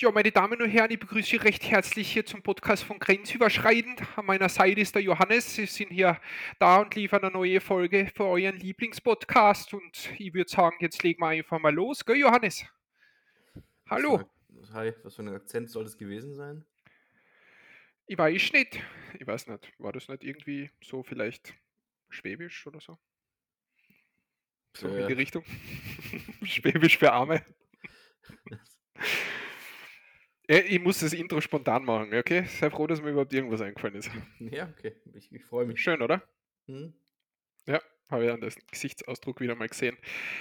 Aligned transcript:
Ja, 0.00 0.12
meine 0.12 0.30
Damen 0.30 0.62
und 0.62 0.68
Herren, 0.68 0.92
ich 0.92 1.00
begrüße 1.00 1.30
Sie 1.30 1.36
recht 1.38 1.68
herzlich 1.68 2.12
hier 2.12 2.24
zum 2.24 2.40
Podcast 2.40 2.84
von 2.84 3.00
Grenzüberschreitend. 3.00 4.00
An 4.16 4.26
meiner 4.26 4.48
Seite 4.48 4.80
ist 4.80 4.94
der 4.94 5.02
Johannes. 5.02 5.56
Sie 5.56 5.66
sind 5.66 5.88
hier 5.88 6.20
da 6.60 6.82
und 6.82 6.94
liefern 6.94 7.24
eine 7.24 7.32
neue 7.32 7.60
Folge 7.60 8.08
für 8.14 8.26
euren 8.26 8.54
Lieblingspodcast. 8.58 9.74
Und 9.74 10.12
ich 10.16 10.32
würde 10.32 10.48
sagen, 10.48 10.76
jetzt 10.78 11.02
legen 11.02 11.20
wir 11.20 11.26
einfach 11.26 11.58
mal 11.58 11.74
los, 11.74 12.04
gell, 12.04 12.14
Johannes? 12.14 12.64
Hallo. 13.90 14.22
Was 14.50 14.72
hi, 14.72 14.92
was 15.02 15.16
für 15.16 15.22
ein 15.22 15.34
Akzent 15.34 15.68
soll 15.68 15.82
das 15.82 15.98
gewesen 15.98 16.32
sein? 16.36 16.64
Ich 18.06 18.16
weiß 18.16 18.52
nicht. 18.52 18.80
Ich 19.18 19.26
weiß 19.26 19.48
nicht. 19.48 19.72
War 19.78 19.90
das 19.90 20.06
nicht 20.06 20.22
irgendwie 20.22 20.70
so 20.80 21.02
vielleicht 21.02 21.54
schwäbisch 22.08 22.68
oder 22.68 22.80
so? 22.80 22.98
So 24.74 24.86
in 24.86 25.08
die 25.08 25.14
Äh, 25.14 25.16
Richtung. 25.16 25.44
Schwäbisch 26.44 26.98
für 26.98 27.12
Arme. 27.12 27.44
Äh, 30.48 30.60
Ich 30.60 30.80
muss 30.80 31.00
das 31.00 31.12
Intro 31.12 31.40
spontan 31.40 31.84
machen, 31.84 32.12
okay? 32.14 32.44
Sei 32.46 32.70
froh, 32.70 32.86
dass 32.86 33.00
mir 33.02 33.10
überhaupt 33.10 33.32
irgendwas 33.32 33.60
eingefallen 33.60 33.96
ist. 33.96 34.10
ja, 34.40 34.68
okay. 34.68 34.96
Ich, 35.14 35.30
ich 35.32 35.44
freue 35.44 35.66
mich. 35.66 35.80
Schön, 35.80 36.02
oder? 36.02 36.22
Hm? 36.66 36.92
Ja, 37.66 37.80
habe 38.10 38.24
ich 38.24 38.30
an 38.30 38.40
den 38.40 38.52
Gesichtsausdruck 38.70 39.40
wieder 39.40 39.54
mal 39.54 39.68
gesehen. 39.68 39.96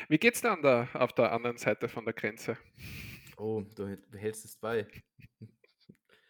Wie 0.07 0.17
geht's 0.17 0.41
dir 0.41 0.51
an 0.51 0.61
der, 0.61 0.87
auf 0.93 1.13
der 1.13 1.31
anderen 1.31 1.57
Seite 1.57 1.89
von 1.89 2.05
der 2.05 2.13
Grenze? 2.13 2.57
Oh, 3.37 3.61
du 3.75 3.87
hält- 3.87 4.09
behältst 4.09 4.45
es 4.45 4.55
bei. 4.55 4.87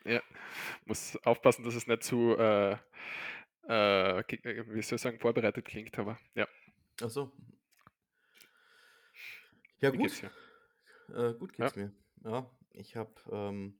Ja, 0.06 0.22
muss 0.86 1.18
aufpassen, 1.26 1.66
dass 1.66 1.76
es 1.76 1.86
nicht 1.86 2.02
zu, 2.02 2.38
äh, 2.38 2.78
äh, 3.68 4.20
äh, 4.20 4.64
wie 4.74 4.82
soll 4.82 4.96
ich 4.96 5.02
sagen, 5.02 5.20
vorbereitet 5.20 5.66
klingt, 5.66 6.00
aber 6.00 6.18
ja, 6.34 6.48
Ach 7.04 7.10
so. 7.10 7.34
Ja, 9.82 9.92
wie 9.92 9.98
gut. 9.98 10.08
geht's? 10.08 10.24
Äh, 11.14 11.34
gut 11.34 11.52
geht's 11.52 11.76
mir. 11.76 11.92
Ja, 12.24 12.50
ich 12.78 12.96
habe 12.96 13.12
ähm, 13.32 13.80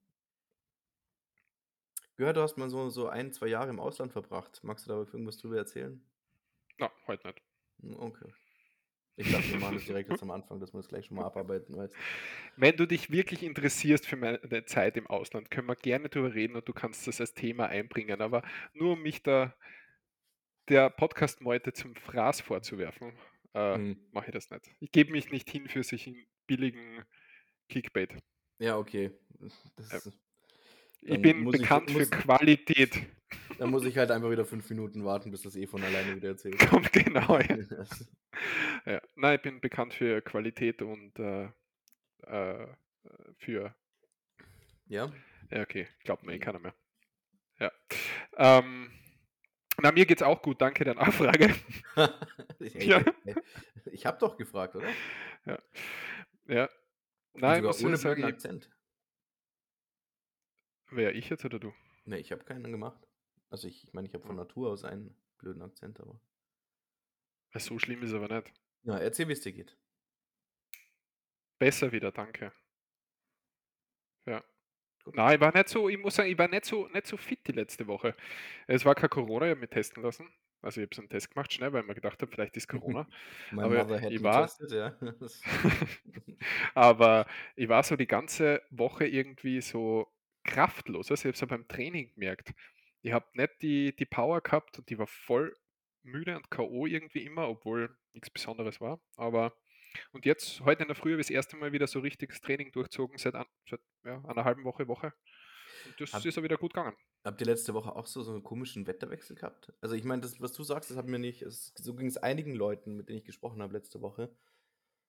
gehört, 2.16 2.38
du 2.38 2.42
hast 2.42 2.58
mal 2.58 2.70
so, 2.70 2.90
so 2.90 3.08
ein, 3.08 3.32
zwei 3.32 3.48
Jahre 3.48 3.70
im 3.70 3.80
Ausland 3.80 4.12
verbracht. 4.12 4.64
Magst 4.64 4.86
du 4.86 4.90
da 4.90 4.98
irgendwas 4.98 5.38
drüber 5.38 5.58
erzählen? 5.58 6.02
Na, 6.78 6.92
heute 7.08 7.28
nicht. 7.28 7.42
Hm, 7.82 7.96
Okay. 8.00 8.34
Ich 9.20 9.32
dachte, 9.32 9.50
wir 9.50 9.60
machen 9.60 9.74
das 9.74 9.86
direkt 9.86 10.12
jetzt 10.12 10.22
am 10.22 10.30
Anfang, 10.30 10.60
dass 10.60 10.74
wir 10.74 10.78
das 10.78 10.88
gleich 10.90 11.08
schon 11.08 11.18
mal 11.18 11.26
abarbeiten. 11.26 11.76
Weißt. 11.76 11.96
Wenn 12.56 12.78
du 12.78 12.86
dich 12.86 13.10
wirklich 13.10 13.42
interessierst 13.42 14.06
für 14.06 14.16
meine 14.16 14.66
Zeit 14.66 14.96
im 14.96 15.08
Ausland, 15.08 15.50
können 15.50 15.68
wir 15.68 15.76
gerne 15.76 16.08
drüber 16.10 16.36
reden 16.36 16.56
und 16.56 16.68
du 16.70 16.74
kannst 16.74 17.08
das 17.08 17.20
als 17.20 17.34
Thema 17.34 17.66
einbringen, 17.66 18.22
aber 18.22 18.44
nur 18.76 18.94
um 18.94 19.02
mich 19.02 19.24
da 19.24 19.56
der 20.70 20.92
Podcast-Meute 20.92 21.74
zum 21.74 21.96
Fraß 21.96 22.42
vorzuwerfen, 22.42 23.14
äh, 23.54 23.76
Hm. 23.76 24.08
mache 24.12 24.28
ich 24.28 24.34
das 24.34 24.52
nicht. 24.52 24.70
Ich 24.80 24.92
gebe 24.92 25.12
mich 25.12 25.32
nicht 25.32 25.50
hin 25.50 25.68
für 25.68 25.82
sich 25.82 26.14
billigen 26.46 27.04
Clickbait. 27.70 28.16
Ja, 28.60 28.78
okay. 28.78 29.12
Ja. 29.40 29.48
ist- 29.98 30.12
Ich 31.02 31.22
bin 31.22 31.42
muss 31.42 31.56
ich- 31.56 31.62
bekannt 31.62 31.90
muss- 31.94 32.04
für 32.04 32.10
Qualität. 32.10 32.92
Dann 33.60 33.72
muss 33.72 33.86
ich 33.86 33.98
halt 33.98 34.10
einfach 34.12 34.30
wieder 34.32 34.46
fünf 34.46 34.70
Minuten 34.70 35.04
warten, 35.04 35.32
bis 35.32 35.42
das 35.42 35.56
eh 35.56 35.68
von 35.68 35.84
alleine 35.84 36.16
wieder 36.16 36.30
erzählt. 36.30 36.58
Kommt 36.70 36.92
genau. 36.94 37.40
Ja. 38.86 38.94
Ja. 38.94 39.02
Nein, 39.16 39.36
ich 39.36 39.42
bin 39.42 39.60
bekannt 39.62 39.94
für 39.94 40.22
Qualität 40.22 40.82
und 40.82 41.18
äh, 41.20 41.50
äh, 42.24 42.68
für. 43.38 43.76
ja? 44.88 45.12
Ja, 45.50 45.62
okay, 45.62 45.88
glaubt 46.04 46.24
mir 46.24 46.34
eh 46.34 46.40
keiner 46.40 46.60
mehr. 46.60 46.74
Ja. 47.60 47.72
Ähm, 48.38 48.92
na, 49.82 49.92
mir 49.92 50.06
geht's 50.06 50.22
auch 50.22 50.42
gut, 50.42 50.62
danke 50.62 50.84
der 50.84 50.96
Nachfrage. 50.96 51.56
ich 52.60 52.74
Ja. 52.86 53.04
ich 53.92 54.06
habe 54.06 54.18
doch 54.20 54.38
gefragt, 54.38 54.76
oder? 54.76 54.88
Ja. 56.48 56.70
Und 56.70 56.70
Nein, 57.40 57.52
ich 57.52 57.58
sogar 57.58 57.74
muss 57.74 57.84
ohne 57.84 57.98
sagen, 57.98 58.24
Akzent. 58.24 58.70
wer 60.92 61.16
ich 61.16 61.30
jetzt 61.30 61.46
oder 61.46 61.60
du? 61.60 61.74
Ne, 62.06 62.18
ich 62.20 62.32
habe 62.32 62.44
keinen 62.44 62.72
gemacht. 62.72 63.08
Also 63.50 63.68
ich, 63.68 63.84
ich 63.84 63.94
meine, 63.94 64.08
ich 64.08 64.14
habe 64.14 64.26
von 64.26 64.36
Hm. 64.36 64.38
Natur 64.38 64.72
aus 64.72 64.84
einen 64.84 65.16
blöden 65.38 65.62
Akzent, 65.62 66.00
aber. 66.00 66.20
So 67.58 67.78
schlimm 67.78 68.04
ist 68.04 68.14
aber 68.14 68.30
nicht. 68.30 68.54
Ja, 68.84 68.98
erzähl, 68.98 69.28
wie 69.28 69.34
es 69.34 69.42
dir 69.42 69.52
geht. 69.54 69.78
Besser 71.60 71.92
wieder, 71.92 72.12
danke. 72.12 72.52
Ja. 74.26 74.44
Gut. 75.04 75.16
Nein, 75.16 75.36
ich 75.36 75.42
war 75.42 75.54
nicht 75.54 75.70
so, 75.70 75.90
ich 75.90 75.98
muss 75.98 76.16
sagen, 76.16 76.30
ich 76.32 76.38
war 76.38 76.48
nicht 76.50 76.66
so, 76.66 76.88
nicht 76.90 77.08
so 77.08 77.18
fit 77.18 77.48
die 77.48 77.54
letzte 77.54 77.88
Woche. 77.88 78.16
Es 78.68 78.86
war 78.86 78.96
kein 78.96 79.10
Corona, 79.10 79.46
ich 79.48 79.52
habe 79.52 79.62
mich 79.62 79.70
testen 79.70 80.04
lassen. 80.04 80.30
Also 80.62 80.82
ich 80.82 80.88
habe 80.88 80.96
so 80.96 81.02
einen 81.02 81.10
Test 81.10 81.32
gemacht, 81.32 81.54
schnell, 81.54 81.72
weil 81.74 81.82
ich 81.82 81.88
mir 81.88 81.96
gedacht 81.96 82.22
habe, 82.22 82.32
vielleicht 82.32 82.58
ist 82.58 82.68
Corona. 82.68 83.08
Aber 83.52 84.02
ich 84.10 84.24
war- 84.24 84.42
tested, 84.44 84.72
ja. 84.72 84.96
Aber 86.74 87.26
ich 87.56 87.70
war 87.70 87.84
so 87.84 87.96
die 87.96 88.08
ganze 88.08 88.62
Woche 88.70 89.06
irgendwie 89.06 89.62
so 89.62 90.08
kraftlos. 90.44 91.12
Also 91.12 91.22
ich 91.22 91.34
habe 91.34 91.38
so 91.38 91.48
beim 91.48 91.68
Training 91.68 92.14
gemerkt. 92.14 92.54
Ich 93.02 93.12
habe 93.12 93.26
nicht 93.34 93.62
die, 93.62 93.96
die 93.96 94.06
Power 94.06 94.42
gehabt 94.42 94.80
und 94.80 94.90
die 94.90 94.98
war 94.98 95.08
voll 95.08 95.56
müde 96.04 96.36
und 96.36 96.50
K.O. 96.50 96.88
irgendwie 96.88 97.24
immer, 97.24 97.48
obwohl 97.50 97.96
nichts 98.14 98.30
Besonderes 98.30 98.82
war. 98.82 99.00
Aber 99.16 99.54
und 100.12 100.26
jetzt, 100.26 100.62
heute 100.62 100.84
in 100.84 100.88
der 100.88 100.96
Früh, 100.96 101.12
habe 101.12 101.22
ich 101.22 101.28
das 101.28 101.34
erste 101.36 101.58
Mal 101.58 101.72
wieder 101.72 101.88
so 101.88 102.00
richtiges 102.00 102.42
Training 102.42 102.72
durchzogen 102.72 103.18
seit, 103.18 103.36
an, 103.36 103.46
seit 103.70 103.80
ja, 104.04 104.24
einer 104.26 104.44
halben 104.44 104.64
Woche, 104.64 104.88
Woche. 104.88 105.14
Das 106.00 106.14
Hab- 106.14 106.26
ist 106.26 106.38
auch 106.38 106.44
wieder 106.44 106.58
gut 106.58 106.74
gegangen. 106.74 106.96
Habt 107.24 107.42
ihr 107.42 107.48
letzte 107.48 107.74
Woche 107.74 107.96
auch 107.96 108.08
so, 108.08 108.22
so 108.24 108.32
einen 108.32 108.44
komischen 108.44 108.88
Wetterwechsel 108.88 109.36
gehabt? 109.36 109.74
Also 109.82 109.96
ich 109.96 110.04
meine, 110.04 110.22
das, 110.22 110.40
was 110.40 110.54
du 110.54 110.64
sagst, 110.64 110.90
das 110.90 110.98
hat 110.98 111.08
mir 111.08 111.20
nicht, 111.20 111.42
es, 111.42 111.74
so 111.76 111.94
ging 111.94 112.08
es 112.08 112.18
einigen 112.18 112.54
Leuten, 112.56 112.96
mit 112.96 113.10
denen 113.10 113.20
ich 113.20 113.26
gesprochen 113.26 113.62
habe 113.62 113.74
letzte 113.74 114.02
Woche. 114.02 114.30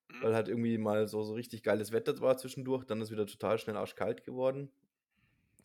Mhm. 0.08 0.22
Weil 0.22 0.34
halt 0.34 0.48
irgendwie 0.48 0.78
mal 0.78 1.06
so, 1.06 1.22
so 1.22 1.34
richtig 1.34 1.62
geiles 1.62 1.92
Wetter 1.92 2.18
war 2.20 2.36
zwischendurch, 2.38 2.84
dann 2.84 3.00
ist 3.00 3.10
wieder 3.10 3.26
total 3.26 3.58
schnell 3.58 3.76
arschkalt 3.76 4.24
geworden. 4.24 4.70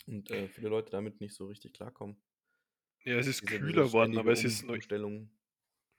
Und 0.06 0.30
äh, 0.32 0.48
viele 0.50 0.70
Leute 0.70 0.92
damit 0.92 1.22
nicht 1.22 1.34
so 1.34 1.48
richtig 1.48 1.74
klarkommen. 1.74 2.18
Ja, 3.06 3.16
es 3.18 3.28
ist 3.28 3.42
Diese- 3.42 3.60
kühler 3.60 3.92
worden, 3.92 4.14
ständige 4.14 4.20
aber 4.20 4.32
es 4.32 4.44
ist, 4.44 4.64
noch, 4.66 4.76
es 4.76 4.86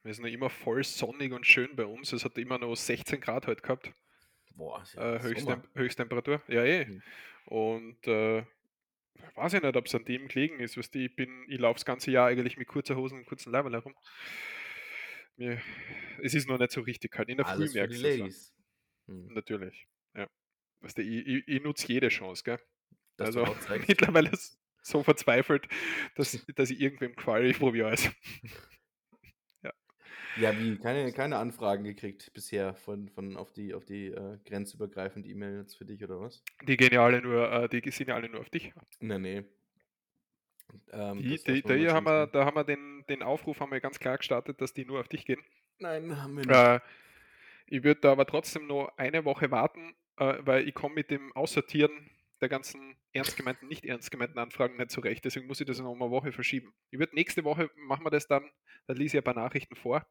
ist 0.04 0.20
noch 0.20 0.28
immer 0.28 0.50
voll 0.50 0.84
sonnig 0.84 1.32
und 1.32 1.46
schön 1.46 1.74
bei 1.74 1.86
uns. 1.86 2.12
Es 2.12 2.24
hat 2.24 2.36
immer 2.38 2.58
noch 2.58 2.74
16 2.76 3.20
Grad 3.20 3.46
heute 3.46 3.62
gehabt. 3.62 3.92
Boah, 4.54 4.84
ja 4.94 5.16
äh, 5.16 5.22
Höchstem 5.22 5.44
Sommer. 5.54 5.64
Höchsttemperatur. 5.74 6.42
Ja, 6.48 6.64
eh. 6.64 6.84
Mhm. 6.86 7.02
Und 7.46 8.06
äh, 8.06 8.44
weiß 9.36 9.54
ich 9.54 9.62
nicht, 9.62 9.76
ob 9.76 9.86
es 9.86 9.94
an 9.94 10.04
dem 10.04 10.28
gelegen 10.28 10.60
ist. 10.60 10.76
Weißt 10.76 10.94
du, 10.94 10.98
ich 10.98 11.14
bin, 11.14 11.44
ich 11.48 11.58
laufe 11.58 11.74
das 11.74 11.84
ganze 11.84 12.10
Jahr 12.10 12.28
eigentlich 12.28 12.56
mit 12.56 12.68
kurzer 12.68 12.96
Hosen 12.96 13.18
und 13.18 13.26
kurzen 13.26 13.52
Leiberl 13.52 13.72
herum. 13.72 13.94
Mir, 15.36 15.60
es 16.22 16.34
ist 16.34 16.48
noch 16.48 16.58
nicht 16.58 16.72
so 16.72 16.80
richtig 16.80 17.10
kalt. 17.10 17.28
In 17.28 17.38
der 17.38 17.46
Alles 17.46 17.72
Früh 17.72 17.78
merkst 17.78 18.02
du 18.02 18.24
es. 18.24 18.54
Hm. 19.06 19.34
Natürlich. 19.34 19.88
Ja. 20.14 20.28
Weißt 20.80 20.98
du, 20.98 21.02
ich, 21.02 21.26
ich, 21.26 21.48
ich 21.48 21.62
nutze 21.62 21.92
jede 21.92 22.08
Chance, 22.08 22.42
gell? 22.44 22.60
Dass 23.16 23.36
also 23.36 23.56
mittlerweile 23.88 24.30
ist 24.30 24.58
so 24.82 25.02
verzweifelt, 25.02 25.68
dass, 26.14 26.44
dass 26.54 26.70
ich 26.70 26.80
irgendwem 26.80 27.16
qual, 27.16 27.44
ich 27.44 27.58
probiere 27.58 27.88
alles. 27.88 28.10
Ja, 30.36 30.58
wie? 30.58 30.76
Keine, 30.78 31.12
keine 31.12 31.36
Anfragen 31.36 31.84
gekriegt 31.84 32.32
bisher 32.34 32.74
von, 32.74 33.08
von 33.08 33.36
auf 33.36 33.52
die, 33.52 33.74
auf 33.74 33.84
die 33.84 34.08
äh, 34.08 34.38
grenzübergreifende 34.44 35.28
E-Mail 35.28 35.58
jetzt 35.58 35.76
für 35.76 35.84
dich 35.84 36.02
oder 36.02 36.20
was? 36.20 36.42
Die 36.66 36.76
gehen 36.76 36.92
ja 36.92 37.04
alle 37.04 37.22
nur, 37.22 37.50
äh, 37.50 37.68
die 37.68 37.90
sind 37.90 38.08
ja 38.08 38.14
alle 38.14 38.28
nur 38.28 38.40
auf 38.40 38.50
dich. 38.50 38.72
Nee, 39.00 39.18
nee. 39.18 39.44
Ähm, 40.92 41.18
Die, 41.18 41.38
die, 41.42 41.62
da 41.62 41.74
hier 41.74 41.92
haben 41.92 42.06
wir, 42.06 42.26
da 42.26 42.44
haben 42.44 42.56
wir 42.56 42.64
den, 42.64 43.04
den 43.08 43.22
Aufruf 43.22 43.60
haben 43.60 43.70
wir 43.70 43.80
ganz 43.80 43.98
klar 43.98 44.18
gestartet, 44.18 44.60
dass 44.60 44.72
die 44.72 44.84
nur 44.84 45.00
auf 45.00 45.08
dich 45.08 45.24
gehen. 45.24 45.40
Nein, 45.78 46.20
haben 46.20 46.36
wir 46.36 46.46
nicht. 46.46 46.50
Äh, 46.50 46.80
ich 47.66 47.82
würde 47.82 48.00
da 48.00 48.12
aber 48.12 48.26
trotzdem 48.26 48.66
noch 48.66 48.92
eine 48.96 49.24
Woche 49.24 49.50
warten, 49.50 49.94
äh, 50.16 50.34
weil 50.40 50.68
ich 50.68 50.74
komme 50.74 50.96
mit 50.96 51.10
dem 51.10 51.32
Aussortieren 51.32 52.10
der 52.40 52.48
ganzen 52.48 52.96
ernst 53.12 53.36
gemeinten, 53.36 53.68
nicht 53.68 53.84
ernst 53.84 54.10
gemeinten 54.10 54.38
Anfragen 54.38 54.76
nicht 54.76 54.90
zurecht. 54.90 55.24
Deswegen 55.24 55.46
muss 55.46 55.60
ich 55.60 55.66
das 55.66 55.78
noch 55.78 55.90
um 55.90 56.02
eine 56.02 56.10
Woche 56.10 56.32
verschieben. 56.32 56.74
Ich 56.90 56.98
würde 56.98 57.14
nächste 57.14 57.44
Woche 57.44 57.70
machen 57.76 58.04
wir 58.04 58.10
das 58.10 58.26
dann, 58.26 58.50
da 58.86 58.94
lese 58.94 59.16
ich 59.16 59.20
ein 59.20 59.24
paar 59.24 59.34
Nachrichten 59.34 59.76
vor. 59.76 60.06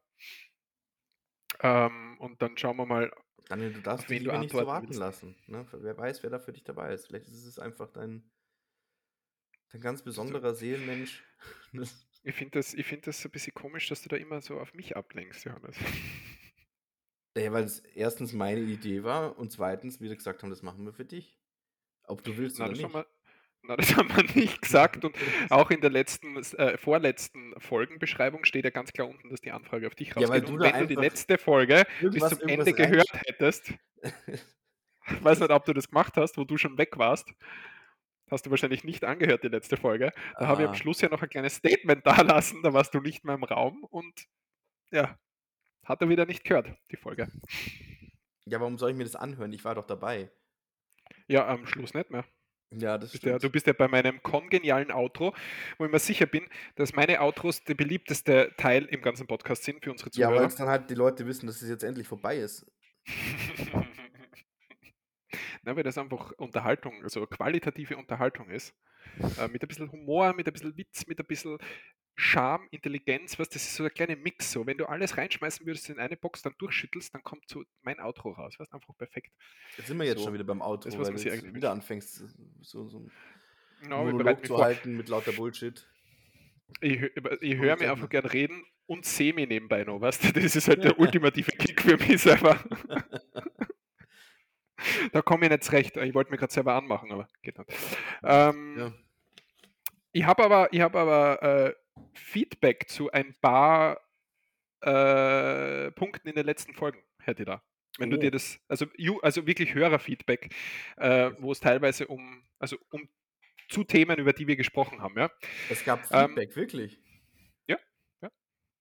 Ähm, 1.60 2.16
und 2.18 2.40
dann 2.42 2.56
schauen 2.56 2.76
wir 2.76 2.86
mal. 2.86 3.12
Daniel, 3.46 3.72
du 3.72 3.82
darfst 3.82 4.08
dich 4.08 4.20
lieber 4.20 4.38
nicht 4.38 4.52
so 4.52 4.66
warten 4.66 4.88
willst. 4.88 4.98
lassen. 4.98 5.36
Ne? 5.46 5.66
Wer 5.72 5.96
weiß, 5.96 6.22
wer 6.22 6.30
da 6.30 6.38
für 6.38 6.52
dich 6.52 6.64
dabei 6.64 6.92
ist. 6.94 7.06
Vielleicht 7.06 7.28
ist 7.28 7.44
es 7.44 7.58
einfach 7.58 7.90
dein, 7.90 8.30
dein 9.70 9.80
ganz 9.80 10.02
besonderer 10.02 10.54
Seelenmensch. 10.54 11.22
Ich 12.26 12.36
finde 12.36 12.58
das, 12.58 12.72
ich 12.72 12.86
find 12.86 13.06
das 13.06 13.22
ein 13.22 13.30
bisschen 13.30 13.52
komisch, 13.52 13.86
dass 13.90 14.00
du 14.00 14.08
da 14.08 14.16
immer 14.16 14.40
so 14.40 14.58
auf 14.58 14.72
mich 14.72 14.96
ablenkst, 14.96 15.44
Johannes. 15.44 15.76
Ja, 17.36 17.52
weil 17.52 17.64
es 17.64 17.80
erstens 17.80 18.32
meine 18.32 18.60
Idee 18.60 19.02
war 19.02 19.38
und 19.38 19.52
zweitens, 19.52 20.00
wie 20.00 20.08
wir 20.08 20.16
gesagt 20.16 20.42
haben, 20.42 20.48
das 20.48 20.62
machen 20.62 20.86
wir 20.86 20.94
für 20.94 21.04
dich. 21.04 21.38
Ob 22.06 22.22
du 22.24 22.36
willst 22.36 22.58
Na, 22.58 22.66
oder 22.66 22.74
das 22.74 22.78
nicht. 22.78 22.84
haben 22.84 22.94
wir, 22.94 23.06
na, 23.62 23.76
das 23.76 23.96
haben 23.96 24.08
wir 24.16 24.24
nicht 24.34 24.62
gesagt. 24.62 25.04
Und 25.04 25.16
auch 25.50 25.70
in 25.70 25.80
der 25.80 25.90
letzten, 25.90 26.36
äh, 26.36 26.76
vorletzten 26.78 27.54
Folgenbeschreibung 27.60 28.44
steht 28.44 28.64
ja 28.64 28.70
ganz 28.70 28.92
klar 28.92 29.08
unten, 29.08 29.30
dass 29.30 29.40
die 29.40 29.52
Anfrage 29.52 29.86
auf 29.86 29.94
dich 29.94 30.14
Ja, 30.16 30.28
weil 30.28 30.44
rausgeht. 30.44 30.48
du 30.48 30.52
Und 30.54 30.60
wenn 30.60 30.80
du 30.80 30.86
die 30.86 30.94
letzte 30.94 31.38
Folge 31.38 31.84
bis 32.00 32.28
zum 32.28 32.40
Ende 32.48 32.72
gehört 32.72 33.12
hättest, 33.26 33.72
ich 34.02 34.44
weiß 35.24 35.40
nicht, 35.40 35.50
ob 35.50 35.64
du 35.64 35.72
das 35.72 35.88
gemacht 35.88 36.16
hast, 36.16 36.36
wo 36.36 36.44
du 36.44 36.56
schon 36.58 36.78
weg 36.78 36.98
warst, 36.98 37.28
hast 38.30 38.46
du 38.46 38.50
wahrscheinlich 38.50 38.84
nicht 38.84 39.04
angehört, 39.04 39.44
die 39.44 39.48
letzte 39.48 39.76
Folge. 39.76 40.12
Da 40.38 40.46
habe 40.46 40.62
ich 40.62 40.68
am. 40.68 40.74
Schluss 40.74 41.00
ja 41.00 41.08
noch 41.08 41.22
ein 41.22 41.28
kleines 41.28 41.56
Statement 41.56 42.06
da 42.06 42.20
lassen, 42.22 42.62
da 42.62 42.72
warst 42.72 42.94
du 42.94 43.00
nicht 43.00 43.24
mehr 43.24 43.34
im 43.34 43.44
Raum 43.44 43.84
und 43.84 44.26
ja, 44.90 45.18
hat 45.84 46.00
er 46.02 46.08
wieder 46.08 46.26
nicht 46.26 46.44
gehört, 46.44 46.68
die 46.90 46.96
Folge. 46.96 47.28
Ja, 48.46 48.60
warum 48.60 48.78
soll 48.78 48.90
ich 48.90 48.96
mir 48.96 49.04
das 49.04 49.16
anhören? 49.16 49.52
Ich 49.52 49.64
war 49.64 49.74
doch 49.74 49.86
dabei. 49.86 50.30
Ja, 51.28 51.46
am 51.48 51.66
Schluss 51.66 51.94
nicht 51.94 52.10
mehr. 52.10 52.24
Ja, 52.76 52.98
das 52.98 53.12
Bist 53.12 53.22
ja, 53.24 53.32
du 53.34 53.38
stimmt. 53.38 53.52
bist 53.52 53.66
ja 53.68 53.72
bei 53.72 53.86
meinem 53.88 54.20
kongenialen 54.22 54.90
Outro, 54.90 55.32
wo 55.78 55.84
ich 55.84 55.92
mir 55.92 55.98
sicher 56.00 56.26
bin, 56.26 56.48
dass 56.74 56.92
meine 56.92 57.20
Outros 57.20 57.62
der 57.62 57.74
beliebteste 57.74 58.52
Teil 58.56 58.84
im 58.86 59.00
ganzen 59.00 59.26
Podcast 59.28 59.62
sind 59.62 59.84
für 59.84 59.92
unsere 59.92 60.10
Ja, 60.14 60.28
Zuhörer. 60.28 60.42
weil's 60.42 60.56
dann 60.56 60.68
halt 60.68 60.90
die 60.90 60.94
Leute 60.94 61.24
wissen, 61.26 61.46
dass 61.46 61.62
es 61.62 61.68
jetzt 61.68 61.84
endlich 61.84 62.08
vorbei 62.08 62.38
ist. 62.38 62.66
Na, 65.62 65.74
weil 65.76 65.82
das 65.82 65.98
einfach 65.98 66.32
Unterhaltung, 66.32 67.02
also 67.02 67.26
qualitative 67.26 67.96
Unterhaltung 67.96 68.50
ist. 68.50 68.74
Äh, 69.38 69.48
mit 69.48 69.62
ein 69.62 69.68
bisschen 69.68 69.90
Humor, 69.92 70.32
mit 70.34 70.46
ein 70.46 70.52
bisschen 70.52 70.76
Witz, 70.76 71.06
mit 71.06 71.18
ein 71.20 71.26
bisschen 71.26 71.58
Charme, 72.16 72.68
Intelligenz, 72.70 73.38
was 73.38 73.48
das 73.48 73.64
ist 73.64 73.74
so 73.74 73.84
ein 73.84 73.90
kleiner 73.92 74.16
Mix. 74.16 74.52
So, 74.52 74.66
wenn 74.66 74.78
du 74.78 74.86
alles 74.86 75.16
reinschmeißen 75.16 75.66
würdest 75.66 75.90
in 75.90 75.98
eine 75.98 76.16
Box, 76.16 76.42
dann 76.42 76.54
durchschüttelst, 76.58 77.12
dann 77.14 77.22
kommt 77.24 77.48
so 77.48 77.64
mein 77.82 77.98
Outro 78.00 78.30
raus. 78.30 78.54
Weißt 78.58 78.72
einfach 78.72 78.96
perfekt. 78.96 79.32
Jetzt 79.76 79.88
sind 79.88 79.98
wir 79.98 80.06
jetzt 80.06 80.18
So, 80.18 80.24
schon 80.26 80.34
wieder 80.34 80.44
beim 80.44 80.62
Outro, 80.62 80.88
das, 80.90 80.98
was 80.98 81.08
weil 81.24 81.40
du 81.40 81.54
wieder 81.54 81.72
anfängst, 81.72 82.22
so, 82.60 82.88
so 82.88 82.98
einen 82.98 83.10
No, 83.88 84.04
bereite 84.04 84.12
Monolog 84.12 84.46
zu 84.46 84.54
vor. 84.54 84.64
halten 84.64 84.96
mit 84.96 85.08
lauter 85.08 85.32
Bullshit. 85.32 85.86
Ich, 86.80 87.02
ich 87.40 87.56
höre 87.56 87.76
mir 87.76 87.90
einfach 87.90 88.08
gern 88.08 88.24
reden 88.26 88.64
und 88.86 89.04
sehe 89.04 89.34
mich 89.34 89.48
nebenbei 89.48 89.84
noch, 89.84 90.00
weißt 90.00 90.24
du? 90.24 90.32
Das 90.32 90.56
ist 90.56 90.68
halt 90.68 90.84
der 90.84 90.98
ultimative 90.98 91.50
Kick 91.52 91.82
für 91.82 91.96
mich 91.96 92.22
selber. 92.22 92.58
Da 95.12 95.22
komme 95.22 95.46
ich 95.46 95.50
nicht 95.50 95.64
zurecht. 95.64 95.96
Ich 95.96 96.14
wollte 96.14 96.30
mich 96.30 96.40
gerade 96.40 96.52
selber 96.52 96.74
anmachen, 96.74 97.10
aber 97.12 97.28
geht 97.42 97.56
nicht. 97.58 97.70
Ähm, 98.22 98.76
Ja. 98.78 98.92
Ich 100.12 100.24
habe 100.24 100.44
aber, 100.44 100.72
ich 100.72 100.80
hab 100.80 100.94
aber 100.94 101.42
äh, 101.42 101.74
Feedback 102.14 102.88
zu 102.88 103.10
ein 103.12 103.34
paar 103.40 104.00
äh, 104.82 105.90
Punkten 105.92 106.28
in 106.28 106.34
den 106.34 106.46
letzten 106.46 106.74
Folgen, 106.74 107.02
hätte 107.22 107.42
ich 107.42 107.46
da. 107.46 107.62
Wenn 107.98 108.10
du 108.10 108.16
Oh. 108.16 108.20
dir 108.20 108.30
das, 108.30 108.58
also, 108.68 108.86
also 109.22 109.46
wirklich 109.46 109.74
Hörerfeedback, 109.74 110.52
äh, 110.96 111.30
wo 111.38 111.52
es 111.52 111.60
teilweise 111.60 112.06
um, 112.08 112.44
also 112.58 112.76
um 112.90 113.08
zu 113.68 113.84
Themen, 113.84 114.18
über 114.18 114.32
die 114.32 114.46
wir 114.46 114.56
gesprochen 114.56 115.00
haben, 115.00 115.18
ja. 115.18 115.30
Es 115.70 115.84
gab 115.84 116.00
Ähm, 116.12 116.28
Feedback, 116.28 116.56
wirklich. 116.56 117.00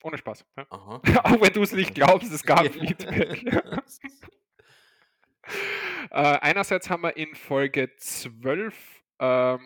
Ohne 0.06 0.18
Spaß. 0.18 0.46
Ja. 0.58 0.66
Auch 1.24 1.40
wenn 1.42 1.54
du 1.54 1.64
es 1.64 1.72
nicht 1.72 1.96
glaubst, 1.96 2.30
es 2.34 2.44
gab 2.44 2.68
Feedback. 2.74 3.46
Äh, 6.10 6.38
einerseits 6.42 6.90
haben 6.90 7.04
wir 7.04 7.18
in 7.18 7.36
Folge 7.36 7.96
12 7.98 9.04
ähm, 9.20 9.60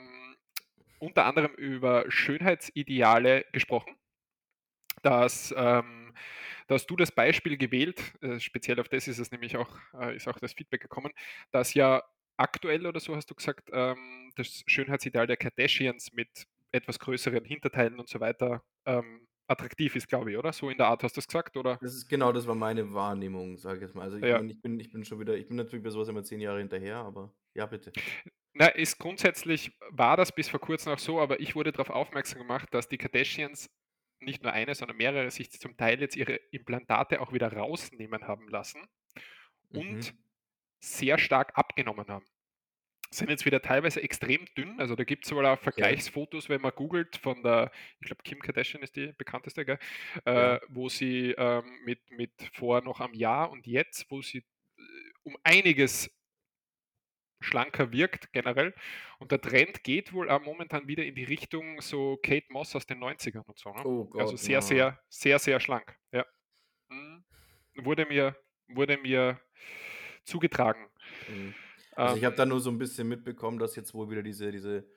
unter 1.00 1.26
anderem 1.26 1.54
über 1.56 2.06
Schönheitsideale 2.10 3.46
gesprochen. 3.52 3.96
Dass, 5.04 5.54
ähm, 5.56 6.14
dass 6.68 6.88
du 6.88 6.96
das 6.96 7.12
Beispiel 7.12 7.58
gewählt, 7.58 8.14
äh, 8.22 8.40
speziell 8.40 8.80
auf 8.80 8.90
das 8.90 9.08
ist 9.08 9.20
es 9.20 9.32
nämlich 9.32 9.58
auch, 9.58 9.70
äh, 10.00 10.16
ist 10.16 10.28
auch 10.28 10.40
das 10.40 10.54
Feedback 10.54 10.82
gekommen, 10.82 11.12
dass 11.52 11.74
ja 11.76 12.04
aktuell 12.38 12.86
oder 12.88 13.00
so 13.00 13.16
hast 13.16 13.30
du 13.30 13.36
gesagt, 13.36 13.70
ähm, 13.74 14.32
das 14.36 14.64
Schönheitsideal 14.68 15.28
der 15.28 15.38
Kardashians 15.38 16.14
mit 16.14 16.46
etwas 16.72 17.00
größeren 17.00 17.46
Hinterteilen 17.46 18.00
und 18.00 18.10
so 18.10 18.20
weiter 18.20 18.64
ähm, 18.86 19.28
attraktiv 19.48 19.96
ist, 19.96 20.08
glaube 20.08 20.32
ich, 20.32 20.38
oder? 20.38 20.54
So 20.54 20.70
in 20.70 20.78
der 20.78 20.88
Art 20.88 21.04
hast 21.04 21.16
du 21.18 21.22
es 21.22 21.28
gesagt, 21.28 21.58
oder? 21.58 21.80
Das 21.80 21.94
ist 21.94 22.08
genau, 22.08 22.32
das 22.32 22.48
war 22.48 22.56
meine 22.56 22.92
Wahrnehmung, 22.94 23.58
sage 23.58 23.78
ich 23.78 23.82
jetzt 23.84 23.96
mal. 23.96 24.04
Also 24.04 24.18
ich 24.18 24.30
Ja. 24.30 24.38
meine, 24.38 24.52
ich 24.52 24.62
bin, 24.62 24.80
ich 24.80 24.92
bin 24.92 25.06
schon 25.06 25.20
wieder, 25.20 25.36
ich 25.38 25.48
bin 25.48 25.58
natürlich 25.58 25.84
bei 25.84 25.90
sowas 25.92 26.08
immer 26.08 26.24
zehn 26.24 26.40
Jahre 26.42 26.60
hinterher, 26.60 26.98
aber 26.98 27.36
ja, 27.54 27.66
bitte. 27.68 27.94
Na, 28.58 28.68
ist 28.68 28.98
grundsätzlich 28.98 29.72
war 29.90 30.18
das 30.18 30.32
bis 30.34 30.50
vor 30.50 30.60
kurzem 30.60 30.94
auch 30.94 31.00
so, 31.00 31.20
aber 31.20 31.40
ich 31.40 31.56
wurde 31.56 31.72
darauf 31.72 31.90
aufmerksam 31.90 32.40
gemacht, 32.40 32.74
dass 32.74 32.88
die 32.88 32.98
Kardashians 32.98 33.70
nicht 34.20 34.42
nur 34.44 34.52
eine, 34.52 34.74
sondern 34.74 34.98
mehrere 34.98 35.30
sich 35.30 35.52
zum 35.52 35.78
Teil 35.78 36.00
jetzt 36.02 36.16
ihre 36.16 36.36
Implantate 36.52 37.22
auch 37.22 37.34
wieder 37.34 37.54
rausnehmen 37.54 38.28
haben 38.28 38.48
lassen 38.50 38.82
und 39.70 40.14
Mhm. 40.14 40.24
sehr 40.82 41.18
stark 41.20 41.58
abgenommen 41.58 42.08
haben. 42.10 42.26
Sind 43.12 43.30
jetzt 43.30 43.46
wieder 43.46 43.62
teilweise 43.62 44.04
extrem 44.04 44.46
dünn, 44.58 44.80
also 44.82 44.96
da 44.96 45.06
gibt 45.06 45.26
es 45.26 45.32
wohl 45.34 45.46
auch 45.46 45.60
Vergleichsfotos, 45.60 46.50
wenn 46.50 46.62
man 46.62 46.74
googelt, 46.76 47.18
von 47.18 47.44
der, 47.44 47.72
ich 48.02 48.08
glaube 48.08 48.24
Kim 48.24 48.40
Kardashian 48.42 48.84
ist 48.84 48.96
die 48.98 49.14
bekannteste, 49.14 49.66
gell? 49.66 49.80
Ja. 50.34 50.56
Äh, 50.56 50.62
wo 50.70 50.90
sie 50.90 51.32
ähm, 51.38 51.80
mit, 51.86 52.12
mit 52.12 52.34
vor 52.54 52.82
noch 52.82 53.00
am 53.02 53.14
Jahr 53.14 53.52
und 53.52 53.68
jetzt, 53.68 54.12
wo 54.12 54.22
sie 54.22 54.40
äh, 54.40 54.82
um 55.24 55.38
einiges 55.44 56.12
schlanker 57.40 57.92
wirkt 57.92 58.32
generell. 58.34 58.74
Und 59.20 59.32
der 59.32 59.42
Trend 59.42 59.84
geht 59.84 60.14
wohl 60.14 60.30
auch 60.30 60.42
momentan 60.42 60.88
wieder 60.88 61.04
in 61.06 61.16
die 61.16 61.24
Richtung 61.24 61.82
so 61.82 62.18
Kate 62.18 62.48
Moss 62.50 62.76
aus 62.76 62.86
den 62.86 63.00
90ern 63.04 63.44
und 63.46 63.58
so. 63.60 63.72
Ne? 63.74 63.82
Oh 63.86 64.06
Gott. 64.06 64.22
also 64.22 64.36
sehr, 64.38 64.56
ja. 64.56 64.62
sehr, 64.62 65.00
sehr, 65.10 65.40
sehr 65.40 65.60
schlank. 65.60 65.98
Ja. 66.12 66.26
Mhm. 66.90 67.24
Wurde 67.76 68.06
mir, 68.06 68.36
wurde 68.68 68.98
mir 68.98 69.40
zugetragen. 70.24 70.88
Mhm. 71.28 71.56
Also 71.92 72.16
ich 72.18 72.24
habe 72.26 72.34
Ähm, 72.34 72.38
da 72.38 72.46
nur 72.46 72.60
so 72.60 72.70
ein 72.70 72.78
bisschen 72.78 73.08
mitbekommen, 73.08 73.60
dass 73.60 73.76
jetzt 73.76 73.94
wohl 73.94 74.10
wieder 74.10 74.24
diese, 74.24 74.52
diese 74.52 74.88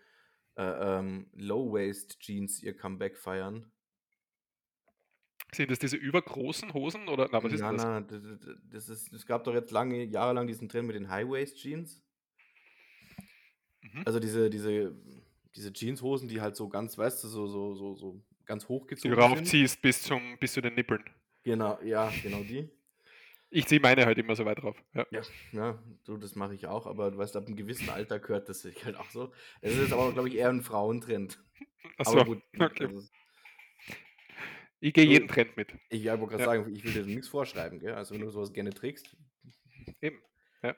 äh, 0.57 0.63
ähm, 0.99 1.31
Low-Waist-Jeans 1.35 2.63
ihr 2.63 2.77
Comeback 2.77 3.17
feiern. 3.17 3.73
sind 5.53 5.71
das 5.71 5.79
diese 5.79 5.97
übergroßen 5.97 6.75
Hosen 6.75 7.09
oder 7.09 7.29
na, 7.33 7.43
was 7.43 7.53
ist 7.53 7.61
Na, 7.61 7.73
das? 7.73 7.83
na, 7.85 8.01
das 8.71 8.89
ist, 8.89 9.13
es 9.13 9.27
gab 9.27 9.45
doch 9.45 9.55
jetzt 9.55 9.71
lange, 9.73 10.05
jahrelang 10.05 10.47
diesen 10.47 10.69
Trend 10.69 10.87
mit 10.87 10.97
den 10.97 11.09
High-Waist-Jeans. 11.11 12.03
Mhm. 13.83 14.03
Also 14.05 14.21
diese, 14.21 14.51
diese, 14.51 14.95
diese 15.55 15.73
Jeanshosen, 15.73 16.29
die 16.29 16.41
halt 16.41 16.57
so 16.57 16.69
ganz, 16.69 16.97
weißt 16.99 17.25
du, 17.25 17.29
so, 17.29 17.47
so, 17.47 17.75
so, 17.75 17.95
so 17.95 18.21
ganz 18.45 18.65
Die 18.65 18.69
hochgezogen 18.69 19.15
sind. 19.17 19.23
raufziehst 19.23 19.81
bis, 19.83 20.03
zum, 20.03 20.39
bis 20.39 20.53
zu 20.53 20.61
den 20.61 20.75
Nippeln. 20.75 21.03
Genau, 21.43 21.81
ja, 21.83 22.13
genau 22.23 22.43
die. 22.43 22.69
Ich 23.53 23.67
ziehe 23.67 23.81
meine 23.81 24.07
halt 24.07 24.17
immer 24.19 24.37
so 24.37 24.45
weit 24.45 24.63
drauf. 24.63 24.77
Ja. 24.95 25.07
Ja, 25.11 25.23
ja, 25.53 25.83
du, 26.05 26.17
das 26.17 26.37
mache 26.37 26.55
ich 26.55 26.67
auch, 26.69 26.87
aber 26.87 27.11
du 27.11 27.19
weißt, 27.19 27.35
ab 27.37 27.47
einem 27.47 27.57
gewissen 27.57 27.89
Alter 27.89 28.21
gehört 28.21 28.49
das 28.49 28.61
sich 28.63 28.85
halt 28.85 28.97
auch 28.97 29.11
so. 29.11 29.33
Es 29.61 29.77
ist 29.77 29.93
aber, 29.93 30.13
glaube 30.13 30.29
ich, 30.29 30.37
eher 30.37 30.51
ein 30.51 30.63
Frauentrend. 30.63 31.43
Achso, 31.99 32.13
Aber 32.13 32.25
gut, 32.27 32.43
okay. 32.61 32.87
also, 32.87 33.03
Ich 34.79 34.95
gehe 34.95 35.05
jeden 35.05 35.27
Trend 35.29 35.57
mit. 35.57 35.75
ich 35.89 36.03
ja, 36.03 36.19
wollte 36.21 36.37
gerade 36.37 36.43
Ja. 36.45 36.63
sagen, 36.63 36.75
ich 36.75 36.85
will 36.85 36.93
dir 36.93 37.05
nichts 37.05 37.29
vorschreiben, 37.29 37.81
gell? 37.81 37.95
Also 37.95 38.15
wenn 38.15 38.21
du 38.23 38.31
sowas 38.31 38.53
gerne 38.53 38.71
trägst. 38.71 39.17
Eben. 40.01 40.23
Ja, 40.63 40.77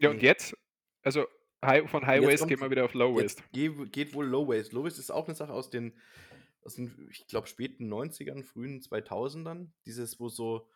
ja 0.00 0.10
und 0.10 0.22
jetzt? 0.22 0.56
Also 1.02 1.26
high, 1.64 1.88
von 1.90 2.06
High 2.06 2.22
Waist 2.24 2.46
gehen 2.48 2.60
wir 2.60 2.70
wieder 2.70 2.84
auf 2.84 2.94
Low 2.94 3.14
Waist. 3.16 3.38
Jetzt 3.40 3.52
geh- 3.52 3.86
geht 3.86 4.14
wohl 4.14 4.26
Low 4.26 4.46
Waist. 4.48 4.72
Low 4.72 4.84
Waist 4.84 4.98
ist 4.98 5.10
auch 5.10 5.26
eine 5.26 5.34
Sache 5.34 5.52
aus 5.52 5.70
den, 5.70 5.92
aus 6.64 6.74
den 6.76 7.08
ich 7.10 7.26
glaube, 7.26 7.46
späten 7.46 7.92
90ern, 7.92 8.42
frühen 8.42 8.80
2000ern. 8.80 9.68
Dieses, 9.86 10.20
wo 10.20 10.28
so 10.28 10.68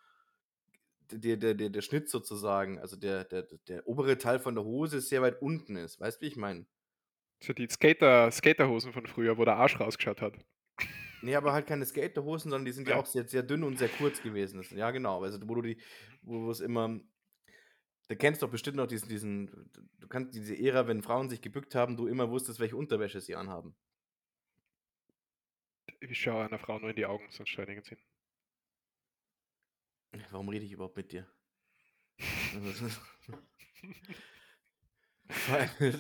der, 1.11 1.37
der, 1.37 1.55
der, 1.55 1.71
der 1.71 1.83
Schnitt 1.83 2.09
sozusagen, 2.11 2.79
also 2.81 2.97
der, 2.97 3.25
der, 3.25 3.43
der 3.69 3.87
obere 3.87 4.19
Teil 4.19 4.39
von 4.41 4.55
der 4.55 4.65
Hose 4.65 5.01
sehr 5.01 5.23
weit 5.23 5.41
unten 5.41 5.77
ist. 5.77 6.01
Weißt 6.01 6.21
du, 6.21 6.25
wie 6.27 6.29
ich 6.31 6.37
meine? 6.37 6.67
So 7.43 7.53
die 7.53 7.69
Skater, 7.69 8.31
Skaterhosen 8.31 8.93
von 8.93 9.07
früher, 9.07 9.37
wo 9.39 9.45
der 9.45 9.57
Arsch 9.57 9.79
rausgeschaut 9.79 10.21
hat. 10.23 10.35
Nee, 11.23 11.35
aber 11.35 11.53
halt 11.53 11.67
keine 11.67 11.85
Skaterhosen, 11.87 12.51
sondern 12.51 12.65
die 12.67 12.73
sind 12.73 12.89
ja, 12.89 12.95
Ja. 12.97 13.01
auch 13.01 13.07
sehr, 13.07 13.27
sehr 13.29 13.43
dünn 13.43 13.63
und 13.63 13.79
sehr 13.79 13.89
kurz 13.89 14.23
gewesen. 14.23 14.65
Ja, 14.75 14.91
genau. 14.91 15.23
Also, 15.23 15.39
wo 15.47 15.55
du 15.57 15.63
die, 15.63 15.79
wo 16.23 16.51
es 16.51 16.61
immer. 16.61 16.99
Da 18.09 18.15
kennst 18.15 18.41
du 18.41 18.47
doch 18.47 18.53
bestimmt 18.53 18.77
noch 18.77 18.87
diesen, 18.87 19.09
diesen, 19.09 19.71
du 19.99 20.07
kannst 20.09 20.35
diese 20.35 20.57
Ära, 20.57 20.87
wenn 20.87 21.03
Frauen 21.03 21.29
sich 21.29 21.41
gebückt 21.41 21.75
haben, 21.75 21.97
du 21.97 22.07
immer 22.07 22.31
wusstest, 22.31 22.61
welche 22.61 22.77
Unterwäsche 22.77 23.21
sie 23.21 23.35
anhaben. 23.35 23.75
Ich 26.01 26.21
schaue 26.21 26.45
einer 26.45 26.59
Frau 26.59 26.79
nur 26.79 26.91
in 26.91 26.97
die 26.97 27.07
Augen, 27.07 27.27
sonst 27.31 27.49
schaue 27.49 27.65
ich 27.65 27.69
nirgends 27.69 27.89
hin. 27.89 27.99
Warum 30.31 30.49
rede 30.49 30.65
ich 30.65 30.73
überhaupt 30.73 30.97
mit 30.97 31.11
dir? 31.13 31.27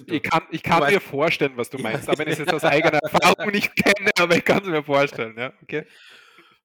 Ich 0.06 0.22
kann, 0.22 0.42
ich 0.50 0.62
kann 0.62 0.82
weißt- 0.82 0.90
mir 0.92 1.00
vorstellen, 1.00 1.56
was 1.56 1.68
du 1.70 1.78
meinst, 1.82 2.08
auch 2.08 2.16
wenn 2.18 2.28
ich 2.28 2.34
es 2.34 2.38
jetzt 2.38 2.54
aus 2.54 2.64
eigener 2.64 2.98
Erfahrung 2.98 3.50
nicht 3.50 3.74
kenne, 3.74 4.10
aber 4.18 4.36
ich 4.36 4.44
kann 4.44 4.62
es 4.62 4.68
mir 4.68 4.82
vorstellen, 4.84 5.36
ja. 5.36 5.52
Okay. 5.62 5.84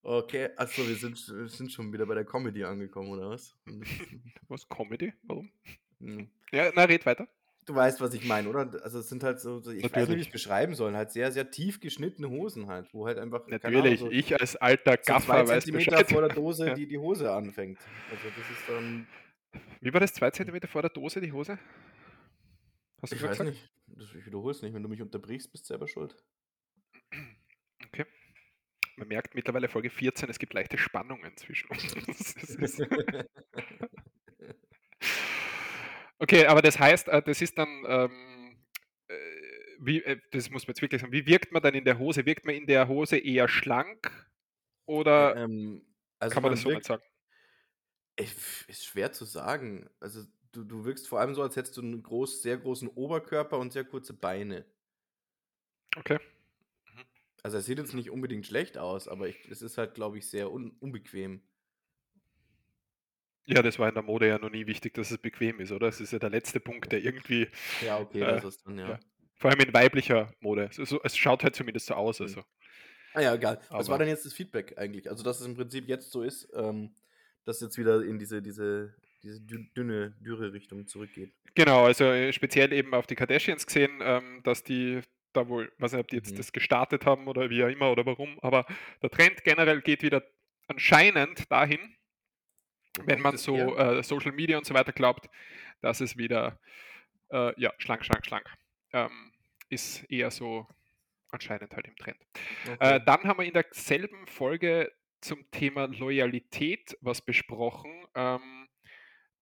Okay, 0.04 0.50
achso, 0.58 0.88
wir 0.88 0.96
sind, 0.96 1.18
wir 1.28 1.48
sind 1.48 1.72
schon 1.72 1.92
wieder 1.94 2.06
bei 2.06 2.16
der 2.16 2.26
Comedy 2.26 2.64
angekommen, 2.64 3.10
oder 3.10 3.30
was? 3.30 3.56
Was? 4.48 4.68
Comedy? 4.68 5.14
Warum? 5.24 5.52
Hm. 6.00 6.30
Ja, 6.52 6.72
na, 6.76 6.84
red 6.84 7.06
weiter. 7.06 7.28
Du 7.66 7.76
weißt, 7.76 8.02
was 8.02 8.14
ich 8.16 8.24
meine, 8.26 8.50
oder? 8.50 8.84
Also 8.84 9.00
es 9.00 9.08
sind 9.10 9.24
halt 9.24 9.40
so, 9.40 9.60
so 9.60 9.72
ich 9.72 9.84
weiß 9.84 9.84
nicht, 9.84 9.94
wie 9.94 10.00
ich 10.00 10.08
Natürlich. 10.08 10.28
es 10.28 10.32
beschreiben 10.32 10.74
soll, 10.74 10.96
halt 10.96 11.12
sehr, 11.12 11.32
sehr 11.32 11.52
tief 11.52 11.80
geschnittene 11.80 12.28
Hosen 12.30 12.68
halt, 12.68 12.92
wo 12.94 13.06
halt 13.06 13.20
einfach, 13.20 13.48
Natürlich, 13.48 13.78
Ahnung, 13.78 13.98
so, 13.98 14.12
ich 14.12 14.34
als 14.40 14.56
alter 14.56 14.98
so 15.04 15.14
zwei 15.20 15.44
Gaffer 15.44 15.48
weiß 15.48 15.64
Zentimeter 15.64 15.92
Bescheid. 15.92 16.10
vor 16.12 16.22
der 16.22 16.32
Dose 16.32 16.66
Ja. 16.70 16.74
die, 16.74 16.88
die 16.88 16.98
Hose 16.98 17.32
anfängt. 17.32 17.80
Also 18.10 18.32
das 18.32 18.50
ist 18.50 18.68
dann, 18.68 19.06
Wie 19.80 19.94
war 19.94 20.00
das? 20.00 20.14
Zwei 20.14 20.32
Zentimeter 20.32 20.68
vor 20.68 20.82
der 20.82 20.90
Dose, 20.90 21.22
die 21.22 21.32
Hose? 21.32 21.60
Hast 23.02 23.12
du 23.12 23.16
ich 23.16 23.22
weiß 23.22 23.38
gesagt? 23.38 23.50
nicht, 23.52 23.70
das, 23.88 24.14
ich 24.16 24.26
wiederhole 24.26 24.52
es 24.52 24.62
nicht, 24.64 24.74
wenn 24.74 24.84
du 24.84 24.90
mich 24.90 25.02
unterbrichst, 25.02 25.52
bist 25.52 25.66
du 25.66 25.68
selber 25.68 25.88
schuld. 25.88 26.16
Man 28.98 29.08
merkt 29.08 29.36
mittlerweile 29.36 29.68
Folge 29.68 29.90
14, 29.90 30.30
es 30.30 30.40
gibt 30.40 30.54
leichte 30.54 30.78
Spannungen 30.78 31.36
zwischen 31.38 31.70
uns. 31.70 32.36
Okay, 36.22 36.46
aber 36.46 36.62
das 36.62 36.78
heißt, 36.78 37.08
äh, 37.08 37.24
das 37.24 37.42
ist 37.42 37.58
dann, 37.58 37.84
ähm, 37.88 38.56
äh, 39.08 39.16
wie, 39.80 40.04
äh, 40.04 40.20
das 40.32 40.52
muss 40.52 40.68
man 40.68 40.74
jetzt 40.74 40.82
wirklich 40.84 41.02
sagen, 41.02 41.12
wie 41.12 41.26
wirkt 41.26 41.52
man 41.52 41.64
dann 41.64 41.74
in 41.74 41.84
der 41.84 41.98
Hose? 41.98 42.28
Wirkt 42.28 42.46
man 42.46 42.54
in 42.54 42.68
der 42.68 42.88
Hose 42.88 43.18
eher 43.18 43.48
schlank 43.48 44.30
oder 44.86 45.36
ähm, 45.36 45.84
also 46.20 46.32
kann 46.32 46.44
man 46.44 46.52
man 46.52 46.52
das 46.52 46.62
so 46.62 46.70
nicht 46.70 46.76
wirkt, 46.76 46.86
sagen? 46.86 47.04
ich, 48.18 48.36
ist 48.68 48.86
schwer 48.86 49.12
zu 49.14 49.26
sagen. 49.26 49.90
Also 50.00 50.24
du, 50.52 50.64
du 50.64 50.86
wirkst 50.86 51.08
vor 51.08 51.20
allem 51.20 51.34
so, 51.34 51.42
als 51.42 51.56
hättest 51.56 51.78
du 51.78 51.82
einen 51.82 52.04
groß, 52.04 52.44
sehr 52.44 52.58
großen 52.58 52.88
Oberkörper 52.90 53.58
und 53.58 53.74
sehr 53.74 53.86
kurze 53.86 54.14
Beine. 54.14 54.66
Okay. 55.98 56.20
Also 57.44 57.58
es 57.58 57.66
sieht 57.66 57.78
jetzt 57.78 57.94
nicht 57.94 58.10
unbedingt 58.10 58.46
schlecht 58.48 58.78
aus, 58.78 59.08
aber 59.08 59.28
ich, 59.28 59.38
es 59.50 59.62
ist 59.62 59.78
halt, 59.78 59.94
glaube 59.96 60.18
ich, 60.18 60.28
sehr 60.30 60.52
un 60.52 60.72
unbequem. 60.80 61.42
Ja, 63.46 63.62
das 63.64 63.80
war 63.80 63.90
in 63.90 63.96
der 63.96 64.04
Mode 64.04 64.28
ja 64.28 64.38
noch 64.38 64.52
nie 64.52 64.68
wichtig, 64.68 64.94
dass 64.94 65.12
es 65.12 65.18
bequem 65.18 65.60
ist, 65.60 65.72
oder? 65.72 65.88
Es 65.88 66.00
ist 66.00 66.14
ja 66.14 66.20
der 66.20 66.30
letzte 66.30 66.60
Punkt, 66.60 66.92
der 66.92 67.04
irgendwie, 67.04 67.48
Ja, 67.80 68.00
okay, 68.00 68.22
äh, 68.22 68.40
das 68.40 68.46
ist 68.46 68.66
dann, 68.66 68.78
ja. 68.78 68.90
ja, 68.92 69.00
vor 69.36 69.50
allem 69.52 69.60
in 69.62 69.74
weiblicher 69.74 70.32
Mode. 70.40 70.70
So, 70.72 70.86
so, 70.86 71.02
es 71.04 71.18
schaut 71.18 71.44
halt 71.44 71.56
zumindest 71.56 71.88
so 71.88 71.96
aus. 71.96 72.20
Mhm. 72.20 72.26
Also. 72.28 72.44
Ah 73.14 73.22
ja, 73.22 73.36
egal. 73.36 73.60
Was 73.70 73.90
war 73.90 73.96
Aber 73.96 73.98
denn 73.98 74.08
jetzt 74.08 74.26
das 74.26 74.34
Feedback 74.34 74.78
eigentlich? 74.78 75.10
Also, 75.10 75.24
dass 75.24 75.40
es 75.42 75.46
im 75.46 75.56
Prinzip 75.56 75.88
jetzt 75.90 76.12
so 76.12 76.22
ist, 76.24 76.48
ähm, 76.54 76.96
dass 77.46 77.60
jetzt 77.60 77.78
wieder 77.78 78.04
in 78.04 78.20
diese, 78.20 78.42
diese, 78.42 78.96
diese 79.24 79.40
dü- 79.42 79.74
dünne, 79.74 80.12
dürre 80.22 80.54
Richtung 80.54 80.88
zurückgeht. 80.88 81.34
genau, 81.56 81.86
also 81.86 82.06
äh, 82.06 82.32
speziell 82.34 82.72
eben 82.74 82.94
auf 82.94 83.08
die 83.08 83.16
Kardashians 83.16 83.66
gesehen, 83.66 84.00
ähm, 84.02 84.42
dass 84.44 84.64
die 84.64 85.02
da 85.34 85.48
wohl, 85.48 85.72
weiß 85.78 85.94
nicht, 85.94 86.02
ob 86.02 86.08
die 86.10 86.18
jetzt 86.18 86.32
Mhm. 86.34 86.38
das 86.38 86.52
gestartet 86.52 87.06
haben 87.06 87.28
oder 87.28 87.50
wie 87.50 87.64
auch 87.64 87.70
immer 87.70 87.92
oder 87.92 88.06
warum, 88.06 88.40
aber 88.42 88.66
der 89.02 89.10
Trend 89.10 89.44
generell 89.44 89.82
geht 89.82 90.04
wieder 90.04 90.24
anscheinend 90.68 91.52
dahin, 91.52 91.96
wenn 93.06 93.22
man 93.22 93.38
so 93.38 93.76
äh, 93.78 94.04
Social 94.04 94.32
Media 94.32 94.58
und 94.58 94.66
so 94.66 94.74
weiter 94.74 94.92
glaubt, 94.92 95.30
dass 95.82 96.02
es 96.02 96.18
wieder, 96.18 96.60
äh, 97.32 97.60
ja, 97.60 97.74
schlank, 97.78 98.06
schlank, 98.06 98.26
schlank, 98.26 98.46
ähm, 98.94 99.32
ist 99.70 100.04
eher 100.12 100.32
so 100.32 100.68
anscheinend 101.30 101.74
halt 101.76 101.88
im 101.88 101.96
Trend. 101.96 102.18
Äh, 102.80 103.00
Okay. 103.00 103.02
dann 103.06 103.24
haben 103.24 103.40
wir 103.40 103.46
in 103.46 103.54
derselben 103.54 104.28
Folge 104.28 104.92
zum 105.22 105.50
Thema 105.52 105.86
Loyalität 105.88 106.98
was 107.02 107.22
besprochen. 107.22 108.06
Ähm, 108.16 108.61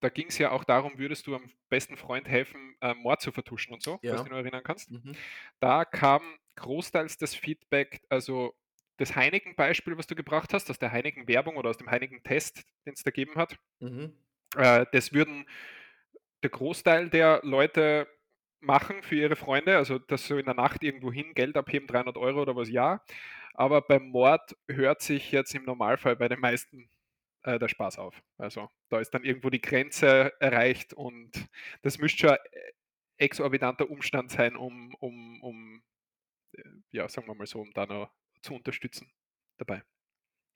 da 0.02 0.10
ging 0.10 0.28
es 0.28 0.38
ja 0.38 0.52
auch 0.52 0.64
darum, 0.64 0.98
würdest 0.98 1.28
du 1.28 1.36
am 1.36 1.52
besten 1.70 1.98
Freund 1.98 2.28
helfen, 2.28 2.76
äh, 2.82 2.94
Mord 2.94 3.22
zu 3.22 3.32
vertuschen 3.32 3.74
und 3.74 3.84
so, 3.84 4.02
du 4.08 4.08
Ja. 4.08 4.16
dich 4.18 4.26
noch 4.30 4.38
erinnern 4.38 4.64
kannst. 4.64 4.92
Mhm. 4.92 5.18
Da 5.60 5.86
kam 5.86 6.22
großteils 6.56 7.18
das 7.18 7.36
Feedback, 7.36 8.02
also 8.10 8.54
das 8.98 9.16
Heineken-Beispiel, 9.16 9.98
was 9.98 10.08
du 10.08 10.16
gebracht 10.16 10.54
hast, 10.54 10.70
aus 10.70 10.80
der 10.80 10.92
Heineken-Werbung 10.92 11.58
oder 11.58 11.70
aus 11.70 11.78
dem 11.78 11.90
Heineken-Test, 11.90 12.64
den 12.86 12.94
es 12.94 13.04
da 13.04 13.12
gegeben 13.12 13.36
hat. 13.36 13.58
Mhm. 13.82 14.20
Äh, 14.58 14.86
das 14.92 15.14
würden 15.14 15.46
der 16.44 16.50
Großteil 16.50 17.10
der 17.10 17.42
Leute 17.44 18.08
machen 18.62 19.04
für 19.04 19.16
ihre 19.16 19.36
Freunde, 19.36 19.78
also 19.78 20.00
das 20.00 20.28
so 20.28 20.38
in 20.38 20.46
der 20.46 20.54
Nacht 20.54 20.84
irgendwo 20.84 21.12
hin, 21.12 21.34
Geld 21.34 21.56
abheben, 21.58 21.88
300 21.88 22.18
Euro 22.18 22.42
oder 22.42 22.56
was, 22.56 22.70
ja. 22.70 23.02
Aber 23.54 23.82
beim 23.82 24.08
Mord 24.10 24.56
hört 24.70 25.02
sich 25.02 25.32
jetzt 25.32 25.54
im 25.56 25.64
Normalfall 25.66 26.16
bei 26.16 26.28
den 26.30 26.40
meisten 26.40 26.90
äh, 27.50 27.60
der 27.60 27.68
Spaß 27.68 27.98
auf. 27.98 28.22
Also 28.38 28.70
da 28.90 29.00
ist 29.00 29.12
dann 29.12 29.24
irgendwo 29.24 29.50
die 29.50 29.62
Grenze 29.62 30.34
erreicht 30.40 30.94
und 30.94 31.32
das 31.82 31.98
müsste 31.98 32.28
schon 32.28 32.38
exorbitanter 33.18 33.90
Umstand 33.90 34.32
sein, 34.32 34.56
um, 34.56 34.94
um, 34.96 35.42
um 35.42 35.84
äh, 36.54 36.64
ja, 36.92 37.10
sagen 37.10 37.28
wir 37.28 37.36
mal 37.36 37.48
so, 37.48 37.62
um 37.62 37.72
da 37.74 37.86
noch 37.86 38.12
zu 38.42 38.54
unterstützen 38.54 39.12
dabei. 39.58 39.84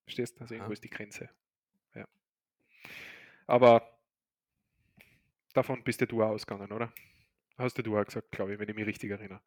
Verstehst? 0.06 0.40
Also 0.40 0.54
irgendwo 0.54 0.70
Aha. 0.70 0.74
ist 0.74 0.84
die 0.84 0.90
Grenze. 0.90 1.30
Ja. 1.96 2.08
Aber 3.48 4.00
davon 5.54 5.84
bist 5.84 6.02
ja 6.02 6.08
du 6.08 6.24
auch 6.24 6.30
ausgegangen, 6.30 6.72
oder? 6.72 6.94
Hast 7.58 7.78
ja 7.78 7.84
du 7.84 7.98
auch 7.98 8.06
gesagt, 8.06 8.32
glaube 8.32 8.54
ich, 8.54 8.60
wenn 8.60 8.70
ich 8.70 8.76
mich 8.76 8.86
richtig 8.86 9.12
erinnere. 9.12 9.42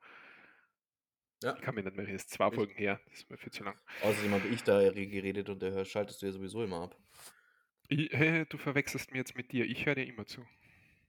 Ja. 1.42 1.54
Ich 1.54 1.60
kann 1.60 1.74
mich 1.74 1.84
nicht 1.84 1.96
mehr 1.96 2.04
erinnern, 2.04 2.16
das 2.16 2.26
ist 2.26 2.30
zwei 2.30 2.50
Folgen 2.50 2.74
her, 2.74 3.00
das 3.06 3.18
ist 3.18 3.30
mir 3.30 3.36
viel 3.36 3.52
zu 3.52 3.62
lang. 3.64 3.78
Außerdem 4.02 4.32
habe 4.32 4.48
ich 4.48 4.62
da 4.62 4.80
geredet 4.90 5.48
und 5.50 5.60
der 5.60 5.84
schaltest 5.84 6.22
du 6.22 6.26
ja 6.26 6.32
sowieso 6.32 6.62
immer 6.62 6.82
ab. 6.84 6.96
Ich, 7.88 8.10
hey, 8.12 8.44
du 8.46 8.58
verwechselst 8.58 9.12
mir 9.12 9.18
jetzt 9.18 9.36
mit 9.36 9.52
dir, 9.52 9.64
ich 9.66 9.86
höre 9.86 9.94
dir 9.94 10.06
immer 10.06 10.26
zu. 10.26 10.46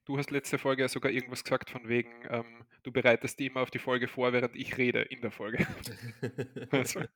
Du 0.04 0.18
hast 0.18 0.30
letzte 0.30 0.58
Folge 0.58 0.82
ja 0.82 0.88
sogar 0.88 1.12
irgendwas 1.12 1.44
gesagt 1.44 1.70
von 1.70 1.88
wegen, 1.88 2.24
ähm, 2.30 2.66
du 2.82 2.92
bereitest 2.92 3.38
die 3.38 3.46
immer 3.46 3.60
auf 3.62 3.70
die 3.70 3.78
Folge 3.78 4.08
vor, 4.08 4.32
während 4.32 4.56
ich 4.56 4.78
rede 4.78 5.02
in 5.02 5.20
der 5.22 5.30
Folge. 5.30 5.66
Also. 6.70 7.06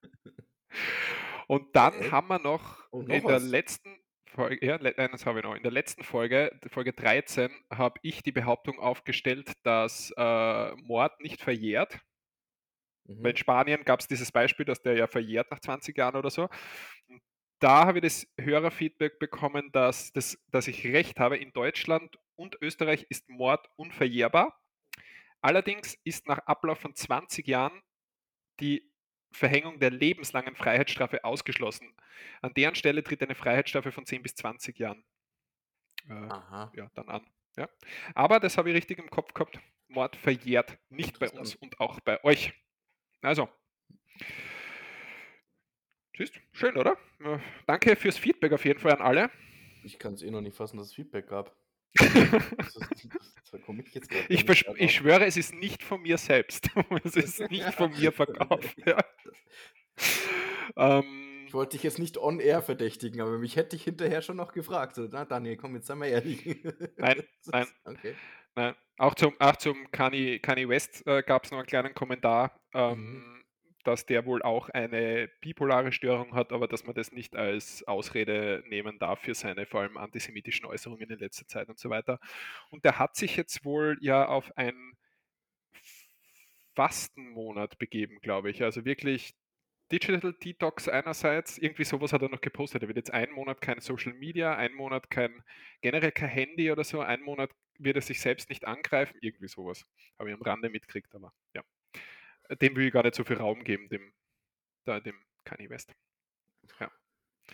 Und 1.47 1.75
dann 1.76 1.92
Äh? 1.92 2.11
haben 2.11 2.28
wir 2.28 2.38
noch 2.38 2.88
noch 2.99 3.09
in 3.09 3.26
der 3.26 3.38
was? 3.38 3.40
letzten 3.40 3.99
Folge, 4.26 4.64
ja, 4.64 4.78
nein, 4.78 5.11
das 5.12 5.26
habe 5.26 5.40
ich 5.40 5.45
noch. 5.45 5.54
In 5.54 5.62
der 5.62 5.73
letzten 5.73 6.02
Folge, 6.04 6.59
Folge 6.69 6.92
13, 6.92 7.50
habe 7.71 7.99
ich 8.02 8.23
die 8.23 8.33
Behauptung 8.33 8.78
aufgestellt, 8.78 9.52
dass 9.62 10.12
äh, 10.16 10.73
Mord 10.76 11.21
nicht 11.21 11.42
verjährt. 11.42 12.00
Weil 13.23 13.31
Mhm. 13.31 13.33
in 13.33 13.37
Spanien 13.37 13.85
gab 13.85 14.00
es 14.00 14.09
dieses 14.09 14.33
Beispiel, 14.33 14.66
dass 14.66 14.83
der 14.83 14.95
ja 14.97 15.07
verjährt 15.07 15.50
nach 15.50 15.61
20 15.61 15.97
Jahren 15.97 16.16
oder 16.16 16.31
so. 16.31 16.49
Und 17.09 17.23
da 17.62 17.87
habe 17.87 17.99
ich 17.99 18.02
das 18.02 18.26
Hörerfeedback 18.38 19.19
bekommen, 19.19 19.71
dass, 19.73 20.12
das, 20.12 20.38
dass 20.50 20.66
ich 20.66 20.85
recht 20.85 21.21
habe. 21.21 21.37
In 21.37 21.52
Deutschland 21.52 22.19
und 22.35 22.57
Österreich 22.61 23.07
ist 23.09 23.28
Mord 23.28 23.69
unverjährbar. 23.76 24.61
Allerdings 25.40 25.95
ist 26.04 26.26
nach 26.26 26.38
Ablauf 26.40 26.81
von 26.81 26.95
20 26.95 27.47
Jahren 27.47 27.83
die 28.59 28.90
Verhängung 29.31 29.78
der 29.78 29.90
lebenslangen 29.90 30.57
Freiheitsstrafe 30.57 31.25
ausgeschlossen. 31.25 31.95
An 32.42 32.52
deren 32.54 32.75
Stelle 32.75 33.02
tritt 33.02 33.23
eine 33.23 33.35
Freiheitsstrafe 33.35 33.92
von 33.92 34.07
10 34.07 34.23
bis 34.23 34.35
20 34.35 34.78
Jahren 34.78 35.04
äh, 36.09 36.12
ja, 36.12 36.90
dann 36.95 37.09
an. 37.09 37.26
Ja. 37.57 37.69
Aber 38.14 38.40
das 38.40 38.59
habe 38.59 38.71
ich 38.71 38.76
richtig 38.76 38.99
im 38.99 39.11
Kopf 39.11 39.35
gehabt. 39.35 39.61
Mord 39.88 40.16
verjährt 40.16 40.78
nicht 40.88 41.19
bei 41.19 41.31
uns 41.31 41.54
und 41.54 41.81
auch 41.81 42.00
bei 42.00 42.23
euch. 42.25 42.52
Also. 43.21 43.49
Siehst, 46.16 46.35
schön, 46.52 46.76
oder? 46.76 46.97
Ja, 47.25 47.40
danke 47.66 47.97
fürs 47.97 48.19
Feedback 48.19 48.52
auf 48.52 48.64
jeden 48.64 48.78
Fall 48.78 48.92
an 48.92 49.00
alle. 49.00 49.31
Ich 49.83 49.99
kann 49.99 50.14
es 50.14 50.23
eh 50.23 50.31
noch 50.31 50.40
nicht 50.40 50.57
fassen, 50.57 50.76
dass 50.76 50.88
es 50.88 50.95
Feedback 50.95 51.28
gab. 51.28 51.57
Das 52.57 52.76
ist, 52.76 53.52
da 53.52 53.59
komme 53.59 53.83
ich 53.83 53.95
ich, 54.28 54.66
ich 54.76 54.95
schwöre, 54.95 55.26
es 55.26 55.37
ist 55.37 55.52
nicht 55.54 55.83
von 55.83 56.00
mir 56.00 56.16
selbst. 56.16 56.71
es 57.04 57.16
ist 57.16 57.50
nicht 57.50 57.75
von 57.75 57.90
mir 57.92 58.12
verkauft. 58.12 58.76
Ja. 58.87 58.99
Ähm, 60.76 61.45
Ich 61.47 61.52
wollte 61.54 61.76
dich 61.76 61.83
jetzt 61.83 61.99
nicht 61.99 62.16
on 62.16 62.40
air 62.40 62.62
verdächtigen, 62.62 63.21
aber 63.21 63.38
mich 63.38 63.57
hätte 63.57 63.76
ich 63.76 63.85
hinterher 63.85 64.23
schon 64.23 64.37
noch 64.37 64.52
gefragt. 64.52 64.95
So, 64.95 65.07
na 65.11 65.25
Daniel, 65.26 65.57
komm, 65.57 65.75
jetzt 65.75 65.87
sei 65.87 65.95
mal 65.95 66.07
ehrlich. 66.07 66.45
Nein, 66.97 67.23
Das 67.45 67.47
nein. 67.52 67.66
Okay. 67.85 68.14
Nein, 68.54 68.75
auch 68.99 69.14
zum, 69.14 69.35
auch 69.40 69.57
zum 69.57 69.90
Kanye, 69.90 70.38
Kanye 70.38 70.69
West 70.69 71.07
äh, 71.07 71.23
gab 71.23 71.45
es 71.45 71.50
noch 71.50 71.59
einen 71.59 71.66
kleinen 71.66 71.95
Kommentar, 71.95 72.59
ähm, 72.75 73.41
dass 73.83 74.07
der 74.07 74.27
wohl 74.27 74.43
auch 74.43 74.69
eine 74.69 75.29
bipolare 75.41 75.93
Störung 75.93 76.35
hat, 76.35 76.53
aber 76.53 76.69
dass 76.69 76.85
man 76.85 76.95
das 76.95 77.12
nicht 77.12 77.37
als 77.37 77.87
Ausrede 77.87 78.62
nehmen 78.69 78.99
darf 78.99 79.21
für 79.21 79.35
seine 79.35 79.67
vor 79.67 79.81
allem 79.81 79.97
antisemitischen 79.97 80.67
Äußerungen 80.67 81.11
in 81.11 81.19
letzter 81.19 81.47
Zeit 81.47 81.69
und 81.69 81.79
so 81.79 81.91
weiter. 81.91 82.19
Und 82.71 82.85
der 82.85 82.99
hat 82.99 83.17
sich 83.17 83.37
jetzt 83.37 83.65
wohl 83.65 83.99
ja 84.01 84.27
auf 84.27 84.57
einen 84.57 84.97
Fastenmonat 86.75 87.79
begeben, 87.79 88.19
glaube 88.21 88.51
ich. 88.51 88.62
Also 88.62 88.85
wirklich 88.85 89.35
Digital 89.93 90.33
Detox 90.33 90.89
einerseits, 90.89 91.59
irgendwie 91.59 91.85
sowas 91.85 92.15
hat 92.15 92.23
er 92.23 92.31
noch 92.31 92.41
gepostet. 92.41 92.83
Er 92.83 92.89
wird 92.89 92.97
jetzt 92.97 93.12
einen 93.12 93.33
Monat 93.33 93.61
kein 93.61 93.81
Social 93.81 94.15
Media, 94.15 94.57
einen 94.57 94.75
Monat 94.75 95.11
kein, 95.11 95.45
generell 95.83 96.12
kein 96.12 96.31
Handy 96.31 96.73
oder 96.73 96.83
so, 96.83 97.01
einen 97.01 97.23
Monat 97.23 97.51
wird 97.79 97.97
er 97.97 98.03
sich 98.03 98.21
selbst 98.21 98.49
nicht 98.49 98.67
angreifen, 98.67 99.19
irgendwie 99.21 99.49
sowas. 99.49 99.85
Habe 100.19 100.31
ich 100.31 100.35
am 100.35 100.43
Rande 100.43 100.71
mitgekriegt, 100.71 101.15
aber 101.15 101.33
ja. 101.55 101.62
Dem 102.61 102.76
will 102.76 102.87
ich 102.87 102.92
gar 102.92 103.02
nicht 103.02 103.14
so 103.14 103.25
viel 103.25 103.37
Raum 103.37 103.64
geben, 103.64 103.88
dem, 103.88 104.12
da, 104.85 105.00
dem 105.00 105.16
Kanye 105.44 105.71
West. 105.71 105.92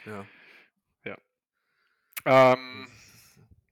Ja. 0.05 0.26
Ähm, 2.25 2.88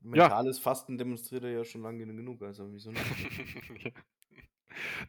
Mentales 0.01 0.59
Fasten 0.59 0.97
demonstriert 0.99 1.45
er 1.45 1.51
ja 1.51 1.65
schon 1.65 1.83
lange 1.83 2.07
genug, 2.07 2.43
also 2.43 2.73
wieso 2.73 2.91
nicht? 2.91 3.05
Ja. 3.85 3.91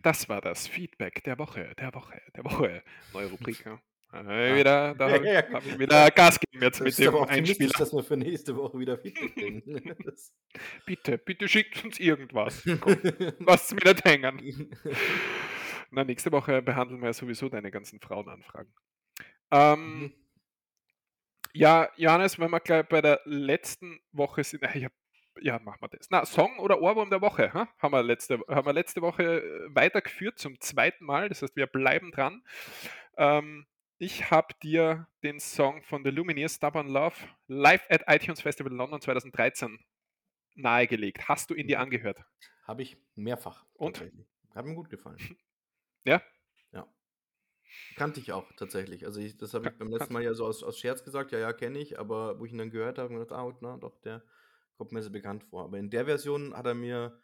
Das 0.01 0.29
war 0.29 0.39
das 0.39 0.67
Feedback 0.67 1.23
der 1.25 1.37
Woche, 1.39 1.73
der 1.77 1.93
Woche, 1.93 2.21
der 2.35 2.45
Woche. 2.45 2.83
Neue 3.13 3.27
Rubrik. 3.27 3.65
Ja. 3.65 3.81
Äh, 4.13 4.55
wieder, 4.57 4.95
da 4.97 5.09
habe 5.11 5.25
Ja, 5.25 5.39
ich, 5.41 5.49
ja. 5.49 5.53
hab 5.53 5.65
ich 5.65 5.77
wieder 5.77 6.09
Gas 6.11 6.39
gegeben 6.39 6.63
jetzt 6.63 6.79
Das 6.79 6.85
mit 6.85 6.89
ist 6.91 6.99
dem 6.99 7.09
aber 7.09 7.27
Einspieler. 7.29 7.73
dass 7.77 7.91
wir 7.93 8.03
für 8.03 8.15
nächste 8.17 8.55
Woche 8.55 8.79
wieder 8.79 8.97
Feedback 8.97 9.33
kriegen. 9.35 9.63
Bitte, 10.85 11.17
bitte 11.17 11.47
schickt 11.49 11.83
uns 11.83 11.99
irgendwas. 11.99 12.63
Lasst 13.39 13.73
mir 13.75 13.91
nicht 13.93 14.05
hängen. 14.05 14.71
Na, 15.91 16.03
nächste 16.03 16.31
Woche 16.31 16.61
behandeln 16.61 16.99
wir 17.01 17.07
ja 17.07 17.13
sowieso 17.13 17.49
deine 17.49 17.71
ganzen 17.71 17.99
Frauenanfragen. 17.99 18.73
Ähm, 19.51 19.99
Mhm. 19.99 20.13
ja, 21.53 21.89
Johannes, 21.95 22.37
wenn 22.39 22.51
wir 22.51 22.59
gleich 22.59 22.87
bei 22.87 23.01
der 23.01 23.21
letzten 23.25 23.99
Woche 24.11 24.43
sind, 24.43 24.63
äh, 24.63 24.85
hab, 24.85 24.91
ja, 25.41 25.59
machen 25.59 25.79
wir 25.81 25.87
das. 25.89 26.09
Na, 26.09 26.25
Song 26.25 26.59
oder 26.59 26.81
Ohrwurm 26.81 27.09
der 27.09 27.21
Woche, 27.21 27.53
ha? 27.53 27.67
haben, 27.77 27.91
wir 27.93 28.03
letzte, 28.03 28.39
haben 28.47 28.65
wir 28.65 28.73
letzte 28.73 29.01
Woche 29.01 29.41
äh, 29.41 29.75
weitergeführt 29.75 30.39
zum 30.39 30.59
zweiten 30.59 31.05
Mal. 31.05 31.29
Das 31.29 31.41
heißt, 31.41 31.55
wir 31.55 31.67
bleiben 31.67 32.11
dran. 32.11 32.43
Ähm, 33.17 33.65
ich 33.99 34.29
habe 34.29 34.53
dir 34.61 35.07
den 35.23 35.39
Song 35.39 35.81
von 35.83 36.03
The 36.03 36.11
Lumineers, 36.11 36.55
Stubborn 36.55 36.87
Love, 36.87 37.15
live 37.47 37.85
at 37.89 38.03
iTunes 38.07 38.41
Festival 38.41 38.71
London 38.73 39.01
2013 39.01 39.79
nahegelegt. 40.55 41.27
Hast 41.29 41.49
du 41.49 41.53
ihn 41.55 41.67
dir 41.67 41.77
Mhm. 41.77 41.83
angehört? 41.83 42.23
Habe 42.63 42.81
ich 42.83 42.97
mehrfach. 43.15 43.65
Und? 43.73 44.01
Hat 44.53 44.65
mir 44.65 44.75
gut 44.75 44.89
gefallen. 44.89 45.17
Ja? 46.07 46.23
Ja. 46.71 46.87
Kannte 47.95 48.19
ich 48.19 48.31
auch 48.31 48.51
tatsächlich. 48.53 49.05
Also 49.05 49.19
ich, 49.19 49.37
das 49.37 49.53
habe 49.53 49.67
ich 49.69 49.77
beim 49.77 49.89
letzten 49.89 50.13
Mal 50.13 50.23
ja 50.23 50.33
so 50.33 50.45
aus, 50.45 50.63
aus 50.63 50.79
Scherz 50.79 51.03
gesagt, 51.03 51.31
ja, 51.31 51.39
ja, 51.39 51.53
kenne 51.53 51.79
ich, 51.79 51.99
aber 51.99 52.39
wo 52.39 52.45
ich 52.45 52.51
ihn 52.51 52.57
dann 52.57 52.71
gehört 52.71 52.97
habe, 52.97 53.13
habe 53.13 53.23
ich 53.23 53.29
gedacht, 53.29 53.39
ah, 53.39 53.57
na, 53.61 53.77
doch, 53.77 53.99
der 54.01 54.23
kommt 54.77 54.91
mir 54.91 55.01
sehr 55.01 55.11
bekannt 55.11 55.43
vor. 55.43 55.65
Aber 55.65 55.77
in 55.77 55.89
der 55.89 56.05
Version 56.05 56.55
hat 56.55 56.65
er 56.65 56.75
mir 56.75 57.19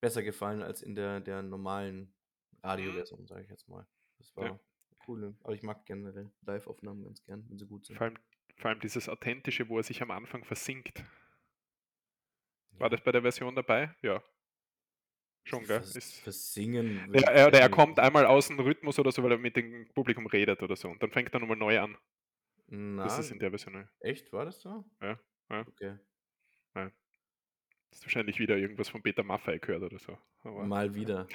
besser 0.00 0.22
gefallen 0.22 0.62
als 0.62 0.82
in 0.82 0.94
der, 0.94 1.20
der 1.20 1.42
normalen 1.42 2.14
Mhm. 2.62 2.68
Radioversion, 2.68 3.26
sage 3.26 3.42
ich 3.44 3.50
jetzt 3.50 3.68
mal. 3.68 3.86
Das 4.18 4.32
Ja. 4.36 4.42
war 4.42 4.60
cool. 5.08 5.34
Aber 5.42 5.54
ich 5.54 5.62
mag 5.62 5.84
generell 5.86 6.30
Live-Aufnahmen 6.42 7.04
ganz 7.04 7.22
gern, 7.24 7.44
wenn 7.48 7.58
sie 7.58 7.66
gut 7.66 7.86
sind. 7.86 7.96
Vor 7.96 8.06
allem, 8.06 8.18
vor 8.56 8.70
allem 8.70 8.80
dieses 8.80 9.08
Authentische, 9.08 9.68
wo 9.68 9.78
er 9.78 9.82
sich 9.82 10.02
am 10.02 10.10
Anfang 10.10 10.44
versinkt. 10.44 10.98
Ja. 12.72 12.80
War 12.80 12.90
das 12.90 13.02
bei 13.02 13.12
der 13.12 13.22
Version 13.22 13.54
dabei? 13.56 13.94
Ja. 14.02 14.22
Schon, 15.44 15.60
gell? 15.60 15.80
Vers, 15.80 15.96
Ist, 15.96 16.20
fürs 16.20 16.52
Singen. 16.52 17.10
ja, 17.14 17.30
er, 17.30 17.46
oder 17.48 17.60
er 17.60 17.68
kommt 17.70 17.98
einmal 17.98 18.26
aus 18.26 18.48
dem 18.48 18.60
Rhythmus 18.60 18.98
oder 18.98 19.10
so, 19.10 19.22
weil 19.22 19.32
er 19.32 19.38
mit 19.38 19.56
dem 19.56 19.88
Publikum 19.94 20.26
redet 20.26 20.62
oder 20.62 20.76
so. 20.76 20.88
Und 20.88 21.02
dann 21.02 21.10
fängt 21.10 21.32
er 21.32 21.40
nochmal 21.40 21.56
neu 21.56 21.80
an. 21.80 21.96
Na, 22.68 23.04
Das 23.04 23.18
ist 23.18 23.30
in 23.32 23.38
der 23.38 23.50
Version. 23.50 23.88
echt? 24.00 24.32
War 24.32 24.44
das 24.44 24.60
so? 24.60 24.84
Ja, 25.00 25.18
ja. 25.50 25.60
Okay. 25.66 25.96
Das 27.92 27.98
ist 27.98 28.04
wahrscheinlich 28.04 28.38
wieder 28.38 28.56
irgendwas 28.56 28.88
von 28.88 29.02
Peter 29.02 29.24
Maffay 29.24 29.58
gehört 29.58 29.82
oder 29.82 29.98
so. 29.98 30.16
Aber, 30.42 30.64
Mal 30.64 30.94
wieder, 30.94 31.26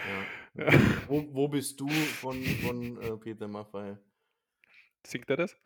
ja. 0.56 0.64
Ja. 0.72 1.08
Wo, 1.10 1.28
wo 1.34 1.48
bist 1.50 1.78
du 1.82 1.90
von, 1.90 2.42
von 2.42 3.02
äh, 3.02 3.18
Peter 3.18 3.48
Maffay? 3.50 3.98
Singt 5.06 5.30
er 5.30 5.36
das? 5.36 5.58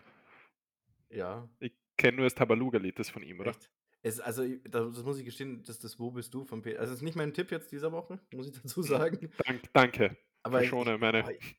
Ja, 1.12 1.48
Ich 1.60 1.74
kenne 1.96 2.18
nur 2.18 2.26
das 2.26 2.34
Tabaluga-Lied, 2.34 2.98
das 2.98 3.10
von 3.12 3.22
ihm, 3.22 3.40
oder? 3.40 3.52
echt. 3.52 3.70
Es, 4.02 4.20
also, 4.20 4.46
das, 4.70 5.04
muss 5.04 5.20
ich 5.20 5.26
gestehen, 5.26 5.64
dass 5.64 5.80
das 5.80 6.00
Wo 6.00 6.12
bist 6.12 6.34
du 6.34 6.46
von 6.46 6.62
Peter. 6.62 6.80
Also, 6.80 6.92
das 6.92 7.00
ist 7.00 7.04
nicht 7.04 7.18
mein 7.18 7.34
Tipp 7.34 7.52
jetzt 7.52 7.72
dieser 7.72 7.92
Woche, 7.92 8.20
muss 8.34 8.48
ich 8.48 8.54
dazu 8.62 8.82
sagen. 8.82 9.30
Dank, 9.46 9.62
danke. 9.74 10.18
Aber 10.44 10.62
ich, 10.64 10.70
Verschone 10.70 10.98
meine. 10.98 11.30
ich, 11.38 11.58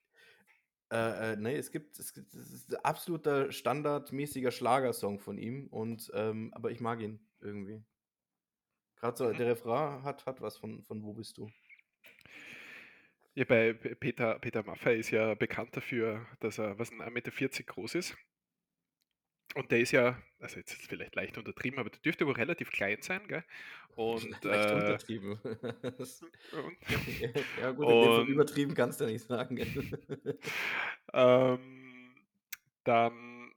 äh, 0.92 1.32
äh, 1.32 1.36
nee, 1.36 1.56
es 1.56 1.70
gibt, 1.70 1.98
es 1.98 2.12
gibt, 2.12 2.34
es 2.34 2.50
ist 2.50 2.74
ein 2.74 2.84
absoluter 2.84 3.52
standardmäßiger 3.52 4.50
Schlagersong 4.50 5.20
von 5.20 5.38
ihm 5.38 5.68
und, 5.68 6.10
ähm, 6.14 6.52
aber 6.54 6.70
ich 6.70 6.80
mag 6.80 7.00
ihn 7.00 7.20
irgendwie. 7.40 7.84
Gerade 8.96 9.16
so, 9.16 9.28
Mhm. 9.28 9.36
der 9.36 9.46
Refrain 9.48 10.02
hat, 10.02 10.26
hat 10.26 10.40
was 10.40 10.56
von, 10.56 10.82
von 10.82 11.02
Wo 11.02 11.12
bist 11.12 11.38
du? 11.38 11.48
Ja, 13.34 13.44
bei 13.44 13.72
Peter, 13.72 14.38
Peter 14.40 14.64
Maffay 14.64 14.98
ist 14.98 15.10
ja 15.10 15.34
bekannt 15.34 15.76
dafür, 15.76 16.26
dass 16.40 16.58
er, 16.58 16.78
was, 16.78 16.90
ein 16.90 17.00
1,40 17.00 17.10
Meter 17.10 17.62
groß 17.62 17.94
ist. 17.94 18.16
Und 19.56 19.70
der 19.72 19.80
ist 19.80 19.90
ja, 19.90 20.22
also 20.38 20.58
jetzt 20.58 20.72
ist 20.72 20.82
es 20.82 20.86
vielleicht 20.88 21.16
leicht 21.16 21.36
untertrieben, 21.36 21.80
aber 21.80 21.90
der 21.90 21.98
dürfte 22.00 22.24
wohl 22.26 22.34
relativ 22.34 22.70
klein 22.70 23.02
sein, 23.02 23.26
gell? 23.26 23.44
Und, 23.96 24.22
Leicht 24.44 24.70
äh, 24.70 24.74
untertrieben. 24.74 25.40
Ja, 27.60 27.70
gut, 27.72 27.86
Und- 27.86 28.28
übertrieben 28.28 28.74
kannst 28.74 29.00
du 29.00 29.06
nicht 29.06 29.26
sagen. 29.26 29.58
ähm, 31.12 32.14
dann, 32.84 33.52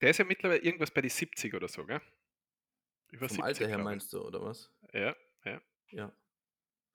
der 0.00 0.10
ist 0.10 0.18
ja 0.18 0.24
mittlerweile 0.24 0.60
irgendwas 0.62 0.90
bei 0.90 1.02
die 1.02 1.08
70 1.08 1.54
oder 1.54 1.68
so, 1.68 1.84
gell? 1.84 2.00
Über 3.10 3.28
Vom 3.28 3.40
Alter 3.40 3.66
her 3.66 3.78
meinst 3.78 4.12
du, 4.12 4.22
oder 4.24 4.42
was? 4.42 4.70
Ja. 4.92 5.16
Ja. 5.90 6.12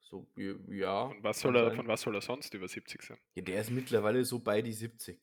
So, 0.00 0.30
j- 0.36 0.60
ja. 0.68 1.08
Von 1.08 1.22
was, 1.24 1.40
soll 1.40 1.56
er, 1.56 1.66
sein. 1.68 1.76
von 1.76 1.88
was 1.88 2.00
soll 2.02 2.14
er 2.14 2.20
sonst 2.20 2.54
über 2.54 2.68
70 2.68 3.02
sein? 3.02 3.18
Ja, 3.34 3.42
der 3.42 3.60
ist 3.60 3.70
mittlerweile 3.70 4.24
so 4.24 4.38
bei 4.38 4.62
die 4.62 4.72
70. 4.72 5.18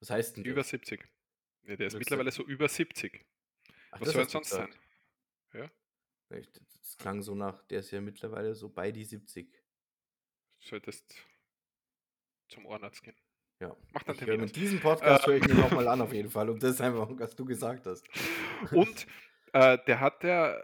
Was 0.00 0.10
heißt 0.10 0.36
denn 0.36 0.44
das? 0.44 0.50
Über 0.52 0.62
70. 0.62 1.08
Ja, 1.68 1.76
der 1.76 1.86
ist 1.88 1.92
Wird 1.94 2.00
mittlerweile 2.00 2.30
so 2.32 2.44
über 2.44 2.68
70. 2.68 3.24
Ach, 3.90 4.00
Was 4.00 4.06
das 4.06 4.12
soll 4.12 4.22
er 4.22 4.24
du 4.26 4.30
sonst 4.30 4.50
sein? 4.50 4.74
Ich- 6.30 6.50
Das 6.52 6.96
klang 6.98 7.22
so 7.22 7.34
nach, 7.34 7.62
der 7.64 7.80
ist 7.80 7.90
ja 7.90 8.00
mittlerweile 8.00 8.54
so 8.54 8.68
bei 8.68 8.90
die 8.92 9.04
70. 9.04 9.48
Solltest 10.60 11.14
zum 12.48 12.66
Ohrenarzt 12.66 13.02
gehen. 13.02 13.16
Ja. 13.60 13.76
Mach 13.92 14.02
dann 14.04 14.16
Termin 14.16 14.42
mit 14.42 14.54
diesem 14.56 14.80
Podcast 14.80 15.26
höre 15.26 15.36
ich 15.36 15.46
mir 15.48 15.54
nochmal 15.54 15.88
an, 15.88 16.00
auf 16.00 16.12
jeden 16.12 16.30
Fall. 16.30 16.48
Und 16.50 16.62
das 16.62 16.72
ist 16.72 16.80
einfach, 16.80 17.08
was 17.10 17.34
du 17.34 17.44
gesagt 17.44 17.86
hast. 17.86 18.06
Und 18.72 19.06
äh, 19.52 19.78
der 19.86 20.00
hat 20.00 20.22
ja, 20.24 20.62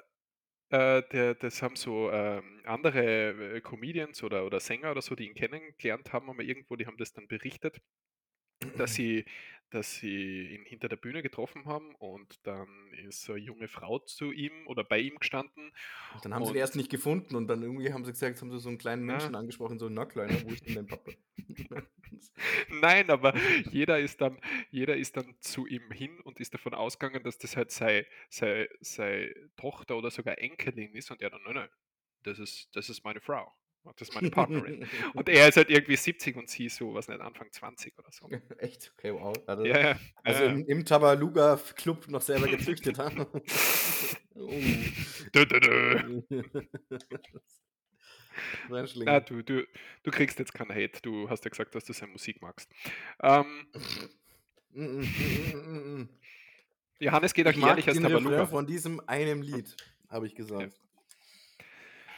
äh, 0.70 1.02
der, 1.10 1.34
das 1.34 1.62
haben 1.62 1.76
so 1.76 2.10
ähm, 2.10 2.60
andere 2.64 3.56
äh, 3.56 3.60
Comedians 3.60 4.22
oder, 4.22 4.44
oder 4.46 4.60
Sänger 4.60 4.90
oder 4.90 5.02
so, 5.02 5.14
die 5.14 5.26
ihn 5.28 5.34
kennengelernt 5.34 6.12
haben, 6.12 6.28
aber 6.30 6.42
irgendwo, 6.42 6.76
die 6.76 6.86
haben 6.86 6.96
das 6.98 7.12
dann 7.12 7.26
berichtet, 7.26 7.80
dass 8.76 8.94
sie, 8.94 9.24
dass 9.70 9.96
sie 9.96 10.46
ihn 10.54 10.64
hinter 10.64 10.88
der 10.88 10.96
Bühne 10.96 11.22
getroffen 11.22 11.64
haben 11.66 11.94
und 11.96 12.46
dann 12.46 12.68
ist 13.06 13.22
so 13.22 13.32
eine 13.32 13.42
junge 13.42 13.66
Frau 13.68 13.98
zu 13.98 14.30
ihm 14.30 14.52
oder 14.66 14.84
bei 14.84 14.98
ihm 15.00 15.18
gestanden. 15.18 15.72
Und 16.14 16.24
dann 16.24 16.32
haben 16.34 16.44
sie 16.44 16.50
Und- 16.50 16.56
ihn 16.56 16.60
erst 16.60 16.76
nicht 16.76 16.90
gefunden 16.90 17.34
und 17.34 17.48
dann 17.48 17.62
irgendwie 17.62 17.92
haben 17.92 18.04
sie 18.04 18.12
gesagt, 18.12 18.40
haben 18.40 18.50
sie 18.50 18.60
so 18.60 18.68
einen 18.68 18.78
kleinen. 18.78 19.04
Menschen 19.04 19.34
angesprochen, 19.34 19.78
so, 19.78 19.88
na 19.88 20.04
Kleiner, 20.06 20.40
wo 20.44 20.50
ist 20.50 20.66
denn 20.66 20.74
dein 20.76 20.86
Papa? 20.86 21.10
Nein, 22.68 23.10
aber 23.10 23.36
jeder 23.70 23.98
ist 23.98 24.20
dann, 24.20 24.38
jeder 24.70 24.96
ist 24.96 25.16
dann 25.16 25.34
zu 25.40 25.66
ihm 25.66 25.90
hin 25.90 26.20
und 26.20 26.40
ist 26.40 26.54
davon 26.54 26.74
ausgegangen, 26.74 27.22
dass 27.24 27.38
das 27.38 27.56
halt 27.56 27.70
sei, 27.70 28.06
sei, 28.28 28.68
sei 28.80 29.34
Tochter 29.56 29.96
oder 29.96 30.10
sogar 30.10 30.38
Enkelin 30.38 30.94
ist 30.94 31.10
und 31.10 31.20
er 31.20 31.30
dann, 31.30 31.42
nein, 31.44 31.54
nein, 31.54 31.68
das 32.22 32.38
ist, 32.38 32.74
das 32.76 32.88
ist 32.88 33.04
meine 33.04 33.20
Frau. 33.20 33.52
Das 33.84 34.08
ist 34.08 34.14
meine 34.14 34.30
Partnerin. 34.30 34.86
Und 35.14 35.28
er 35.28 35.48
ist 35.48 35.56
halt 35.56 35.70
irgendwie 35.70 35.96
70 35.96 36.36
und 36.36 36.48
sie 36.48 36.68
so, 36.68 36.94
was 36.94 37.08
nicht, 37.08 37.20
Anfang 37.20 37.52
20 37.52 37.98
oder 37.98 38.10
so. 38.10 38.28
Echt? 38.58 38.92
Okay, 38.96 39.12
wow. 39.12 39.34
Also, 39.46 39.64
Ja, 39.64 39.78
ja. 39.78 39.98
also 40.22 40.44
im, 40.44 40.66
im 40.66 40.84
Tabaluga-Club 40.84 42.08
noch 42.08 42.22
selber 42.22 42.48
gezüchtet 42.48 42.98
haben. 42.98 43.20
oh. 44.34 44.50
Dö, 45.34 45.46
dö, 45.46 45.60
dö. 45.60 46.22
Ah, 49.06 49.20
du, 49.20 49.44
du, 49.44 49.64
du 50.02 50.10
kriegst 50.10 50.40
jetzt 50.40 50.52
keinen 50.52 50.72
Hate. 50.72 51.00
Du 51.02 51.30
hast 51.30 51.44
ja 51.44 51.50
gesagt, 51.50 51.72
dass 51.76 51.84
du 51.84 51.92
seine 51.92 52.10
Musik 52.10 52.42
magst. 52.42 52.68
Ähm, 53.22 53.68
Mm, 54.74 55.02
mm, 55.02 56.00
mm. 56.00 56.08
Johannes 56.98 57.32
geht 57.32 57.46
auch 57.46 57.52
jährlich 57.52 57.88
als 57.88 58.00
Tabaluga. 58.00 58.46
von 58.46 58.66
diesem 58.66 59.00
einem 59.06 59.42
Lied, 59.42 59.76
habe 60.08 60.26
ich 60.26 60.34
gesagt. 60.34 60.80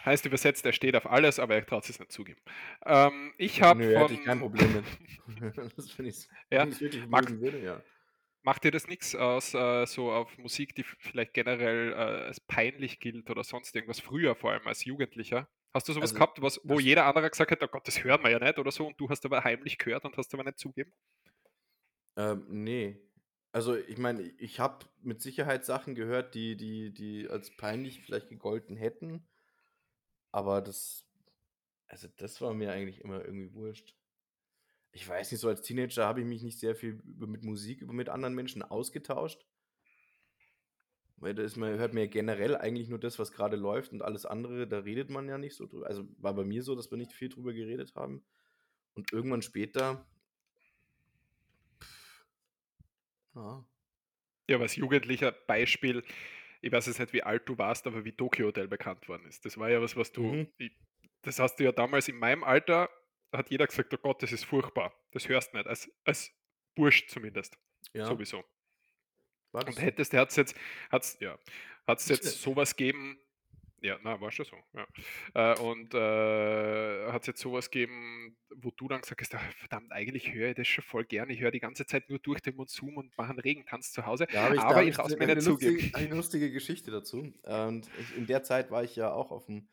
Heißt 0.07 0.25
übersetzt, 0.25 0.65
er 0.65 0.73
steht 0.73 0.97
auf 0.97 1.07
alles, 1.11 1.39
aber 1.39 1.57
er 1.57 1.67
traut 1.67 1.89
es 1.89 1.99
nicht 1.99 2.13
zugeben. 2.13 2.41
Ähm, 2.85 3.35
ich 3.39 3.61
habe 3.63 3.83
Nö, 3.83 3.85
von. 3.85 4.03
hätte 4.03 4.15
ich 4.15 4.23
kein 4.25 4.39
Problem 4.39 4.73
mit. 4.73 4.85
das 5.77 5.91
finde 5.91 6.11
ich, 6.11 6.29
Ja, 6.51 6.63
wenn 6.63 6.69
ich 6.69 6.81
wirklich 6.81 7.09
mag- 7.09 7.33
würde, 7.41 7.63
ja. 7.63 7.83
Macht 8.43 8.63
dir 8.65 8.71
das 8.71 8.87
nichts 8.87 9.15
aus, 9.17 9.55
äh, 9.55 9.87
so 9.87 10.13
auf 10.13 10.39
Musik, 10.39 10.75
die 10.77 10.85
vielleicht 10.85 11.35
generell 11.35 11.93
äh, 11.93 11.97
als 11.97 12.41
peinlich 12.41 13.01
gilt 13.01 13.29
oder 13.29 13.43
sonst 13.43 13.75
irgendwas, 13.75 13.99
früher 14.01 14.37
vor 14.37 14.53
allem 14.53 14.67
als 14.69 14.85
Jugendlicher? 14.85 15.49
Hast 15.75 15.89
du 15.89 15.93
sowas 15.93 16.15
Also, 16.15 16.15
gehabt, 16.15 16.41
was, 16.41 16.61
wo 16.65 16.79
jeder 16.79 17.07
andere 17.07 17.29
gesagt 17.29 17.51
hat, 17.51 17.63
oh 17.63 17.67
Gott, 17.69 17.87
das 17.89 18.05
hören 18.05 18.23
wir 18.23 18.31
ja 18.31 18.39
nicht 18.39 18.59
oder 18.59 18.71
so, 18.71 18.87
und 18.87 19.01
du 19.01 19.09
hast 19.11 19.25
aber 19.27 19.43
heimlich 19.43 19.79
gehört 19.79 20.05
und 20.05 20.17
hast 20.17 20.33
aber 20.33 20.45
nicht 20.45 20.59
zugeben? 20.59 20.93
Ähm, 22.17 22.47
nee. 22.49 23.01
Also 23.53 23.75
ich 23.77 23.99
meine, 23.99 24.23
ich 24.23 24.61
habe 24.61 24.87
mit 25.03 25.23
Sicherheit 25.23 25.65
Sachen 25.65 25.95
gehört, 25.95 26.35
die, 26.35 26.57
die, 26.57 26.93
die 26.93 27.29
als 27.29 27.57
peinlich 27.57 28.03
vielleicht 28.03 28.29
gegolten 28.29 28.77
hätten. 28.77 29.27
Aber 30.37 30.61
das, 30.61 31.09
also 31.89 32.09
das 32.19 32.43
war 32.43 32.53
mir 32.53 32.71
eigentlich 32.71 33.01
immer 33.01 33.25
irgendwie 33.25 33.55
wurscht. 33.55 33.97
Ich 34.93 35.09
weiß 35.09 35.33
nicht, 35.33 35.41
so 35.41 35.49
als 35.49 35.63
Teenager 35.63 36.07
habe 36.07 36.21
ich 36.21 36.27
mich 36.27 36.43
nicht 36.43 36.59
sehr 36.59 36.77
viel 36.77 37.03
mit 37.05 37.43
Musik, 37.43 37.81
mit 37.91 38.11
anderen 38.11 38.35
Menschen 38.35 38.63
ausgetauscht. 38.63 39.47
Weil 41.17 41.35
da 41.35 41.43
ist 41.43 41.57
man, 41.57 41.79
hört 41.79 41.95
man 41.95 42.03
ja 42.03 42.09
generell 42.11 42.55
eigentlich 42.55 42.91
nur 42.91 42.99
das, 42.99 43.19
was 43.19 43.33
gerade 43.33 43.57
läuft 43.57 43.93
und 43.93 44.03
alles 44.03 44.27
andere, 44.27 44.69
da 44.69 44.81
redet 44.81 45.09
man 45.09 45.27
ja 45.27 45.39
nicht 45.39 45.55
so 45.57 45.67
drüber. 45.67 45.87
Also 45.87 46.07
war 46.19 46.35
bei 46.35 46.45
mir 46.45 46.63
so, 46.63 46.75
dass 46.75 46.91
wir 46.91 46.99
nicht 46.99 47.15
viel 47.15 47.31
drüber 47.31 47.55
geredet 47.55 47.95
haben. 47.95 48.23
Und 48.95 49.13
irgendwann 49.13 49.43
später, 49.43 50.07
ja, 53.35 53.65
Ja, 54.49 54.57
aber 54.57 54.65
als 54.65 54.77
Jugendlicher 54.77 55.33
Beispiel, 55.33 56.05
ich 56.67 56.73
weiß 56.73 56.87
jetzt 56.87 56.99
nicht, 56.99 57.13
wie 57.13 57.23
alt 57.23 57.49
du 57.49 57.57
warst, 57.59 57.87
aber 57.87 58.05
wie 58.05 58.11
Tokyo 58.13 58.47
Hotel 58.47 58.67
bekannt 58.67 59.09
worden 59.09 59.25
ist. 59.27 59.45
Das 59.45 59.57
war 59.57 59.71
ja 59.71 59.81
was, 59.81 59.95
was 59.97 60.11
du, 60.11 60.23
Mhm. 60.23 60.53
ich, 60.59 60.73
das 61.23 61.39
hast 61.39 61.57
du 61.57 61.65
ja 61.65 61.71
damals 61.71 62.09
in 62.09 62.19
meinem 62.19 62.43
Alter, 62.43 62.91
hat 63.33 63.51
jeder 63.51 63.67
gesagt, 63.69 63.95
oh 63.95 63.99
Gott, 63.99 64.21
das 64.23 64.33
ist 64.33 64.45
furchtbar. 64.45 64.93
Das 65.13 65.29
hörst 65.29 65.53
du 65.53 65.59
nicht, 65.59 65.69
als, 65.69 65.89
als 66.05 66.33
Bursch 66.75 67.07
zumindest, 67.07 67.57
ja, 67.93 68.07
sowieso. 68.07 68.45
war 69.53 69.63
das 69.65 69.77
Und 69.77 69.83
hättest, 69.83 70.13
hat 70.15 70.31
es 70.31 70.37
jetzt, 70.37 70.57
hat's, 70.91 71.17
ja, 71.21 71.39
hat's 71.87 72.09
jetzt 72.09 72.43
sowas 72.43 72.75
geben, 72.75 73.17
ja, 73.83 73.99
na, 74.03 74.21
war 74.21 74.31
schon 74.33 74.47
so, 74.47 74.57
ja. 74.75 74.87
Äh, 75.35 75.59
und 75.61 75.95
äh, 75.95 77.13
hat 77.13 77.23
es 77.23 77.27
jetzt 77.29 77.41
sowas 77.41 77.71
geben, 77.71 78.37
wo 78.55 78.71
du 78.71 78.89
dann 78.89 79.01
gesagt 79.03 79.21
hast, 79.23 79.35
"Ah, 79.35 79.39
verdammt, 79.59 79.93
eigentlich 79.93 80.33
höre 80.33 80.51
ich 80.51 80.57
das 80.57 80.69
schon 80.69 80.85
voll 80.85 81.05
gern, 81.05 81.31
ich 81.31 81.41
höre 81.41 81.51
die 81.51 81.61
ganze 81.61 81.87
Zeit 81.87 82.09
nur 82.09 82.19
durch 82.19 82.41
den 82.41 82.57
Monsum 82.57 82.97
und 82.97 83.17
mache 83.19 83.31
einen 83.31 83.41
Regentanz 83.41 83.93
zu 83.93 84.07
Hause, 84.07 84.27
Da 84.31 84.43
habe 84.45 84.57
ich, 84.57 84.67
aber 84.67 84.83
ich 84.85 84.99
eine, 84.99 85.17
mir 85.19 85.27
nicht 85.29 85.41
zugeben. 85.43 85.79
lustige, 85.79 85.95
eine 85.95 86.15
lustige 86.15 86.51
Geschichte 86.53 86.91
dazu. 86.91 87.33
Und 87.43 87.91
ich, 87.99 88.15
in 88.17 88.27
der 88.27 88.43
Zeit 88.43 88.71
war 88.71 88.83
ich 88.85 88.97
ja 88.97 89.13
auch 89.13 89.31
auf 89.31 89.47
dem, 89.47 89.69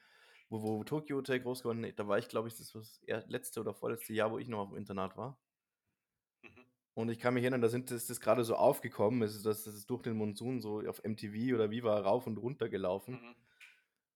wo, 0.49 0.61
wo 0.61 0.83
Tokyo 0.83 1.17
Hotel 1.17 1.39
groß 1.41 1.61
geworden 1.63 1.83
ist. 1.83 1.99
Da 1.99 2.07
war 2.07 2.19
ich, 2.19 2.29
glaube 2.29 2.47
ich, 2.47 2.55
das 2.57 2.73
war 2.75 2.81
das 2.81 3.27
letzte 3.27 3.61
oder 3.61 3.73
vorletzte 3.73 4.13
Jahr, 4.13 4.31
wo 4.31 4.37
ich 4.39 4.47
noch 4.47 4.59
auf 4.59 4.69
dem 4.69 4.77
Internat 4.77 5.17
war. 5.17 5.39
Mhm. 6.43 6.63
Und 6.95 7.09
ich 7.09 7.19
kann 7.19 7.33
mich 7.33 7.43
erinnern, 7.43 7.61
da 7.61 7.69
sind 7.69 7.89
das, 7.91 8.05
das 8.07 8.19
gerade 8.19 8.43
so 8.43 8.55
aufgekommen, 8.55 9.21
es 9.23 9.35
ist, 9.35 9.45
das, 9.45 9.63
das 9.63 9.73
ist 9.75 9.89
durch 9.89 10.03
den 10.03 10.15
Monsun 10.15 10.61
so 10.61 10.81
auf 10.87 11.03
MTV 11.03 11.55
oder 11.55 11.71
Viva 11.71 11.97
rauf 11.99 12.27
und 12.27 12.37
runter 12.37 12.69
gelaufen. 12.69 13.19
Mhm. 13.21 13.35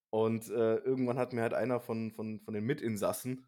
Und 0.10 0.50
äh, 0.50 0.76
irgendwann 0.78 1.17
hat 1.17 1.34
mir 1.34 1.41
halt 1.41 1.54
einer 1.54 1.80
von, 1.80 2.12
von, 2.12 2.39
von 2.41 2.54
den 2.54 2.63
Mitinsassen 2.65 3.46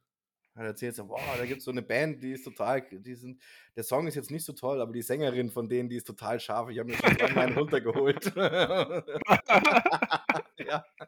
hat 0.56 0.66
erzählt 0.66 0.96
so: 0.96 1.06
„Boah, 1.08 1.20
da 1.38 1.46
gibt's 1.46 1.66
so 1.66 1.72
'ne 1.72 1.82
Band, 1.82 2.22
die 2.24 2.34
ist 2.34 2.44
total 2.44 2.82
die 2.92 3.16
sind 3.16 3.42
der 3.76 3.84
Song 3.84 4.08
ist 4.08 4.16
jetzt 4.16 4.32
nicht 4.32 4.46
so 4.46 4.54
toll, 4.54 4.82
aber 4.82 4.92
die 4.92 5.02
Sängerin 5.02 5.50
von 5.50 5.70
denen, 5.70 5.90
die 5.90 5.96
ist 5.98 6.08
total 6.08 6.40
scharf. 6.40 6.70
Ich 6.70 6.80
habe 6.80 6.90
mir 6.92 6.98
schon 6.98 7.38
einen 7.38 7.58
runtergeholt.“ 7.58 8.34
Ja. 10.68 10.86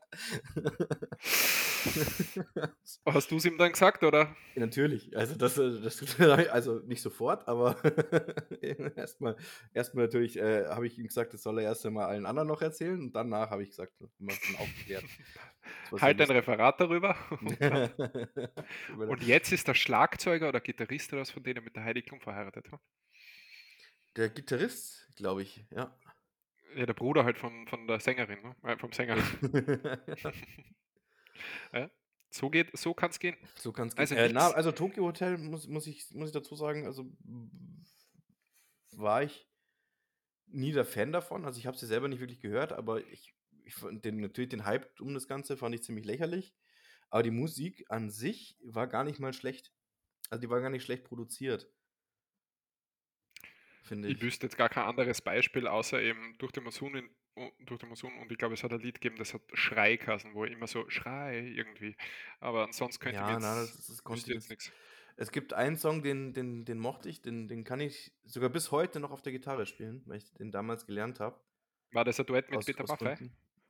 Hast 3.06 3.32
du's 3.32 3.46
ihm 3.46 3.58
dann 3.58 3.72
gesagt, 3.72 4.04
oder? 4.04 4.36
Natürlich. 4.56 5.16
Also, 5.18 5.36
das, 5.36 5.58
äh 5.58 5.82
das 5.82 6.20
also, 6.52 6.80
nicht 6.86 7.02
sofort, 7.02 7.48
aber 7.48 7.76
erst 8.96 9.22
mal 9.22 9.36
erst 9.74 9.96
natürlich, 9.96 10.38
äh, 10.38 10.66
habe 10.68 10.88
ich 10.88 10.98
ihm 10.98 11.08
gesagt, 11.08 11.34
das 11.34 11.44
soll 11.44 11.60
er 11.60 11.66
erst 11.66 11.86
einmal 11.86 12.06
allen 12.06 12.26
anderen 12.26 12.48
noch 12.48 12.62
erzählen 12.62 13.00
und 13.00 13.14
danach 13.14 13.50
habe 13.50 13.64
ich 13.64 13.70
gesagt, 13.70 13.94
haben 14.00 14.12
wir's 14.20 14.40
dann 14.42 14.62
aufgeklärt. 14.62 15.04
Halt 16.00 16.22
ein. 16.22 16.32
Referat 16.32 16.80
darüber 16.80 17.16
und 18.98 19.24
jetzt 19.24 19.52
ist 19.52 19.68
der 19.68 19.76
Schlagzeuger 19.76 20.50
oder 20.50 20.60
Gitarrist 20.60 21.12
oder 21.14 21.22
was 21.22 21.32
von 21.32 21.44
denen 21.44 21.64
mit 21.64 21.76
der 21.76 21.84
Heidi 21.84 22.02
Klum 22.02 22.22
verheiratet, 22.22 22.72
ha? 22.72 22.80
Der 24.16 24.30
Gitarrist, 24.30 25.08
glaube 25.16 25.44
ich, 25.44 25.66
ja. 25.72 25.96
Ja, 26.76 26.86
der 26.86 26.94
Bruder 26.94 27.24
halt 27.26 27.38
von 27.38 27.68
von 27.68 27.88
der 27.88 28.00
Sängerin, 28.00 28.42
ne? 28.42 28.56
Äh, 28.64 28.78
vom 28.78 28.92
Sänger. 28.92 29.18
Ja. 31.74 31.90
So 32.30 32.50
geht 32.50 32.78
so 32.78 32.94
kann's 32.94 33.20
gehen. 33.20 33.38
So 33.56 33.72
kann's 33.74 33.96
gehen. 33.96 34.02
Also, 34.02 34.16
Äh, 34.16 34.30
na, 34.30 34.52
also, 34.52 34.72
Tokio 34.72 35.04
Hotel 35.06 35.38
muss 35.38 35.68
muss 35.68 35.88
ich 35.88 36.12
muss 36.12 36.30
ich 36.30 36.34
dazu 36.34 36.56
sagen, 36.56 36.86
also, 36.86 37.12
war 38.92 39.24
ich 39.24 39.48
nie 40.48 40.72
der 40.72 40.86
Fan 40.86 41.12
davon. 41.12 41.46
Also, 41.46 41.60
ich 41.60 41.68
habe 41.68 41.78
sie 41.78 41.88
selber 41.88 42.08
nicht 42.08 42.20
wirklich 42.20 42.42
gehört, 42.42 42.74
aber 42.74 43.06
ich 43.08 43.34
ich 43.64 43.76
fand 43.76 44.04
den 44.06 44.18
natürlich 44.20 44.50
den 44.50 44.66
Hype 44.66 45.00
um 45.00 45.14
das 45.14 45.28
Ganze 45.28 45.56
fand 45.58 45.76
ich 45.76 45.84
ziemlich 45.84 46.06
lächerlich. 46.06 46.56
Aber 47.10 47.24
die 47.24 47.32
Musik 47.32 47.86
an 47.90 48.10
sich 48.10 48.58
war 48.64 48.88
gar 48.88 49.04
nicht 49.04 49.20
mal 49.20 49.34
schlecht. 49.34 49.74
Also, 50.30 50.42
die 50.42 50.50
war 50.50 50.62
gar 50.62 50.70
nicht 50.70 50.84
schlecht 50.84 51.04
produziert. 51.06 51.72
Finde 53.84 54.08
Ich 54.08 54.22
ich. 54.22 54.22
wüsste 54.22 54.46
jetzt 54.48 54.58
gar 54.58 54.70
kein 54.70 54.86
anderes 54.86 55.22
Beispiel, 55.22 55.68
außer 55.68 56.02
eben 56.02 56.38
„Durch 56.40 56.52
den 56.52 56.64
Monsun 56.64 56.96
in 56.96 57.10
durch 57.66 57.80
den 57.80 57.88
Monsun“ 57.90 58.18
und 58.20 58.32
ich 58.32 58.38
glaube, 58.38 58.56
es 58.56 58.64
hat 58.64 58.74
ein 58.74 58.82
Lied 58.82 58.96
gegeben, 59.02 59.16
das 59.18 59.34
hat 59.34 59.42
„Schrei“ 59.54 59.96
geheißen, 59.98 60.34
wo 60.34 60.44
immer 60.46 60.68
so 60.68 60.90
„Schrei“ 60.90 61.40
irgendwie. 61.40 61.96
Aber 62.42 62.64
ansonsten 62.66 63.02
könnte 63.02 63.22
ich 63.24 63.28
mir 63.28 63.36
Ja, 63.36 63.40
na, 63.40 63.56
das 63.66 63.80
jetzt 63.90 63.90
das 63.90 64.04
konnte 64.04 64.28
ich 64.28 64.34
jetzt 64.36 64.50
jetzt 64.50 64.50
nix. 64.50 64.74
es 65.18 65.32
gibt 65.32 65.54
einen 65.54 65.78
Song, 65.78 66.04
den 66.04 66.34
den 66.34 66.66
den 66.66 66.80
mochte 66.80 67.10
ich, 67.10 67.22
den 67.22 67.48
den 67.48 67.64
kann 67.64 67.80
ich 67.82 68.14
sogar 68.26 68.50
bis 68.50 68.72
heute 68.72 69.00
noch 69.00 69.12
auf 69.12 69.22
der 69.22 69.32
Gitarre 69.34 69.66
spielen, 69.66 70.04
weil 70.06 70.18
ich 70.18 70.34
den 70.34 70.52
damals 70.52 70.86
gelernt 70.88 71.20
habe. 71.20 71.42
War 71.94 72.04
das 72.04 72.20
ein 72.20 72.26
Duett 72.26 72.52
mit 72.52 72.60
Aus 72.60 72.66
Peter 72.66 72.84
Maffay? 72.84 73.18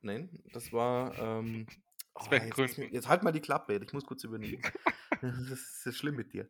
Nein, 0.02 0.41
das 0.52 0.71
war, 0.71 1.17
ähm 1.19 1.69
oh, 2.15 2.41
jetzt 2.43 2.60
Gründen? 2.60 2.89
jetzt 2.89 3.08
halt 3.08 3.24
mal 3.24 3.32
die 3.32 3.39
Klappe, 3.41 3.76
ich 3.84 3.93
muss 3.93 4.06
kurz 4.06 4.24
überlegen. 4.24 4.65
Das 5.21 5.86
ist 5.86 5.97
schlimm 5.97 6.15
mit 6.15 6.34
dir. 6.34 6.50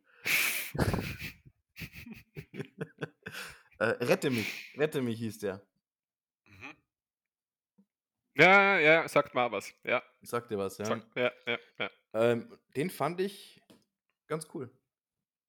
Äh, 3.82 4.04
„Rette 4.04 4.30
mich“, 4.30 4.72
„Rette 4.78 5.02
mich“ 5.02 5.18
hieß 5.18 5.38
der. 5.38 5.60
Mhm. 6.46 6.76
Ja, 8.34 8.78
ja, 8.78 9.08
sagt 9.08 9.34
auch 9.34 9.50
was. 9.50 9.74
Ja. 9.82 10.00
Sagt 10.22 10.52
dir 10.52 10.58
was, 10.58 10.78
ja? 10.78 10.84
Sagt 10.84 11.16
ja, 11.16 11.32
ja, 11.46 11.58
ja. 11.80 11.90
Ähm, 12.14 12.56
den 12.76 12.90
fand 12.90 13.20
ich 13.20 13.60
ganz 14.28 14.46
cool. 14.54 14.66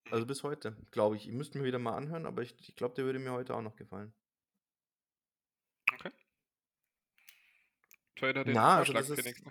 Mhm. 0.06 0.14
Also, 0.14 0.26
bis 0.26 0.42
heute, 0.42 0.76
glaube 0.90 1.16
ich. 1.16 1.28
Ich 1.28 1.34
müsste 1.34 1.60
mir 1.60 1.64
wieder 1.66 1.78
mal 1.78 1.96
anhören, 1.96 2.26
aber 2.26 2.42
ich 2.42 2.56
ich 2.60 2.76
glaube, 2.76 2.96
der 2.96 3.06
würde 3.06 3.20
mir 3.20 3.34
heute 3.34 3.54
auch 3.54 3.62
noch 3.62 3.76
gefallen. 3.76 4.12
Okay. 5.94 6.10
Dir 8.20 8.34
den 8.34 8.54
Na, 8.54 8.78
also, 8.78 8.94
das 8.94 9.10
vorschlagen 9.10 9.24
für 9.24 9.30
ist 9.30 9.44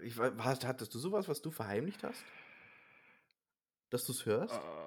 ich 0.02 0.18
hast 0.38 0.64
hattest 0.64 0.94
du 0.94 0.98
so 0.98 1.12
was, 1.12 1.28
was 1.28 1.42
du 1.42 1.50
verheimlicht 1.50 2.02
hast? 2.02 2.24
Dass 3.90 4.06
du's 4.06 4.24
hörst? 4.24 4.54
Äh 4.54 4.82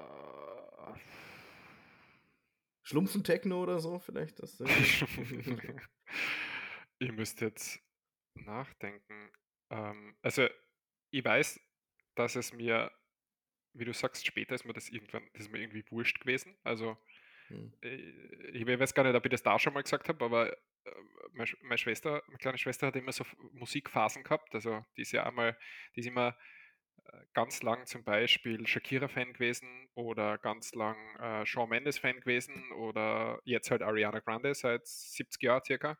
Schlumpfen-Techno 2.85 3.61
oder 3.61 3.79
so 3.79 3.99
vielleicht, 3.99 4.39
das? 4.39 4.59
Ich 6.99 7.11
müsste 7.11 7.45
jetzt 7.45 7.79
nachdenken. 8.35 9.31
Ähm, 9.69 10.15
also, 10.21 10.47
ich 11.11 11.25
weiß, 11.25 11.59
dass 12.15 12.35
es 12.35 12.53
mir 12.53 12.91
wie 13.73 13.85
du 13.85 13.93
sagst, 13.93 14.25
später 14.25 14.55
ist 14.55 14.65
mir 14.65 14.73
das 14.73 14.89
irgendwann 14.89 15.29
ist 15.33 15.51
mir 15.51 15.59
irgendwie 15.59 15.83
wurscht 15.91 16.21
gewesen. 16.21 16.57
Also, 16.63 16.97
Mhm. 17.49 17.73
äh, 17.81 17.95
ich 18.53 18.65
we 18.67 18.79
weiß 18.79 18.93
gar 18.93 19.03
nicht, 19.03 19.15
ob 19.15 19.25
ich 19.25 19.31
das 19.31 19.43
da 19.43 19.59
schon 19.59 19.73
mal 19.73 19.83
gesagt 19.83 20.09
habe, 20.09 20.25
aber, 20.25 20.53
äh, 20.53 20.55
meine 21.33 21.77
Schwester 21.77 22.23
meine 22.27 22.37
kleine 22.39 22.57
Schwester 22.57 22.87
hat 22.87 22.95
immer 22.95 23.11
so 23.11 23.23
Ph 23.23 23.35
Musikphasen 23.53 24.23
gehabt. 24.23 24.55
Also, 24.55 24.85
die 24.97 25.01
ist 25.03 25.11
ja 25.11 25.25
einmal 25.25 25.57
die 25.95 26.01
ist 26.01 26.07
immer, 26.07 26.37
ganz 27.33 27.61
lang 27.63 27.85
zum 27.87 28.03
Beispiel 28.03 28.65
Shakira-Fan 28.67 29.33
gewesen 29.33 29.87
oder 29.95 30.37
ganz 30.37 30.73
lang, 30.73 30.97
äh, 31.19 31.45
Shawn 31.45 31.69
Mendes-Fan 31.69 32.21
gewesen 32.21 32.71
oder 32.73 33.39
jetzt 33.45 33.71
halt 33.71 33.81
Ariana 33.83 34.19
Grande 34.19 34.53
seit 34.55 34.87
70 34.87 35.41
Jahren 35.43 35.63
circa. 35.65 35.97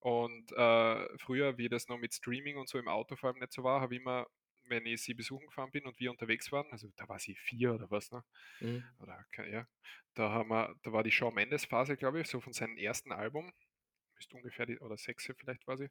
Und, 0.00 0.52
äh, 0.52 1.18
früher, 1.18 1.56
wie 1.58 1.68
das 1.68 1.88
noch 1.88 1.98
mit 1.98 2.14
Streaming 2.14 2.56
und 2.58 2.68
so 2.68 2.78
im 2.78 2.88
Auto 2.88 3.16
vor 3.16 3.30
allem 3.30 3.38
nicht 3.40 3.52
so 3.52 3.64
war, 3.64 3.80
habe 3.80 3.94
ich 3.94 4.00
immer, 4.02 4.26
wenn 4.64 4.86
ich 4.86 5.02
sie 5.02 5.14
besuchen 5.14 5.46
gefahren 5.48 5.70
bin 5.72 5.86
und 5.86 5.98
wir 6.00 6.10
unterwegs 6.10 6.52
waren 6.52 6.70
also, 6.72 6.88
da 6.96 7.08
war 7.08 7.18
sie 7.18 7.34
4 7.36 7.74
oder 7.74 7.90
was, 7.90 8.10
ne? 8.10 8.22
Mhm. 8.60 8.94
Oder 8.98 9.26
ja. 9.50 9.66
Da 10.14 10.30
haben 10.30 10.50
wir 10.50 10.74
da 10.82 10.92
war 10.92 11.02
die 11.04 11.12
Shawn 11.12 11.34
Mendes-Phase, 11.34 11.96
glaube 11.96 12.20
ich, 12.20 12.28
so 12.28 12.40
von 12.40 12.52
seinem 12.52 12.76
ersten 12.78 13.12
Album. 13.12 13.52
Müsste 14.16 14.36
ungefähr 14.36 14.66
die 14.66 14.78
oder 14.80 14.96
6 14.98 15.30
vielleicht 15.38 15.64
sie. 15.78 15.90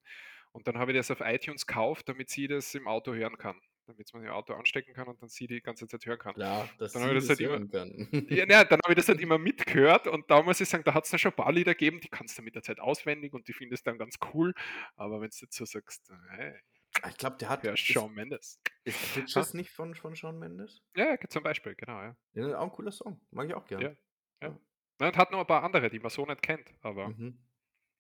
Und 0.54 0.68
dann 0.68 0.78
habe 0.78 0.92
ich 0.92 0.98
das 0.98 1.12
auf 1.12 1.22
iTunes 1.22 1.68
gekauft, 1.68 2.10
damit 2.10 2.30
sie 2.30 2.48
das 2.48 2.76
im 2.76 2.88
Auto 2.88 3.14
hören 3.14 3.38
kann, 3.38 3.62
damit's 3.86 4.14
man 4.14 4.24
im 4.24 4.32
Auto 4.32 4.54
anstecken 4.54 4.94
kann 4.94 5.08
und 5.08 5.22
dann 5.22 5.30
sie 5.30 5.48
die 5.48 5.62
ganze 5.62 5.88
Zeit 5.88 6.06
hören 6.06 6.20
kann. 6.20 6.36
Klar, 6.36 6.76
dass 6.78 6.94
Dann 6.94 7.04
habe 7.04 7.14
ich 7.14 7.20
das 7.20 7.28
das 7.28 7.30
halt 7.30 7.42
immer 7.42 7.62
können. 7.72 8.10
ja, 8.30 8.46
na 8.48 8.56
ja, 8.56 8.64
dann 8.66 8.80
habe 8.84 8.94
ich 8.94 8.98
das 8.98 9.10
halt 9.10 9.22
immer 9.22 9.38
mitgehört 9.40 10.08
und 10.08 10.30
da 10.32 10.42
muss 10.44 10.62
ich 10.62 10.70
sagen, 10.70 10.84
da 10.86 10.94
hat's 10.96 11.10
dann 11.12 11.20
schon 11.20 11.32
ein 11.34 11.36
paar 11.38 11.52
Lieder 11.54 11.74
gegeben, 11.74 12.00
die 12.02 12.10
kannst 12.10 12.38
du 12.38 12.44
mit 12.44 12.56
der 12.56 12.64
Zeit 12.64 12.80
auswendig 12.80 13.34
und 13.34 13.48
die 13.50 13.54
findest 13.54 13.88
dann 13.88 13.98
ganz 14.00 14.18
cool. 14.34 14.54
Aber 14.96 15.22
wenn's 15.22 15.42
jetzt 15.42 15.56
so 15.58 15.66
sagst: 15.66 16.12
„Hey, 16.32 16.56
Ah, 17.02 17.10
ich 17.10 17.18
glaube, 17.18 17.38
der 17.38 17.50
hat 17.50 17.64
ist 17.66 17.80
Shawn 17.80 18.14
Mendes.“ 18.14 18.60
ist? 18.86 19.10
„Bitches“ 19.14 19.54
nicht 19.54 19.72
von 19.72 19.96
von 19.96 20.16
Shawn 20.16 20.40
Mendes? 20.40 20.84
Ja, 20.96 21.10
ja, 21.12 21.18
zum 21.30 21.44
Beispiel, 21.44 21.76
genau, 21.76 22.02
ja. 22.02 22.16
Ja, 22.34 22.60
auch 22.60 22.66
'n 22.66 22.72
cooler 22.72 22.92
Song. 22.92 23.22
Mag 23.32 23.48
ich 23.48 23.56
auch 23.56 23.66
gern. 23.66 23.90
Ja, 23.90 23.96
ja. 24.42 24.52
Ja. 24.52 24.60
Und 25.00 25.18
hat 25.18 25.32
noch 25.32 25.40
ein 25.40 25.48
paar 25.48 25.64
andere, 25.64 25.90
die 25.90 26.00
man 26.00 26.10
so 26.10 26.26
nicht 26.26 26.42
kennt, 26.42 26.74
aber 26.82 27.14
Mhm. 27.14 27.44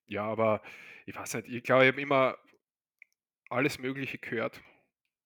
ja, 0.07 0.25
aber 0.25 0.63
ich 1.07 1.15
weiß 1.15 1.35
nicht, 1.35 1.49
ich 1.49 1.63
glaube, 1.63 1.85
ich 1.85 1.91
habe 1.93 2.01
immer 2.01 2.37
alles 3.49 3.79
Mögliche 3.79 4.17
gehört 4.17 4.61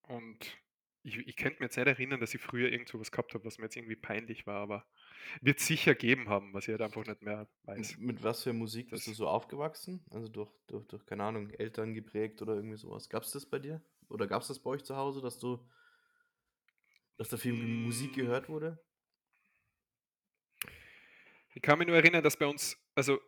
und 0.08 0.58
ich 1.04 1.18
ich 1.28 1.36
könnte 1.38 1.60
mir 1.60 1.66
jetzt 1.68 1.78
nicht 1.78 1.88
erinnern, 1.88 2.20
dass 2.20 2.34
ich 2.34 2.42
früher 2.42 2.72
irgend 2.72 2.90
so 2.90 3.00
was 3.00 3.12
gehabt 3.12 3.34
habe, 3.34 3.46
was 3.46 3.58
mir 3.58 3.66
jetzt 3.66 3.76
irgendwie 3.78 3.96
peinlich 3.96 4.48
war, 4.48 4.62
aber 4.62 4.86
wird's 5.42 5.68
sicher 5.68 5.94
gegeben 5.96 6.30
haben, 6.30 6.54
was 6.54 6.66
ich 6.68 6.72
halt 6.72 6.82
einfach 6.82 7.06
nicht 7.06 7.22
mehr 7.22 7.50
weiß. 7.64 7.98
mit 7.98 8.24
was 8.24 8.44
für 8.44 8.54
Musik 8.54 8.90
bist 8.92 9.08
du 9.08 9.14
Das 9.14 9.18
so 9.18 9.28
aufgewachsen? 9.28 10.04
Also, 10.10 10.28
durch 10.30 10.52
durch 10.68 10.86
durch, 10.88 11.06
keine 11.06 11.24
Ahnung, 11.24 11.50
Eltern 11.52 11.94
geprägt 11.94 12.42
oder 12.42 12.56
irgendwie 12.56 12.78
so 12.78 12.92
was? 12.92 13.10
Gab's 13.10 13.32
das 13.32 13.46
bei 13.46 13.60
dir? 13.60 13.82
Oder 14.10 14.28
gab's 14.28 14.48
das 14.48 14.60
bei 14.60 14.70
euch 14.72 14.84
zu 14.84 14.96
Hause, 14.96 15.22
dass 15.22 15.40
du 15.40 15.68
dass 17.18 17.30
da 17.30 17.38
viel 17.38 17.54
M 17.54 17.84
Musik 17.84 18.14
Hm. 18.14 18.16
gehört 18.16 18.50
wurde? 18.50 18.80
Ich 21.54 21.62
kann 21.62 21.80
mich 21.80 21.88
nur 21.88 21.98
erinnern, 21.98 22.24
dass 22.24 22.38
bei 22.38 22.46
uns 22.46 22.78
also, 22.96 23.20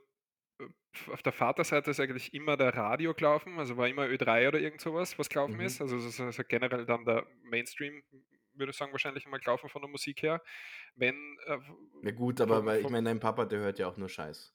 auf 1.11 1.21
der 1.21 1.31
Vaterseite 1.33 1.91
ist 1.91 1.99
eigentlich 1.99 2.33
immer 2.33 2.57
der 2.57 2.75
Radio 2.75 3.13
gelaufen, 3.13 3.59
also, 3.59 3.77
war 3.77 3.87
immer 3.87 4.05
Ö3 4.07 4.47
oder 4.47 4.59
irgend 4.59 4.81
so 4.81 4.93
was, 4.93 5.17
gelaufen 5.29 5.61
Mhm. 5.61 5.61
ist. 5.61 5.81
Also, 5.81 5.99
so 5.99 6.09
so 6.09 6.31
so 6.31 6.43
generell 6.47 6.85
dann 6.85 7.05
der 7.05 7.25
Mainstream, 7.43 8.03
würde 8.53 8.71
ich 8.71 8.77
sagen, 8.77 8.91
wahrscheinlich 8.91 9.25
immer 9.25 9.39
gelaufen 9.39 9.69
von 9.69 9.81
der 9.81 9.89
Musik 9.89 10.21
her. 10.23 10.41
Wenn, 10.95 11.37
äh, 11.47 11.57
Ja 12.03 12.11
gut, 12.11 12.39
aber 12.39 12.63
vom 12.63 12.65
weil 12.65 12.79
ich 12.81 12.87
meine, 12.89 13.09
dein 13.09 13.19
Papa, 13.19 13.45
der 13.45 13.59
hört 13.59 13.77
ja 13.79 13.87
auch 13.89 13.97
nur 13.97 14.07
Scheiß. 14.09 14.53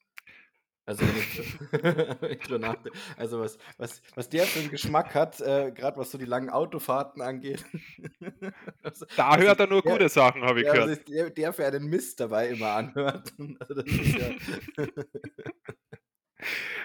Also, 0.86 1.06
also, 3.16 3.40
was 3.40 3.58
was 3.78 4.02
was 4.14 4.28
der 4.30 4.48
für 4.48 4.60
'n 4.60 4.70
Geschmack 4.70 5.14
hat, 5.14 5.40
äh, 5.40 5.72
grad 5.72 5.96
was 5.98 6.10
so 6.12 6.18
die 6.18 6.26
langen 6.26 6.50
Autofahrten 6.50 7.22
angeht. 7.22 7.64
Was 8.82 9.04
Da 9.18 9.36
hört 9.36 9.60
er 9.60 9.66
nur 9.68 9.82
der 9.84 10.00
gute 10.00 10.08
Sachen, 10.08 10.42
habe 10.42 10.62
ich 10.62 10.68
ja, 10.68 10.70
gehört. 10.70 10.94
sich 10.94 11.04
der 11.04 11.30
der 11.30 11.52
für 11.52 11.66
einen 11.66 11.86
Mist 11.86 12.20
dabei 12.20 12.48
immer 12.50 12.70
anhört. 12.72 13.32
Also, 13.60 13.82
das 13.82 13.98
ist 13.98 14.14
ja 14.16 14.34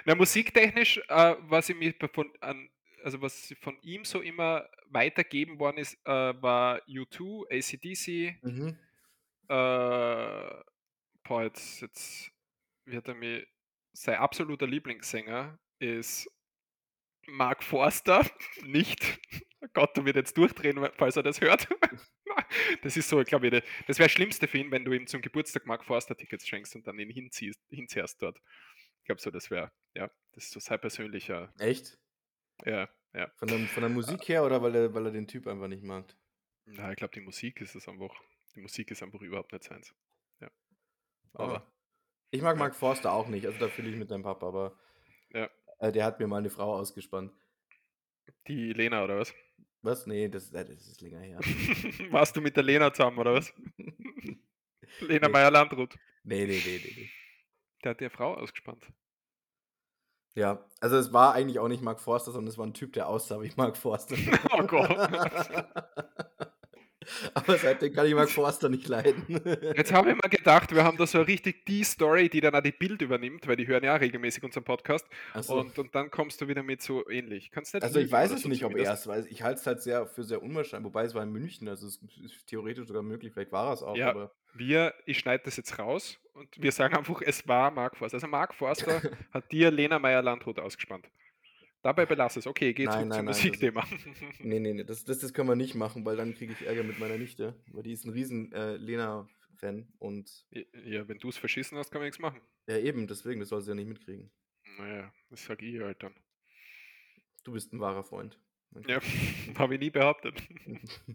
Na, 0.06 0.16
musiktechnisch, 0.16 1.00
äh, 1.08 1.36
was 1.42 1.70
ich 1.70 1.76
mir 1.76 1.94
von 2.14 2.32
an 2.42 2.70
also, 3.04 3.22
was 3.22 3.54
von 3.62 3.78
ihm 3.82 4.04
so 4.04 4.20
immer 4.22 4.70
weitergegeben 4.88 5.58
worden 5.60 5.78
ist, 5.78 5.96
äh, 6.06 6.12
war 6.42 6.82
U2, 6.88 7.46
AC/DC 7.50 8.36
Mhm. 8.42 8.78
äh, 9.50 10.64
boah, 11.24 11.44
jetzt 11.44 11.82
jetzt 11.82 12.32
wird 12.86 13.08
er 13.08 13.16
mi 13.16 13.46
sein 13.94 14.18
absoluter 14.18 14.68
Lieblingssänger 14.68 15.60
ist 15.80 16.30
Mark 17.28 17.64
Forster, 17.64 18.26
nicht 18.66 19.20
Gott, 19.74 19.98
er 19.98 20.06
wird 20.06 20.16
jetzt 20.16 20.38
durchdrehen, 20.38 20.90
falls 20.98 21.16
er 21.18 21.24
das 21.24 21.42
hört. 21.42 21.68
Das 22.82 22.96
ist 22.98 23.10
so, 23.10 23.24
glaube 23.24 23.48
ich, 23.48 23.64
das 23.88 24.00
wäre 24.00 24.08
das 24.08 24.12
Schlimmste 24.12 24.48
für 24.48 24.58
ihn, 24.60 24.72
wenn 24.72 24.86
du 24.86 24.94
ihm 24.94 25.08
zum 25.08 25.22
Geburtstag 25.22 25.66
Mark 25.66 25.84
Forster 25.86 26.16
Tickets 26.16 26.48
schenkst 26.48 26.76
und 26.76 26.88
dann 26.88 26.98
ihn 27.00 27.10
hinziehst 27.10 27.60
hinzehrst 27.70 28.22
dort. 28.22 28.40
Ich 29.10 29.12
glaube 29.12 29.22
so, 29.24 29.32
das 29.32 29.50
wäre 29.50 29.72
ja, 29.96 30.08
das 30.34 30.44
ist 30.44 30.52
so 30.52 30.60
sein 30.60 30.80
persönlicher 30.80 31.52
Echt? 31.58 31.98
Ja, 32.64 32.88
ja. 33.16 33.32
Von 33.38 33.48
der 33.48 33.58
von 33.68 33.82
der 33.82 33.90
Äh 33.90 33.94
Musik 33.96 34.28
her 34.30 34.44
oder 34.46 34.62
weil 34.62 34.76
er 34.76 34.94
weil 34.94 35.08
er 35.08 35.12
den 35.12 35.26
Typ 35.28 35.48
einfach 35.48 35.68
nicht 35.68 35.84
mag? 35.84 36.16
Na, 36.66 36.92
ich 36.92 36.98
glaube, 36.98 37.16
die 37.16 37.22
Musik 37.22 37.60
ist 37.60 37.74
es 37.74 37.88
einfach. 37.88 38.14
Die 38.56 38.60
Musik 38.62 38.92
ist 38.92 39.02
einfach 39.02 39.20
überhaupt 39.22 39.52
nicht 39.52 39.64
seins. 39.64 39.96
Ja. 40.42 40.52
Aber 41.34 41.74
Ich 42.30 42.44
mag 42.44 42.56
Ja. 42.56 42.60
Mark 42.60 42.76
Forster 42.76 43.12
auch 43.12 43.28
nicht, 43.30 43.48
also 43.48 43.58
da 43.58 43.68
fühle 43.68 43.90
ich 43.90 43.96
mit 43.96 44.12
deinem 44.12 44.22
Papa, 44.22 44.48
aber 44.48 44.78
Ja. 45.34 45.50
äh, 45.80 45.92
der 45.92 46.06
hat 46.06 46.20
mir 46.20 46.28
mal 46.28 46.38
eine 46.38 46.52
Frau 46.52 46.76
ausgespannt. 46.76 47.34
die 48.48 48.74
Lena, 48.74 49.04
oder 49.04 49.18
was? 49.18 49.34
Was? 49.82 50.06
Nee, 50.06 50.30
das, 50.30 50.52
äh, 50.54 50.66
das 50.66 50.86
ist 50.88 51.02
länger 51.02 51.22
her. 51.22 51.40
Warst 52.12 52.36
du 52.36 52.42
mit 52.42 52.56
der 52.56 52.64
Lena 52.64 52.94
zusammen, 52.94 53.18
oder 53.18 53.34
was? 53.34 53.52
Lena 55.00 55.28
Nee. 55.28 55.34
Meyer-Landrut. 55.34 55.98
nee, 56.24 56.46
nee, 56.46 56.62
nee, 56.64 56.82
nee, 56.86 56.94
nee. 56.96 57.10
Der 57.84 57.92
hat 57.92 58.00
die 58.02 58.10
Frau 58.10 58.34
ausgespannt. 58.36 58.86
Ja, 60.36 60.64
also 60.80 60.98
es 60.98 61.12
war 61.12 61.34
eigentlich 61.34 61.60
auch 61.60 61.68
nicht 61.68 61.82
Mark 61.82 62.00
Forster, 62.00 62.32
sondern 62.32 62.50
es 62.50 62.58
war 62.58 62.66
ein 62.66 62.74
Typ, 62.74 62.94
der 62.94 63.08
aussah 63.08 63.42
wie 63.42 63.52
Mark 63.56 63.78
Forster. 63.78 64.16
Oh 64.52 64.64
Gott. 64.64 64.90
Aber 67.34 67.58
seitdem 67.58 67.94
kann 67.94 68.06
ich 68.06 68.14
Mark 68.14 68.30
Forster 68.30 68.70
nicht 68.70 68.88
leiden. 68.88 69.24
Jetzt 69.76 69.92
habe 69.92 70.10
ich 70.12 70.16
mir 70.16 70.30
gedacht, 70.30 70.74
wir 70.76 70.84
haben 70.84 70.98
da 70.98 71.08
so 71.08 71.22
richtig 71.22 71.66
die 71.66 71.84
Story, 71.84 72.30
die 72.30 72.42
dann 72.42 72.54
auch 72.54 72.62
die 72.62 72.72
Bild 72.72 73.02
übernimmt, 73.02 73.48
weil 73.48 73.56
die 73.56 73.68
hören 73.68 73.84
ja 73.84 73.96
auch 73.96 74.00
regelmäßig 74.00 74.44
unseren 74.44 74.64
Podcast. 74.64 75.08
So. 75.42 75.60
Und, 75.60 75.80
und 75.80 75.96
dann 75.96 76.12
kommst 76.12 76.42
du 76.42 76.48
wieder 76.48 76.62
mit 76.62 76.82
so 76.82 77.10
ähnlich. 77.10 77.52
Kannst 77.52 77.74
nicht 77.74 77.84
Also 77.84 78.00
ich 78.00 78.12
weiß 78.12 78.32
es 78.32 78.42
so 78.44 78.50
nicht, 78.50 78.64
ob 78.66 78.76
er 78.76 78.94
es 78.94 79.08
weiß. 79.08 79.26
Ich 79.28 79.42
halte 79.44 79.60
es 79.60 79.66
halt 79.68 79.82
sehr 79.82 80.06
für 80.06 80.24
sehr 80.24 80.44
unwahrscheinlich, 80.44 80.86
wobei 80.86 81.06
es 81.06 81.16
war 81.16 81.24
in 81.24 81.32
München, 81.32 81.68
also 81.68 81.88
es 81.88 82.00
ist 82.24 82.48
theoretisch 82.48 82.88
sogar 82.88 83.02
möglich, 83.02 83.34
vielleicht 83.34 83.52
war 83.52 83.74
es 83.74 83.82
auch, 83.82 83.96
Ja. 83.96 84.10
aber 84.10 84.32
Wir, 84.54 84.94
ich 85.06 85.20
schneide 85.20 85.44
das 85.46 85.58
jetzt 85.58 85.80
raus 85.80 86.20
und 86.40 86.62
wir 86.62 86.72
sagen 86.72 86.96
einfach, 86.96 87.22
es 87.22 87.48
war 87.48 87.72
Mark 87.72 87.98
Forster. 87.98 88.16
Also 88.16 88.28
Mark 88.28 88.54
Forster 88.56 89.02
hat 89.34 89.52
dir 89.52 89.72
Lena 89.72 90.00
Meyer-Landrut 90.00 90.60
ausgespannt. 90.60 91.10
Dabei 91.82 92.06
belasse 92.06 92.40
es. 92.40 92.48
Okay, 92.48 92.74
geh 92.74 92.86
Nein, 92.86 92.94
zurück 92.94 93.02
zum 93.04 93.10
nein, 93.10 93.18
nein, 93.18 93.26
das- 93.28 93.38
Musikthema. 93.44 93.86
nee, 94.40 94.60
nee, 94.60 94.74
nee, 94.74 94.84
das, 94.84 95.04
das, 95.06 95.20
das 95.20 95.34
können 95.34 95.50
wir 95.50 95.56
nicht 95.56 95.76
machen, 95.76 96.04
weil 96.06 96.18
dann 96.18 96.36
kriege 96.36 96.54
ich 96.54 96.66
Ärger 96.66 96.84
mit 96.84 97.00
meiner 97.00 97.18
Nichte, 97.18 97.56
weil 97.72 97.84
die 97.84 97.94
ist 97.94 98.06
ein 98.06 98.12
riesen 98.12 98.52
äh, 98.52 98.76
Lena-Fan 98.76 99.88
und 100.00 100.46
ja, 100.52 101.08
wenn 101.08 101.20
du 101.20 101.30
es 101.30 101.38
verschissen 101.38 101.78
hast, 101.78 101.92
kann 101.92 102.02
man 102.02 102.08
nichts 102.08 102.20
machen. 102.20 102.42
ja 102.68 102.78
eben, 102.78 103.08
deswegen, 103.08 103.40
das 103.40 103.50
soll 103.50 103.62
sie 103.62 103.72
ja 103.72 103.76
nicht 103.76 103.88
mitkriegen. 103.88 104.30
Naja, 104.78 105.14
das 105.30 105.46
sag 105.46 105.62
ich 105.62 105.80
halt 105.80 106.04
dann. 106.04 106.14
Du 107.46 107.54
bist 107.54 107.72
ein 107.74 107.80
wahrer 107.80 108.04
Freund. 108.04 108.38
Ja, 108.88 109.00
habe 109.58 109.76
ich 109.76 109.80
nie 109.80 109.90
behauptet. 109.90 110.36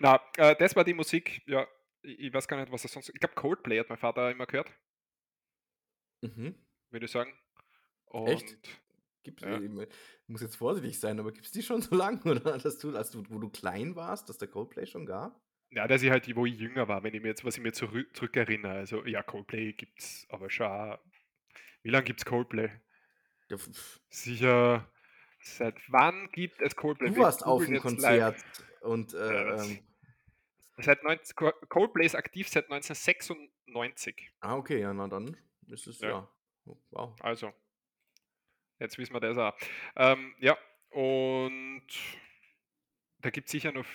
Na, 0.00 0.20
äh, 0.36 0.56
das 0.56 0.74
war 0.74 0.84
die 0.84 0.94
Musik. 0.94 1.40
Ja, 1.46 1.66
ich, 2.04 2.32
weiß 2.32 2.46
gar 2.48 2.58
nicht, 2.60 2.70
was 2.72 2.82
das 2.82 2.92
sonst. 2.92 3.08
Ich 3.08 3.20
glaube, 3.20 3.34
Coldplay 3.34 3.78
hat 3.80 3.88
mein 3.88 3.98
Vater 3.98 4.30
immer 4.30 4.46
gehört, 4.46 4.70
mhm. 6.22 6.54
würde 6.90 7.06
ich 7.06 7.12
sagen. 7.12 7.32
Und 8.06 8.28
Echt? 8.28 8.56
Gibt's, 9.22 9.42
Ja. 9.42 9.58
ich 9.58 9.70
muss 10.26 10.42
jetzt 10.42 10.56
vorsichtig 10.56 11.00
sein, 11.00 11.18
aber 11.18 11.32
gibt 11.32 11.46
es 11.46 11.52
die 11.52 11.62
schon 11.62 11.80
so 11.80 11.94
lange, 11.96 12.20
oder? 12.24 12.58
Dass 12.58 12.78
du, 12.78 12.94
als 12.96 13.10
du, 13.10 13.22
wo 13.30 13.38
du 13.38 13.48
klein 13.48 13.96
warst, 13.96 14.28
dass 14.28 14.38
der 14.38 14.48
Coldplay 14.48 14.86
schon 14.86 15.06
gab? 15.06 15.40
Ja, 15.70 15.88
dass 15.88 16.02
ich 16.02 16.10
halt, 16.10 16.32
wo 16.36 16.46
ich 16.46 16.56
jünger 16.58 16.86
war, 16.88 17.02
wenn 17.02 17.14
ich 17.14 17.22
mir 17.22 17.28
jetzt, 17.28 17.44
was 17.44 17.56
ich 17.56 17.62
mir 17.62 17.72
zurück, 17.72 18.14
zurückerinnere. 18.14 18.72
Also, 18.74 19.04
ja, 19.06 19.22
Coldplay 19.22 19.72
gibt's 19.72 20.26
aber 20.28 20.50
schon. 20.50 20.66
auch- 20.66 20.98
Wie 21.82 21.90
lange 21.90 22.04
gibt's 22.04 22.24
Coldplay? 22.24 22.70
Ja, 23.48 23.56
Sicher. 24.10 24.90
Seit 25.40 25.74
wann 25.90 26.30
gibt 26.32 26.60
es 26.62 26.76
Coldplay? 26.76 27.08
Du 27.10 27.16
warst 27.16 27.44
auf 27.44 27.64
dem 27.64 27.74
jetzt 27.74 27.84
live. 27.84 28.36
Konzert 28.36 28.44
und 28.82 29.12
Ja, 29.12 29.30
äh, 29.30 29.62
ähm, 29.64 29.78
Seit 30.78 31.02
19, 31.04 31.36
Co- 31.36 31.52
Coldplay 31.68 32.04
ist 32.06 32.14
aktiv 32.16 32.48
seit 32.48 32.64
1996. 32.70 34.30
ah, 34.40 34.56
okay, 34.56 34.80
ja, 34.80 34.92
na 34.92 35.06
dann 35.08 35.36
ist 35.68 35.86
es 35.86 36.00
Ja. 36.00 36.08
ja. 36.08 36.30
Wow. 36.90 37.14
Also, 37.20 37.52
jetzt 38.80 38.98
wissen 38.98 39.12
wir 39.14 39.20
das 39.20 39.38
auch. 39.38 39.56
Ähm, 39.96 40.34
ja, 40.40 40.58
und 40.90 41.86
da 43.18 43.30
gibt 43.30 43.46
es 43.46 43.52
sicher 43.52 43.70
noch 43.72 43.86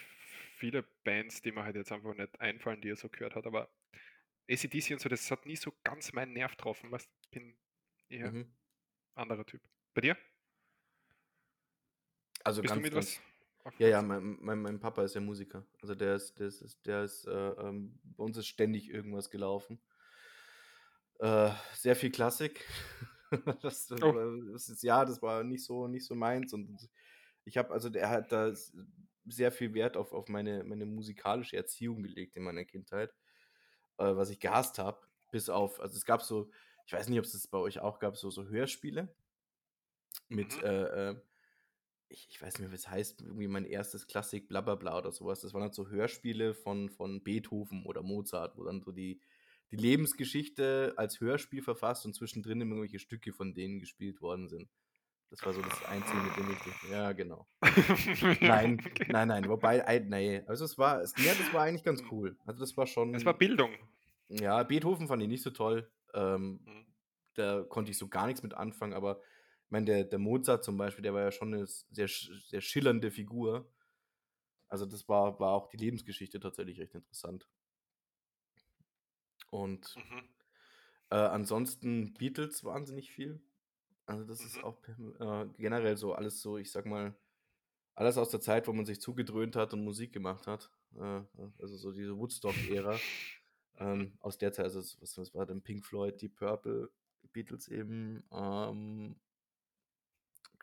viele 0.55 0.83
Bands, 1.03 1.41
die 1.41 1.51
mir 1.51 1.63
halt 1.63 1.75
jetzt 1.75 1.91
einfach 1.91 2.13
nicht 2.15 2.39
einfallen, 2.39 2.81
die 2.81 2.89
er 2.89 2.95
so 2.95 3.09
gehört 3.09 3.35
hat, 3.35 3.45
aber 3.47 3.69
ACDC 4.49 4.91
und 4.93 4.99
so, 5.01 5.09
das 5.09 5.29
hat 5.31 5.45
nie 5.45 5.55
so 5.55 5.73
ganz 5.83 6.13
meinen 6.13 6.33
Nerv 6.33 6.51
getroffen, 6.51 6.91
was 6.91 7.05
ich 7.05 7.29
bin 7.31 7.57
eher 8.09 8.31
Mhm. 8.31 8.55
anderer 9.15 9.45
Typ. 9.45 9.61
Bei 9.93 10.01
dir? 10.01 10.17
Also 12.43 12.61
Bist 12.61 12.73
du 12.73 12.79
ganz, 12.79 12.83
mit 12.85 12.93
ganz, 12.93 13.17
was? 13.17 13.28
Ja, 13.77 13.87
ja, 13.87 14.01
mein, 14.01 14.37
mein, 14.41 14.61
mein 14.61 14.79
Papa 14.79 15.03
ist 15.03 15.15
ja 15.15 15.21
Musiker. 15.21 15.65
Also 15.81 15.95
der 15.95 16.15
ist, 16.15 16.39
der 16.39 16.47
ist, 16.47 16.85
der 16.85 17.03
ist, 17.03 17.25
äh, 17.25 17.31
ähm, 17.31 17.99
bei 18.03 18.23
uns 18.23 18.37
ist 18.37 18.47
ständig 18.47 18.89
irgendwas 18.89 19.29
gelaufen. 19.29 19.81
Äh, 21.19 21.51
sehr 21.73 21.95
viel 21.95 22.11
Klassik. 22.11 22.65
das, 23.61 23.87
Oh. 24.01 24.19
das 24.53 24.69
ist, 24.69 24.83
ja, 24.83 25.05
das 25.05 25.21
war 25.21 25.43
nicht 25.43 25.63
so, 25.65 25.87
nicht 25.87 26.05
so 26.05 26.15
meins. 26.15 26.53
Und 26.53 26.89
ich 27.45 27.57
habe, 27.57 27.71
also 27.73 27.89
der 27.89 28.09
hat 28.09 28.31
da 28.31 28.53
sehr 29.25 29.51
viel 29.51 29.73
Wert 29.73 29.97
auf, 29.97 30.13
auf 30.13 30.29
meine, 30.29 30.63
meine 30.63 30.85
musikalische 30.85 31.57
Erziehung 31.57 32.03
gelegt 32.03 32.35
in 32.37 32.43
meiner 32.43 32.65
Kindheit, 32.65 33.13
äh, 33.97 34.15
was 34.15 34.29
ich 34.29 34.39
gehasst 34.39 34.79
habe. 34.79 34.99
Bis 35.31 35.49
auf, 35.49 35.79
also 35.81 35.97
es 35.97 36.05
gab 36.05 36.21
so, 36.23 36.51
ich 36.85 36.93
weiß 36.93 37.09
nicht, 37.09 37.19
ob 37.19 37.25
es 37.25 37.33
das 37.33 37.47
bei 37.47 37.59
euch 37.59 37.79
auch 37.79 37.99
gab, 37.99 38.17
so, 38.17 38.31
so 38.31 38.47
Hörspiele 38.47 39.15
mit, 40.29 40.57
Mhm. 40.57 40.63
äh, 40.63 41.09
äh, 41.11 41.21
ich, 42.09 42.27
ich 42.29 42.41
weiß 42.41 42.53
nicht 42.55 42.61
mehr, 42.61 42.71
wie 42.71 42.75
es 42.75 42.89
heißt, 42.89 43.21
irgendwie 43.21 43.47
mein 43.47 43.65
erstes 43.65 44.07
Klassik, 44.07 44.47
bla 44.47 44.61
bla 44.61 44.75
bla 44.75 44.97
oder 44.97 45.11
sowas. 45.11 45.41
Das 45.41 45.53
waren 45.53 45.61
halt 45.63 45.73
so 45.75 45.87
Hörspiele 45.89 46.53
von, 46.53 46.89
von 46.89 47.23
Beethoven 47.23 47.85
oder 47.85 48.01
Mozart, 48.01 48.57
wo 48.57 48.63
dann 48.63 48.81
so 48.81 48.91
die, 48.91 49.21
die 49.71 49.75
Lebensgeschichte 49.75 50.93
als 50.97 51.19
Hörspiel 51.19 51.61
verfasst 51.61 52.05
und 52.05 52.13
zwischendrin 52.15 52.61
irgendwelche 52.61 52.99
Stücke 52.99 53.31
von 53.33 53.53
denen 53.53 53.79
gespielt 53.79 54.21
worden 54.21 54.47
sind. 54.49 54.69
Das 55.29 55.45
war 55.45 55.53
so 55.53 55.61
das 55.61 55.85
Einzige, 55.85 56.17
mit 56.17 56.35
dem 56.37 56.49
ich. 56.51 56.89
Ja, 56.91 57.11
genau. 57.11 57.47
Nein, 58.41 58.81
nein, 59.09 59.27
nein. 59.27 59.47
Wobei, 59.47 59.87
ei- 59.87 59.99
nee. 59.99 60.41
Also 60.47 60.65
es 60.65 60.77
war, 60.79 61.01
es, 61.01 61.13
ja, 61.23 61.33
das 61.35 61.53
war 61.53 61.63
eigentlich 61.63 61.83
ganz 61.83 62.01
cool. 62.09 62.35
Also 62.47 62.59
das 62.61 62.75
war 62.77 62.87
schon. 62.87 63.13
Es 63.13 63.25
war 63.25 63.37
Bildung. 63.37 63.71
Ja, 64.29 64.63
Beethoven 64.63 65.07
fand 65.07 65.21
ich 65.21 65.27
nicht 65.27 65.43
so 65.43 65.51
toll. 65.51 65.87
Ähm, 66.15 66.61
Mhm. 66.65 66.85
da 67.35 67.61
konnte 67.61 67.91
ich 67.91 67.97
so 67.99 68.07
gar 68.07 68.25
nichts 68.25 68.41
mit 68.41 68.55
anfangen, 68.55 68.93
aber 68.93 69.21
ich 69.69 69.71
meine, 69.71 69.85
der, 69.85 70.03
der 70.03 70.17
Mozart 70.17 70.63
zum 70.63 70.77
Beispiel, 70.77 71.03
der 71.03 71.13
war 71.13 71.21
ja 71.21 71.31
schon 71.31 71.53
eine 71.53 71.67
sehr, 71.67 72.07
sehr 72.07 72.59
schillernde 72.59 73.11
Figur. 73.11 73.71
Also 74.67 74.87
das 74.87 75.07
war, 75.09 75.39
war 75.39 75.51
auch 75.53 75.67
die 75.67 75.77
Lebensgeschichte 75.77 76.39
tatsächlich 76.39 76.79
recht 76.79 76.95
interessant. 76.95 77.49
Und 79.51 79.95
Mhm. 79.95 80.29
äh, 81.09 81.15
ansonsten 81.15 82.13
Beatles 82.13 82.63
wahnsinnig 82.63 83.11
viel. 83.11 83.41
Also 84.05 84.25
das 84.25 84.45
ist 84.45 84.57
Mhm. 84.57 84.63
auch 84.63 84.81
äh, 84.87 85.47
generell 85.57 85.97
so 85.97 86.13
alles 86.13 86.41
so, 86.41 86.57
ich 86.57 86.71
sag 86.71 86.85
mal, 86.85 87.15
alles 87.95 88.17
aus 88.17 88.29
der 88.31 88.41
Zeit, 88.41 88.67
wo 88.67 88.73
man 88.73 88.85
sich 88.85 89.01
zugedröhnt 89.01 89.55
hat 89.55 89.73
und 89.73 89.83
Musik 89.83 90.13
gemacht 90.13 90.47
hat. 90.47 90.71
Äh, 90.97 91.21
also 91.59 91.77
so 91.77 91.91
diese 91.93 92.17
Woodstock-Ära. 92.17 93.07
ähm, 93.79 94.17
aus 94.21 94.37
der 94.39 94.53
Zeit, 94.53 94.65
also 94.65 94.79
was, 95.01 95.17
was 95.17 95.35
war 95.35 95.45
denn 95.45 95.63
Pink 95.63 95.85
Floyd, 95.85 96.21
Deep 96.21 96.37
Purple, 96.37 96.91
Beatles 97.33 97.67
eben, 97.69 98.23
ähm, 98.31 99.19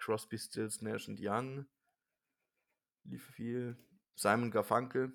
Crosby, 0.07 0.38
Stills, 0.38 0.83
Nash 0.83 1.09
und 1.09 1.19
Young, 1.21 1.66
lief 3.03 3.27
viel. 3.33 3.77
Simon 4.14 4.53
Garfunkel, 4.53 5.12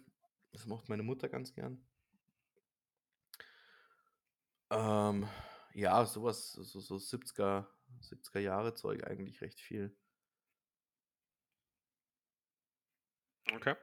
das 0.52 0.66
mochte 0.66 0.92
meine 0.92 1.02
Mutter 1.02 1.30
ganz 1.30 1.54
gern. 1.54 1.82
Ähm, 4.70 5.30
ja, 5.74 6.06
sowas, 6.06 6.52
so, 6.52 6.82
so 6.82 6.96
70er, 6.96 7.68
70er 8.02 8.40
Jahre 8.40 8.74
Zeug 8.74 9.08
eigentlich 9.08 9.40
recht 9.40 9.62
viel. 9.62 9.96
Okay. 13.54 13.76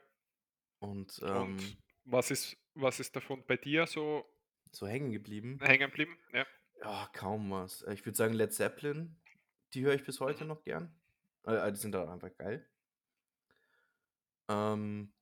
Und, 0.78 1.20
ähm, 1.22 1.56
Und 1.56 1.78
was 2.04 2.30
ist, 2.30 2.58
was 2.74 3.00
ist 3.00 3.16
davon 3.16 3.46
bei 3.46 3.56
dir 3.56 3.86
so 3.86 4.30
so 4.72 4.86
hängen 4.86 5.12
geblieben. 5.12 5.58
hängen 5.62 5.88
geblieben? 5.88 6.18
Ja. 6.34 6.46
Ja, 6.82 7.10
kaum 7.14 7.50
was. 7.50 7.82
Ich 7.90 8.04
würde 8.04 8.16
sagen, 8.16 8.34
Led 8.34 8.52
Zeppelin, 8.52 9.18
die 9.74 9.82
höre 9.84 9.94
ich 9.94 10.04
bis 10.04 10.20
heute 10.20 10.44
Mhm. 10.44 10.48
noch 10.48 10.62
gern. 10.62 11.00
Äh, 11.46 11.54
äh, 11.68 11.72
die 11.72 11.78
sind 11.78 11.92
da 11.92 12.10
einfach 12.12 12.34
geil. 12.36 12.68
Ähm, 14.48 15.12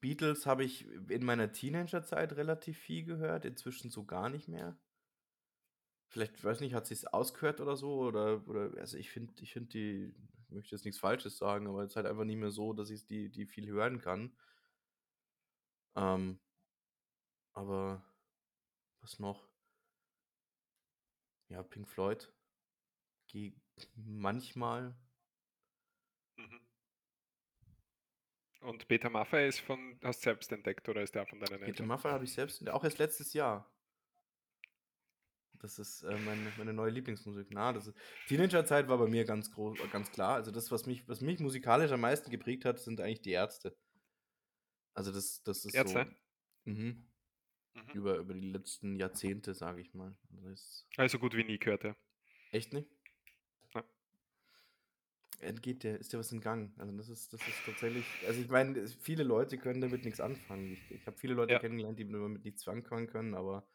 Beatles 0.00 0.46
habe 0.46 0.64
ich 0.64 0.86
in 1.10 1.24
meiner 1.24 1.52
Teenagerzeit 1.52 2.32
relativ 2.36 2.78
viel 2.78 3.04
gehört, 3.04 3.44
inzwischen 3.44 3.90
so 3.90 4.04
gar 4.04 4.28
nicht 4.28 4.48
mehr. 4.48 4.78
Vielleicht, 6.10 6.42
weiß 6.42 6.60
nicht, 6.60 6.74
hat 6.74 6.86
sich's 6.86 7.04
ausgehört 7.04 7.60
oder 7.60 7.76
so, 7.76 8.00
oder, 8.00 8.46
oder 8.48 8.72
also 8.80 8.96
ich 8.96 9.10
finde, 9.10 9.34
ich 9.42 9.52
finde 9.52 9.68
die, 9.70 10.14
ich 10.44 10.50
möchte 10.50 10.74
jetzt 10.74 10.84
nichts 10.84 10.98
Falsches 11.00 11.36
sagen, 11.36 11.66
aber 11.68 11.82
es 11.82 11.90
ist 11.90 11.96
halt 11.96 12.06
einfach 12.06 12.24
nicht 12.24 12.38
mehr 12.38 12.50
so, 12.50 12.72
dass 12.72 12.88
ich 12.90 13.06
die, 13.06 13.30
die 13.30 13.46
viel 13.46 13.68
hören 13.68 14.00
kann. 14.00 14.32
Ähm, 15.96 16.40
aber 17.52 18.02
was 19.00 19.18
noch? 19.18 19.47
Ja, 21.48 21.62
Pink 21.62 21.88
Floyd. 21.88 22.32
Manchmal. 23.94 24.94
Mhm. 26.36 26.60
Und 28.60 28.88
Peter 28.88 29.08
Maffay 29.08 29.48
ist 29.48 29.60
von, 29.60 29.98
hast 30.02 30.20
du 30.20 30.24
selbst 30.24 30.50
entdeckt 30.52 30.88
oder 30.88 31.02
ist 31.02 31.14
der 31.14 31.26
von 31.26 31.40
deinen 31.40 31.60
Peter? 31.60 31.84
Maffay 31.84 32.10
habe 32.10 32.24
ich 32.24 32.32
selbst 32.32 32.68
auch 32.68 32.84
erst 32.84 32.98
letztes 32.98 33.32
Jahr. 33.32 33.70
Das 35.60 35.78
ist 35.78 36.02
äh, 36.02 36.16
meine, 36.18 36.52
meine 36.56 36.72
neue 36.72 36.90
Lieblingsmusik. 36.90 37.48
Na, 37.50 37.72
das 37.72 37.88
ist, 37.88 37.96
Teenagerzeit 38.28 38.88
war 38.88 38.98
bei 38.98 39.08
mir 39.08 39.24
ganz 39.24 39.50
groß, 39.50 39.78
ganz 39.90 40.10
klar. 40.10 40.34
Also 40.34 40.50
das, 40.50 40.70
was 40.70 40.86
mich, 40.86 41.08
was 41.08 41.20
mich 41.20 41.40
musikalisch 41.40 41.90
am 41.90 42.00
meisten 42.00 42.30
geprägt 42.30 42.64
hat, 42.64 42.78
sind 42.78 43.00
eigentlich 43.00 43.22
die 43.22 43.32
Ärzte. 43.32 43.76
Also 44.94 45.12
das, 45.12 45.42
das 45.42 45.64
ist 45.64 45.74
Ärzte? 45.74 46.06
so. 46.64 46.70
Mhm. 46.70 47.08
Mhm. 47.86 47.92
Über, 47.92 48.16
über 48.18 48.34
die 48.34 48.50
letzten 48.50 48.96
Jahrzehnte, 48.96 49.54
sage 49.54 49.80
ich 49.80 49.94
mal. 49.94 50.16
Also 50.44 50.84
Also 50.98 51.18
gut 51.18 51.34
wie 51.34 51.44
nie 51.44 51.58
gehört, 51.58 51.84
ja. 51.84 51.96
echt 52.50 52.72
nicht? 52.74 52.88
Ja. 53.74 53.82
Entgeht 55.40 55.84
der, 55.84 56.00
ist 56.00 56.12
dir 56.12 56.18
was 56.18 56.32
in 56.32 56.40
Gang? 56.40 56.72
Also 56.78 56.96
das 56.96 57.08
ist, 57.08 57.32
das 57.32 57.46
ist 57.46 57.62
tatsächlich, 57.64 58.18
also 58.26 58.40
ich 58.40 58.48
meine, 58.48 58.88
viele 58.88 59.22
Leute 59.22 59.56
können 59.56 59.80
damit 59.80 60.04
nichts 60.04 60.18
anfangen. 60.18 60.72
Ich, 60.72 60.90
ich 60.90 61.06
habe 61.06 61.16
viele 61.16 61.34
Leute 61.34 61.54
Ja. 61.54 61.58
kennengelernt, 61.58 61.98
die 61.98 62.10
damit 62.10 62.42
nichts 62.44 62.66
anfangen 62.66 63.06
können, 63.06 63.34
aber 63.34 63.68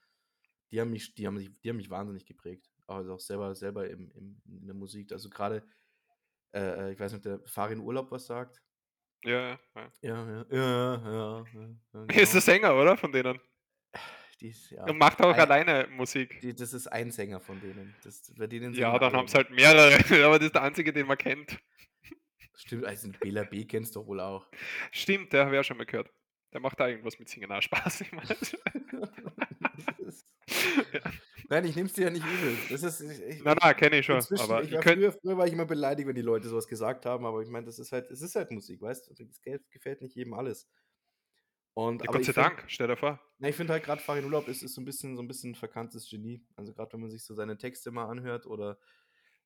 die 0.71 0.81
haben 0.81 0.91
mich, 0.91 1.15
die 1.15 1.27
haben 1.27 1.35
mich, 1.35 1.51
die 1.61 1.69
haben 1.69 1.77
mich 1.77 1.89
wahnsinnig 1.89 2.25
geprägt. 2.25 2.71
Also 2.87 3.13
auch 3.15 3.19
selber, 3.21 3.55
selber 3.55 3.89
im, 3.89 4.11
im, 4.11 4.41
in 4.45 4.67
der 4.67 4.75
Musik. 4.75 5.11
Also 5.13 5.29
gerade, 5.29 5.65
äh, 6.53 6.89
äh, 6.89 6.93
ich 6.93 6.99
weiß 6.99 7.13
nicht, 7.13 7.25
der 7.25 7.41
Farin 7.47 7.79
Urlaub 7.81 8.11
was 8.11 8.27
sagt. 8.27 8.63
Ja, 9.23 9.31
ja, 9.31 9.59
ja. 9.75 9.91
Ja, 10.01 10.15
ja, 10.29 10.45
ja, 10.51 10.95
ja, 11.11 11.47
ja, 11.53 11.75
ja 11.93 12.05
Ist 12.07 12.33
genau. 12.33 12.33
der 12.33 12.41
Sänger, 12.41 12.75
oder? 12.75 12.97
Von 12.97 13.11
denen. 13.11 13.39
Die 14.43 14.53
ja, 14.71 14.83
Und 14.83 14.97
macht 14.97 15.21
auch 15.21 15.33
ein, 15.33 15.39
alleine 15.39 15.87
Musik. 15.91 16.41
die, 16.41 16.53
das 16.53 16.73
ist 16.73 16.87
ein 16.87 17.11
Sänger 17.11 17.39
von 17.39 17.61
denen. 17.61 17.95
Das, 18.03 18.31
bei 18.37 18.45
denen 18.45 18.73
Ja, 18.73 18.99
dann 18.99 19.13
haben 19.13 19.27
sie 19.27 19.37
immer. 19.37 19.45
halt 19.45 19.51
mehrere, 19.51 19.93
aber 20.25 20.37
das 20.37 20.47
ist 20.47 20.55
der 20.55 20.63
einzige, 20.63 20.91
den 20.91 21.07
man 21.07 21.17
kennt. 21.17 21.57
Stimmt, 22.55 22.85
also 22.85 23.09
Bela 23.19 23.43
B 23.43 23.65
kennst 23.65 23.95
du 23.95 24.05
wohl 24.05 24.19
auch. 24.19 24.45
Stimmt, 24.91 25.31
der 25.31 25.45
habe 25.45 25.55
ich 25.55 25.61
auch 25.61 25.63
schon 25.63 25.77
mal 25.77 25.85
gehört. 25.85 26.11
Der 26.51 26.59
macht 26.59 26.79
da 26.79 26.87
irgendwas 26.87 27.17
mit 27.17 27.29
Singen 27.29 27.51
auch 27.51 27.61
Spaß. 27.61 28.01
Ich 28.01 28.11
ja. 28.11 28.21
Nein, 31.49 31.65
ich 31.65 31.75
nehme 31.75 31.87
es 31.87 31.93
dir 31.93 32.05
ja 32.05 32.09
nicht 32.09 32.25
übel. 32.25 32.55
Das 32.69 32.83
ist, 32.83 33.01
ich, 33.01 33.41
Na, 33.43 33.55
na, 33.59 33.73
kenne 33.73 33.99
ich 33.99 34.05
schon. 34.05 34.23
Aber 34.39 34.63
ich 34.63 34.71
war 34.71 34.81
früher, 34.81 35.11
früher 35.11 35.37
war 35.37 35.47
ich 35.47 35.53
immer 35.53 35.65
beleidigt, 35.65 36.07
wenn 36.07 36.15
die 36.15 36.21
Leute 36.21 36.47
sowas 36.47 36.67
gesagt 36.67 37.05
haben, 37.05 37.25
aber 37.25 37.41
ich 37.41 37.49
meine, 37.49 37.65
das 37.65 37.79
ist 37.79 37.91
halt, 37.91 38.09
es 38.11 38.21
ist 38.21 38.35
halt 38.35 38.51
Musik, 38.51 38.81
weißt 38.81 39.09
du? 39.09 39.25
Das 39.25 39.41
gefällt 39.71 40.01
nicht 40.01 40.15
jedem 40.15 40.33
alles. 40.33 40.67
Und, 41.73 42.01
Ja, 42.03 42.11
Gott 42.11 42.23
sei 42.25 42.33
find- 42.33 42.37
Dank, 42.47 42.63
stell 42.67 42.87
dir 42.87 42.97
vor. 42.97 43.19
Na, 43.39 43.49
ich 43.49 43.55
finde 43.55 43.73
halt 43.73 43.83
gerade 43.83 44.01
Farin 44.01 44.25
Urlaub 44.25 44.47
ist, 44.47 44.61
ist 44.63 44.73
so 44.75 44.81
ein 44.81 44.85
bisschen 44.85 45.15
so 45.15 45.21
ein 45.21 45.27
bisschen 45.27 45.51
ein 45.51 45.55
verkanntes 45.55 46.09
Genie. 46.09 46.45
Also 46.55 46.73
gerade 46.73 46.93
wenn 46.93 47.01
man 47.01 47.09
sich 47.11 47.23
so 47.23 47.33
seine 47.33 47.57
Texte 47.57 47.91
mal 47.91 48.05
anhört 48.05 48.45
oder 48.45 48.77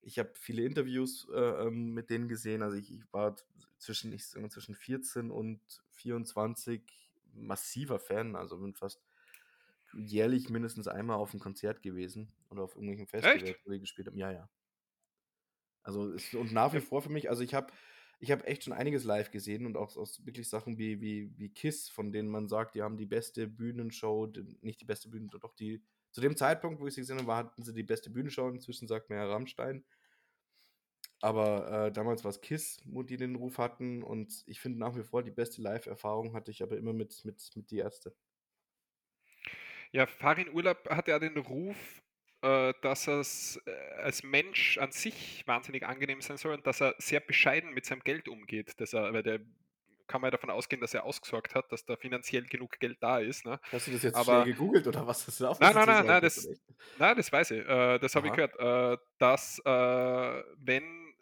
ich 0.01 0.19
habe 0.19 0.31
viele 0.35 0.63
Interviews 0.63 1.27
äh, 1.33 1.37
ähm, 1.39 1.93
mit 1.93 2.09
denen 2.09 2.27
gesehen. 2.29 2.61
Also 2.63 2.77
ich, 2.77 2.93
ich 2.93 3.01
war 3.11 3.35
zwischen, 3.77 4.13
ich 4.13 4.25
zwischen 4.27 4.75
14 4.75 5.31
und 5.31 5.61
24 5.91 7.09
massiver 7.33 7.99
Fan. 7.99 8.35
Also 8.35 8.57
bin 8.59 8.75
fast 8.75 9.03
jährlich 9.93 10.49
mindestens 10.49 10.87
einmal 10.87 11.17
auf 11.17 11.33
ein 11.33 11.39
Konzert 11.39 11.81
gewesen 11.81 12.33
oder 12.49 12.63
auf 12.63 12.75
irgendwelchen 12.75 13.07
Festivals, 13.07 13.57
wo 13.65 13.71
die 13.71 13.79
gespielt 13.79 14.07
haben. 14.07 14.17
Ja, 14.17 14.31
ja. 14.31 14.49
Also 15.83 16.11
ist, 16.11 16.33
und 16.35 16.51
nach 16.51 16.73
wie 16.73 16.81
vor 16.81 17.01
für 17.01 17.09
mich, 17.09 17.29
also 17.29 17.43
ich 17.43 17.53
habe 17.53 17.71
ich 18.19 18.31
habe 18.31 18.45
echt 18.47 18.63
schon 18.63 18.73
einiges 18.73 19.03
live 19.03 19.31
gesehen 19.31 19.65
und 19.65 19.77
auch 19.77 19.95
aus 19.95 20.25
wirklich 20.25 20.49
Sachen 20.49 20.77
wie, 20.77 21.01
wie, 21.01 21.31
wie 21.37 21.49
Kiss, 21.49 21.89
von 21.89 22.11
denen 22.11 22.29
man 22.29 22.47
sagt, 22.47 22.75
die 22.75 22.81
haben 22.81 22.97
die 22.97 23.05
beste 23.05 23.47
Bühnenshow, 23.47 24.27
nicht 24.61 24.81
die 24.81 24.85
beste 24.85 25.09
Bühnen, 25.09 25.29
doch 25.29 25.53
die, 25.53 25.83
zu 26.11 26.21
dem 26.21 26.35
Zeitpunkt, 26.35 26.79
wo 26.79 26.87
ich 26.87 26.95
sie 26.95 27.01
gesehen 27.01 27.19
habe, 27.19 27.35
hatten 27.35 27.63
sie 27.63 27.73
die 27.73 27.83
beste 27.83 28.09
Bühnenshow, 28.09 28.49
inzwischen 28.49 28.87
sagt 28.87 29.09
man 29.09 29.19
ja 29.19 29.27
Rammstein. 29.27 29.85
Aber 31.21 31.87
äh, 31.87 31.91
damals 31.91 32.23
war 32.23 32.29
es 32.29 32.41
Kiss, 32.41 32.79
wo 32.85 33.03
die 33.03 33.17
den 33.17 33.35
Ruf 33.35 33.57
hatten 33.57 34.03
und 34.03 34.43
ich 34.45 34.59
finde 34.59 34.79
nach 34.79 34.95
wie 34.95 35.03
vor 35.03 35.23
die 35.23 35.31
beste 35.31 35.61
Live-Erfahrung 35.61 36.33
hatte 36.33 36.51
ich 36.51 36.61
aber 36.61 36.77
immer 36.77 36.93
mit, 36.93 37.23
mit, 37.25 37.51
mit 37.55 37.71
die 37.71 37.77
Ärzte. 37.77 38.15
Ja, 39.91 40.05
Farin 40.05 40.53
Urlaub 40.53 40.89
hat 40.89 41.07
ja 41.07 41.17
den 41.17 41.37
Ruf, 41.37 42.03
dass 42.41 43.07
er 43.07 43.23
als 44.03 44.23
Mensch 44.23 44.77
an 44.77 44.91
sich 44.91 45.43
wahnsinnig 45.47 45.85
angenehm 45.85 46.21
sein 46.21 46.37
soll 46.37 46.53
und 46.53 46.67
dass 46.67 46.81
er 46.81 46.93
sehr 46.99 47.19
bescheiden 47.19 47.73
mit 47.73 47.85
seinem 47.85 48.01
Geld 48.01 48.27
umgeht. 48.27 48.79
Dass 48.79 48.93
er, 48.93 49.11
weil 49.13 49.23
der 49.23 49.39
kann 50.07 50.21
man 50.21 50.27
ja 50.27 50.31
davon 50.31 50.49
ausgehen, 50.49 50.81
dass 50.81 50.93
er 50.93 51.03
ausgesorgt 51.03 51.53
hat, 51.53 51.71
dass 51.71 51.83
da 51.85 51.95
finanziell 51.97 52.45
genug 52.45 52.79
Geld 52.79 52.97
da 53.01 53.19
ist. 53.19 53.45
Ne? 53.45 53.59
Hast 53.71 53.87
du 53.87 53.91
das 53.91 54.03
jetzt 54.03 54.15
Aber- 54.15 54.41
schnell 54.43 54.53
gegoogelt 54.53 54.87
oder 54.87 55.05
was? 55.05 55.41
Auch 55.41 55.59
Nein, 55.59 55.73
nein, 55.75 55.85
nein, 55.85 56.05
nein, 56.05 56.21
das-? 56.21 56.47
Nein, 56.97 57.17
das 57.17 57.31
weiß 57.31 57.51
ich. 57.51 57.67
Äh, 57.67 57.99
das 57.99 58.15
habe 58.15 58.27
ich 58.27 58.33
gehört, 58.33 58.57
äh, 58.57 58.97
dass 59.17 59.59
äh, 59.65 60.43
wenn, 60.57 61.13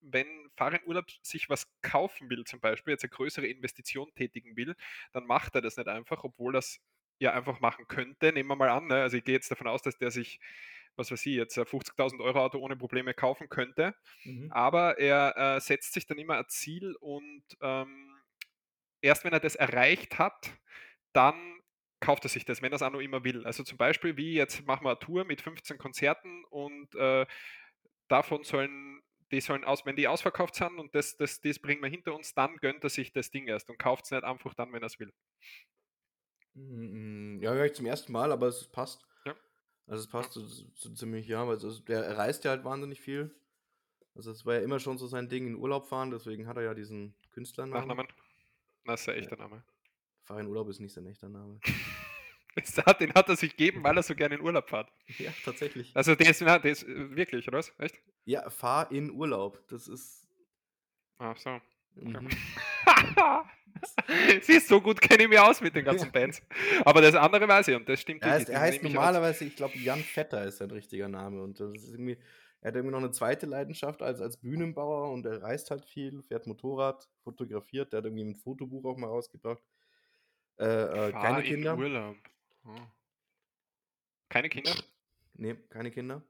wenn 0.00 0.26
Farin 0.56 0.80
Urlaub 0.86 1.06
sich 1.22 1.48
was 1.48 1.66
kaufen 1.82 2.28
will, 2.30 2.44
zum 2.44 2.60
Beispiel, 2.60 2.92
jetzt 2.92 3.04
eine 3.04 3.10
größere 3.10 3.46
Investition 3.46 4.12
tätigen 4.14 4.56
will, 4.56 4.74
dann 5.12 5.26
macht 5.26 5.54
er 5.54 5.60
das 5.60 5.76
nicht 5.76 5.88
einfach, 5.88 6.24
obwohl 6.24 6.52
das 6.52 6.80
ja 7.18 7.32
einfach 7.32 7.60
machen 7.60 7.86
könnte. 7.88 8.32
Nehmen 8.32 8.48
wir 8.48 8.56
mal 8.56 8.70
an, 8.70 8.86
ne? 8.88 9.02
also 9.02 9.16
ich 9.16 9.24
gehe 9.24 9.34
jetzt 9.34 9.50
davon 9.50 9.66
aus, 9.68 9.82
dass 9.82 9.98
der 9.98 10.10
sich, 10.10 10.40
was 10.96 11.10
weiß 11.10 11.24
ich, 11.26 11.34
jetzt 11.36 11.58
ein 11.58 11.66
50.000 11.66 12.20
Euro 12.22 12.40
Auto 12.44 12.58
ohne 12.58 12.76
Probleme 12.76 13.14
kaufen 13.14 13.48
könnte, 13.48 13.94
Mhm. 14.24 14.48
aber 14.50 14.98
er 14.98 15.56
äh, 15.56 15.60
setzt 15.60 15.92
sich 15.94 16.06
dann 16.06 16.18
immer 16.18 16.38
ein 16.38 16.48
Ziel 16.48 16.94
und 17.00 17.44
ähm, 17.62 18.16
erst 19.02 19.24
wenn 19.24 19.32
er 19.32 19.40
das 19.40 19.54
erreicht 19.56 20.18
hat, 20.18 20.58
dann 21.12 21.60
kauft 22.00 22.24
er 22.24 22.28
sich 22.30 22.44
das, 22.44 22.62
wenn 22.62 22.72
er 22.72 22.76
es 22.76 22.82
auch 22.82 22.90
noch 22.92 23.00
immer 23.00 23.24
will. 23.24 23.46
Also 23.46 23.62
zum 23.64 23.78
Beispiel, 23.78 24.16
wie 24.16 24.34
jetzt 24.34 24.66
machen 24.66 24.84
wir 24.84 24.90
eine 24.90 24.98
Tour 24.98 25.24
mit 25.24 25.40
15 25.40 25.78
Konzerten 25.78 26.44
und 26.46 26.94
äh, 26.96 27.26
davon 28.08 28.44
sollen, 28.44 29.02
die 29.32 29.40
sollen 29.40 29.64
aus, 29.64 29.86
wenn 29.86 29.96
die 29.96 30.08
ausverkauft 30.08 30.54
sind 30.56 30.78
und 30.78 30.94
das, 30.94 31.16
das, 31.16 31.40
das 31.40 31.58
bringen 31.58 31.82
wir 31.82 31.90
hinter 31.90 32.14
uns, 32.14 32.34
dann 32.34 32.56
gönnt 32.58 32.84
er 32.84 32.90
sich 32.90 33.12
das 33.12 33.30
Ding 33.30 33.46
erst 33.48 33.70
und 33.70 33.78
kauft 33.78 34.04
es 34.06 34.10
nicht 34.12 34.24
einfach 34.24 34.54
dann, 34.54 34.72
wenn 34.72 34.82
er 34.82 34.86
es 34.86 34.98
will. 35.00 35.12
Mm, 36.54 37.40
Ja, 37.42 37.52
höre 37.52 37.66
ich 37.66 37.74
zum 37.74 37.86
ersten 37.86 38.12
Mal, 38.12 38.32
aber 38.32 38.46
es 38.48 38.64
passt. 38.68 39.06
Ja. 39.24 39.34
Also 39.86 40.02
es 40.04 40.08
passt 40.08 40.32
so, 40.32 40.40
so 40.46 40.90
ziemlich, 40.94 41.26
ja, 41.28 41.46
weil 41.46 41.56
es, 41.56 41.84
der 41.84 42.04
er 42.04 42.16
reist 42.18 42.44
ja 42.44 42.50
halt 42.52 42.64
wahnsinnig 42.64 43.00
viel. 43.00 43.34
Also 44.14 44.30
es 44.30 44.46
war 44.46 44.54
ja 44.54 44.60
immer 44.60 44.78
schon 44.78 44.96
so 44.96 45.06
sein 45.06 45.28
Ding, 45.28 45.46
in 45.46 45.56
Urlaub 45.56 45.86
fahren, 45.86 46.10
deswegen 46.10 46.46
hat 46.46 46.56
er 46.56 46.62
ja 46.62 46.74
diesen 46.74 47.14
Künstlernamen. 47.32 47.88
Nachnamen? 47.88 48.06
Das 48.84 49.00
ist 49.00 49.08
ein 49.08 49.16
echter 49.16 49.36
Name. 49.36 49.64
Farin 50.22 50.46
Urlaub 50.46 50.68
ist 50.68 50.80
nicht 50.80 50.92
sein 50.92 51.06
echter 51.06 51.28
Name. 51.28 51.60
Hat, 52.86 53.00
den 53.00 53.12
hat 53.12 53.28
er 53.28 53.34
sich 53.34 53.56
gegeben, 53.56 53.82
weil 53.82 53.96
er 53.96 54.04
so 54.04 54.14
gerne 54.14 54.36
in 54.36 54.40
Urlaub 54.40 54.68
fährt. 54.68 54.88
ja, 55.18 55.32
tatsächlich. 55.44 55.90
Also 55.96 56.14
der 56.14 56.30
ist, 56.30 56.40
na, 56.40 56.60
der 56.60 56.70
ist 56.70 56.84
äh, 56.84 57.16
wirklich, 57.16 57.48
oder 57.48 57.58
was? 57.58 57.72
Echt? 57.78 57.96
Ja, 58.26 58.48
fahr 58.48 58.92
in 58.92 59.10
Urlaub. 59.10 59.66
Das 59.66 59.88
ist. 59.88 60.28
Ach 61.18 61.36
so. 61.36 61.60
Mhm. 61.96 62.28
Siehst 64.42 64.68
so 64.68 64.80
gut 64.80 65.00
kenne 65.00 65.24
ich 65.24 65.28
mich 65.28 65.38
aus 65.38 65.60
mit 65.60 65.74
den 65.74 65.84
ganzen. 65.84 66.10
Bands. 66.10 66.42
Aber 66.84 67.00
das 67.00 67.14
andere 67.14 67.46
weiß 67.46 67.68
ich 67.68 67.76
und 67.76 67.88
das 67.88 68.00
stimmt 68.00 68.22
Er 68.22 68.30
heißt, 68.30 68.48
wirklich, 68.48 68.56
er 68.56 68.60
heißt 68.60 68.82
normalerweise, 68.82 69.44
ich 69.44 69.56
glaube, 69.56 69.76
Jan 69.78 70.00
Vetter 70.00 70.44
ist 70.44 70.58
sein 70.58 70.70
richtiger 70.70 71.08
Name. 71.08 71.42
Und 71.42 71.60
das 71.60 71.72
ist 71.74 71.90
irgendwie, 71.90 72.18
er 72.60 72.68
hat 72.68 72.76
irgendwie 72.76 72.92
noch 72.92 73.02
eine 73.02 73.10
zweite 73.10 73.46
Leidenschaft 73.46 74.02
als, 74.02 74.20
als 74.20 74.38
Bühnenbauer 74.38 75.10
und 75.10 75.26
er 75.26 75.42
reist 75.42 75.70
halt 75.70 75.84
viel, 75.84 76.22
fährt 76.22 76.46
Motorrad, 76.46 77.08
fotografiert. 77.22 77.92
Der 77.92 77.98
hat 77.98 78.04
irgendwie 78.06 78.24
ein 78.24 78.36
Fotobuch 78.36 78.84
auch 78.84 78.96
mal 78.96 79.08
rausgebracht. 79.08 79.62
Äh, 80.58 80.64
äh, 80.64 81.10
Fahr 81.10 81.22
keine 81.22 81.38
in 81.40 81.44
Kinder. 81.44 82.14
Oh. 82.64 82.70
Keine 84.28 84.48
Kinder? 84.48 84.72
Nee, 85.34 85.56
keine 85.68 85.90
Kinder. 85.90 86.22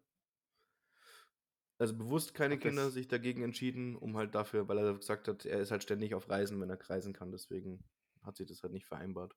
Also 1.85 1.99
bewusst 1.99 2.33
keine 2.33 2.57
Kinder, 2.57 2.91
sich 2.91 3.09
dagegen 3.09 3.43
entschieden, 3.43 3.95
um 3.95 4.17
halt 4.17 4.35
dafür, 4.35 4.67
weil 4.69 4.79
er 4.79 4.95
gesagt 4.95 5.29
hat, 5.29 5.45
er 5.45 5.61
ist 5.61 5.71
halt 5.71 5.83
ständig 5.83 6.15
auf 6.15 6.31
Reisen, 6.31 6.59
wenn 6.59 6.71
er 6.71 6.79
reisen 6.81 7.13
kann. 7.13 7.31
Deswegen 7.31 7.85
hat 8.23 8.39
sich 8.39 8.47
das 8.47 8.63
halt 8.63 8.73
nicht 8.73 8.87
vereinbart. 8.87 9.37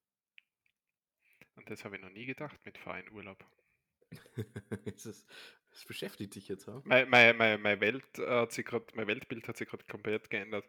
Und 1.56 1.70
das 1.70 1.84
habe 1.84 1.98
ich 1.98 2.02
noch 2.02 2.10
nie 2.10 2.26
gedacht 2.26 2.58
mit 2.64 2.78
in 2.78 3.12
Urlaub. 3.12 3.44
es, 4.86 5.06
ist, 5.06 5.28
es 5.74 5.84
beschäftigt 5.84 6.36
dich 6.36 6.48
jetzt, 6.48 6.68
ha? 6.68 6.82
Mein, 6.86 7.10
mein, 7.10 7.36
mein, 7.36 7.62
mein, 7.62 7.82
Welt, 7.82 8.06
hat 8.18 8.54
sich 8.54 8.66
grad, 8.66 8.96
mein 8.96 9.08
Weltbild 9.08 9.46
hat 9.50 9.58
sich 9.58 9.68
gerade 9.68 9.84
komplett 9.84 10.30
geändert. 10.30 10.64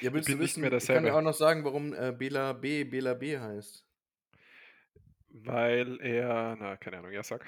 Ja, 0.00 0.14
willst 0.14 0.28
bin 0.28 0.38
du 0.38 0.42
nicht 0.42 0.52
wissen, 0.52 0.60
mehr 0.62 0.72
ich 0.72 0.86
kann 0.86 1.02
derselbe. 1.02 1.14
auch 1.14 1.20
noch 1.20 1.34
sagen, 1.34 1.62
warum 1.62 1.92
äh, 1.92 2.14
Bela 2.16 2.54
B 2.54 2.84
Bela 2.84 3.12
B 3.12 3.38
heißt. 3.38 3.84
Weil 5.28 6.00
er, 6.00 6.56
na, 6.58 6.78
keine 6.78 7.00
Ahnung, 7.00 7.12
ja, 7.12 7.22
sag. 7.22 7.44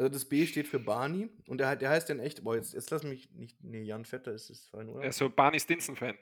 Also 0.00 0.08
das 0.08 0.24
B 0.26 0.46
steht 0.46 0.66
für 0.66 0.78
Barney 0.80 1.28
und 1.46 1.58
der, 1.58 1.76
der 1.76 1.90
heißt 1.90 2.08
dann 2.08 2.20
echt, 2.20 2.42
boah, 2.42 2.56
jetzt, 2.56 2.72
jetzt 2.72 2.88
lass 2.90 3.02
mich 3.02 3.30
nicht, 3.32 3.62
nee, 3.62 3.82
Jan 3.82 4.06
Vetter 4.06 4.32
ist 4.32 4.48
es 4.48 4.66
fein, 4.68 4.88
oder? 4.88 5.02
Er 5.02 5.10
ist 5.10 5.18
so 5.18 5.28
Barney 5.28 5.60
Stinson-Fan. 5.60 6.16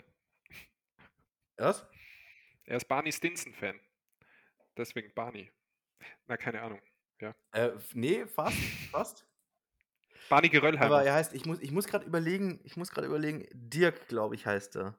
Was? 1.58 1.86
Er 2.64 2.76
ist 2.78 2.88
Barney 2.88 3.12
Stinson-Fan. 3.12 3.78
Deswegen 4.76 5.14
Barney. 5.14 5.52
Na, 6.26 6.36
keine 6.36 6.60
Ahnung. 6.60 6.80
Äh, 7.52 7.66
f- 7.68 7.94
nee, 7.94 8.26
fast, 8.26 8.56
fast. 8.90 9.24
Barney 10.28 10.48
Geröllheimer. 10.48 10.96
Aber 10.96 11.04
er 11.04 11.14
heißt, 11.14 11.32
ich 11.32 11.46
muss, 11.46 11.60
ich 11.60 11.70
muss 11.70 11.86
gerade 11.86 12.04
überlegen, 12.04 12.58
ich 12.64 12.76
muss 12.76 12.90
gerade 12.90 13.06
überlegen, 13.06 13.46
Dirk, 13.52 14.08
glaube 14.08 14.34
ich, 14.34 14.44
heißt 14.44 14.74
er. 14.74 14.98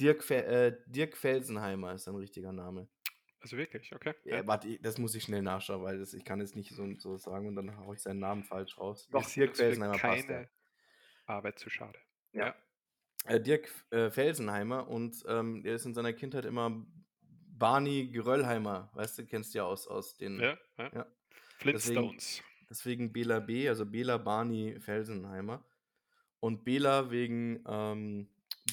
Dirk, 0.00 0.24
Fe 0.24 0.46
äh, 0.46 0.78
Dirk 0.86 1.14
Felsenheimer 1.14 1.92
ist 1.92 2.04
sein 2.04 2.16
richtiger 2.16 2.52
Name. 2.52 2.88
Also 3.42 3.56
wirklich, 3.56 3.92
okay. 3.94 4.14
Ja, 4.24 4.36
Ja. 4.36 4.46
warte, 4.46 4.78
das 4.80 4.98
muss 4.98 5.14
ich 5.16 5.24
schnell 5.24 5.42
nachschauen, 5.42 5.82
weil 5.82 5.98
das, 5.98 6.14
ich 6.14 6.24
kann 6.24 6.40
jetzt 6.40 6.54
nicht 6.56 6.70
so, 6.74 6.86
so 6.96 7.16
sagen 7.18 7.48
und 7.48 7.56
dann 7.56 7.76
haue 7.78 7.94
ich 7.96 8.00
seinen 8.00 8.20
Namen 8.20 8.44
falsch 8.44 8.78
raus. 8.78 9.08
Doch, 9.10 9.28
Dirk 9.28 9.56
Felsenheimer 9.56 9.98
passt. 9.98 10.28
keine 10.28 10.42
Ja. 10.42 10.48
Arbeit 11.26 11.58
zu 11.58 11.68
schade. 11.68 11.98
Äh, 13.24 13.40
Dirk 13.40 13.68
äh, 13.90 14.10
Felsenheimer 14.10 14.88
und 14.88 15.22
ähm, 15.28 15.62
der 15.62 15.74
ist 15.76 15.84
in 15.86 15.94
seiner 15.94 16.12
Kindheit 16.12 16.44
immer 16.44 16.84
Barney 17.58 18.08
Geröllheimer, 18.08 18.90
weißt 18.94 19.18
du, 19.18 19.26
kennst 19.26 19.54
du 19.54 19.58
ja 19.58 19.64
aus, 19.64 19.86
aus 19.86 20.16
den. 20.16 20.40
Ja, 20.40 20.58
ja. 20.78 20.90
Ja. 20.94 21.06
Flintstones. 21.58 22.42
deswegen 22.68 23.12
Bela 23.12 23.38
B., 23.38 23.68
also 23.68 23.86
Bela 23.86 24.18
Barney 24.18 24.80
Felsenheimer. 24.80 25.64
Und 26.40 26.64
Bela 26.64 27.10
wegen 27.12 27.62
ähm, 27.68 28.28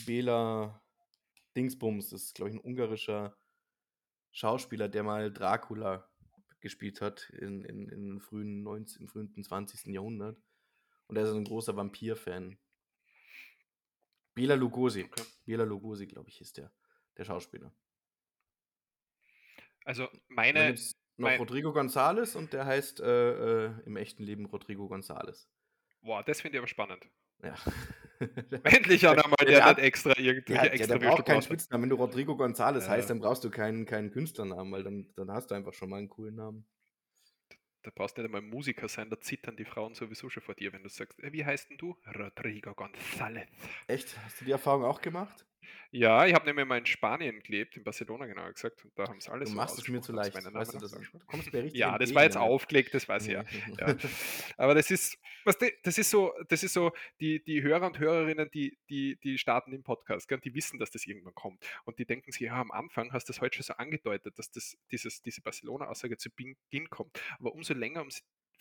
Bela 0.07 0.81
Dingsbums, 1.55 2.09
das 2.09 2.23
ist, 2.23 2.35
glaube 2.35 2.49
ich, 2.49 2.55
ein 2.55 2.61
ungarischer 2.61 3.35
Schauspieler, 4.31 4.87
der 4.89 5.03
mal 5.03 5.31
Dracula 5.31 6.07
gespielt 6.59 7.01
hat 7.01 7.29
in, 7.31 7.63
in, 7.63 7.89
in 7.89 8.19
frühen 8.19 8.63
19, 8.63 9.01
im 9.03 9.07
frühen 9.07 9.43
20. 9.43 9.87
Jahrhundert. 9.93 10.37
Und 11.07 11.15
er 11.17 11.23
ist 11.23 11.33
ein 11.33 11.45
großer 11.45 11.75
Vampir-Fan. 11.75 12.57
Bela 14.35 14.55
Lugosi. 14.55 15.05
Okay. 15.05 15.23
Bela 15.45 15.63
Lugosi, 15.63 16.05
glaube 16.07 16.29
ich, 16.29 16.39
ist 16.41 16.57
der, 16.57 16.71
der 17.17 17.25
Schauspieler. 17.25 17.73
Also 19.85 20.07
meine, 20.27 20.73
noch 20.73 20.79
mein- 21.17 21.39
Rodrigo 21.39 21.71
González 21.71 22.35
und 22.37 22.53
der 22.53 22.65
heißt 22.65 22.99
äh, 22.99 23.65
äh, 23.67 23.71
im 23.85 23.97
echten 23.97 24.23
Leben 24.23 24.45
Rodrigo 24.45 24.85
González. 24.85 25.47
boah, 26.01 26.23
das 26.23 26.41
finde 26.41 26.57
ich 26.57 26.59
aber 26.59 26.67
spannend. 26.67 27.09
Ja. 27.41 27.55
Endlich 28.63 29.07
einer 29.07 29.27
mal, 29.27 29.35
Ja, 29.41 29.45
der 29.45 29.55
der 29.55 29.65
hat- 29.65 29.79
extra 29.79 30.17
irgendwelche 30.17 30.61
hat, 30.61 30.67
ja, 30.67 30.71
extra 30.73 30.97
der 30.97 31.07
braucht 31.09 31.25
keinen 31.25 31.41
Spitznamen. 31.41 31.83
Wenn 31.83 31.89
du 31.89 31.95
Rodrigo 31.95 32.33
González 32.33 32.81
Ja. 32.83 32.89
heißt, 32.89 33.09
dann 33.09 33.19
brauchst 33.19 33.43
du 33.43 33.49
keinen, 33.49 33.85
keinen 33.85 34.11
Künstlernamen, 34.11 34.71
weil 34.71 34.83
dann, 34.83 35.07
dann 35.15 35.31
hast 35.31 35.51
du 35.51 35.55
einfach 35.55 35.73
schon 35.73 35.89
mal 35.89 35.97
einen 35.97 36.09
coolen 36.09 36.35
Namen. 36.35 36.65
Da 37.83 37.91
brauchst 37.95 38.17
du 38.17 38.21
nicht 38.21 38.27
einmal 38.27 38.41
Musiker 38.41 38.89
sein, 38.89 39.09
da 39.09 39.19
zittern 39.21 39.55
die 39.55 39.63
Frauen 39.63 39.95
sowieso 39.95 40.29
schon 40.29 40.43
vor 40.43 40.53
dir, 40.53 40.73
wenn 40.73 40.83
du 40.83 40.89
sagst, 40.89 41.17
"Äh, 41.23 41.31
wie 41.31 41.45
heißt 41.45 41.69
denn 41.69 41.77
du? 41.77 41.95
Rodrigo 42.13 42.71
González. 42.71 43.47
Echt? 43.87 44.17
Hast 44.25 44.41
du 44.41 44.45
die 44.45 44.51
Erfahrung 44.51 44.83
auch 44.83 44.99
gemacht? 45.01 45.45
Ja, 45.91 46.25
ich 46.25 46.33
habe 46.33 46.45
nämlich 46.45 46.65
mal 46.65 46.77
in 46.77 46.85
Spanien 46.85 47.39
gelebt, 47.41 47.75
in 47.75 47.83
Barcelona 47.83 48.27
genauer 48.27 48.53
gesagt, 48.53 48.83
und 48.85 48.97
da 48.97 49.07
haben 49.07 49.17
es 49.17 49.27
alle 49.27 49.45
Du 49.45 49.49
so 49.51 49.55
machst 49.55 49.79
es 49.79 49.87
mir 49.87 50.01
zu 50.01 50.11
leicht. 50.11 50.35
Weißt 50.35 50.73
du, 50.73 50.77
das, 50.77 50.91
du 50.91 51.19
kommst 51.25 51.51
mir 51.51 51.63
richtig 51.63 51.79
Ja, 51.79 51.97
das 51.97 52.13
war 52.13 52.23
jetzt 52.23 52.37
Alter. 52.37 52.47
aufgelegt, 52.47 52.93
das 52.93 53.07
weiß 53.07 53.25
ich 53.27 53.33
ja. 53.33 53.43
ja. 53.79 53.95
Aber 54.57 54.75
das 54.75 54.91
ist, 54.91 55.17
was 55.45 55.57
das 55.83 55.97
ist 55.97 56.09
so, 56.09 56.33
das 56.47 56.63
ist 56.63 56.73
so, 56.73 56.91
die, 57.19 57.43
die 57.43 57.63
Hörer 57.63 57.87
und 57.87 57.97
Hörerinnen, 57.97 58.49
die, 58.51 58.77
die, 58.89 59.17
die 59.23 59.37
starten 59.37 59.71
den 59.71 59.83
Podcast, 59.83 60.27
gell, 60.27 60.39
die 60.39 60.53
wissen, 60.53 60.77
dass 60.79 60.91
das 60.91 61.07
irgendwann 61.07 61.33
kommt. 61.33 61.65
Und 61.85 61.97
die 61.97 62.05
denken 62.05 62.31
sich, 62.31 62.41
ja, 62.41 62.53
am 62.53 62.71
Anfang 62.71 63.11
hast 63.11 63.27
du 63.27 63.33
das 63.33 63.41
heute 63.41 63.55
schon 63.55 63.63
so 63.63 63.73
angedeutet, 63.73 64.37
dass 64.37 64.51
das, 64.51 64.77
dieses, 64.91 65.21
diese 65.21 65.41
Barcelona-Aussage 65.41 66.17
zu 66.17 66.29
Beginn 66.29 66.89
kommt. 66.89 67.19
Aber 67.39 67.53
umso 67.53 67.73
länger 67.73 68.01
um 68.01 68.09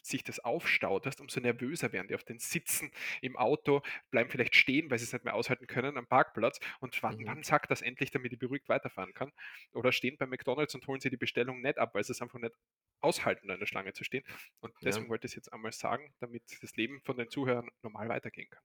sich 0.03 0.25
das 0.25 0.41
aufstaut, 0.41 1.07
weißt, 1.07 1.21
umso 1.21 1.41
nervöser 1.41 1.93
werden 1.93 2.09
die 2.09 2.15
auf 2.15 2.25
den 2.25 2.39
Sitzen 2.39 2.91
im 3.21 3.37
Auto, 3.37 3.83
bleiben 4.11 4.31
vielleicht 4.31 4.55
stehen, 4.57 4.91
weil 4.91 4.99
sie 4.99 5.05
es 5.05 5.13
nicht 5.13 5.25
mehr 5.25 5.35
aushalten 5.35 5.67
können 5.67 5.97
am 5.99 6.07
Parkplatz 6.07 6.59
und 6.81 7.01
warten, 7.03 7.23
Mhm. 7.23 7.27
wann 7.27 7.43
sagt 7.43 7.71
das 7.71 7.83
endlich, 7.83 8.11
damit 8.11 8.33
ich 8.33 8.39
beruhigt 8.39 8.69
weiterfahren 8.69 9.15
kann. 9.15 9.33
Oder 9.73 9.93
stehen 9.93 10.17
bei 10.19 10.27
McDonalds 10.27 10.75
und 10.75 10.87
holen 10.87 11.01
sie 11.01 11.11
die 11.11 11.17
Bestellung 11.17 11.61
nicht 11.61 11.79
ab, 11.79 11.95
weil 11.95 12.05
sie 12.05 12.13
es 12.13 12.23
einfach 12.23 12.39
nicht 12.39 12.55
aushalten, 13.01 13.49
da 13.49 13.55
in 13.55 13.61
der 13.61 13.67
Schlange 13.67 13.93
zu 13.93 14.05
stehen. 14.05 14.25
Und 14.61 14.75
Ja. 14.81 14.87
deswegen 14.87 15.09
wollte 15.09 15.27
ich 15.27 15.33
es 15.33 15.37
jetzt 15.37 15.53
einmal 15.53 15.73
sagen, 15.73 16.15
damit 16.21 16.43
das 16.63 16.75
Leben 16.77 17.01
von 17.03 17.17
den 17.17 17.29
Zuhörern 17.31 17.69
normal 17.83 18.09
weitergehen 18.09 18.49
kann. 18.51 18.63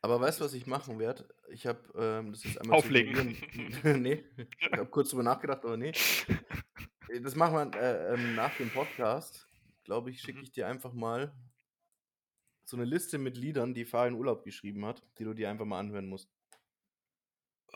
Aber 0.00 0.20
weißt 0.20 0.40
du, 0.40 0.44
was 0.44 0.54
ich 0.54 0.66
machen 0.66 0.98
werde? 0.98 1.28
Ich 1.50 1.66
habe, 1.66 1.80
ähm, 1.96 2.32
das 2.32 2.44
ist 2.44 2.58
einmal 2.60 2.76
Auflegen. 2.76 3.36
nee, 3.84 4.24
ich 4.70 4.78
habe 4.78 4.90
kurz 4.90 5.10
drüber 5.10 5.22
nachgedacht, 5.24 5.64
aber 5.64 5.76
nee. 5.76 5.92
Das 7.22 7.34
machen 7.34 7.72
wir 7.74 7.80
äh, 7.80 8.14
ähm, 8.14 8.34
nach 8.34 8.54
dem 8.56 8.70
Podcast. 8.70 9.47
Glaube 9.88 10.10
ich, 10.10 10.20
schicke 10.20 10.36
Mhm. 10.36 10.44
ich 10.44 10.52
dir 10.52 10.68
einfach 10.68 10.92
mal 10.92 11.32
so 12.64 12.76
eine 12.76 12.84
Liste 12.84 13.16
mit 13.16 13.38
Liedern, 13.38 13.72
die 13.72 13.86
Fahr 13.86 14.06
in 14.06 14.12
Urlaub 14.12 14.44
geschrieben 14.44 14.84
hat, 14.84 15.02
die 15.18 15.24
du 15.24 15.32
dir 15.32 15.48
einfach 15.48 15.64
mal 15.64 15.78
anhören 15.80 16.04
musst. 16.06 16.28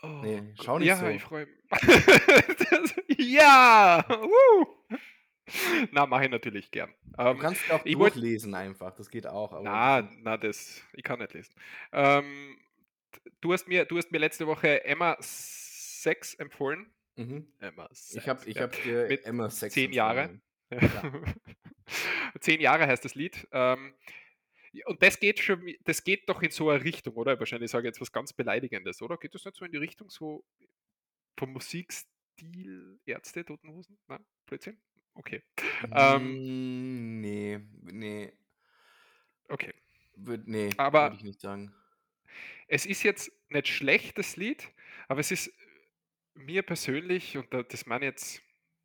Oh, 0.03 0.21
Nee, 0.21 0.53
schau 0.61 0.77
nicht 0.77 0.89
ja, 0.89 0.97
so. 0.97 1.07
ich 1.07 1.23
freue 1.23 1.47
mich. 1.47 1.55
Ja! 3.17 4.05
Woo! 4.09 4.67
Na, 5.91 6.05
mache 6.05 6.25
ich 6.25 6.29
natürlich 6.29 6.69
gern. 6.69 6.93
Du 7.17 7.23
Ähm, 7.23 7.39
kannst 7.39 7.71
auch 7.71 7.83
ich 7.83 7.97
wollt- 7.97 8.13
durchlesen 8.13 8.53
einfach, 8.53 8.93
das 8.93 9.09
geht 9.09 9.25
auch. 9.25 9.59
Na, 9.63 10.07
na, 10.21 10.37
das, 10.37 10.83
ich 10.93 11.03
kann 11.03 11.17
nicht 11.19 11.33
lesen. 11.33 11.55
Ähm, 11.91 12.59
du, 13.41 13.53
hast 13.53 13.67
mir, 13.67 13.85
du 13.85 13.97
hast 13.97 14.11
mir 14.11 14.19
letzte 14.19 14.45
Woche 14.45 14.83
Emma 14.85 15.17
6 15.19 16.35
empfohlen. 16.35 16.93
mhm. 17.15 17.47
Emma 17.59 17.89
Ich 18.11 18.27
habe 18.29 18.47
ich 18.47 18.55
ja. 18.57 18.63
hab 18.63 18.71
dir 18.83 19.07
Mit 19.07 19.25
Emma 19.25 19.49
Sex 19.49 19.73
zehn 19.73 19.91
Jahre. 19.93 20.39
Zehn 22.39 22.61
Jahre 22.61 22.87
heißt 22.87 23.03
das 23.05 23.15
Lied. 23.15 23.47
Ähm, 23.51 23.93
und 24.85 25.03
das 25.03 25.19
geht 25.19 25.39
schon, 25.39 25.71
das 25.83 26.03
geht 26.03 26.27
doch 26.29 26.41
in 26.41 26.49
so 26.51 26.69
eine 26.69 26.83
Richtung, 26.83 27.13
oder? 27.15 27.37
Wahrscheinlich 27.39 27.69
sage 27.71 27.87
ich 27.87 27.89
jetzt 27.91 28.01
was 28.01 28.11
ganz 28.11 28.33
Beleidigendes, 28.33 29.01
oder? 29.01 29.17
Geht 29.17 29.35
das 29.35 29.45
nicht 29.45 29.55
so 29.55 29.65
in 29.65 29.71
die 29.71 29.77
Richtung 29.77 30.09
so 30.09 30.43
vom 31.37 31.51
Musikstil 31.53 32.99
Ärzte, 33.05 33.45
Totenhosen? 33.45 33.97
Nein, 34.07 34.25
Blödsinn? 34.47 34.79
Okay. 35.15 35.43
Ähm, 35.95 37.21
nee, 37.21 37.59
nee, 37.83 38.33
Okay. 39.47 39.73
würd, 40.15 40.47
nee, 40.47 40.71
Aber- 40.77 41.03
würde 41.03 41.17
ich 41.17 41.23
nicht 41.23 41.41
sagen. 41.41 41.73
Es 42.67 42.85
ist 42.87 43.03
jetzt 43.03 43.31
nicht 43.49 43.67
schlecht, 43.67 44.17
das 44.17 44.37
Lied, 44.37 44.67
aber 45.07 45.19
es 45.19 45.29
ist 45.31 45.51
mir 46.33 46.63
persönlich, 46.63 47.37
und 47.37 47.53
da- 47.53 47.61
das 47.61 47.85
meine 47.85 48.05
jetzt 48.05 48.41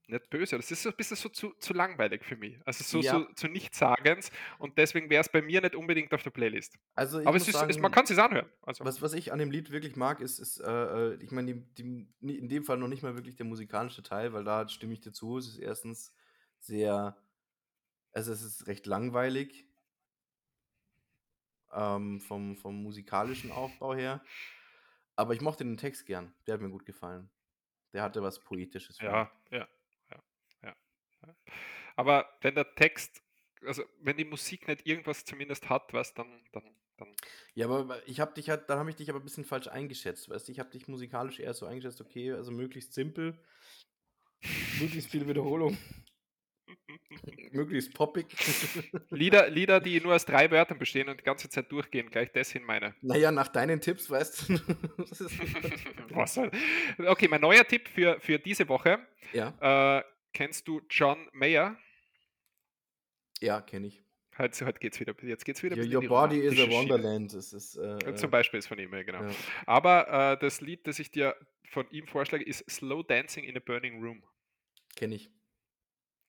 nicht 0.09 0.31
böse, 0.31 0.57
das 0.57 0.71
ist 0.71 0.83
so 0.83 0.89
ein 0.91 0.97
bisschen 0.97 1.17
so 1.17 1.29
zu, 1.29 1.53
zu 1.59 1.75
langweilig 1.75 2.25
für 2.25 2.37
mich. 2.37 2.59
Also 2.65 2.83
so, 2.85 3.01
Ja. 3.01 3.13
so 3.13 3.33
zu 3.35 3.49
Nichtssagens 3.49 4.31
und 4.59 4.79
deswegen 4.79 5.11
wäre 5.11 5.21
es 5.21 5.29
bei 5.29 5.43
mir 5.43 5.61
nicht 5.61 5.75
unbedingt 5.75 6.13
auf 6.15 6.23
der 6.23 6.31
Playlist. 6.31 6.79
Also 6.95 7.21
ich 7.21 7.27
aber 7.27 7.37
es 7.37 7.47
ist, 7.47 7.55
sagen, 7.55 7.71
es, 7.71 7.79
man 7.79 7.93
kann 7.93 8.05
es 8.05 8.09
sich 8.09 8.19
anhören. 8.19 8.49
Also, 8.63 8.85
was, 8.85 9.03
was 9.03 9.13
ich 9.13 9.33
an 9.33 9.39
dem 9.39 9.51
Lied 9.51 9.71
wirklich 9.71 9.97
mag, 9.97 10.21
ist, 10.21 10.39
ist 10.39 10.61
äh, 10.61 11.13
äh, 11.13 11.23
ich 11.23 11.31
meine, 11.31 11.51
in 11.51 12.49
dem 12.49 12.65
Fall 12.65 12.79
noch 12.79 12.89
nicht 12.89 13.03
mal 13.03 13.15
wirklich 13.17 13.37
der 13.37 13.47
musikalische 13.47 14.03
Teil, 14.03 14.33
weil 14.33 14.45
da 14.45 14.69
stimme 14.69 14.95
ich 14.95 15.01
dir 15.01 15.13
zu. 15.13 15.39
Es 15.39 15.49
ist 15.49 15.59
erstens 15.59 16.13
sehr, 16.59 17.17
also 18.13 18.33
es 18.33 18.43
ist 18.43 18.67
recht 18.67 18.87
langweilig 18.87 19.67
ähm, 21.73 22.21
vom, 22.21 22.57
vom 22.57 22.83
musikalischen 22.83 23.53
Aufbau 23.53 23.95
her. 23.95 24.23
Aber 25.17 25.35
ich 25.35 25.41
mochte 25.41 25.65
den 25.65 25.77
Text 25.77 26.07
gern. 26.07 26.33
Der 26.47 26.55
hat 26.55 26.61
mir 26.61 26.71
gut 26.71 26.87
gefallen. 26.87 27.29
Der 27.93 28.03
hatte 28.03 28.23
was 28.23 28.39
Poetisches. 28.41 28.99
ja, 29.01 29.31
ja. 29.51 29.67
Aber 31.97 32.29
wenn 32.43 32.55
der 32.55 32.75
Text, 32.75 33.23
also 33.67 33.83
wenn 34.01 34.17
die 34.17 34.25
Musik 34.25 34.69
nicht 34.69 34.87
irgendwas 34.87 35.25
zumindest 35.25 35.69
hat, 35.69 35.93
was 35.93 36.15
dann, 36.15 36.43
dann, 36.53 36.63
dann. 36.97 37.09
Ja, 37.55 37.69
aber 37.69 38.07
ich 38.07 38.21
habe 38.21 38.35
dich 38.35 38.51
halt, 38.51 38.71
da 38.71 38.79
habe 38.79 38.91
ich 38.91 38.97
dich 38.97 39.11
aber 39.11 39.19
ein 39.19 39.25
bisschen 39.25 39.45
falsch 39.45 39.69
eingeschätzt. 39.69 40.29
Weißt 40.29 40.47
du, 40.49 40.53
ich 40.53 40.61
habe 40.61 40.71
dich 40.71 40.87
musikalisch 40.87 41.41
eher 41.41 41.55
so 41.55 41.67
eingeschätzt, 41.67 42.01
okay, 42.01 42.33
also 42.33 42.53
möglichst 42.53 42.93
simpel, 42.95 43.37
möglichst 44.81 45.11
viel 45.11 45.27
Wiederholung, 45.27 45.77
möglichst 47.51 47.95
poppig. 47.95 48.27
Lieder, 49.11 49.49
Lieder, 49.51 49.81
die 49.81 50.01
nur 50.01 50.15
aus 50.15 50.25
drei 50.25 50.51
Wörtern 50.51 50.79
bestehen 50.79 51.09
und 51.09 51.19
die 51.19 51.25
ganze 51.25 51.49
Zeit 51.49 51.73
durchgehen, 51.73 52.11
gleich 52.11 52.31
das 52.33 52.51
sind 52.51 52.65
meine. 52.65 52.95
naja, 53.01 53.33
nach 53.33 53.49
deinen 53.49 53.81
Tipps, 53.81 54.09
weißt 54.09 54.49
du. 54.51 54.55
Was 56.15 56.35
soll? 56.35 56.51
Okay, 56.99 57.27
mein 57.29 57.41
neuer 57.41 57.67
Tipp 57.67 57.89
für, 57.89 58.21
für 58.21 58.39
diese 58.39 58.69
Woche. 58.69 58.99
ja, 59.33 59.99
Äh, 59.99 60.03
kennst 60.33 60.69
du 60.69 60.81
John 60.91 61.29
Mayer? 61.33 61.77
ja, 63.41 63.61
kenne 63.61 63.87
ich. 63.89 64.03
Heute, 64.37 64.67
heute 64.67 64.79
geht's 64.79 65.01
wieder, 65.01 65.15
jetzt 65.23 65.45
geht's 65.45 65.63
wieder. 65.65 65.77
Your, 65.77 66.01
your 66.03 66.09
body 66.09 66.39
is 66.41 66.59
a 66.61 66.69
wonderland. 66.71 67.35
Das 67.35 67.53
ist, 67.53 67.77
äh, 67.77 68.15
Zum 68.15 68.29
äh, 68.29 68.31
Beispiel 68.31 68.59
ist 68.59 68.69
von 68.69 68.79
ihm, 68.79 68.93
ja, 68.95 69.03
genau. 69.03 69.25
ja. 69.25 69.35
Aber 69.67 70.33
äh, 70.33 70.39
das 70.39 70.61
Lied, 70.61 70.87
das 70.87 70.99
ich 71.01 71.11
dir 71.11 71.35
von 71.71 71.89
ihm 71.91 72.07
vorschlage, 72.07 72.45
ist 72.45 72.69
Slow 72.71 73.03
Dancing 73.03 73.45
in 73.45 73.57
a 73.57 73.61
Burning 73.61 74.01
Room. 74.03 74.23
kenne 74.97 75.17
ich. 75.17 75.31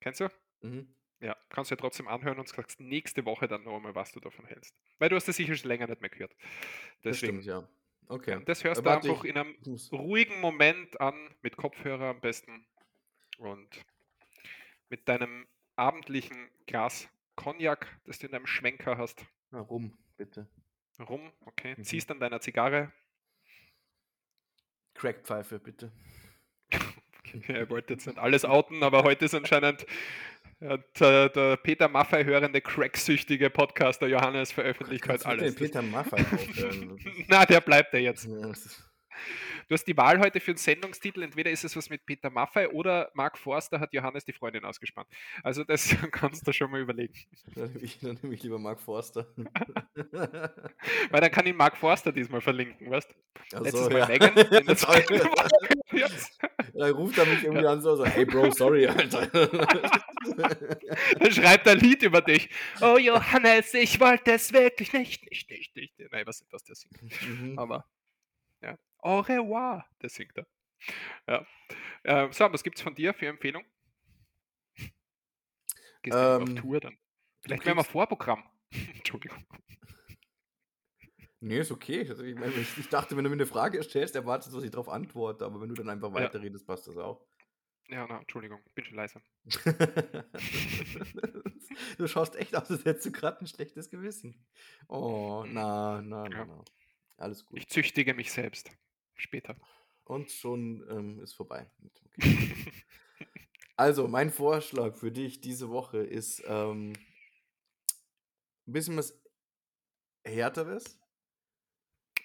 Kennst 0.01 0.21
du? 0.21 0.29
Mhm. 0.61 0.95
Ja, 1.21 1.35
kannst 1.49 1.69
du 1.69 1.75
ja 1.75 1.77
trotzdem 1.79 2.07
anhören 2.07 2.39
und 2.39 2.47
sagst 2.47 2.79
nächste 2.79 3.25
Woche 3.25 3.47
dann 3.47 3.63
noch 3.63 3.75
einmal, 3.75 3.93
was 3.93 4.11
du 4.11 4.19
davon 4.19 4.45
hältst. 4.45 4.73
Weil 4.97 5.09
du 5.09 5.15
hast 5.15 5.27
das 5.27 5.35
sicher 5.35 5.53
schon 5.55 5.67
länger 5.67 5.85
nicht 5.87 6.01
mehr 6.01 6.09
gehört. 6.09 6.33
Das 7.03 7.19
Deswegen, 7.19 7.41
stimmt, 7.41 7.45
ja. 7.45 7.69
Okay. 8.07 8.31
ja, 8.31 8.39
das 8.39 8.63
hörst 8.63 8.81
Äh, 8.81 8.83
du 8.85 8.89
einfach 8.89 9.23
in 9.23 9.37
einem 9.37 9.55
ruhigen 9.91 10.39
Moment 10.41 10.99
an, 10.99 11.35
mit 11.41 11.57
Kopfhörer 11.57 12.05
am 12.05 12.21
besten 12.21 12.65
und 13.39 13.67
mit 14.89 15.07
deinem 15.07 15.47
abendlichen 15.75 16.49
Glas 16.67 17.07
Cognac, 17.35 17.87
das 18.05 18.19
du 18.19 18.25
in 18.27 18.31
deinem 18.33 18.47
Schwenker 18.47 18.97
hast, 18.97 19.25
Na, 19.51 19.59
rum, 19.61 19.97
bitte. 20.17 20.47
rum, 20.99 21.31
okay, 21.45 21.75
Mhm. 21.77 21.83
ziehst 21.83 22.11
an 22.11 22.19
deiner 22.19 22.41
Zigarre. 22.41 22.91
Crackpfeife, 24.95 25.59
bitte. 25.59 25.91
Er 27.47 27.69
wollte 27.69 27.93
jetzt 27.93 28.07
nicht 28.07 28.17
alles 28.17 28.43
outen, 28.43 28.81
aber 28.81 29.03
heute 29.03 29.25
ist 29.25 29.35
anscheinend 29.35 29.85
der, 30.59 31.29
der 31.29 31.57
Peter 31.57 31.87
Maffei 31.87 32.25
hörende 32.25 32.59
cracksüchtige 32.59 33.51
Podcaster 33.51 34.07
Johannes 34.07 34.51
veröffentlicht 34.51 35.07
heute 35.07 35.25
alles. 35.27 35.53
Peter 35.55 35.79
aufhören? 35.81 36.25
Das 36.31 36.41
ist- 36.41 37.05
Na, 37.29 37.45
der 37.45 37.61
bleibt 37.61 37.93
ja 37.93 37.99
jetzt. 37.99 38.25
ja, 38.25 38.51
Du 39.69 39.75
hast 39.75 39.85
die 39.85 39.95
Wahl 39.95 40.19
heute 40.19 40.39
für 40.39 40.49
einen 40.49 40.57
Sendungstitel. 40.57 41.21
Entweder 41.21 41.51
ist 41.51 41.63
es 41.63 41.75
was 41.75 41.91
mit 41.91 42.03
Peter 42.03 42.31
Maffei 42.31 42.69
oder 42.69 43.11
Mark 43.13 43.37
Forster 43.37 43.79
hat 43.79 43.93
Johannes 43.93 44.25
die 44.25 44.33
Freundin 44.33 44.65
ausgespannt. 44.65 45.07
Also 45.43 45.63
das 45.63 45.95
kannst 46.11 46.47
du 46.47 46.51
schon 46.51 46.71
mal 46.71 46.81
überlegen. 46.81 47.13
Dann 47.53 47.71
nehme 47.73 47.83
ich, 47.83 47.99
dann 47.99 48.17
nehme 48.23 48.33
ich 48.33 48.41
lieber 48.41 48.57
Mark 48.57 48.81
Forster. 48.81 49.27
Weil 49.95 51.21
dann 51.21 51.29
kann 51.29 51.45
ihn 51.45 51.55
Mark 51.55 51.77
Forster 51.77 52.11
diesmal 52.11 52.41
verlinken, 52.41 52.89
weißt 52.89 53.13
Letztes 53.51 53.83
so, 53.83 53.89
Mal 53.91 53.99
ja. 53.99 54.07
Megan. 54.07 54.35
Dann 56.73 56.91
ruft 56.91 57.17
er 57.17 57.25
mich 57.25 57.43
irgendwie 57.43 57.65
an 57.65 57.81
so, 57.81 57.95
so 57.95 58.05
hey 58.05 58.25
Bro, 58.25 58.51
sorry, 58.51 58.87
Alter. 58.87 59.27
Dann 59.27 61.31
schreibt 61.31 61.67
er 61.67 61.73
ein 61.73 61.79
Lied 61.79 62.03
über 62.03 62.21
dich. 62.21 62.49
Oh 62.81 62.97
Johannes, 62.97 63.73
ich 63.73 63.99
wollte 63.99 64.33
es 64.33 64.53
wirklich 64.53 64.93
nicht, 64.93 65.29
nicht, 65.29 65.49
nicht, 65.49 65.75
nicht. 65.75 65.93
Nein, 66.11 66.25
was 66.25 66.41
ist 66.41 66.53
das, 66.53 66.63
der 66.63 66.75
singt. 66.75 66.99
Mhm. 67.27 67.57
Aber, 67.57 67.75
ja. 67.75 67.85
Au 68.99 69.19
revoir, 69.21 69.85
der 70.01 70.09
singt 70.09 70.37
er. 70.37 70.47
Ja. 71.27 71.45
Äh, 72.03 72.31
so, 72.31 72.51
was 72.51 72.63
gibt's 72.63 72.81
von 72.81 72.95
dir 72.95 73.13
für 73.13 73.27
Empfehlung? 73.27 73.65
Gehst 76.01 76.15
du 76.15 76.19
ähm, 76.19 76.43
auf 76.43 76.53
Tour 76.55 76.79
dann? 76.79 76.97
Vielleicht 77.41 77.65
wären 77.65 77.77
wir 77.77 77.83
Vorprogramm. 77.83 78.43
Entschuldigung. 78.95 79.45
Nee, 81.41 81.59
ist 81.59 81.71
okay. 81.71 82.07
Also 82.07 82.23
ich, 82.23 82.35
meine, 82.35 82.53
ich, 82.53 82.89
dachte, 82.89 83.15
wenn 83.15 83.23
du 83.23 83.29
mir 83.29 83.35
eine 83.35 83.45
Frage 83.45 83.81
stellst, 83.83 84.15
erwartest 84.15 84.51
du, 84.51 84.57
dass 84.57 84.65
ich 84.65 84.71
darauf 84.71 84.89
antworte, 84.89 85.45
aber 85.45 85.61
wenn 85.61 85.69
du 85.69 85.75
dann 85.75 85.89
einfach 85.89 86.13
weiterredest, 86.13 86.67
ja. 86.67 86.73
passt 86.73 86.87
das 86.87 86.97
auch. 86.97 87.25
Ja, 87.87 88.05
na, 88.07 88.19
Entschuldigung, 88.19 88.61
bin 88.75 88.85
schon 88.85 88.97
leise. 88.97 89.21
du 91.97 92.07
schaust 92.07 92.35
echt 92.35 92.55
aus, 92.55 92.69
als 92.69 92.85
hättest 92.85 93.07
du 93.07 93.11
gerade 93.11 93.39
ein 93.41 93.47
schlechtes 93.47 93.89
Gewissen. 93.89 94.45
Oh, 94.87 95.43
na, 95.47 96.01
na, 96.01 96.27
na, 96.27 96.37
ja. 96.37 96.45
na. 96.45 96.63
Alles 97.17 97.45
gut. 97.45 97.57
Ich 97.57 97.67
züchtige 97.67 98.13
mich 98.13 98.31
selbst. 98.31 98.69
Später. 99.19 99.55
Und 100.05 100.31
schon 100.31 100.85
ähm, 100.89 101.19
ist 101.19 101.33
vorbei. 101.33 101.69
Okay. 101.85 102.71
also, 103.75 104.07
mein 104.07 104.31
Vorschlag 104.31 104.95
für 104.95 105.11
dich 105.11 105.41
diese 105.41 105.69
Woche 105.69 105.99
ist 105.99 106.41
ähm, 106.47 106.93
ein 108.67 108.73
bisschen 108.73 108.97
was 108.97 109.21
Härteres. 110.23 110.99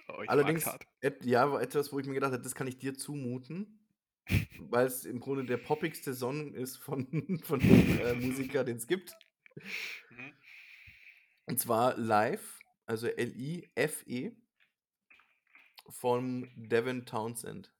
Oh, 0.08 0.22
Allerdings, 0.26 0.68
et, 1.00 1.24
ja, 1.24 1.60
etwas, 1.60 1.92
wo 1.92 1.98
ich 1.98 2.06
mir 2.06 2.14
gedacht 2.14 2.32
habe, 2.32 2.42
das 2.42 2.54
kann 2.54 2.66
ich 2.66 2.78
dir 2.78 2.94
zumuten, 2.94 3.80
weil 4.58 4.86
es 4.86 5.04
im 5.04 5.18
Grunde 5.18 5.44
der 5.44 5.56
poppigste 5.56 6.14
Song 6.14 6.54
ist 6.54 6.76
von, 6.76 7.40
von 7.44 7.60
dem 7.60 8.00
äh, 8.00 8.14
Musiker, 8.14 8.64
den 8.64 8.76
es 8.76 8.86
gibt. 8.86 9.16
Mhm. 10.10 10.32
Und 11.46 11.60
zwar 11.60 11.96
Live, 11.96 12.58
also 12.86 13.06
L-I-F-E, 13.06 14.36
von 15.88 16.50
Devin 16.56 17.06
Townsend. 17.06 17.72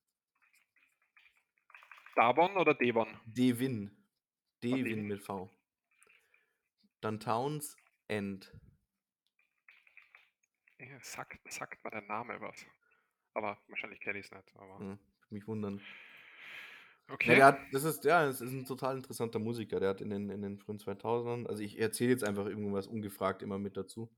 Davon 2.14 2.57
oder 2.57 2.74
Devon? 2.74 3.09
Devin. 3.26 3.90
Devin 4.62 5.07
mit 5.07 5.22
V. 5.22 5.50
Dann 7.00 7.20
Townsend. 7.20 8.52
Ja, 10.78 11.00
sagt, 11.00 11.52
sagt 11.52 11.84
mir 11.84 11.90
der 11.90 12.02
Name 12.02 12.40
was. 12.40 12.64
Aber 13.34 13.59
wahrscheinlich 13.68 14.00
kenne 14.00 14.20
ich 14.20 14.26
es 14.26 14.32
nicht. 14.32 14.57
Aber... 14.57 14.78
Hm, 14.78 14.98
mich 15.30 15.46
wundern. 15.46 15.80
Okay. 17.09 17.38
Ja, 17.38 17.46
hat, 17.46 17.59
das 17.72 17.84
ist, 17.84 18.05
ja, 18.05 18.24
das 18.24 18.40
ist 18.40 18.52
ein 18.52 18.64
total 18.64 18.96
interessanter 18.96 19.38
Musiker. 19.38 19.78
Der 19.80 19.90
hat 19.90 20.00
in 20.00 20.11
den, 20.11 20.30
in 20.30 20.40
den 20.40 20.59
frühen 20.59 20.78
2000ern, 20.78 21.46
also 21.46 21.62
ich 21.62 21.78
erzähle 21.78 22.11
jetzt 22.11 22.24
einfach 22.24 22.46
irgendwas 22.46 22.86
ungefragt 22.86 23.42
immer 23.42 23.59
mit 23.59 23.76
dazu. 23.76 24.11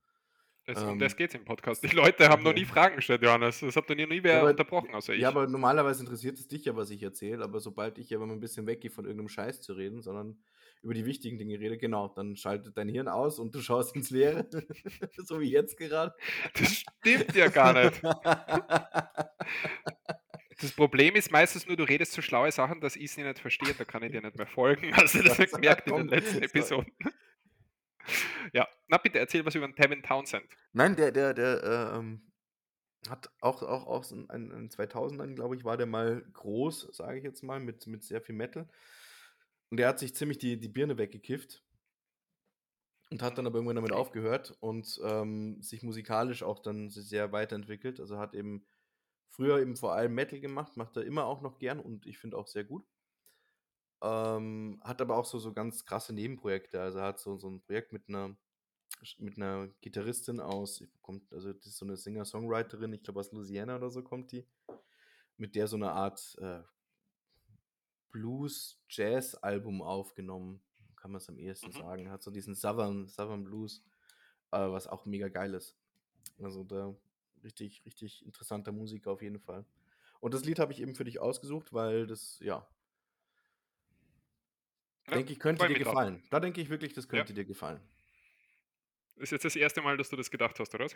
Das, 0.67 0.83
um 0.83 0.99
das 0.99 1.15
geht 1.15 1.29
es 1.29 1.35
im 1.35 1.45
Podcast. 1.45 1.81
Die 1.81 1.95
Leute 1.95 2.27
haben 2.27 2.43
noch 2.43 2.53
nie 2.53 2.65
Fragen 2.65 2.97
gestellt, 2.97 3.23
Johannes. 3.23 3.61
Das 3.61 3.77
habt 3.77 3.89
ihr 3.89 3.95
nie 3.95 4.21
wer 4.21 4.39
ja, 4.39 4.43
unterbrochen, 4.43 4.93
außer 4.93 5.13
ich. 5.13 5.21
Ja, 5.21 5.29
aber 5.29 5.47
normalerweise 5.47 6.01
interessiert 6.01 6.37
es 6.37 6.49
dich 6.49 6.65
ja, 6.65 6.75
was 6.75 6.89
ich 6.89 7.01
erzähle. 7.01 7.41
Aber 7.41 7.61
sobald 7.61 7.97
ich 7.97 8.09
ja 8.09 8.19
mal 8.19 8.29
ein 8.29 8.41
bisschen 8.41 8.67
weggehe 8.67 8.91
von 8.91 9.05
irgendeinem 9.05 9.29
Scheiß 9.29 9.61
zu 9.61 9.73
reden, 9.73 10.01
sondern 10.01 10.37
über 10.83 10.93
die 10.93 11.05
wichtigen 11.05 11.37
Dinge 11.37 11.57
rede, 11.57 11.77
genau, 11.77 12.09
dann 12.09 12.35
schaltet 12.35 12.77
dein 12.77 12.89
Hirn 12.89 13.07
aus 13.07 13.39
und 13.39 13.55
du 13.55 13.61
schaust 13.61 13.95
ins 13.95 14.09
Leere. 14.09 14.45
so 15.17 15.39
wie 15.39 15.49
jetzt 15.49 15.77
gerade. 15.77 16.13
Das 16.53 16.69
stimmt 16.69 17.33
ja 17.33 17.47
gar 17.47 17.73
nicht. 17.73 18.01
Das 20.59 20.71
Problem 20.71 21.15
ist 21.15 21.31
meistens 21.31 21.67
nur, 21.67 21.77
du 21.77 21.83
redest 21.83 22.13
so 22.13 22.23
schlaue 22.23 22.51
Sachen, 22.51 22.81
dass 22.81 22.95
ich 22.95 23.11
sie 23.11 23.21
nicht 23.21 23.37
verstehe, 23.37 23.75
da 23.75 23.85
kann 23.85 24.01
ich 24.01 24.11
dir 24.11 24.21
nicht 24.21 24.37
mehr 24.37 24.47
folgen. 24.47 24.91
Also 24.93 25.21
das 25.23 25.37
gemerkt 25.37 25.87
in 25.87 25.97
den 25.97 26.07
letzten 26.07 26.41
Episoden. 26.41 26.91
Ja, 28.53 28.67
na 28.87 28.97
bitte 28.97 29.19
erzähl 29.19 29.45
was 29.45 29.55
über 29.55 29.67
den 29.67 29.75
Tevin 29.75 30.03
Townsend. 30.03 30.45
Nein, 30.73 30.95
der, 30.95 31.11
der, 31.11 31.33
der 31.33 31.63
äh, 31.63 31.97
ähm, 31.97 32.31
hat 33.09 33.29
auch, 33.41 33.63
auch 33.63 33.85
aus 33.85 34.09
den 34.09 34.27
2000ern, 34.27 35.35
glaube 35.35 35.55
ich, 35.55 35.63
war 35.63 35.77
der 35.77 35.85
mal 35.85 36.21
groß, 36.33 36.89
sage 36.91 37.17
ich 37.17 37.23
jetzt 37.23 37.43
mal, 37.43 37.59
mit, 37.59 37.87
mit 37.87 38.03
sehr 38.03 38.21
viel 38.21 38.35
Metal. 38.35 38.67
Und 39.69 39.77
der 39.77 39.87
hat 39.87 39.99
sich 39.99 40.15
ziemlich 40.15 40.37
die, 40.37 40.59
die 40.59 40.69
Birne 40.69 40.97
weggekifft 40.97 41.63
und 43.09 43.21
hat 43.21 43.37
dann 43.37 43.45
aber 43.47 43.57
irgendwann 43.57 43.75
damit 43.77 43.91
aufgehört 43.91 44.55
und 44.59 44.99
ähm, 45.03 45.61
sich 45.61 45.83
musikalisch 45.83 46.43
auch 46.43 46.59
dann 46.59 46.89
sehr 46.89 47.31
weiterentwickelt. 47.31 47.99
Also 47.99 48.17
hat 48.17 48.33
eben 48.33 48.65
früher 49.29 49.59
eben 49.59 49.75
vor 49.75 49.93
allem 49.93 50.13
Metal 50.13 50.39
gemacht, 50.39 50.77
macht 50.77 50.97
er 50.97 51.05
immer 51.05 51.25
auch 51.25 51.41
noch 51.41 51.59
gern 51.59 51.79
und 51.79 52.05
ich 52.05 52.17
finde 52.17 52.37
auch 52.37 52.47
sehr 52.47 52.63
gut. 52.63 52.85
Ähm, 54.01 54.79
hat 54.83 55.01
aber 55.01 55.17
auch 55.17 55.25
so, 55.25 55.39
so 55.39 55.53
ganz 55.53 55.85
krasse 55.85 56.13
Nebenprojekte. 56.13 56.79
Also 56.79 57.01
hat 57.01 57.19
so, 57.19 57.37
so 57.37 57.49
ein 57.49 57.61
Projekt 57.61 57.93
mit 57.93 58.09
einer 58.09 58.35
mit 59.19 59.37
einer 59.37 59.67
Gitarristin 59.81 60.39
aus, 60.39 60.83
kommt, 61.01 61.31
also 61.31 61.53
das 61.53 61.67
ist 61.67 61.77
so 61.77 61.85
eine 61.85 61.97
Singer-Songwriterin, 61.97 62.93
ich 62.93 63.03
glaube 63.03 63.19
aus 63.19 63.31
Louisiana 63.31 63.75
oder 63.75 63.89
so 63.89 64.01
kommt 64.01 64.31
die, 64.31 64.45
mit 65.37 65.55
der 65.55 65.67
so 65.67 65.75
eine 65.75 65.91
Art 65.91 66.35
äh, 66.39 66.61
Blues-Jazz-Album 68.11 69.81
aufgenommen, 69.81 70.61
kann 70.95 71.11
man 71.11 71.21
es 71.21 71.29
am 71.29 71.37
ehesten 71.37 71.67
mhm. 71.67 71.79
sagen. 71.79 72.09
Hat 72.09 72.23
so 72.23 72.31
diesen 72.31 72.55
Southern, 72.55 73.07
Southern 73.07 73.43
Blues, 73.43 73.83
äh, 74.51 74.57
was 74.57 74.87
auch 74.87 75.05
mega 75.05 75.27
geil 75.27 75.53
ist. 75.53 75.75
Also 76.41 76.63
da 76.63 76.95
richtig, 77.43 77.85
richtig 77.85 78.25
interessanter 78.25 78.71
Musiker 78.71 79.11
auf 79.11 79.21
jeden 79.21 79.39
Fall. 79.39 79.65
Und 80.19 80.33
das 80.33 80.43
Lied 80.43 80.59
habe 80.59 80.73
ich 80.73 80.81
eben 80.81 80.95
für 80.95 81.03
dich 81.03 81.19
ausgesucht, 81.19 81.73
weil 81.73 82.07
das, 82.07 82.39
ja, 82.39 82.67
ja 85.09 85.15
denke 85.15 85.33
ich, 85.33 85.39
könnte 85.39 85.67
dir 85.67 85.77
gefallen. 85.77 86.15
Drauf. 86.15 86.29
Da 86.29 86.39
denke 86.39 86.61
ich 86.61 86.69
wirklich, 86.69 86.93
das 86.93 87.07
könnte 87.07 87.33
ja. 87.33 87.35
dir 87.35 87.45
gefallen. 87.45 87.79
Ist 89.15 89.31
jetzt 89.31 89.45
das 89.45 89.55
erste 89.55 89.81
Mal, 89.81 89.97
dass 89.97 90.09
du 90.09 90.15
das 90.15 90.29
gedacht 90.29 90.59
hast, 90.59 90.73
oder? 90.75 90.87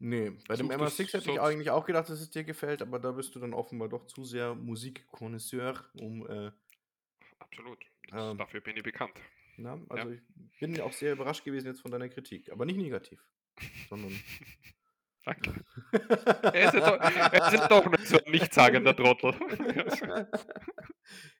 Nee, 0.00 0.30
bei 0.46 0.54
dem 0.54 0.70
MA6 0.70 1.12
hätte 1.12 1.32
ich 1.32 1.40
eigentlich 1.40 1.70
auch 1.70 1.84
gedacht, 1.84 2.08
dass 2.08 2.20
es 2.20 2.30
dir 2.30 2.44
gefällt, 2.44 2.82
aber 2.82 3.00
da 3.00 3.10
bist 3.10 3.34
du 3.34 3.40
dann 3.40 3.52
offenbar 3.52 3.88
doch 3.88 4.06
zu 4.06 4.24
sehr 4.24 4.54
Musikkonnoisseur, 4.54 5.84
um. 5.94 6.28
Äh, 6.28 6.52
Absolut. 7.38 7.84
Ähm, 8.12 8.38
dafür 8.38 8.60
bin 8.60 8.76
ich 8.76 8.82
bekannt. 8.82 9.14
Na, 9.56 9.80
also 9.88 10.10
ja. 10.10 10.16
ich 10.52 10.60
bin 10.60 10.80
auch 10.80 10.92
sehr 10.92 11.12
überrascht 11.12 11.44
gewesen 11.44 11.66
jetzt 11.66 11.80
von 11.80 11.90
deiner 11.90 12.08
Kritik, 12.08 12.52
aber 12.52 12.64
nicht 12.64 12.76
negativ, 12.76 13.20
sondern. 13.88 14.12
Danke. 15.24 15.64
er, 15.92 16.64
ist 16.64 16.74
doch, 16.74 16.98
er 17.00 17.52
ist 17.52 17.68
doch 17.68 17.90
nicht 17.90 18.06
so 18.06 18.18
ein 18.18 18.30
nichtssagender 18.30 18.96
Trottel. 18.96 19.34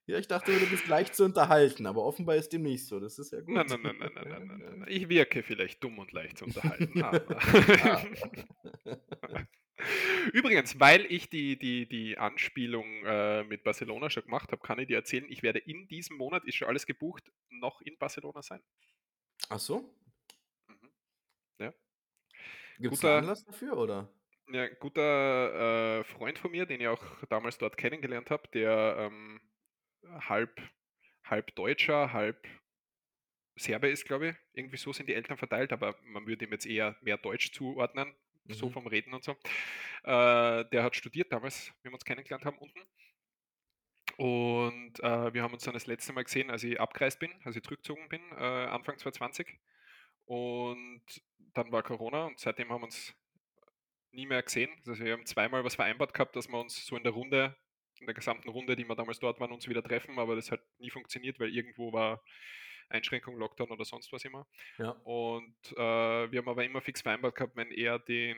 ja, 0.09 0.18
ich 0.18 0.26
dachte, 0.26 0.59
du 0.59 0.66
bist 0.70 0.88
leicht 0.88 1.14
zu 1.14 1.22
unterhalten, 1.22 1.84
aber 1.84 2.02
offenbar 2.02 2.36
ist 2.36 2.50
dem 2.54 2.62
nicht 2.62 2.86
so. 2.86 2.98
Das 2.98 3.18
ist 3.18 3.30
ja 3.30 3.40
gut. 3.40 3.54
Nein, 3.54 3.66
nein, 3.68 3.82
nein, 3.82 3.98
nein, 3.98 4.12
nein, 4.14 4.24
nein, 4.24 4.46
nein, 4.46 4.78
nein. 4.78 4.88
Ich 4.88 5.11
wirke 5.11 5.42
vielleicht 5.42 5.84
dumm 5.84 5.98
und 5.98 6.12
leicht 6.12 6.38
zu 6.38 6.46
unterhalten. 6.46 6.94
Übrigens, 10.32 10.80
weil 10.80 11.04
ich 11.12 11.28
die, 11.28 11.59
die, 11.59 11.86
die 11.86 12.16
Anspielung 12.16 12.86
äh, 13.04 13.44
mit 13.44 13.64
Barcelona 13.64 14.09
schon 14.09 14.22
gemacht 14.22 14.50
habe, 14.50 14.62
kann 14.62 14.78
ich 14.78 14.86
dir 14.86 14.96
erzählen, 14.96 15.26
ich 15.28 15.42
werde 15.42 15.59
in 15.59 15.86
diesem 15.88 16.16
Monat, 16.16 16.46
ist 16.46 16.54
schon 16.54 16.68
alles 16.68 16.86
gebucht, 16.86 17.30
noch 17.50 17.82
in 17.82 17.98
Barcelona 17.98 18.40
sein. 18.40 18.62
Ach 19.50 19.59
so? 19.59 19.94
Mhm. 20.68 20.90
Ja. 21.59 21.74
Gibt 22.78 22.94
es 22.94 23.04
Anlass 23.04 23.44
dafür, 23.44 23.76
oder? 23.76 24.11
Ja, 24.50 24.62
ein 24.62 24.76
guter 24.80 26.00
äh, 26.00 26.04
Freund 26.04 26.38
von 26.38 26.50
mir, 26.50 26.64
den 26.64 26.80
ich 26.80 26.88
auch 26.88 27.04
damals 27.28 27.59
dort 27.59 27.76
kennengelernt 27.76 28.30
habe, 28.30 28.48
der 28.48 28.96
ähm, 28.98 29.38
halb, 30.28 30.61
halb 31.24 31.55
Deutscher, 31.55 32.12
halb 32.12 32.46
Serbe 33.57 33.88
ist, 33.88 34.05
glaube 34.05 34.28
ich. 34.28 34.36
Irgendwie 34.53 34.76
so 34.76 34.92
sind 34.92 35.09
die 35.09 35.14
Eltern 35.14 35.36
verteilt, 35.36 35.72
aber 35.72 35.96
man 36.03 36.26
würde 36.26 36.44
ihm 36.44 36.53
jetzt 36.53 36.66
eher 36.66 36.96
mehr 37.01 37.18
Deutsch 37.18 37.53
zuordnen, 37.53 38.14
mhm. 38.44 38.53
so 38.53 38.70
vom 38.70 38.86
Reden 38.86 39.14
und 39.14 39.24
so. 39.24 39.32
Äh, 40.05 40.64
der 40.70 40.82
hat 40.82 40.96
studiert 40.96 41.32
damals, 41.32 41.72
wie 41.82 41.88
wir 41.88 41.94
uns 41.94 42.05
kennengelernt 42.05 42.44
haben, 42.44 42.59
unten. 42.59 42.80
Und 44.16 44.99
äh, 45.01 45.32
wir 45.32 45.42
haben 45.42 45.55
uns 45.55 45.62
dann 45.62 45.74
das 45.74 45.86
letzte 45.86 46.12
Mal 46.12 46.24
gesehen, 46.24 46.51
als 46.51 46.64
ich 46.64 46.80
abgereist 46.80 47.20
bin, 47.20 47.32
als 47.44 47.57
ich 47.57 47.62
zurückgezogen 47.62 48.09
bin, 48.09 48.20
äh, 48.32 48.66
Anfang 48.66 48.99
2020. 48.99 49.59
Und 50.24 51.03
dann 51.55 51.70
war 51.72 51.82
Corona 51.82 52.26
und 52.26 52.38
seitdem 52.38 52.70
haben 52.70 52.80
wir 52.80 52.86
uns 52.86 53.14
nie 54.11 54.26
mehr 54.26 54.42
gesehen. 54.42 54.70
Also 54.86 55.05
wir 55.05 55.12
haben 55.12 55.26
zweimal 55.26 55.64
was 55.64 55.76
vereinbart 55.76 56.14
gehabt, 56.14 56.36
dass 56.36 56.49
wir 56.49 56.59
uns 56.61 56.84
so 56.84 56.96
in 56.96 57.05
der 57.05 57.12
Runde, 57.12 57.57
in 58.01 58.07
der 58.07 58.14
gesamten 58.14 58.49
Runde, 58.49 58.76
die 58.76 58.86
wir 58.86 58.94
damals 58.94 59.18
dort 59.18 59.40
waren, 59.40 59.53
uns 59.53 59.68
wieder 59.68 59.82
treffen, 59.82 60.18
aber 60.18 60.36
das 60.36 60.51
hat 60.51 60.61
nie 60.78 60.90
funktioniert, 60.90 61.38
weil 61.38 61.55
irgendwo 61.55 61.92
war 61.92 62.22
Einschränkung, 62.88 63.36
Lockdown 63.36 63.70
oder 63.70 63.84
sonst 63.84 64.12
was 64.12 64.24
immer. 64.24 64.46
Ja. 64.78 64.90
Und 65.05 65.57
äh, 65.72 66.30
wir 66.30 66.38
haben 66.38 66.49
aber 66.49 66.64
immer 66.64 66.80
fix 66.80 67.03
vereinbart 67.03 67.34
gehabt, 67.34 67.57
wenn 67.57 67.70
er 67.70 67.99
den, 67.99 68.36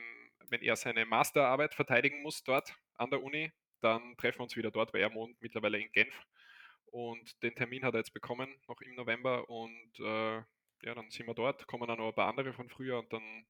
wenn 0.48 0.62
er 0.62 0.76
seine 0.76 1.04
Masterarbeit 1.06 1.74
verteidigen 1.74 2.22
muss 2.22 2.42
dort 2.42 2.74
an 2.94 3.10
der 3.10 3.22
Uni, 3.22 3.52
dann 3.80 4.16
treffen 4.16 4.40
wir 4.40 4.44
uns 4.44 4.56
wieder 4.56 4.70
dort, 4.70 4.92
weil 4.92 5.02
er 5.02 5.14
wohnt 5.14 5.40
mittlerweile 5.40 5.78
in 5.78 5.90
Genf. 5.92 6.14
Und 6.86 7.40
den 7.42 7.54
Termin 7.54 7.84
hat 7.84 7.94
er 7.94 8.00
jetzt 8.00 8.12
bekommen, 8.12 8.52
noch 8.66 8.80
im 8.80 8.94
November. 8.96 9.48
Und 9.48 9.92
äh, 10.00 10.42
ja, 10.82 10.94
dann 10.94 11.10
sind 11.10 11.26
wir 11.26 11.34
dort, 11.34 11.66
kommen 11.66 11.86
dann 11.86 11.98
noch 11.98 12.08
ein 12.08 12.14
paar 12.14 12.28
andere 12.28 12.52
von 12.52 12.68
früher 12.68 12.98
und 12.98 13.12
dann 13.12 13.46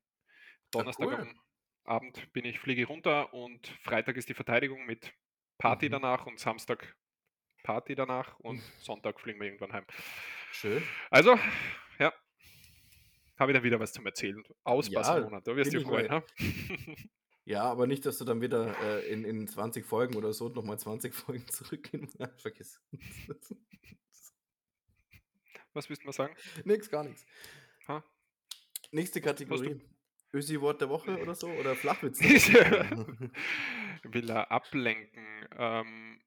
Donnerstag 0.70 1.10
ja, 1.10 1.18
cool. 1.18 1.20
am 1.22 1.40
Abend 1.84 2.32
bin 2.32 2.44
ich, 2.44 2.60
fliege 2.60 2.86
runter 2.86 3.32
und 3.32 3.66
Freitag 3.82 4.16
ist 4.16 4.28
die 4.28 4.34
Verteidigung 4.34 4.84
mit 4.86 5.12
Party 5.60 5.86
mhm. 5.86 5.92
danach 5.92 6.26
und 6.26 6.38
Samstag 6.38 6.96
Party 7.62 7.94
danach 7.94 8.38
und 8.40 8.60
Sonntag 8.80 9.20
fliegen 9.20 9.40
wir 9.40 9.46
irgendwann 9.46 9.72
heim. 9.72 9.84
Schön. 10.52 10.82
Also, 11.10 11.38
ja, 11.98 12.12
habe 13.40 13.52
ich 13.52 13.56
dann 13.56 13.64
wieder 13.64 13.80
was 13.80 13.92
zum 13.92 14.04
Erzählen. 14.04 14.42
Aus 14.64 14.88
Ja, 14.88 15.00
Barcelona, 15.00 15.40
da 15.40 15.56
wirst 15.56 15.72
du 15.72 15.78
dich 15.78 15.86
ich 15.86 15.88
freuen. 15.88 16.10
Ha? 16.10 16.22
Ja, 17.46 17.64
aber 17.64 17.88
nicht, 17.88 18.06
dass 18.06 18.18
du 18.18 18.24
dann 18.24 18.42
wieder 18.42 18.78
äh, 18.80 19.10
in, 19.10 19.24
in 19.24 19.48
20 19.48 19.84
Folgen 19.84 20.14
oder 20.14 20.32
so 20.32 20.50
nochmal 20.50 20.78
20 20.78 21.12
Folgen 21.16 21.48
zurückgehen. 21.48 22.08
Vergiss. 22.36 22.80
Was 25.72 25.88
willst 25.88 26.02
du 26.02 26.06
mal 26.06 26.12
sagen? 26.12 26.36
nix, 26.64 26.88
gar 26.90 27.02
nichts. 27.02 27.26
Nächste 28.92 29.20
Kategorie. 29.20 29.80
Ösi-Wort 30.32 30.80
der 30.80 30.88
Woche 30.88 31.18
oder 31.20 31.34
so? 31.34 31.48
Oder 31.48 31.74
Flachwitz 31.74 32.20
Woche? 32.20 33.30
Will 34.04 34.30
er 34.30 34.50
ablenken? 34.50 35.48
Ähm, 35.56 36.20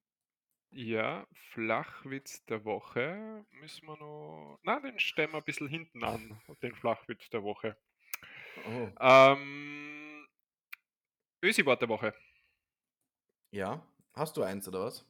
ja, 0.71 1.27
Flachwitz 1.51 2.45
der 2.45 2.65
Woche 2.65 3.45
müssen 3.51 3.85
wir 3.85 3.97
noch. 3.97 4.59
Na, 4.63 4.79
den 4.79 4.99
stellen 4.99 5.31
wir 5.31 5.37
ein 5.37 5.43
bisschen 5.43 5.67
hinten 5.67 6.03
an, 6.03 6.41
den 6.61 6.75
Flachwitz 6.75 7.29
der 7.29 7.43
Woche. 7.43 7.77
oh. 8.65 8.89
Ähm, 8.99 10.27
Ösi-Wort 11.43 11.81
der 11.81 11.89
Woche. 11.89 12.13
Ja, 13.51 13.85
hast 14.13 14.35
du 14.35 14.43
eins 14.43 14.67
oder 14.67 14.85
was? 14.85 15.05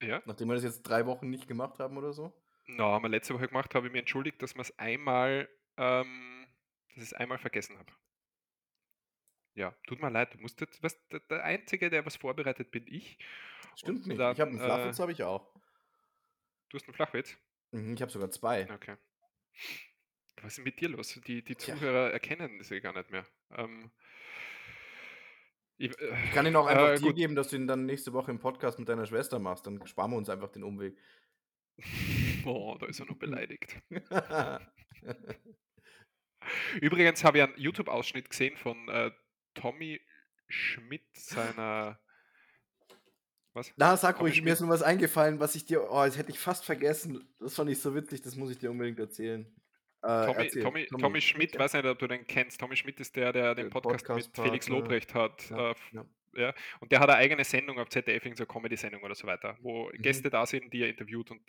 Ja. 0.00 0.22
Nachdem 0.24 0.48
wir 0.48 0.54
das 0.54 0.64
jetzt 0.64 0.82
drei 0.82 1.06
Wochen 1.06 1.28
nicht 1.28 1.46
gemacht 1.46 1.78
haben 1.78 1.96
oder 1.98 2.12
so? 2.12 2.32
Na, 2.66 2.84
haben 2.84 3.02
wir 3.02 3.08
letzte 3.08 3.34
Woche 3.34 3.48
gemacht, 3.48 3.74
habe 3.74 3.86
ich 3.86 3.92
mir 3.92 3.98
entschuldigt, 3.98 4.40
dass 4.40 4.54
wir 4.54 4.62
es 4.62 4.78
einmal, 4.78 5.48
ähm, 5.76 6.46
dass 6.94 7.04
ich 7.04 7.10
es 7.10 7.12
einmal 7.12 7.38
vergessen 7.38 7.78
habe. 7.78 7.92
Ja, 9.54 9.74
tut 9.86 10.00
mir 10.00 10.10
leid, 10.10 10.34
du 10.34 10.38
musst 10.38 10.60
jetzt, 10.60 10.82
was, 10.82 10.98
der, 11.28 11.44
Einzige, 11.44 11.90
der 11.90 12.06
was 12.06 12.16
vorbereitet, 12.16 12.70
bin 12.70 12.86
ich. 12.86 13.18
Stimmt 13.76 14.00
Und 14.00 14.06
nicht. 14.08 14.20
dann, 14.20 14.32
ich 14.32 14.40
habe 14.40 14.50
einen 14.50 14.60
Flachwitz, 14.60 14.98
äh, 14.98 15.02
habe 15.02 15.12
ich 15.12 15.22
auch. 15.22 15.52
Du 16.70 16.78
hast 16.78 16.86
einen 16.86 16.94
Flachwitz? 16.94 17.36
Mhm, 17.72 17.94
Ich 17.94 18.00
habe 18.02 18.10
sogar 18.10 18.30
zwei. 18.30 18.70
Okay. 18.72 18.96
Was 20.42 20.58
ist 20.58 20.64
mit 20.64 20.80
dir 20.80 20.88
los? 20.88 21.20
Die, 21.26 21.42
die. 21.44 21.56
Zuhörer 21.56 22.10
erkennen 22.12 22.62
sie 22.62 22.80
gar 22.80 22.94
nicht 22.94 23.10
mehr. 23.10 23.26
Ähm, 23.50 23.90
ich, 25.76 25.98
äh, 26.00 26.24
Ich 26.24 26.32
kann 26.32 26.46
ihn 26.46 26.56
auch 26.56 26.66
einfach 26.66 26.92
äh, 26.92 26.98
dir 26.98 27.12
geben, 27.12 27.34
dass 27.34 27.48
du 27.48 27.56
ihn 27.56 27.66
dann 27.66 27.84
nächste 27.86 28.12
Woche 28.14 28.30
im 28.30 28.38
Podcast 28.38 28.78
mit 28.78 28.88
deiner 28.88 29.06
Schwester 29.06 29.38
machst. 29.38 29.66
Dann 29.66 29.86
sparen 29.86 30.10
wir 30.12 30.16
uns 30.16 30.28
einfach 30.30 30.50
den 30.50 30.64
Umweg. 30.64 30.96
Oh, 32.44 32.76
da 32.80 32.86
ist 32.86 32.98
er 32.98 33.06
nur 33.06 33.16
beleidigt. 33.20 33.80
Übrigens 36.80 37.22
habe 37.22 37.38
ich 37.38 37.44
einen 37.44 37.56
YouTube-Ausschnitt 37.56 38.28
gesehen 38.30 38.56
von 38.56 38.88
äh, 38.88 39.12
Tommy 39.54 40.00
Schmidt, 40.48 41.04
seiner. 41.14 41.98
Was? 43.54 43.72
Na, 43.76 43.96
sag 43.96 44.16
Tommy 44.16 44.30
ruhig, 44.30 44.42
mir 44.42 44.54
ist 44.54 44.60
nur 44.60 44.70
was 44.70 44.82
eingefallen, 44.82 45.40
was 45.40 45.54
ich 45.54 45.66
dir. 45.66 45.90
Oh, 45.90 46.04
das 46.04 46.16
hätte 46.16 46.30
ich 46.30 46.38
fast 46.38 46.64
vergessen. 46.64 47.28
Das 47.38 47.54
fand 47.54 47.70
ich 47.70 47.80
so 47.80 47.94
witzig, 47.94 48.22
das 48.22 48.36
muss 48.36 48.50
ich 48.50 48.58
dir 48.58 48.70
unbedingt 48.70 48.98
erzählen. 48.98 49.46
Äh, 50.02 50.26
Tommy, 50.26 50.44
erzähl. 50.44 50.62
Tommy, 50.62 50.86
Tommy, 50.86 51.20
Schmidt, 51.20 51.58
weiß 51.58 51.74
nicht, 51.74 51.84
ob 51.84 51.98
du 51.98 52.08
den 52.08 52.26
kennst. 52.26 52.60
Tommy 52.60 52.76
Schmidt 52.76 52.98
ist 53.00 53.14
der, 53.14 53.32
der 53.32 53.54
den 53.54 53.66
Der 53.66 53.70
Podcast, 53.70 54.08
mit 54.08 54.24
Felix 54.34 54.66
Podcast-Partner. 54.66 54.74
Lobrecht 54.74 55.14
hat. 55.14 55.50
Ja, 55.50 55.70
äh, 55.70 55.74
ja. 55.92 56.06
Ja. 56.34 56.54
Und 56.80 56.92
der 56.92 57.00
hat 57.00 57.08
eine 57.10 57.18
eigene 57.18 57.44
Sendung 57.44 57.78
auf 57.78 57.88
ZDF, 57.88 58.24
irgendeine 58.24 58.46
Comedy-Sendung 58.46 59.02
oder 59.02 59.14
so 59.14 59.26
weiter, 59.26 59.56
wo 59.60 59.90
Mhm. 59.96 60.02
Gäste 60.02 60.30
da 60.30 60.46
sind, 60.46 60.72
die 60.72 60.82
er 60.82 60.88
interviewt. 60.88 61.30
Und 61.30 61.42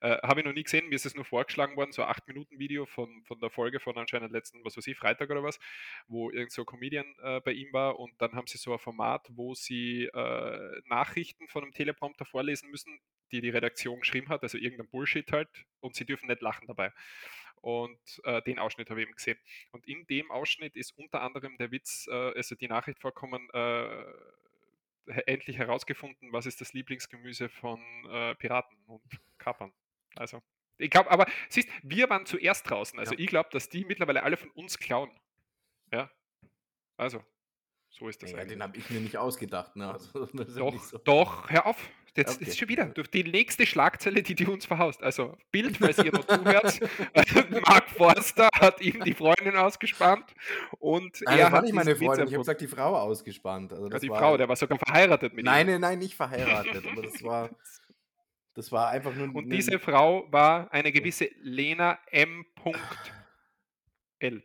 äh, 0.00 0.16
habe 0.22 0.40
ich 0.40 0.46
noch 0.46 0.52
nie 0.52 0.62
gesehen, 0.62 0.88
mir 0.88 0.94
ist 0.94 1.06
es 1.06 1.14
nur 1.14 1.24
vorgeschlagen 1.24 1.76
worden, 1.76 1.92
so 1.92 2.02
ein 2.02 2.12
8-Minuten-Video 2.12 2.86
von, 2.86 3.22
von 3.24 3.38
der 3.40 3.50
Folge 3.50 3.80
von 3.80 3.96
anscheinend 3.96 4.32
letzten, 4.32 4.64
was 4.64 4.76
weiß 4.76 4.86
ich, 4.86 4.96
Freitag 4.96 5.30
oder 5.30 5.42
was, 5.42 5.58
wo 6.08 6.30
irgend 6.30 6.52
so 6.52 6.62
ein 6.62 6.66
Comedian 6.66 7.06
äh, 7.22 7.40
bei 7.40 7.52
ihm 7.52 7.72
war. 7.72 7.98
Und 7.98 8.12
dann 8.20 8.32
haben 8.32 8.46
sie 8.46 8.58
so 8.58 8.72
ein 8.72 8.78
Format, 8.78 9.26
wo 9.30 9.54
sie 9.54 10.04
äh, 10.04 10.80
Nachrichten 10.86 11.48
von 11.48 11.62
einem 11.62 11.72
Teleprompter 11.72 12.24
vorlesen 12.24 12.70
müssen, 12.70 12.98
die 13.32 13.40
die 13.40 13.50
Redaktion 13.50 14.00
geschrieben 14.00 14.28
hat, 14.28 14.42
also 14.42 14.58
irgendein 14.58 14.88
Bullshit 14.88 15.30
halt, 15.32 15.48
und 15.80 15.94
sie 15.96 16.04
dürfen 16.04 16.28
nicht 16.28 16.42
lachen 16.42 16.66
dabei. 16.66 16.92
Und 17.60 17.98
äh, 18.24 18.42
den 18.42 18.58
Ausschnitt 18.58 18.90
habe 18.90 19.00
ich 19.00 19.06
eben 19.06 19.16
gesehen. 19.16 19.38
Und 19.72 19.86
in 19.86 20.06
dem 20.06 20.30
Ausschnitt 20.30 20.76
ist 20.76 20.96
unter 20.96 21.22
anderem 21.22 21.56
der 21.58 21.70
Witz, 21.70 22.06
äh, 22.08 22.12
also 22.36 22.54
die 22.54 22.68
Nachricht 22.68 23.00
vorkommen, 23.00 23.48
äh, 23.52 24.04
endlich 25.26 25.58
herausgefunden, 25.58 26.32
was 26.32 26.46
ist 26.46 26.60
das 26.60 26.72
Lieblingsgemüse 26.72 27.48
von 27.48 27.80
äh, 28.10 28.34
Piraten 28.34 28.76
und 28.86 29.02
Kapern. 29.38 29.72
Also, 30.16 30.42
ich 30.78 30.90
glaube, 30.90 31.10
aber 31.10 31.26
siehst, 31.48 31.68
wir 31.82 32.10
waren 32.10 32.26
zuerst 32.26 32.68
draußen. 32.68 32.98
Also 32.98 33.14
Ja. 33.14 33.20
ich 33.20 33.26
glaube, 33.28 33.48
dass 33.52 33.68
die 33.68 33.84
mittlerweile 33.84 34.22
alle 34.22 34.36
von 34.36 34.50
uns 34.50 34.78
klauen. 34.78 35.10
Ja. 35.92 36.10
Also, 36.96 37.24
so 37.98 38.08
ist 38.08 38.22
das 38.22 38.30
Ja, 38.32 38.38
eigentlich. 38.38 38.52
den 38.54 38.62
habe 38.62 38.76
ich 38.76 38.90
mir 38.90 39.00
nicht 39.00 39.16
ausgedacht. 39.16 39.74
Ne? 39.76 39.90
Also, 39.92 40.28
ja 40.32 40.44
Doch, 40.44 40.72
nicht 40.72 40.84
so. 40.84 40.98
doch, 40.98 41.50
hör 41.50 41.66
auf. 41.66 41.76
Jetzt 42.14 42.36
Okay. 42.36 42.48
ist 42.48 42.58
schon 42.58 42.68
wieder 42.68 42.86
du- 42.86 43.02
die 43.02 43.24
nächste 43.24 43.66
Schlagzeile, 43.66 44.22
die, 44.22 44.34
die 44.34 44.46
uns 44.46 44.64
verhaust. 44.64 45.02
Also, 45.02 45.36
Bild, 45.50 45.76
falls 45.76 45.98
ihr 45.98 46.12
noch 46.12 46.24
zuhört. 46.26 46.80
Mark 47.66 47.90
Forster 47.90 48.48
hat 48.58 48.80
ihm 48.80 49.04
die 49.04 49.12
Freundin 49.12 49.54
ausgespannt 49.56 50.24
und 50.78 51.20
Nein, 51.26 51.38
er 51.38 51.50
hat 51.50 51.64
nicht 51.64 51.74
meine 51.74 51.94
Freundin. 51.94 52.26
Ich 52.26 52.32
habe 52.32 52.38
gesagt, 52.42 52.60
die 52.62 52.68
Frau 52.68 52.96
ausgespannt. 52.96 53.72
Also 53.74 53.88
Ja, 53.90 53.98
die 53.98 54.08
war, 54.08 54.18
Frau, 54.18 54.36
der 54.38 54.48
war 54.48 54.56
sogar 54.56 54.78
verheiratet 54.78 55.34
mit 55.34 55.44
Nein, 55.44 55.66
ihm. 55.66 55.72
nein, 55.72 55.80
nein, 55.82 55.98
nicht 55.98 56.14
verheiratet. 56.14 56.84
aber 56.90 57.02
das 57.02 57.22
war, 57.22 57.50
das 58.54 58.72
war 58.72 58.88
einfach 58.88 59.14
nur. 59.14 59.34
Und 59.34 59.48
ne- 59.48 59.54
diese 59.56 59.78
Frau 59.78 60.26
war 60.32 60.72
eine 60.72 60.92
gewisse 60.92 61.28
Lena 61.42 61.98
M. 62.10 62.46
L. 64.18 64.42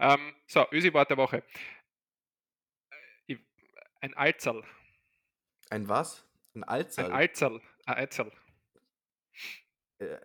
Ähm, 0.00 0.32
so, 0.46 0.66
Ösi-Wort 0.72 1.10
der 1.10 1.16
Woche. 1.16 1.42
Äh, 4.00 4.06
Ein 4.06 4.14
Alzerl. 4.14 4.64
Ein 5.70 5.88
was? 5.88 6.24
Ein 6.54 6.62
Ein 6.64 6.68
Alzerl. 6.68 7.12
Alzerl. 7.12 7.60
Ein 7.86 7.94
Alzerl. 7.94 8.32
äh, 9.98 10.18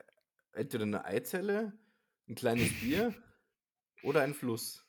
entweder 0.54 0.84
eine 0.84 1.06
Eizelle, 1.06 1.78
ein 2.28 2.36
kleines 2.36 2.70
Bier 2.80 3.14
oder 4.04 4.22
ein 4.22 4.34
Fluss. 4.34 4.86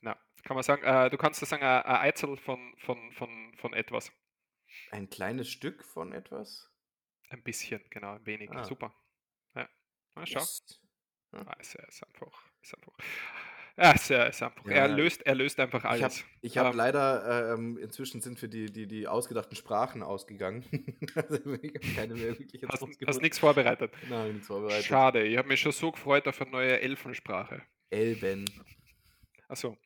Na, 0.00 0.14
kann 0.44 0.54
man 0.54 0.62
sagen, 0.62 0.82
äh, 0.84 1.10
du 1.10 1.16
kannst 1.18 1.40
das 1.42 1.48
sagen, 1.48 1.62
ein 1.62 1.82
ein 1.82 1.96
Eizel 2.08 2.36
von, 2.36 2.74
von, 2.78 3.12
von, 3.12 3.54
von 3.56 3.72
etwas. 3.74 4.12
Ein 4.90 5.08
kleines 5.10 5.48
Stück 5.50 5.84
von 5.84 6.12
etwas? 6.12 6.70
Ein 7.30 7.42
bisschen, 7.42 7.82
genau, 7.90 8.14
ein 8.14 8.26
wenig. 8.26 8.50
Ah. 8.50 8.64
Super. 8.64 8.94
Ja. 9.54 9.68
Na, 10.14 10.26
schau. 10.26 10.40
Yes. 10.40 10.80
Ah, 11.32 11.52
ist, 11.60 11.74
ja- 11.74 11.84
ist 11.84 12.04
einfach. 12.04 12.50
Ist 12.60 12.74
einfach. 12.74 12.92
Ja, 13.80 13.92
ist, 13.92 14.10
ja- 14.10 14.24
ist 14.24 14.42
einfach. 14.42 14.64
Ja, 14.66 14.72
er, 14.72 14.88
ja. 14.88 14.94
löst, 14.94 15.22
er 15.22 15.34
löst 15.34 15.58
einfach 15.58 15.78
Ich 15.78 15.84
habe 15.84 16.02
alles. 16.04 16.24
ich 16.42 16.58
hab 16.58 16.66
Ähm, 16.72 16.76
leider, 16.76 17.54
ähm, 17.54 17.78
inzwischen 17.78 18.20
sind 18.20 18.38
für 18.38 18.48
die, 18.48 18.66
die, 18.70 18.86
die 18.86 19.08
ausgedachten 19.08 19.56
Sprachen 19.56 20.02
ausgegangen. 20.02 20.64
also 21.14 21.36
ich 21.62 21.74
habe 21.74 21.94
keine 21.94 22.14
mehr 22.14 22.38
wirklich 22.38 22.62
Hast, 22.68 22.84
hast 23.06 23.22
nichts 23.22 23.38
vorbereitet. 23.38 23.92
Nein, 24.10 24.32
nichts 24.34 24.48
vorbereitet. 24.48 24.84
Schade, 24.84 25.24
ich 25.24 25.38
habe 25.38 25.48
mich 25.48 25.60
schon 25.60 25.72
so 25.72 25.92
gefreut 25.92 26.28
auf 26.28 26.40
eine 26.42 26.50
neue 26.50 26.78
Elfensprache. 26.80 27.62
Elben. 27.88 28.44
Achso. 29.48 29.78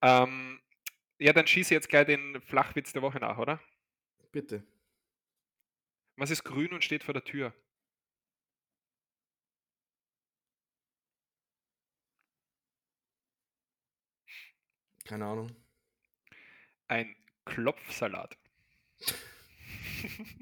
Ähm, 0.00 0.60
ja, 1.18 1.32
dann 1.32 1.46
schieße 1.48 1.74
jetzt 1.74 1.88
gleich 1.88 2.06
den 2.06 2.40
Flachwitz 2.42 2.92
der 2.92 3.02
Woche 3.02 3.18
nach, 3.18 3.38
oder? 3.38 3.60
Bitte. 4.30 4.62
Was 6.16 6.30
ist 6.30 6.44
grün 6.44 6.72
und 6.72 6.84
steht 6.84 7.02
vor 7.02 7.14
der 7.14 7.24
Tür? 7.24 7.52
Keine 15.04 15.26
Ahnung. 15.26 15.54
Ein 16.88 17.14
Klopfsalat. 17.44 18.36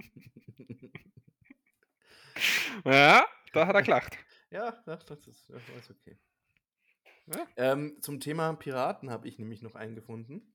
Ja, 2.85 3.27
da 3.53 3.67
hat 3.67 3.75
er 3.75 3.83
gelacht. 3.83 4.17
ja, 4.51 4.73
das, 4.87 5.05
ist, 5.27 5.49
das 5.51 5.63
ist 5.69 5.91
okay. 5.91 6.19
Ja. 7.27 7.47
Ähm, 7.57 8.01
zum 8.01 8.21
Thema 8.21 8.53
Piraten 8.55 9.11
habe 9.11 9.29
ich 9.29 9.39
nämlich 9.39 9.63
noch 9.63 9.75
einen 9.75 9.95
gefunden. 9.95 10.55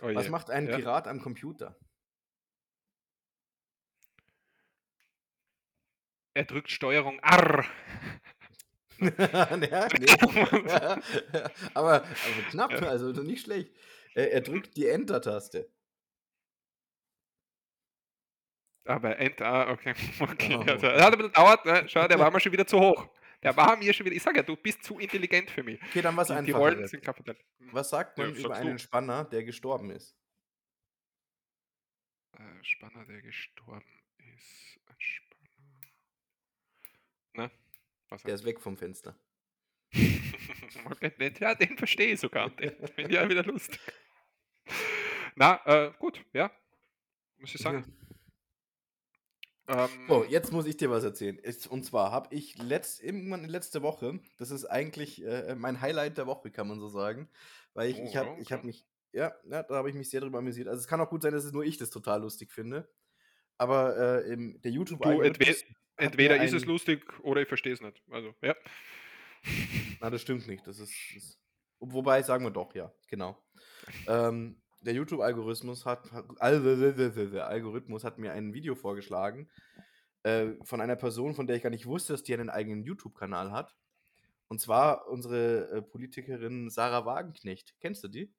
Oh 0.00 0.14
Was 0.14 0.28
macht 0.28 0.50
ein 0.50 0.66
Ja. 0.68 0.76
Pirat 0.76 1.06
am 1.06 1.20
Computer? 1.20 1.78
Er 6.34 6.44
drückt 6.44 6.70
Steuerung 6.70 7.18
R. 7.20 7.64
ja, 9.18 9.56
nee. 9.56 9.68
aber, 11.74 11.74
aber 11.74 12.00
knapp, 12.50 12.72
Ja. 12.72 12.88
also 12.88 13.10
nicht 13.22 13.44
schlecht. 13.44 13.70
Er, 14.14 14.32
er 14.32 14.40
drückt 14.40 14.76
die 14.76 14.86
Enter-Taste. 14.86 15.68
Aber 18.86 19.18
Enter, 19.18 19.46
ah, 19.46 19.72
okay. 19.72 19.94
okay. 20.20 20.56
Oh. 20.56 20.60
Also, 20.60 20.86
das 20.88 21.02
hat 21.02 21.12
ein 21.12 21.18
bisschen 21.18 21.32
gedauert. 21.32 21.64
Ne? 21.64 21.84
Schau, 21.88 22.06
der 22.06 22.18
war 22.18 22.30
mir 22.30 22.40
schon 22.40 22.52
wieder 22.52 22.66
zu 22.66 22.78
hoch. 22.78 23.08
Der 23.42 23.56
war 23.56 23.76
mir 23.76 23.92
schon 23.92 24.06
wieder. 24.06 24.16
Ich 24.16 24.22
sage 24.22 24.38
ja, 24.38 24.42
du 24.42 24.56
bist 24.56 24.82
zu 24.82 24.98
intelligent 24.98 25.50
für 25.50 25.62
mich. 25.62 25.80
Okay, 25.82 26.02
dann 26.02 26.16
was 26.16 26.28
die 26.28 26.50
Rollen 26.50 26.86
sind. 26.86 27.06
Was 27.72 27.90
sagt 27.90 28.18
Ja, 28.18 28.24
man 28.24 28.34
über 28.34 28.48
sagst 28.48 28.60
einen 28.60 28.72
du. 28.72 28.78
Spanner, 28.78 29.24
der 29.24 29.44
gestorben 29.44 29.90
ist? 29.90 30.16
Äh, 32.38 32.42
Spanner, 32.62 33.04
der 33.06 33.22
gestorben 33.22 33.84
ist. 34.34 34.78
Ein 34.86 34.96
Spanner. 34.98 35.80
Ne? 37.34 37.50
Was 38.14 38.22
Der 38.22 38.34
ist 38.34 38.44
weg 38.44 38.60
vom 38.60 38.76
Fenster. 38.76 39.18
okay, 40.84 41.32
ja, 41.40 41.56
den 41.56 41.76
verstehe 41.76 42.12
ich 42.12 42.20
sogar. 42.20 42.48
Den 42.50 42.70
finde 42.94 43.10
ich 43.10 43.16
ja 43.16 43.28
wieder 43.28 43.42
lustig. 43.42 43.80
Na, 45.34 45.60
äh, 45.66 45.92
gut, 45.98 46.24
ja. 46.32 46.52
Muss 47.38 47.52
ich 47.52 47.60
sagen. 47.60 47.82
So, 49.66 50.24
Ähm, 50.24 50.30
jetzt 50.30 50.52
muss 50.52 50.66
ich 50.66 50.76
dir 50.76 50.90
was 50.90 51.02
erzählen. 51.02 51.40
Und 51.70 51.84
zwar 51.84 52.12
habe 52.12 52.32
ich 52.32 52.56
letzt, 52.58 53.02
irgendwann 53.02 53.46
letzte 53.46 53.82
Woche, 53.82 54.20
das 54.38 54.52
ist 54.52 54.66
eigentlich 54.66 55.24
äh, 55.24 55.56
mein 55.56 55.80
Highlight 55.80 56.16
der 56.16 56.28
Woche, 56.28 56.52
kann 56.52 56.68
man 56.68 56.78
so 56.78 56.88
sagen, 56.88 57.28
weil 57.72 57.90
ich, 57.90 57.98
Oh, 57.98 58.04
ich 58.04 58.16
habe 58.16 58.28
ja, 58.28 58.38
ich 58.38 58.52
hab 58.52 58.60
okay. 58.60 58.66
mich, 58.68 58.86
ja, 59.12 59.34
ja 59.50 59.64
da 59.64 59.74
habe 59.74 59.88
ich 59.88 59.96
mich 59.96 60.08
sehr 60.08 60.20
drüber 60.20 60.38
amüsiert. 60.38 60.68
Also 60.68 60.80
es 60.80 60.86
kann 60.86 61.00
auch 61.00 61.10
gut 61.10 61.22
sein, 61.22 61.32
dass 61.32 61.44
es 61.44 61.52
nur 61.52 61.64
ich 61.64 61.78
das 61.78 61.90
total 61.90 62.20
lustig 62.20 62.52
finde, 62.52 62.88
aber 63.58 63.96
äh, 63.96 64.32
im, 64.32 64.60
der 64.60 64.70
du, 64.70 64.78
entwe 64.82 64.90
YouTube-Algorithmus 64.92 65.48
hat 65.48 65.68
mir 65.68 65.76
entweder 65.96 66.42
ist 66.42 66.52
es 66.52 66.64
lustig 66.64 67.04
oder 67.20 67.42
ich 67.42 67.48
verstehe 67.48 67.72
es 67.72 67.80
nicht. 67.80 68.02
Also, 68.10 68.34
ja. 68.42 68.54
na 70.00 70.10
das 70.10 70.22
stimmt 70.22 70.46
nicht, 70.46 70.66
das 70.66 70.78
ist, 70.78 70.94
das, 71.14 71.38
wobei 71.80 72.22
sagen 72.22 72.44
wir 72.44 72.50
doch, 72.50 72.74
ja, 72.74 72.92
genau. 73.08 73.36
Ähm, 74.06 74.60
der 74.80 74.94
YouTube-Algorithmus 74.94 75.86
hat, 75.86 76.10
Algorithmus 76.38 78.04
hat 78.04 78.18
mir 78.18 78.32
ein 78.32 78.52
Video 78.52 78.74
vorgeschlagen 78.74 79.50
äh, 80.24 80.52
von 80.62 80.80
einer 80.80 80.96
Person, 80.96 81.34
von 81.34 81.46
der 81.46 81.56
ich 81.56 81.62
gar 81.62 81.70
nicht 81.70 81.86
wusste, 81.86 82.12
dass 82.12 82.22
die 82.22 82.34
einen 82.34 82.50
eigenen 82.50 82.82
YouTube-Kanal 82.82 83.50
hat. 83.50 83.74
Und 84.48 84.60
zwar 84.60 85.08
unsere 85.08 85.70
äh, 85.70 85.82
Politikerin 85.82 86.68
Sarah 86.70 87.06
Wagenknecht. 87.06 87.74
Kennst 87.80 88.04
du 88.04 88.08
die? 88.08 88.32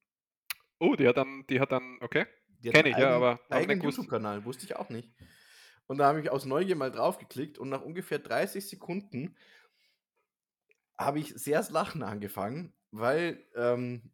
Oh, 0.80 0.96
die 0.96 1.08
hat 1.08 1.18
dann, 1.18 1.46
die 1.50 1.60
hat 1.60 1.72
dann, 1.72 1.98
okay. 2.02 2.26
Die 2.60 2.74
einen 2.74 2.88
ich, 2.88 2.92
ja, 2.92 2.98
eigenen, 2.98 3.14
aber 3.14 3.30
habe 3.32 3.60
nicht 3.60 3.70
eigenen. 3.70 3.82
YouTube-Kanal, 3.82 4.46
wusste 4.46 4.66
ich 4.66 4.76
auch 4.76 4.90
nicht. 4.90 5.12
Und 5.88 5.98
da 6.00 6.08
habe 6.08 6.20
ich 6.22 6.30
aus 6.32 6.46
Neugier 6.46 6.76
mal 6.76 6.92
draufgeklickt 6.92 7.58
und 7.58 7.70
nach 7.70 7.82
ungefähr 7.82 8.20
30 8.20 8.68
Sekunden 8.68 9.36
habe 10.98 11.20
ich 11.20 11.30
sehr 11.36 11.58
das 11.60 11.70
Lachen 11.70 12.04
angefangen, 12.04 12.74
weil 12.92 13.44
ähm, 13.56 14.12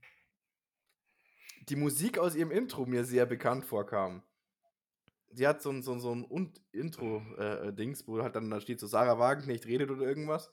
die 1.70 1.76
Musik 1.76 2.20
aus 2.20 2.36
ihrem 2.36 2.52
Intro 2.52 2.86
mir 2.86 3.04
sehr 3.04 3.26
bekannt 3.26 3.66
vorkam. 3.66 4.22
Sie 5.34 5.48
hat 5.48 5.62
so 5.62 5.70
ein, 5.72 5.82
so 5.82 5.94
ein, 5.94 6.00
so 6.00 6.14
ein 6.14 6.54
Intro-Dings, 6.74 8.08
wo 8.08 8.22
halt 8.22 8.36
dann 8.36 8.50
da 8.50 8.60
steht 8.60 8.80
so 8.80 8.88
Sarah 8.88 9.18
Wagenknecht 9.18 9.66
redet 9.66 9.90
oder 9.90 10.04
irgendwas. 10.06 10.52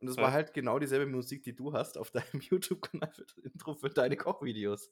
Und 0.00 0.08
es 0.08 0.20
war 0.20 0.28
Ja. 0.28 0.32
halt 0.32 0.54
genau 0.54 0.78
dieselbe 0.78 1.06
Musik, 1.06 1.42
die 1.44 1.54
du 1.54 1.72
hast 1.72 1.98
auf 1.98 2.10
deinem 2.12 2.40
YouTube-Kanal 2.40 3.12
für 3.12 3.24
das 3.24 3.36
Intro 3.38 3.74
für 3.74 3.90
deine 3.90 4.16
Kochvideos. 4.16 4.90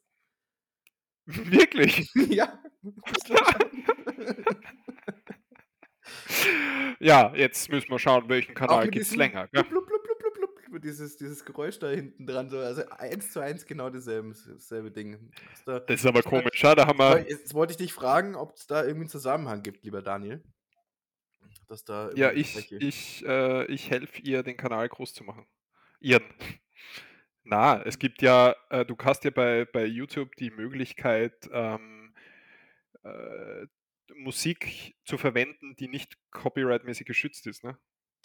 Wirklich? 1.27 2.09
ja, 2.29 2.59
musst 2.81 3.29
du 3.29 3.33
mal 3.33 3.45
schauen. 3.45 3.71
Ja, 6.99 7.33
jetzt 7.35 7.69
müssen 7.69 7.89
wir 7.89 7.99
schauen, 7.99 8.29
welchen 8.29 8.53
Kanal 8.53 8.89
gibt 8.89 9.05
es 9.05 9.15
länger. 9.15 9.47
Blub, 9.47 9.69
blub, 9.69 9.87
blub, 9.87 10.05
dieses, 10.85 11.17
dieses 11.17 11.43
Geräusch 11.43 11.79
da 11.79 11.89
hinten 11.89 12.25
dran. 12.25 12.49
So, 12.49 12.59
also 12.59 12.87
eins 12.89 13.31
zu 13.31 13.39
eins 13.39 13.65
genau 13.65 13.89
dasselbe, 13.89 14.33
dasselbe 14.47 14.91
Ding. 14.91 15.31
Das 15.51 15.63
da, 15.63 15.79
Das 15.79 15.99
ist 15.99 16.05
aber 16.05 16.21
komisch, 16.21 16.61
ja, 16.61 16.75
da 16.75 16.87
haben 16.87 16.99
wir. 16.99 17.25
jetzt 17.27 17.53
wollte 17.53 17.71
ich 17.71 17.77
dich 17.77 17.93
fragen, 17.93 18.35
ob 18.35 18.55
es 18.55 18.67
da 18.67 18.81
irgendwie 18.81 19.01
einen 19.01 19.09
Zusammenhang 19.09 19.63
gibt, 19.63 19.83
lieber 19.83 20.01
Daniel. 20.01 20.43
Dass 21.67 21.83
da 21.83 22.11
Ja, 22.13 22.31
ich, 22.31 22.71
ich, 22.71 23.25
äh, 23.25 23.65
ich 23.65 23.89
helfe 23.89 24.21
ihr, 24.21 24.43
den 24.43 24.57
Kanal 24.57 24.87
groß 24.87 25.13
zu 25.13 25.23
machen. 25.23 25.45
Ihren. 25.99 26.23
Na, 27.43 27.81
es 27.83 27.99
gibt 27.99 28.23
ja, 28.23 28.55
äh, 28.69 28.85
du 28.85 28.95
hast 29.03 29.23
ja 29.23 29.29
bei, 29.29 29.65
bei 29.65 29.85
YouTube 29.85 30.35
die 30.35 30.49
Möglichkeit, 30.49 31.47
ähm, 31.51 32.15
äh, 33.03 33.67
Musik 34.15 34.95
zu 35.05 35.17
verwenden, 35.17 35.75
die 35.77 35.87
nicht 35.87 36.17
copyrightmäßig 36.31 37.05
geschützt 37.07 37.47
ist, 37.47 37.63
ne? 37.63 37.77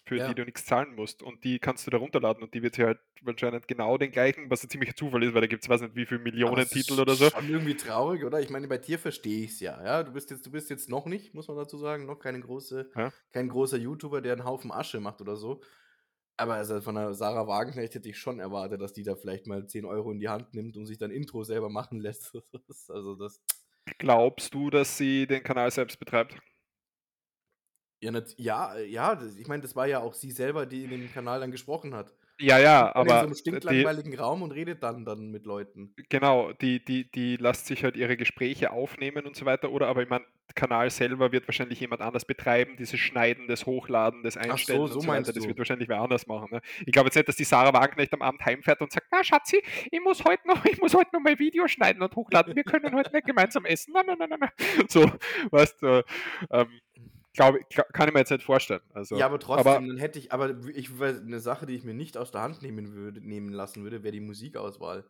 Für 0.07 0.17
Ja. 0.17 0.27
die 0.27 0.33
du 0.35 0.43
nichts 0.45 0.65
zahlen 0.65 0.95
musst. 0.95 1.21
Und 1.21 1.43
die 1.43 1.59
kannst 1.59 1.85
du 1.85 1.91
da 1.91 1.97
runterladen 1.97 2.41
und 2.41 2.55
die 2.55 2.63
wird 2.63 2.75
ja 2.77 2.87
halt 2.87 2.99
wahrscheinlich 3.21 3.67
genau 3.67 3.99
den 3.99 4.11
gleichen, 4.11 4.49
was 4.49 4.63
ein 4.63 4.69
ziemlicher 4.69 4.95
Zufall 4.95 5.21
ist, 5.23 5.35
weil 5.35 5.41
da 5.41 5.47
gibt 5.47 5.61
es 5.63 5.69
weiß 5.69 5.81
nicht 5.81 5.95
wie 5.95 6.07
viele 6.07 6.21
Millionen 6.21 6.65
Titel 6.67 6.99
oder 6.99 7.13
so. 7.13 7.29
Schon 7.29 7.47
irgendwie 7.49 7.75
traurig, 7.77 8.23
oder? 8.23 8.39
Ich 8.39 8.49
meine, 8.49 8.67
bei 8.67 8.79
dir 8.79 8.97
verstehe 8.97 9.43
ich 9.43 9.51
es 9.51 9.59
ja. 9.59 9.83
Ja, 9.83 10.01
du 10.03 10.11
bist 10.11 10.31
jetzt, 10.31 10.43
du 10.45 10.51
bist 10.51 10.71
jetzt 10.71 10.89
noch 10.89 11.05
nicht, 11.05 11.35
muss 11.35 11.47
man 11.47 11.55
dazu 11.57 11.77
sagen, 11.77 12.07
noch 12.07 12.17
keine 12.17 12.39
große, 12.39 12.89
Ja. 12.95 13.13
kein 13.31 13.47
großer 13.49 13.77
YouTuber, 13.77 14.21
der 14.21 14.33
einen 14.33 14.43
Haufen 14.43 14.71
Asche 14.71 14.99
macht 14.99 15.21
oder 15.21 15.35
so. 15.35 15.61
Aber 16.35 16.55
also 16.55 16.81
von 16.81 16.95
der 16.95 17.13
Sarah 17.13 17.45
Wagenknecht 17.47 17.93
hätte 17.93 18.09
ich 18.09 18.17
schon 18.17 18.39
erwartet, 18.39 18.81
dass 18.81 18.93
die 18.93 19.03
da 19.03 19.15
vielleicht 19.15 19.45
mal 19.45 19.67
10 19.67 19.85
Euro 19.85 20.11
in 20.11 20.19
die 20.19 20.29
Hand 20.29 20.55
nimmt 20.55 20.75
und 20.77 20.87
sich 20.87 20.97
dann 20.97 21.11
Intro 21.11 21.43
selber 21.43 21.69
machen 21.69 21.99
lässt. 22.01 22.33
Also 22.89 23.13
das. 23.15 23.39
Glaubst 23.99 24.53
du, 24.53 24.69
dass 24.69 24.97
sie 24.97 25.27
den 25.27 25.43
Kanal 25.43 25.71
selbst 25.71 25.97
betreibt? 25.99 26.35
Ja, 28.03 28.11
ja, 28.37 29.13
äh, 29.13 29.39
ich 29.39 29.47
meine, 29.47 29.61
das 29.61 29.75
war 29.75 29.85
ja 29.87 29.99
auch 29.99 30.13
sie 30.13 30.31
selber, 30.31 30.65
die 30.65 30.83
in 30.85 30.89
dem 30.89 31.11
Kanal 31.11 31.39
dann 31.39 31.51
gesprochen 31.51 31.93
hat. 31.93 32.13
Ja, 32.41 32.59
ja, 32.59 32.91
Dann 32.93 33.03
in 33.03 33.09
so 33.09 33.13
aber 33.13 33.19
einem 33.21 33.31
die, 33.31 33.37
stinklangweiligen 33.37 34.15
Raum 34.19 34.41
und 34.41 34.51
redet 34.51 34.81
dann, 34.83 35.05
dann 35.05 35.29
mit 35.29 35.45
Leuten. 35.45 35.93
Genau, 36.09 36.51
die, 36.53 36.83
die, 36.83 37.09
die 37.11 37.37
lässt 37.37 37.67
sich 37.67 37.83
halt 37.83 37.95
ihre 37.95 38.17
Gespräche 38.17 38.71
aufnehmen 38.71 39.25
und 39.25 39.35
so 39.35 39.45
weiter, 39.45 39.71
oder? 39.71 39.87
Aber 39.87 40.01
ich 40.01 40.09
meine, 40.09 40.25
Kanal 40.53 40.89
selber 40.89 41.31
wird 41.31 41.47
wahrscheinlich 41.47 41.79
jemand 41.79 42.01
anders 42.01 42.25
betreiben, 42.25 42.75
dieses 42.77 42.99
Schneiden, 42.99 43.47
das 43.47 43.65
Hochladen, 43.65 44.23
das 44.23 44.35
so, 44.35 44.39
Einstellen 44.39 44.79
so 44.79 44.83
und 44.83 45.01
so 45.01 45.07
meinst 45.07 45.29
weiter. 45.29 45.39
Das 45.39 45.47
wird 45.47 45.57
wahrscheinlich 45.57 45.89
wer 45.89 46.01
anders 46.01 46.27
machen. 46.27 46.49
Ne? 46.51 46.61
Ich 46.85 46.91
glaube 46.91 47.07
jetzt 47.07 47.15
nicht, 47.15 47.27
dass 47.27 47.35
die 47.35 47.43
Sarah 47.43 47.73
Wagenknecht 47.73 48.13
am 48.13 48.21
Abend 48.21 48.43
heimfährt 48.43 48.81
und 48.81 48.91
sagt, 48.91 49.07
na 49.11 49.23
Schatzi, 49.23 49.61
ich 49.91 50.01
muss 50.01 50.23
heute 50.23 50.47
noch, 50.47 50.65
ich 50.65 50.81
muss 50.81 50.93
heute 50.93 51.09
noch 51.13 51.21
mein 51.21 51.39
Video 51.39 51.67
schneiden 51.67 52.01
und 52.01 52.15
hochladen. 52.15 52.55
Wir 52.55 52.63
können 52.63 52.93
heute 52.93 53.11
nicht 53.13 53.25
gemeinsam 53.25 53.65
essen. 53.65 53.93
Nein, 53.93 54.05
nein, 54.07 54.17
nein, 54.19 54.29
nein, 54.29 54.39
nein. 54.39 54.87
So, 54.87 55.09
weißt 55.51 55.81
du, 55.81 56.03
ähm, 56.51 56.67
glaube, 57.33 57.59
kann 57.93 58.07
ich 58.07 58.13
mir 58.13 58.19
jetzt 58.19 58.31
nicht 58.31 58.43
vorstellen. 58.43 58.81
Also, 58.93 59.17
Ja, 59.17 59.25
aber 59.25 59.39
trotzdem, 59.39 59.67
aber 59.71 59.87
dann 59.87 59.97
hätte 59.97 60.19
ich, 60.19 60.31
aber 60.31 60.55
ich 60.73 60.99
eine 60.99 61.39
Sache, 61.39 61.65
die 61.65 61.75
ich 61.75 61.83
mir 61.83 61.93
nicht 61.93 62.17
aus 62.17 62.31
der 62.31 62.41
Hand 62.41 62.61
nehmen 62.61 62.93
würde, 62.93 63.21
nehmen 63.21 63.49
lassen 63.49 63.83
würde, 63.83 64.03
wäre 64.03 64.11
die 64.11 64.19
Musikauswahl 64.19 65.05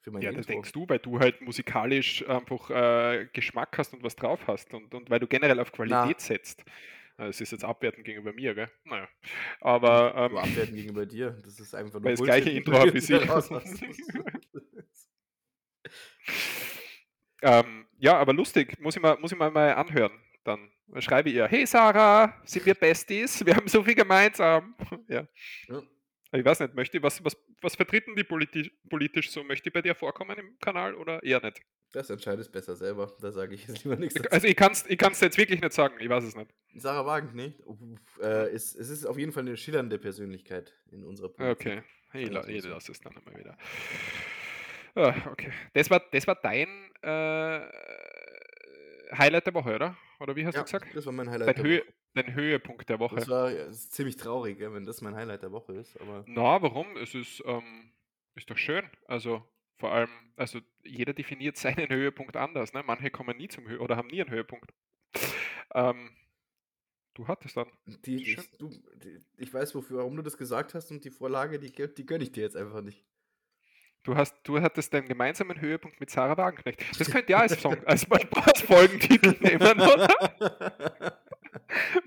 für 0.00 0.10
mein 0.10 0.22
Ja, 0.22 0.30
das 0.30 0.38
Intro. 0.46 0.52
denkst 0.52 0.72
du, 0.72 0.88
weil 0.88 0.98
du 0.98 1.18
halt 1.20 1.40
musikalisch 1.40 2.26
einfach 2.28 2.70
äh, 2.70 3.26
Geschmack 3.32 3.76
hast 3.78 3.92
und 3.94 4.02
was 4.02 4.16
drauf 4.16 4.40
hast 4.46 4.72
und, 4.74 4.94
und 4.94 5.10
weil 5.10 5.20
du 5.20 5.26
generell 5.26 5.60
auf 5.60 5.68
Na, 5.68 5.76
Qualität 5.76 6.20
setzt. 6.20 6.64
Äh, 7.18 7.26
Es 7.28 7.40
ist 7.40 7.52
jetzt 7.52 7.64
abwertend 7.64 8.04
gegenüber 8.04 8.32
mir, 8.32 8.54
gell? 8.54 8.70
Naja. 8.84 9.08
Aber 9.60 10.12
du 10.30 10.36
ähm, 10.36 10.36
abwerten 10.38 10.74
gegenüber 10.76 11.04
dir. 11.04 11.32
Das 11.44 11.60
ist 11.60 11.74
einfach 11.74 12.00
weil 12.02 12.14
nur 12.14 12.14
ich 12.14 12.18
das 12.18 12.26
gleiche 12.26 12.50
Intro 12.50 12.78
habe 12.78 12.92
du 12.92 13.00
sie. 13.00 13.14
ähm, 17.42 17.86
ja, 17.98 18.16
aber 18.18 18.32
lustig, 18.32 18.78
muss 18.80 18.96
ich 18.96 19.02
mal, 19.02 19.18
muss 19.18 19.32
ich 19.32 19.38
mal, 19.38 19.50
mal 19.50 19.74
anhören. 19.74 20.12
Dann 20.44 20.70
schreibe 20.98 21.28
ich 21.30 21.36
ihr, 21.36 21.46
hey 21.46 21.66
Sarah, 21.66 22.34
sind 22.44 22.64
wir 22.66 22.74
Besties? 22.74 23.44
Wir 23.44 23.54
haben 23.56 23.68
so 23.68 23.82
viel 23.82 23.94
gemeinsam. 23.94 24.74
ja. 25.08 25.26
Ja. 25.68 25.82
Ich 26.32 26.44
weiß 26.44 26.60
nicht, 26.60 26.74
möchte 26.74 26.98
ich, 26.98 27.02
was, 27.02 27.24
was, 27.24 27.36
was 27.62 27.74
vertreten 27.74 28.14
die 28.14 28.24
politisch, 28.24 28.70
politisch 28.90 29.30
so? 29.30 29.42
Möchte 29.44 29.70
ich 29.70 29.72
bei 29.72 29.80
dir 29.80 29.94
vorkommen 29.94 30.38
im 30.38 30.58
Kanal 30.60 30.94
oder 30.94 31.22
eher 31.22 31.40
nicht? 31.40 31.62
Das 31.92 32.10
entscheidest 32.10 32.52
besser 32.52 32.76
selber. 32.76 33.16
Da 33.20 33.32
sage 33.32 33.54
ich 33.54 33.66
jetzt 33.66 33.82
lieber 33.82 33.96
nichts 33.96 34.14
Ich- 34.14 34.22
dazu. 34.22 34.34
Also 34.34 34.46
ich 34.46 34.56
kann 34.56 34.72
es 34.72 34.84
ich 34.86 34.98
kann's 34.98 35.20
jetzt 35.20 35.38
wirklich 35.38 35.62
nicht 35.62 35.72
sagen, 35.72 35.94
ich 35.98 36.08
weiß 36.08 36.24
es 36.24 36.36
nicht. 36.36 36.50
Sarah 36.74 37.06
Wagenknecht 37.06 37.64
uff, 37.64 37.78
äh, 38.22 38.52
ist, 38.52 38.74
es 38.74 38.90
ist 38.90 39.06
auf 39.06 39.16
jeden 39.16 39.32
Fall 39.32 39.44
eine 39.44 39.56
schillernde 39.56 39.98
Persönlichkeit 39.98 40.74
in 40.92 41.02
unserer 41.02 41.30
Politik. 41.30 41.66
Okay, 41.66 41.82
ich, 42.12 42.30
la 42.30 42.46
ich 42.46 42.62
lasse 42.64 42.92
es 42.92 43.00
dann 43.00 43.16
einmal 43.16 43.38
wieder. 43.38 43.56
Ah, 44.94 45.14
okay. 45.30 45.50
Das 45.72 45.88
war, 45.88 46.02
das 46.12 46.26
war 46.26 46.34
dein 46.34 46.68
äh, 47.00 47.60
Highlight 49.16 49.46
der 49.46 49.54
Woche, 49.54 49.74
oder? 49.74 49.96
Oder 50.20 50.36
wie 50.36 50.46
hast 50.46 50.60
du 50.60 50.60
Ja, 50.60 50.64
gesagt? 50.64 50.94
das 50.94 51.06
war 51.06 51.12
mein 51.12 51.28
Dein, 51.44 51.56
Highlight 51.56 51.56
der 51.58 51.64
Höhe, 51.64 51.80
Woche. 51.80 51.94
dein 52.14 52.34
Höhepunkt 52.34 52.88
der 52.88 52.98
Das 53.10 53.26
Woche. 53.26 53.28
war 53.28 53.50
ja, 53.52 53.64
das 53.66 53.76
ist 53.84 53.92
ziemlich 53.92 54.16
traurig, 54.16 54.58
wenn 54.60 54.84
das 54.84 55.00
mein 55.00 55.14
Highlight 55.14 55.42
der 55.42 55.52
Woche 55.52 55.74
ist. 55.74 55.96
Aber 56.00 56.26
Na, 56.26 56.60
warum? 56.62 56.96
Es 56.96 57.14
ist, 57.14 57.42
ähm, 57.46 57.92
ist 58.34 58.50
doch 58.50 58.58
schön. 58.58 58.88
Also 59.06 59.42
vor 59.76 59.92
allem, 59.92 60.10
also 60.36 60.60
jeder 60.84 61.12
definiert 61.14 61.56
seinen 61.86 61.88
Höhepunkt 61.88 62.36
anders. 62.36 62.72
Ne? 62.72 62.82
Manche 62.84 63.10
kommen 63.10 63.36
nie 63.36 63.48
zum 63.48 63.66
Höhe 63.68 63.80
oder 63.80 63.96
haben 63.96 64.08
nie 64.08 64.20
einen 64.20 64.30
Höhepunkt. 64.30 64.72
Ähm, 65.74 66.10
du 67.14 67.28
hattest 67.28 67.56
dann. 67.56 67.70
die, 67.86 68.22
ich, 68.22 68.36
du, 68.58 68.70
die, 68.96 69.20
ich 69.36 69.52
weiß, 69.52 69.74
wofür, 69.74 69.98
warum 69.98 70.16
du 70.16 70.22
das 70.22 70.36
gesagt 70.38 70.74
hast 70.74 70.90
und 70.90 71.04
die 71.04 71.10
Vorlage, 71.10 71.58
die, 71.58 71.70
die 71.72 72.06
gönne 72.06 72.24
ich 72.24 72.32
dir 72.32 72.42
jetzt 72.42 72.56
einfach 72.56 72.80
nicht. 72.82 73.04
Du, 74.04 74.16
hast, 74.16 74.34
du 74.44 74.60
hattest 74.60 74.94
deinen 74.94 75.06
gemeinsamen 75.06 75.60
Höhepunkt 75.60 76.00
mit 76.00 76.08
Sarah 76.10 76.36
Wagenknecht. 76.36 76.82
Das 76.98 77.10
könnt 77.10 77.28
ihr 77.28 77.38
als, 77.38 77.60
Song, 77.60 77.76
als, 77.84 78.06
als 78.46 78.60
Folgentitel 78.62 79.34
nehmen, 79.40 79.80
oder? 79.80 80.08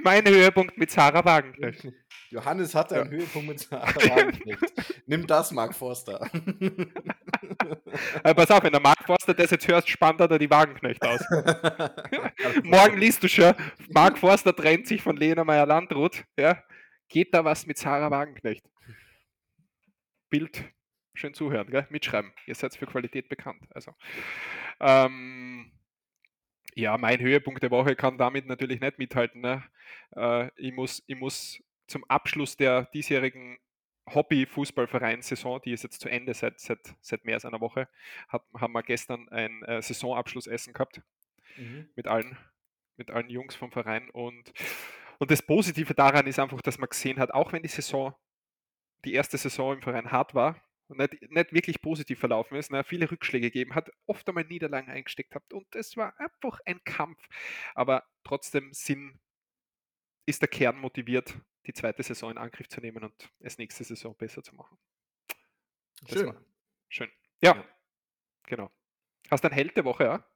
Mein 0.03 0.25
Höhepunkt 0.25 0.77
mit 0.77 0.89
Sarah 0.89 1.23
Wagenknecht. 1.23 1.87
Johannes 2.31 2.73
hatte 2.73 2.95
Ja. 2.95 3.01
einen 3.01 3.11
Höhepunkt 3.11 3.47
mit 3.49 3.59
Sarah 3.59 3.93
Wagenknecht. 3.95 5.03
Nimm 5.05 5.27
das, 5.27 5.51
Mark 5.51 5.75
Forster. 5.75 6.27
Aber 8.23 8.33
pass 8.33 8.49
auf, 8.51 8.63
wenn 8.63 8.71
der 8.71 8.81
Mark 8.81 9.05
Forster 9.05 9.33
das 9.35 9.51
jetzt 9.51 9.67
hörst, 9.67 9.89
spannt 9.89 10.19
er 10.21 10.27
da 10.27 10.37
die 10.39 10.49
Wagenknecht 10.49 11.05
aus. 11.05 11.19
Morgen 12.63 12.97
liest 12.97 13.21
du 13.21 13.29
schon, 13.29 13.53
Mark 13.89 14.17
Forster 14.17 14.55
trennt 14.55 14.87
sich 14.87 15.01
von 15.03 15.17
Lena 15.17 15.43
Meyer-Landrut. 15.43 16.23
Ja? 16.39 16.63
Geht 17.09 17.33
da 17.33 17.43
was 17.45 17.67
mit 17.67 17.77
Sarah 17.77 18.09
Wagenknecht? 18.09 18.65
Bild, 20.29 20.63
schön 21.13 21.33
zuhören, 21.33 21.69
gell? 21.69 21.87
mitschreiben. 21.89 22.31
Ihr 22.45 22.55
seid 22.55 22.75
für 22.75 22.85
Qualität 22.85 23.29
bekannt. 23.29 23.63
Also, 23.71 23.93
ähm, 24.79 25.71
ja, 26.75 26.97
mein 26.97 27.19
Höhepunkt 27.19 27.63
der 27.63 27.71
Woche 27.71 27.95
kann 27.95 28.17
damit 28.17 28.47
natürlich 28.47 28.79
nicht 28.79 28.97
mithalten. 28.97 29.41
Ne? 29.41 29.63
Äh, 30.15 30.49
ich, 30.55 30.73
muss, 30.73 31.03
ich 31.07 31.17
muss 31.17 31.61
zum 31.87 32.03
Abschluss 32.05 32.55
der 32.55 32.85
diesjährigen 32.93 33.57
Hobby-Fußballvereinssaison, 34.07 35.61
die 35.63 35.73
ist 35.73 35.83
jetzt 35.83 36.01
zu 36.01 36.09
Ende 36.09 36.33
seit, 36.33 36.59
seit, 36.59 36.95
seit 37.01 37.25
mehr 37.25 37.35
als 37.35 37.45
einer 37.45 37.61
Woche, 37.61 37.87
hat, 38.29 38.43
haben 38.57 38.73
wir 38.73 38.83
gestern 38.83 39.29
ein 39.29 39.63
äh, 39.63 39.81
Saisonabschlussessen 39.81 40.73
gehabt 40.73 41.01
Mhm. 41.57 41.89
mit 41.95 42.07
allen, 42.07 42.37
mit 42.97 43.11
allen 43.11 43.29
Jungs 43.29 43.55
vom 43.55 43.71
Verein. 43.71 44.09
Und, 44.09 44.53
und 45.19 45.31
das 45.31 45.41
Positive 45.41 45.93
daran 45.93 46.27
ist 46.27 46.39
einfach, 46.39 46.61
dass 46.61 46.77
man 46.77 46.89
gesehen 46.89 47.19
hat, 47.19 47.31
auch 47.31 47.53
wenn 47.53 47.61
die 47.61 47.69
Saison, 47.69 48.15
die 49.05 49.13
erste 49.13 49.37
Saison 49.37 49.73
im 49.75 49.81
Verein 49.81 50.11
hart 50.11 50.35
war 50.35 50.61
und 50.91 50.97
nicht, 50.99 51.31
nicht 51.31 51.53
wirklich 51.53 51.81
positiv 51.81 52.19
verlaufen 52.19 52.57
ist, 52.57 52.71
ne, 52.71 52.83
viele 52.83 53.09
Rückschläge 53.09 53.47
gegeben 53.47 53.75
hat, 53.75 53.91
oft 54.07 54.27
einmal 54.27 54.43
Niederlagen 54.45 54.89
eingesteckt 54.91 55.33
hat. 55.35 55.51
Und 55.53 55.73
es 55.75 55.97
war 55.97 56.19
einfach 56.19 56.59
ein 56.65 56.83
Kampf. 56.83 57.27
Aber 57.75 58.03
trotzdem 58.23 58.73
sind, 58.73 59.19
ist 60.25 60.41
der 60.41 60.49
Kern 60.49 60.77
motiviert, 60.79 61.35
die 61.67 61.73
zweite 61.73 62.03
Saison 62.03 62.31
in 62.31 62.37
Angriff 62.37 62.67
zu 62.69 62.81
nehmen 62.81 63.03
und 63.03 63.31
es 63.39 63.57
nächste 63.57 63.83
Saison 63.83 64.15
besser 64.15 64.43
zu 64.43 64.55
machen. 64.55 64.77
Das 66.03 66.13
Schön. 66.19 66.27
war 66.27 66.45
schön. 66.89 67.09
Ja, 67.41 67.55
Ja. 67.55 67.65
genau. 68.47 68.71
Hast 69.29 69.43
du 69.43 69.47
ein 69.49 69.53
Held 69.53 69.77
der 69.77 69.85
Woche, 69.85 70.03
ja? 70.03 70.30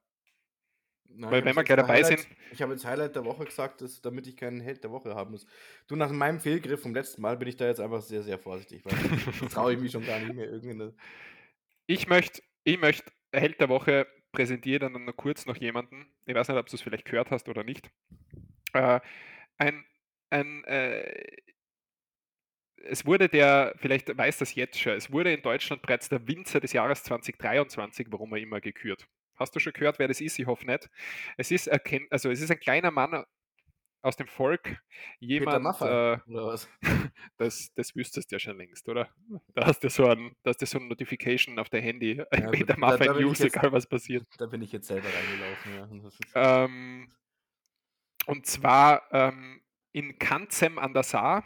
Nein, 1.08 1.30
Weil 1.30 1.38
ich 1.40 1.44
wenn 1.46 1.56
wir 1.56 1.64
gleich 1.64 1.76
dabei 1.78 1.94
Highlight- 2.02 2.18
sind- 2.20 2.28
Ich 2.52 2.60
habe 2.62 2.72
jetzt 2.72 2.84
Highlight 2.84 3.16
der 3.16 3.24
Woche 3.24 3.44
gesagt, 3.44 3.80
dass, 3.80 4.00
damit 4.02 4.26
ich 4.26 4.36
keinen 4.36 4.60
Held 4.60 4.82
der 4.84 4.90
Woche 4.90 5.14
haben 5.14 5.30
muss. 5.30 5.46
Du, 5.86 5.96
nach 5.96 6.10
meinem 6.10 6.40
Fehlgriff 6.40 6.82
vom 6.82 6.94
letzten 6.94 7.22
Mal 7.22 7.36
bin 7.36 7.48
ich 7.48 7.56
da 7.56 7.66
jetzt 7.66 7.80
einfach 7.80 8.02
sehr, 8.02 8.22
sehr 8.22 8.38
vorsichtig, 8.38 8.82
weil 8.84 8.92
traue 9.50 9.72
ich 9.74 9.80
mich 9.80 9.92
schon 9.92 10.04
gar 10.04 10.18
nicht 10.18 10.34
mehr 10.34 10.50
irgendeine. 10.50 10.94
Ich 11.86 12.06
möchte 12.08 12.42
ich 12.64 12.78
möcht 12.78 13.04
Held 13.32 13.60
der 13.60 13.68
Woche 13.68 14.06
präsentieren 14.32 14.92
dann 14.92 15.04
noch 15.04 15.16
kurz 15.16 15.46
noch 15.46 15.56
jemanden. 15.56 16.06
Ich 16.26 16.34
weiß 16.34 16.48
nicht, 16.48 16.58
ob 16.58 16.66
du 16.66 16.74
es 16.76 16.82
vielleicht 16.82 17.04
gehört 17.06 17.30
hast 17.30 17.48
oder 17.48 17.64
nicht. 17.64 17.90
Äh, 18.74 19.00
ein, 19.58 19.84
ein 20.30 20.64
äh, 20.64 21.26
es 22.88 23.06
wurde 23.06 23.28
der, 23.28 23.74
vielleicht 23.78 24.16
weiß 24.16 24.38
das 24.38 24.54
jetzt 24.54 24.78
schon, 24.78 24.92
es 24.92 25.10
wurde 25.10 25.32
in 25.32 25.42
Deutschland 25.42 25.82
bereits 25.82 26.08
der 26.08 26.26
Winzer 26.28 26.60
des 26.60 26.72
Jahres 26.72 27.02
2023, 27.04 28.08
warum 28.10 28.32
er 28.34 28.40
immer 28.40 28.60
gekürt. 28.60 29.08
Hast 29.36 29.54
du 29.54 29.60
schon 29.60 29.72
gehört, 29.72 29.98
wer 29.98 30.08
das 30.08 30.20
ist? 30.20 30.38
Ich 30.38 30.46
hoffe 30.46 30.66
nicht. 30.66 30.88
Es 31.36 31.50
ist, 31.50 31.66
erkennt, 31.66 32.10
also 32.10 32.30
es 32.30 32.40
ist 32.40 32.50
ein 32.50 32.58
kleiner 32.60 32.90
Mann 32.90 33.24
aus 34.02 34.16
dem 34.16 34.26
Volk. 34.28 34.62
Peter 34.62 34.78
Jemand, 35.20 35.62
Maffay, 35.64 36.14
äh, 36.14 36.18
oder 36.30 36.46
was? 36.46 36.68
das, 37.38 37.72
das 37.74 37.94
wüsstest 37.96 38.30
du 38.30 38.36
ja 38.36 38.38
schon 38.40 38.56
längst, 38.56 38.88
oder? 38.88 39.08
Da 39.54 39.66
hast 39.66 39.82
du 39.82 39.90
so 39.90 40.06
ein, 40.06 40.34
da 40.42 40.50
hast 40.50 40.62
du 40.62 40.66
so 40.66 40.78
ein 40.78 40.88
Notification 40.88 41.58
auf 41.58 41.68
der 41.68 41.80
Handy. 41.82 42.14
Ja, 42.16 42.24
Peter 42.50 42.74
da- 42.74 42.76
Maffay 42.78 43.08
News, 43.08 43.40
jetzt- 43.40 43.56
egal 43.56 43.72
was 43.72 43.86
passiert. 43.86 44.24
Da 44.38 44.46
bin 44.46 44.62
ich 44.62 44.72
jetzt 44.72 44.86
selber 44.86 45.08
reingelaufen, 45.08 46.10
ja. 46.34 46.64
Ähm, 46.64 47.12
und 48.26 48.46
zwar 48.46 49.02
ähm, 49.12 49.60
in 49.92 50.18
Kanzem 50.18 50.78
an 50.78 50.92
der 50.94 51.02
Saar 51.02 51.44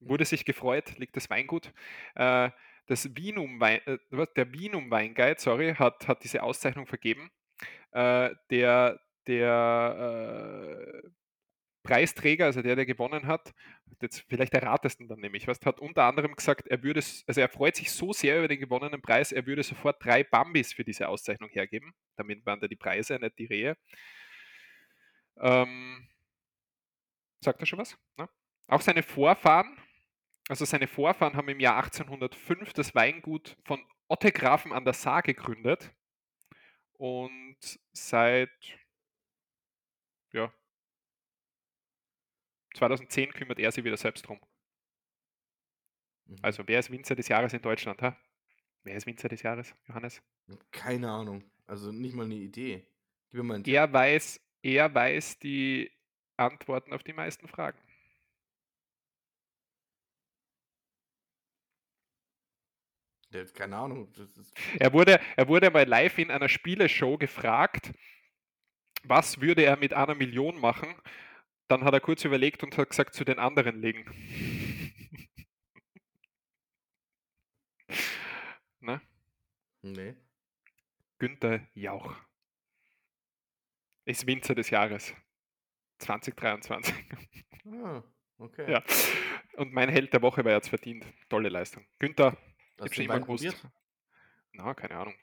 wurde 0.00 0.24
sich 0.24 0.44
gefreut, 0.44 0.98
liegt 0.98 1.14
das 1.16 1.28
Weingut. 1.30 1.72
Äh, 2.14 2.50
das 2.90 3.16
Wienum 3.16 3.60
Wein, 3.60 3.80
äh, 3.86 3.98
der 4.36 4.52
Wienum 4.52 4.90
Weinguide, 4.90 5.36
sorry, 5.38 5.74
hat, 5.74 6.08
hat 6.08 6.24
diese 6.24 6.42
Auszeichnung 6.42 6.86
vergeben. 6.86 7.30
Äh, 7.92 8.30
der 8.50 9.00
der 9.26 11.02
äh, 11.02 11.08
Preisträger, 11.82 12.46
also 12.46 12.62
der, 12.62 12.76
der 12.76 12.86
gewonnen 12.86 13.26
hat, 13.26 13.54
jetzt 14.02 14.24
vielleicht 14.28 14.52
erratesten 14.54 15.08
dann 15.08 15.20
nämlich, 15.20 15.46
was 15.46 15.60
hat 15.64 15.80
unter 15.80 16.04
anderem 16.04 16.34
gesagt, 16.34 16.66
er 16.68 16.82
würde, 16.82 17.00
also 17.26 17.40
er 17.40 17.48
freut 17.48 17.76
sich 17.76 17.90
so 17.90 18.12
sehr 18.12 18.38
über 18.38 18.48
den 18.48 18.60
gewonnenen 18.60 19.00
Preis, 19.00 19.32
er 19.32 19.46
würde 19.46 19.62
sofort 19.62 20.04
drei 20.04 20.24
Bambis 20.24 20.72
für 20.72 20.84
diese 20.84 21.08
Auszeichnung 21.08 21.48
hergeben. 21.50 21.94
Damit 22.16 22.44
waren 22.44 22.60
da 22.60 22.68
die 22.68 22.76
Preise, 22.76 23.18
nicht 23.18 23.38
die 23.38 23.46
Rehe. 23.46 23.76
Ähm, 25.38 26.08
sagt 27.40 27.60
er 27.60 27.66
schon 27.66 27.78
was? 27.78 27.96
Ne? 28.18 28.28
Auch 28.66 28.80
seine 28.80 29.02
Vorfahren, 29.02 29.78
also 30.50 30.64
seine 30.64 30.88
Vorfahren 30.88 31.36
haben 31.36 31.48
im 31.48 31.60
Jahr 31.60 31.76
1805 31.76 32.72
das 32.72 32.92
Weingut 32.92 33.56
von 33.64 33.80
Ottegrafen 34.08 34.72
an 34.72 34.84
der 34.84 34.94
Saar 34.94 35.22
gegründet 35.22 35.94
und 36.94 37.78
seit 37.92 38.50
ja, 40.32 40.52
2010 42.74 43.32
kümmert 43.32 43.60
er 43.60 43.70
sich 43.70 43.84
wieder 43.84 43.96
selbst 43.96 44.26
drum. 44.26 44.40
mhm. 46.24 46.38
Also 46.42 46.66
wer 46.66 46.80
ist 46.80 46.90
Winzer 46.90 47.14
des 47.14 47.28
Jahres 47.28 47.52
in 47.52 47.62
Deutschland? 47.62 48.02
Ha? 48.02 48.16
Wer 48.82 48.96
ist 48.96 49.06
Winzer 49.06 49.28
des 49.28 49.42
Jahres, 49.42 49.72
Johannes? 49.86 50.20
Keine 50.72 51.12
Ahnung. 51.12 51.44
Also 51.68 51.92
nicht 51.92 52.16
mal 52.16 52.24
eine 52.24 52.34
Idee. 52.34 52.84
Gib 53.28 53.38
mir 53.38 53.44
mal 53.44 53.54
einen 53.54 53.62
Tipp. 53.62 53.74
Er 53.74 53.92
weiß, 53.92 54.40
er 54.62 54.92
weiß 54.92 55.38
die 55.38 55.92
Antworten 56.36 56.92
auf 56.92 57.04
die 57.04 57.12
meisten 57.12 57.46
Fragen. 57.46 57.78
Der 63.32 63.46
keine 63.46 63.76
Ahnung. 63.76 64.12
Er 64.78 64.92
wurde, 64.92 65.20
er 65.36 65.48
wurde 65.48 65.70
mal 65.70 65.86
live 65.86 66.18
in 66.18 66.30
einer 66.30 66.48
Spieleshow 66.48 67.16
gefragt, 67.16 67.92
was 69.04 69.40
würde 69.40 69.62
er 69.62 69.76
mit 69.76 69.92
einer 69.94 70.14
Million 70.14 70.58
machen? 70.58 70.94
Dann 71.68 71.84
hat 71.84 71.94
er 71.94 72.00
kurz 72.00 72.24
überlegt 72.24 72.64
und 72.64 72.76
hat 72.76 72.90
gesagt, 72.90 73.14
zu 73.14 73.24
den 73.24 73.38
anderen 73.38 73.80
legen. 73.80 74.04
ne? 78.80 79.00
nee. 79.82 80.16
Günther 81.18 81.60
Jauch 81.74 82.16
ist 84.06 84.26
Winzer 84.26 84.54
des 84.54 84.70
Jahres 84.70 85.14
2023. 85.98 86.94
Ah, 87.66 88.02
okay. 88.38 88.72
ja. 88.72 88.82
Und 89.56 89.72
mein 89.72 89.90
Held 89.90 90.12
der 90.12 90.22
Woche 90.22 90.44
war 90.44 90.52
jetzt 90.52 90.70
verdient. 90.70 91.04
Tolle 91.28 91.50
Leistung. 91.50 91.84
Günther, 91.98 92.36
Hast 92.80 92.86
hab 92.86 92.88
du 92.88 92.94
schon 92.94 93.04
immer 93.04 93.20
probiert? 93.20 93.56
Na, 94.52 94.74
keine 94.74 94.96
Ahnung. 94.96 95.14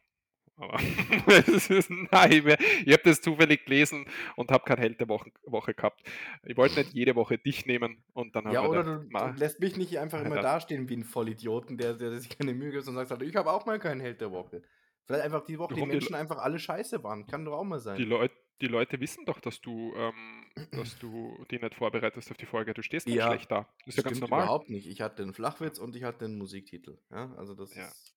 Aber 0.56 0.78
nein, 2.12 2.32
ich, 2.32 2.46
ich 2.86 2.94
habe 2.94 3.04
das 3.04 3.22
zufällig 3.22 3.66
gelesen 3.66 4.06
und 4.36 4.52
habe 4.52 4.64
kein 4.64 4.78
Held 4.78 5.00
der 5.00 5.08
Woche, 5.08 5.32
Woche 5.46 5.74
gehabt. 5.74 6.02
Ich 6.44 6.58
wollte 6.58 6.80
nicht 6.80 6.94
jede 6.94 7.16
Woche 7.16 7.38
dich 7.38 7.66
nehmen 7.68 8.04
und 8.14 8.36
dann 8.36 8.52
Ja, 8.52 8.62
haben 8.62 8.66
wir 8.66 8.70
oder 8.70 8.84
gedacht, 8.84 9.04
du, 9.04 9.10
ma, 9.12 9.32
du 9.32 9.40
lässt 9.40 9.60
mich 9.60 9.78
nicht 9.78 10.00
einfach 10.00 10.24
immer 10.24 10.42
dastehen 10.42 10.90
wie 10.90 10.98
ein 10.98 11.04
Vollidioten, 11.04 11.78
der, 11.78 11.94
der 11.94 12.20
sich 12.20 12.30
keine 12.30 12.54
Mühe 12.54 12.72
gibt 12.72 12.88
und 12.88 12.96
sagt, 12.96 13.22
ich 13.22 13.36
habe 13.36 13.52
auch 13.52 13.66
mal 13.66 13.80
keinen 13.80 14.02
Held 14.02 14.22
der 14.22 14.32
Woche. 14.32 14.64
Vielleicht 15.06 15.26
einfach 15.26 15.46
die 15.46 15.60
Woche 15.60 15.74
die 15.74 15.80
Warum 15.80 15.90
die 15.90 15.96
Menschen 15.98 16.16
einfach 16.16 16.38
alle 16.38 16.60
scheiße 16.60 17.04
waren. 17.04 17.28
Kann 17.28 17.46
doch 17.46 17.54
auch 17.54 17.64
mal 17.64 17.80
sein. 17.80 17.98
die, 17.98 18.04
Leut, 18.04 18.32
die 18.62 18.68
Leute 18.68 19.00
wissen 19.00 19.26
doch, 19.26 19.40
dass 19.40 19.62
du, 19.62 19.94
ähm, 19.96 20.46
dass 20.74 20.98
du 20.98 21.46
die 21.52 21.60
nicht 21.60 21.76
vorbereitest 21.76 22.32
auf 22.32 22.38
die 22.38 22.46
Folge. 22.46 22.74
Du 22.74 22.82
stehst 22.82 23.10
nicht 23.10 23.18
Ja, 23.18 23.28
schlecht 23.28 23.52
da. 23.52 23.68
Das 23.86 23.98
ist 23.98 23.98
ja 23.98 24.04
ganz 24.04 24.20
normal. 24.22 24.44
überhaupt 24.44 24.70
nicht. 24.70 24.88
Ich 24.88 25.02
hatte 25.02 25.24
einen 25.24 25.34
Flachwitz 25.34 25.80
und 25.80 25.96
ich 25.96 26.04
hatte 26.04 26.26
einen 26.26 26.38
Musiktitel. 26.38 27.00
Ja, 27.12 27.34
also 27.36 27.54
das 27.56 27.76
Ja. 27.76 27.88
ist. 27.88 28.16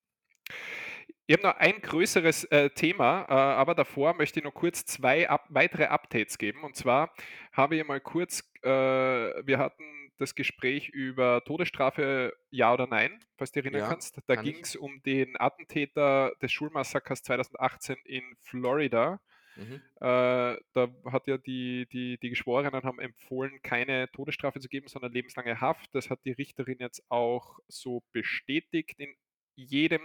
Ich 1.27 1.35
habe 1.37 1.47
noch 1.47 1.57
ein 1.59 1.81
größeres 1.81 2.45
äh, 2.45 2.71
Thema, 2.71 3.23
äh, 3.29 3.33
aber 3.33 3.75
davor 3.75 4.15
möchte 4.15 4.41
ich 4.41 4.45
noch 4.45 4.55
kurz 4.55 4.85
zwei 4.85 5.29
up 5.29 5.45
weitere 5.49 5.85
Updates 5.85 6.39
geben. 6.39 6.65
Und 6.65 6.75
zwar 6.77 7.13
habe 7.53 7.77
ich 7.77 7.87
mal 7.87 8.01
kurz, 8.01 8.43
äh, 8.63 8.69
wir 8.69 9.59
hatten 9.59 9.85
das 10.19 10.35
Gespräch 10.35 10.89
über 10.89 11.43
Todesstrafe, 11.45 12.35
ja 12.51 12.73
oder 12.75 12.87
nein, 12.87 13.21
falls 13.39 13.53
du 13.53 13.61
dich 13.61 13.67
erinnern 13.67 13.83
Ja, 13.83 13.89
kannst. 13.89 14.19
Da 14.27 14.35
kann 14.35 14.45
ging 14.45 14.59
es 14.63 14.75
um 14.77 15.03
den 15.03 15.39
Attentäter 15.41 16.33
des 16.43 16.51
Schulmassakers 16.53 17.23
2018 17.23 17.97
in 18.05 18.23
Florida. 18.43 19.21
Mhm. 19.57 19.83
Äh, 19.97 20.57
da 20.73 20.89
hat 21.07 21.27
ja 21.27 21.39
die, 21.39 21.87
die, 21.93 22.19
die 22.19 22.31
Geschworenen 22.31 22.83
haben 22.83 23.01
empfohlen, 23.01 23.61
keine 23.63 24.11
Todesstrafe 24.13 24.61
zu 24.61 24.69
geben, 24.69 24.89
sondern 24.89 25.13
lebenslange 25.13 25.61
Haft. 25.61 25.95
Das 25.95 26.11
hat 26.11 26.21
die 26.25 26.33
Richterin 26.33 26.79
jetzt 26.79 27.03
auch 27.09 27.59
so 27.69 28.03
bestätigt. 28.13 28.99
In 28.99 29.15
jedem, 29.57 30.03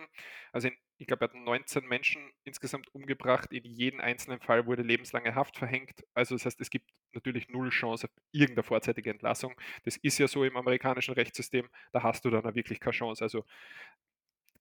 also 0.51 0.67
in, 0.67 0.75
ich 0.97 1.07
glaube, 1.07 1.25
er 1.25 1.29
hat 1.29 1.35
19 1.35 1.85
Menschen 1.85 2.31
insgesamt 2.43 2.93
umgebracht. 2.93 3.51
In 3.51 3.65
jedem 3.65 3.99
einzelnen 4.01 4.39
Fall 4.39 4.65
wurde 4.65 4.81
lebenslange 4.81 5.35
Haft 5.35 5.57
verhängt. 5.57 6.03
Also 6.13 6.35
das 6.35 6.45
heißt, 6.45 6.61
es 6.61 6.69
gibt 6.69 6.89
natürlich 7.13 7.49
null 7.49 7.69
Chance 7.69 8.07
auf 8.07 8.13
irgendeine 8.31 8.63
vorzeitige 8.63 9.09
Entlassung. 9.09 9.55
Das 9.83 9.97
ist 9.97 10.17
ja 10.17 10.27
so 10.27 10.43
im 10.43 10.55
amerikanischen 10.57 11.13
Rechtssystem, 11.13 11.69
da 11.91 12.03
hast 12.03 12.25
du 12.25 12.29
dann 12.29 12.43
wirklich 12.55 12.79
keine 12.79 12.93
Chance. 12.93 13.23
Also 13.23 13.45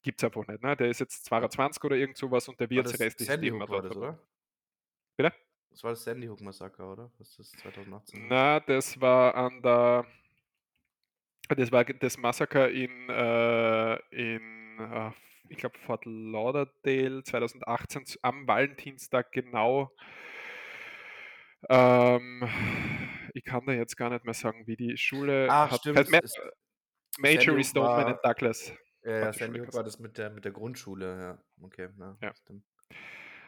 gibt 0.02 0.20
es 0.20 0.24
einfach 0.24 0.46
nicht. 0.46 0.62
Ne? 0.62 0.76
Der 0.76 0.88
ist 0.88 1.00
jetzt 1.00 1.24
22 1.24 1.82
oder 1.82 1.96
irgend 1.96 2.16
sowas 2.16 2.48
und 2.48 2.60
der 2.60 2.70
wird 2.70 2.86
das 2.86 2.92
sein 2.92 3.06
restliches 3.06 3.36
Leben 3.36 3.58
dort 3.58 3.96
oder? 3.96 4.20
Bitte? 5.16 5.32
Das 5.70 5.82
war 5.82 5.90
das 5.90 6.04
Sandy 6.04 6.26
Hook 6.28 6.40
Massaker, 6.40 6.92
oder? 6.92 7.10
Was 7.18 7.30
ist 7.38 7.38
das 7.38 7.50
2018? 7.62 8.28
Na, 8.28 8.60
das 8.60 9.00
war 9.00 9.34
an 9.34 9.60
der. 9.62 10.06
Das 11.48 11.70
war 11.72 11.84
das 11.84 12.16
Massaker 12.16 12.70
in, 12.70 13.08
äh, 13.10 13.94
in 14.10 14.78
äh, 14.78 15.10
ich 15.50 15.58
glaube, 15.58 15.78
Fort 15.78 16.04
Lauderdale 16.06 17.22
2018 17.22 18.06
zu- 18.06 18.18
am 18.22 18.46
Valentinstag 18.48 19.30
genau. 19.32 19.90
Ähm, 21.68 22.48
ich 23.34 23.44
kann 23.44 23.64
da 23.66 23.72
jetzt 23.72 23.96
gar 23.96 24.10
nicht 24.10 24.24
mehr 24.24 24.34
sagen, 24.34 24.66
wie 24.66 24.76
die 24.76 24.96
Schule 24.96 25.48
Ach, 25.50 25.70
hat. 25.70 25.80
stimmt. 25.80 26.10
Ma 26.10 26.20
Major 27.18 27.62
Stoneman 27.62 27.96
war- 27.96 28.06
and 28.06 28.18
Douglas. 28.22 28.72
Ja, 29.02 29.18
ja, 29.18 29.32
Sandy 29.32 29.60
Hook 29.60 29.74
war 29.74 29.84
das 29.84 29.98
mit 29.98 30.16
der, 30.16 30.30
mit 30.30 30.44
der 30.46 30.52
Grundschule, 30.52 31.20
ja. 31.20 31.44
Okay, 31.62 31.90
na, 31.96 32.16
Ja. 32.22 32.34
stimmt. 32.34 32.64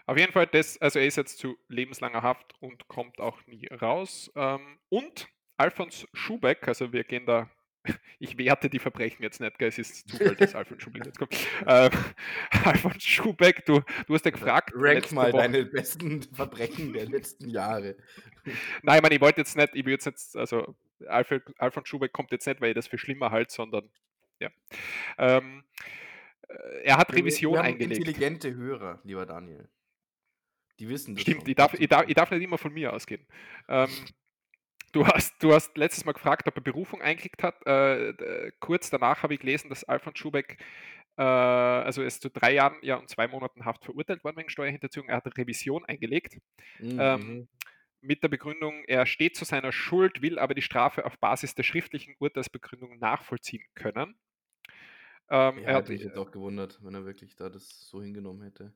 Auf 0.07 0.18
jeden 0.18 0.32
Fall, 0.32 0.46
das, 0.46 0.80
also 0.80 0.98
er 0.98 1.07
ist 1.07 1.16
jetzt 1.16 1.38
zu 1.38 1.57
lebenslanger 1.68 2.22
Haft 2.22 2.54
und 2.61 2.88
kommt 2.88 3.20
auch 3.20 3.44
nie 3.46 3.66
raus. 3.66 4.30
Ähm, 4.36 4.78
und 4.88 5.28
Alfons 5.57 6.07
Schubeck, 6.14 6.66
also 6.68 6.92
wir 6.92 7.04
gehen 7.04 7.26
da 7.26 7.50
ich 8.18 8.38
werte 8.38 8.68
die 8.70 8.78
Verbrechen 8.78 9.22
jetzt 9.22 9.40
nicht, 9.40 9.59
gell? 9.59 9.68
es 9.68 9.78
ist 9.78 10.09
Zufall, 10.09 10.36
dass 10.36 10.54
Alfred 10.54 10.82
Schubeck 10.82 11.07
jetzt 11.07 11.18
kommt. 11.18 11.36
Ähm, 11.66 11.90
Alfred 12.64 13.02
Schubeck, 13.02 13.64
du, 13.64 13.80
du 14.07 14.14
hast 14.14 14.24
ja 14.24 14.30
gefragt. 14.30 14.72
Rank 14.74 15.11
mal 15.12 15.32
Woche. 15.32 15.42
deine 15.42 15.64
besten 15.64 16.22
Verbrechen 16.22 16.92
der 16.92 17.07
letzten 17.07 17.48
Jahre. 17.48 17.96
Nein, 18.82 18.96
ich 18.96 19.02
meine, 19.02 19.14
ich 19.14 19.20
wollte 19.20 19.40
jetzt 19.40 19.57
nicht, 19.57 19.74
ich 19.74 19.84
will 19.84 19.92
jetzt 19.92 20.07
nicht, 20.07 20.18
also 20.36 20.76
Alfred, 21.07 21.42
Alfred 21.59 21.88
Schubeck 21.88 22.12
kommt 22.12 22.30
jetzt 22.32 22.46
nicht, 22.46 22.61
weil 22.61 22.70
ich 22.70 22.74
das 22.74 22.86
für 22.86 22.98
schlimmer 22.98 23.30
halte, 23.30 23.52
sondern 23.52 23.90
ja. 24.38 24.50
Ähm, 25.18 25.64
äh, 26.48 26.82
er 26.84 26.98
hat 26.98 27.12
Revision 27.12 27.54
wir, 27.54 27.61
wir 27.61 27.64
eingelegt. 27.64 27.98
Intelligente 27.98 28.54
Hörer, 28.54 29.00
lieber 29.02 29.26
Daniel. 29.26 29.68
Die 30.79 30.89
wissen 30.89 31.14
das. 31.14 31.22
Stimmt, 31.22 31.49
ich 31.49 31.55
darf, 31.55 31.74
ich, 31.74 31.89
darf, 31.89 32.07
ich 32.07 32.14
darf 32.14 32.31
nicht 32.31 32.43
immer 32.43 32.59
von 32.59 32.72
mir 32.72 32.93
ausgehen. 32.93 33.27
Ähm, 33.68 33.89
du, 34.93 35.07
hast, 35.07 35.43
du 35.43 35.53
hast 35.53 35.77
letztes 35.77 36.05
Mal 36.05 36.12
gefragt, 36.12 36.47
ob 36.47 36.57
er 36.57 36.62
Berufung 36.62 37.01
eingelegt 37.01 37.43
hat. 37.43 37.64
Äh, 37.66 38.53
kurz 38.61 38.91
danach 38.91 39.22
habe 39.22 39.35
ich 39.35 39.41
gelesen, 39.41 39.68
dass 39.68 39.85
Alfred 39.85 40.18
Schubeck, 40.18 40.59
äh, 41.16 41.22
also 41.22 42.03
er 42.03 42.09
ist 42.09 42.22
zu 42.22 42.31
drei 42.31 42.53
Jahren 42.53 42.77
ja, 42.83 42.97
und 42.97 43.09
zwei 43.09 43.27
Monaten 43.27 43.64
Haft 43.64 43.85
verurteilt 43.85 44.22
worden 44.22 44.37
wegen 44.37 44.51
Steuerhinterziehung. 44.51 45.09
Er 45.09 45.16
hat 45.16 45.24
eine 45.24 45.37
Revision 45.37 45.85
eingelegt. 45.87 46.37
Mhm. 46.79 46.99
Ähm, 47.01 47.49
mit 48.03 48.22
der 48.22 48.29
Begründung, 48.29 48.85
er 48.87 49.07
steht 49.07 49.37
zu 49.37 49.45
seiner 49.45 49.72
Schuld, 49.72 50.22
will 50.22 50.39
aber 50.39 50.55
die 50.55 50.62
Strafe 50.62 51.05
auf 51.05 51.18
Basis 51.18 51.55
der 51.55 51.64
schriftlichen 51.64 52.14
Urteilsbegründung 52.18 52.99
nachvollziehen 52.99 53.64
können. 53.74 54.14
Ähm, 55.29 55.59
ja, 55.59 55.64
er 55.64 55.74
hat 55.77 55.89
mich 55.89 56.03
jetzt 56.03 56.18
auch 56.18 56.31
gewundert, 56.31 56.79
wenn 56.83 56.95
er 56.95 57.05
wirklich 57.05 57.35
da 57.35 57.49
das 57.49 57.89
so 57.89 58.01
hingenommen 58.01 58.43
hätte. 58.43 58.72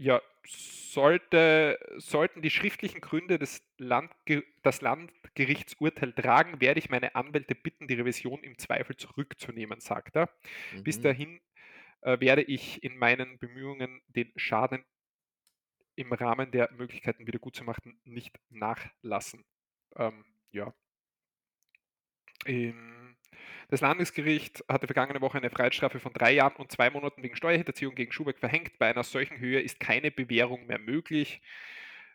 Ja, 0.00 0.22
sollte, 0.46 1.78
sollten 1.98 2.40
die 2.40 2.48
schriftlichen 2.48 3.02
Gründe 3.02 3.38
des 3.38 3.62
Landge 3.76 4.44
das 4.62 4.80
Landgerichtsurteil 4.80 6.14
tragen, 6.14 6.58
werde 6.62 6.80
ich 6.80 6.88
meine 6.88 7.14
Anwälte 7.14 7.54
bitten, 7.54 7.86
die 7.86 7.96
Revision 7.96 8.42
im 8.42 8.56
Zweifel 8.56 8.96
zurückzunehmen, 8.96 9.80
sagt 9.80 10.16
er. 10.16 10.30
Mhm. 10.72 10.84
Bis 10.84 11.02
dahin 11.02 11.40
äh, 12.00 12.18
werde 12.18 12.40
ich 12.40 12.82
in 12.82 12.96
meinen 12.96 13.38
Bemühungen, 13.38 14.00
den 14.08 14.32
Schaden 14.36 14.86
im 15.96 16.14
Rahmen 16.14 16.50
der 16.50 16.72
Möglichkeiten 16.72 17.26
wiedergutzumachen, 17.26 18.00
nicht 18.04 18.40
nachlassen. 18.48 19.44
Ähm, 19.96 20.24
ja. 20.50 20.72
Ähm, 22.46 22.99
das 23.70 23.80
Landesgericht 23.80 24.64
hatte 24.68 24.86
vergangene 24.86 25.20
Woche 25.20 25.38
eine 25.38 25.50
Freiheitsstrafe 25.50 26.00
von 26.00 26.12
drei 26.12 26.32
Jahren 26.32 26.56
und 26.56 26.72
zwei 26.72 26.90
Monaten 26.90 27.22
wegen 27.22 27.36
Steuerhinterziehung 27.36 27.94
gegen 27.94 28.12
Schubeck 28.12 28.38
verhängt. 28.38 28.78
Bei 28.78 28.90
einer 28.90 29.04
solchen 29.04 29.38
Höhe 29.38 29.60
ist 29.60 29.80
keine 29.80 30.10
Bewährung 30.10 30.66
mehr 30.66 30.78
möglich. 30.78 31.40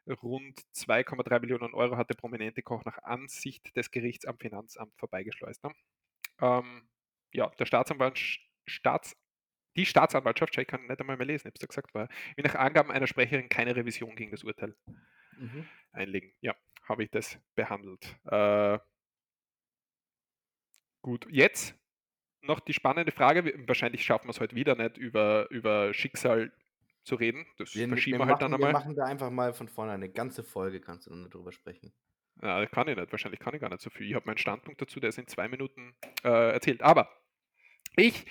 Rund 0.07 0.59
2,3 0.75 1.39
Millionen 1.39 1.73
Euro 1.73 1.97
hat 1.97 2.09
der 2.09 2.15
prominente 2.15 2.61
Koch 2.61 2.85
nach 2.85 2.99
Ansicht 3.03 3.75
des 3.75 3.89
Gerichts 3.89 4.25
am 4.25 4.37
Finanzamt 4.37 4.93
vorbeigeschleust. 4.97 5.63
Ne? 5.63 5.71
Ähm, 6.41 6.87
ja, 7.33 7.49
der 7.57 7.65
Staatsanwalt, 7.65 8.19
Staats, 8.67 9.17
die 9.75 9.85
Staatsanwaltschaft, 9.85 10.57
ich 10.57 10.67
kann 10.67 10.85
nicht 10.85 10.99
einmal 10.99 11.17
mehr 11.17 11.25
lesen, 11.25 11.47
ich 11.47 11.51
habe 11.51 11.59
es 11.59 11.67
gesagt, 11.67 11.93
war, 11.95 12.07
wie 12.35 12.43
nach 12.43 12.55
Angaben 12.55 12.91
einer 12.91 13.07
Sprecherin 13.07 13.49
keine 13.49 13.75
Revision 13.75 14.15
gegen 14.15 14.31
das 14.31 14.43
Urteil 14.43 14.75
mhm. 15.37 15.67
einlegen. 15.91 16.33
Ja, 16.41 16.55
habe 16.87 17.03
ich 17.03 17.09
das 17.09 17.39
behandelt. 17.55 18.15
Äh, 18.25 18.77
Gut, 21.05 21.27
jetzt 21.29 21.75
noch 22.41 22.59
die 22.59 22.73
spannende 22.73 23.11
Frage. 23.11 23.53
Wahrscheinlich 23.67 24.03
schaffen 24.03 24.25
wir 24.25 24.31
es 24.31 24.39
heute 24.39 24.55
wieder 24.55 24.73
nicht, 24.73 24.97
über, 24.97 25.47
über 25.51 25.93
Schicksal 25.93 26.51
zu 27.03 27.13
reden. 27.13 27.45
Das 27.59 27.75
wir, 27.75 27.87
verschieben 27.87 28.17
wir, 28.17 28.25
wir 28.25 28.31
halt 28.31 28.41
machen, 28.41 28.51
dann 28.51 28.53
einmal. 28.55 28.69
Wir 28.71 28.79
machen 28.79 28.95
da 28.95 29.05
einfach 29.05 29.29
mal 29.29 29.53
von 29.53 29.67
vorne 29.67 29.91
eine 29.91 30.09
ganze 30.09 30.43
Folge, 30.43 30.81
kannst 30.81 31.05
du 31.05 31.11
dann 31.11 31.29
darüber 31.29 31.51
sprechen. 31.51 31.93
Ja, 32.41 32.65
kann 32.65 32.87
ich 32.87 32.97
nicht. 32.97 33.11
Wahrscheinlich 33.11 33.39
kann 33.39 33.53
ich 33.53 33.61
gar 33.61 33.69
nicht 33.69 33.83
so 33.83 33.91
viel. 33.91 34.07
Ich 34.07 34.15
habe 34.15 34.25
meinen 34.25 34.39
Standpunkt 34.39 34.81
dazu, 34.81 34.99
der 34.99 35.09
ist 35.09 35.19
in 35.19 35.27
zwei 35.27 35.47
Minuten 35.47 35.95
äh, 36.23 36.53
erzählt. 36.53 36.81
Aber 36.81 37.07
ich 37.97 38.25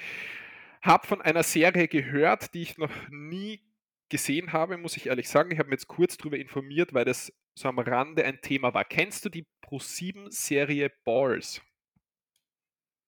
habe 0.83 1.07
von 1.07 1.22
einer 1.22 1.45
Serie 1.45 1.87
gehört, 1.87 2.55
die 2.55 2.62
ich 2.62 2.77
noch 2.77 2.91
nie 3.09 3.61
gesehen 4.09 4.53
habe, 4.53 4.79
muss 4.79 4.97
ich 4.97 5.07
ehrlich 5.07 5.29
sagen. 5.29 5.53
Ich 5.53 5.61
habe 5.61 5.68
mich 5.68 5.79
jetzt 5.79 5.87
kurz 5.87 6.16
darüber 6.16 6.39
informiert, 6.39 6.93
weil 6.93 7.05
das 7.05 7.33
so 7.55 7.68
am 7.68 7.79
Rande 7.79 8.25
ein 8.25 8.41
Thema 8.41 8.75
war. 8.75 8.85
Kennst 8.85 9.25
du 9.25 9.29
die 9.29 9.47
Pro7-Serie 9.64 10.91
Balls? 11.05 11.62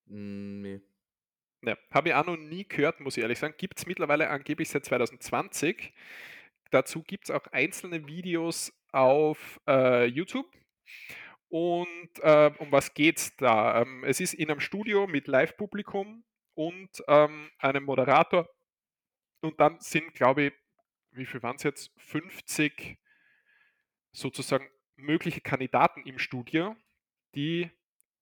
Hm, 0.09 0.61
ne. 0.63 0.83
Ja, 1.63 1.77
habe 1.91 2.11
ich 2.11 2.15
auch 2.15 2.27
noch 2.27 2.37
nie 2.37 2.65
gehört, 2.67 3.01
muss 3.01 3.17
ich 3.17 3.23
ehrlich 3.23 3.39
sagen. 3.39 3.55
Gibt 3.57 3.79
es 3.79 3.87
mittlerweile 3.87 4.31
angeblich 4.31 4.69
seit 4.69 4.85
2020. 4.85 5.93
Dazu 6.71 7.03
gibt 7.03 7.25
es 7.25 7.31
auch 7.31 7.47
einzelne 7.49 8.07
Videos 8.07 8.73
auf 8.93 9.61
äh, 9.67 10.05
YouTube. 10.07 10.47
Und 11.49 12.11
äh, 12.21 12.51
um 12.59 12.73
was 12.73 12.95
geht 12.95 13.19
es 13.19 13.37
da? 13.37 13.83
Ähm, 13.83 14.05
es 14.05 14.21
ist 14.21 14.35
in 14.35 14.51
einem 14.51 14.61
Studio 14.61 15.07
mit 15.07 15.29
Live-Publikum 15.29 16.25
und 16.55 17.03
ähm, 17.09 17.51
einem 17.59 17.85
Moderator. 17.85 18.49
Und 19.41 19.61
dann 19.61 19.81
sind, 19.81 20.15
glaube 20.15 20.43
ich, 20.45 20.53
wie 21.13 21.27
viel 21.27 21.43
waren 21.43 21.57
es 21.57 21.63
jetzt? 21.63 21.93
50 21.99 22.99
sozusagen 24.13 24.69
mögliche 24.97 25.41
Kandidaten 25.41 26.03
im 26.03 26.19
Studio, 26.19 26.77
die 27.35 27.71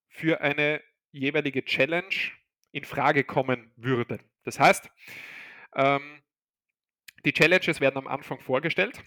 für 0.07 0.41
eine 0.41 0.81
jeweilige 1.15 1.63
Challenge 1.63 2.15
in 2.71 2.83
Frage 2.83 3.23
kommen 3.23 3.71
würden. 3.77 4.19
Das 4.43 4.59
heißt, 4.59 4.89
ähm, 5.75 6.21
die 7.23 7.33
Challenges 7.33 7.79
werden 7.81 7.97
am 7.97 8.07
Anfang 8.07 8.39
vorgestellt 8.39 9.03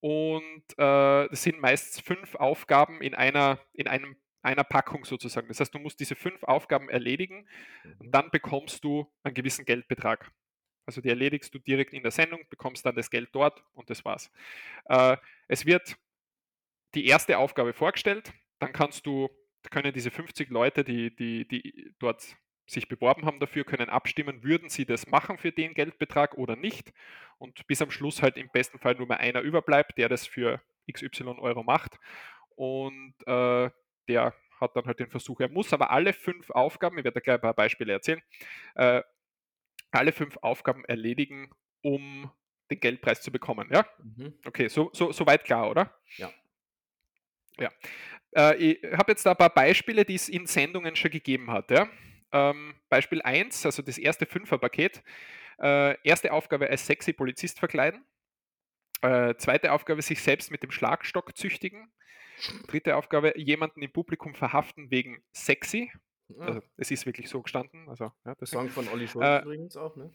und 0.00 0.64
äh, 0.78 1.28
das 1.28 1.42
sind 1.42 1.60
meist 1.60 2.02
fünf 2.02 2.34
Aufgaben 2.34 3.02
in 3.02 3.14
einer, 3.14 3.60
in 3.74 3.86
einem, 3.86 4.16
einer 4.42 4.64
Packung 4.64 5.04
sozusagen. 5.04 5.48
Das 5.48 5.60
heißt, 5.60 5.74
du 5.74 5.78
musst 5.78 6.00
diese 6.00 6.16
fünf 6.16 6.42
Aufgaben 6.44 6.88
erledigen 6.88 7.46
und 7.98 8.06
mhm. 8.06 8.10
dann 8.10 8.30
bekommst 8.30 8.82
du 8.82 9.12
einen 9.22 9.34
gewissen 9.34 9.64
Geldbetrag. 9.64 10.32
Also 10.86 11.02
die 11.02 11.10
erledigst 11.10 11.54
du 11.54 11.58
direkt 11.58 11.92
in 11.92 12.02
der 12.02 12.10
Sendung, 12.10 12.40
bekommst 12.48 12.84
dann 12.84 12.96
das 12.96 13.10
Geld 13.10 13.28
dort 13.32 13.62
und 13.74 13.90
das 13.90 14.04
war's. 14.04 14.32
Äh, 14.86 15.18
es 15.46 15.66
wird 15.66 15.96
die 16.94 17.06
erste 17.06 17.38
Aufgabe 17.38 17.74
vorgestellt, 17.74 18.32
dann 18.58 18.72
kannst 18.72 19.06
du 19.06 19.28
können 19.70 19.92
diese 19.92 20.10
50 20.10 20.48
Leute, 20.50 20.84
die, 20.84 21.14
die, 21.14 21.46
die 21.46 21.94
dort 21.98 22.36
sich 22.66 22.88
beworben 22.88 23.26
haben 23.26 23.40
dafür, 23.40 23.64
können 23.64 23.88
abstimmen, 23.88 24.42
würden 24.44 24.68
sie 24.68 24.86
das 24.86 25.06
machen 25.08 25.38
für 25.38 25.50
den 25.50 25.74
Geldbetrag 25.74 26.38
oder 26.38 26.56
nicht. 26.56 26.92
Und 27.38 27.66
bis 27.66 27.82
am 27.82 27.90
Schluss 27.90 28.22
halt 28.22 28.36
im 28.36 28.48
besten 28.50 28.78
Fall 28.78 28.94
nur 28.94 29.06
mal 29.06 29.16
einer 29.16 29.40
überbleibt, 29.40 29.98
der 29.98 30.08
das 30.08 30.26
für 30.26 30.62
XY 30.90 31.38
Euro 31.40 31.62
macht. 31.62 31.98
Und 32.54 33.14
äh, 33.26 33.70
der 34.08 34.34
hat 34.60 34.76
dann 34.76 34.84
halt 34.84 35.00
den 35.00 35.10
Versuch. 35.10 35.40
Er 35.40 35.48
muss 35.48 35.72
aber 35.72 35.90
alle 35.90 36.12
fünf 36.12 36.50
Aufgaben, 36.50 36.98
ich 36.98 37.04
werde 37.04 37.14
da 37.14 37.20
gleich 37.20 37.36
ein 37.36 37.40
paar 37.40 37.54
Beispiele 37.54 37.92
erzählen, 37.92 38.22
äh, 38.74 39.02
alle 39.90 40.12
fünf 40.12 40.36
Aufgaben 40.38 40.84
erledigen, 40.84 41.50
um 41.82 42.30
den 42.70 42.78
Geldpreis 42.78 43.22
zu 43.22 43.32
bekommen. 43.32 43.68
Ja? 43.72 43.86
Mhm. 43.98 44.34
Okay, 44.44 44.68
so, 44.68 44.90
so, 44.92 45.10
so 45.12 45.26
weit 45.26 45.44
klar, 45.44 45.70
oder? 45.70 45.98
Ja. 46.16 46.30
Ja. 47.58 47.70
Äh, 48.36 48.56
ich 48.56 48.92
habe 48.92 49.12
jetzt 49.12 49.24
da 49.26 49.32
ein 49.32 49.36
paar 49.36 49.52
Beispiele, 49.52 50.04
die 50.04 50.14
es 50.14 50.28
in 50.28 50.46
Sendungen 50.46 50.96
schon 50.96 51.10
gegeben 51.10 51.50
hat. 51.50 51.70
Ja? 51.70 51.88
Ähm, 52.32 52.74
Beispiel 52.88 53.22
1, 53.22 53.66
also 53.66 53.82
das 53.82 53.98
erste 53.98 54.26
Fünferpaket. 54.26 55.02
Äh, 55.58 55.96
erste 56.02 56.32
Aufgabe 56.32 56.68
als 56.70 56.86
sexy 56.86 57.12
Polizist 57.12 57.58
verkleiden. 57.58 58.04
Äh, 59.02 59.34
zweite 59.36 59.72
Aufgabe, 59.72 60.02
sich 60.02 60.22
selbst 60.22 60.50
mit 60.50 60.62
dem 60.62 60.70
Schlagstock 60.70 61.36
züchtigen. 61.36 61.90
Dritte 62.68 62.96
Aufgabe, 62.96 63.34
jemanden 63.36 63.82
im 63.82 63.92
Publikum 63.92 64.34
verhaften 64.34 64.90
wegen 64.90 65.22
sexy. 65.32 65.90
Ja. 66.28 66.46
Also, 66.46 66.62
es 66.76 66.90
ist 66.90 67.06
wirklich 67.06 67.28
so 67.28 67.42
gestanden. 67.42 67.88
Also, 67.88 68.12
ja, 68.24 68.34
das 68.36 68.50
Song 68.50 68.68
von 68.68 68.88
Olli 68.88 69.08
Schulz 69.08 69.26
äh, 69.26 69.42
übrigens 69.42 69.76
auch, 69.76 69.96
ne? 69.96 70.10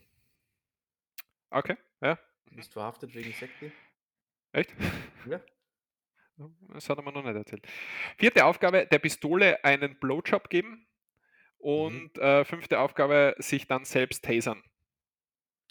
Okay, 1.50 1.78
ja. 2.02 2.18
Du 2.48 2.56
bist 2.56 2.74
verhaftet 2.74 3.14
wegen 3.14 3.32
sexy. 3.34 3.72
Echt? 4.52 4.74
Ja. 5.28 5.42
Das 6.74 6.90
hat 6.90 6.98
er 6.98 7.04
mir 7.04 7.12
noch 7.12 7.24
nicht 7.24 7.36
erzählt. 7.36 7.66
Vierte 8.18 8.46
Aufgabe, 8.46 8.86
der 8.86 9.00
Pistole 9.00 9.64
einen 9.64 9.98
Blowjob 10.00 10.50
geben. 10.50 10.86
Und 11.58 12.16
mhm. 12.16 12.22
äh, 12.22 12.46
fünfte 12.46 12.80
Aufgabe, 12.80 13.36
sich 13.40 13.68
dann 13.68 13.86
selbst 13.86 14.24
tasern. 14.24 14.62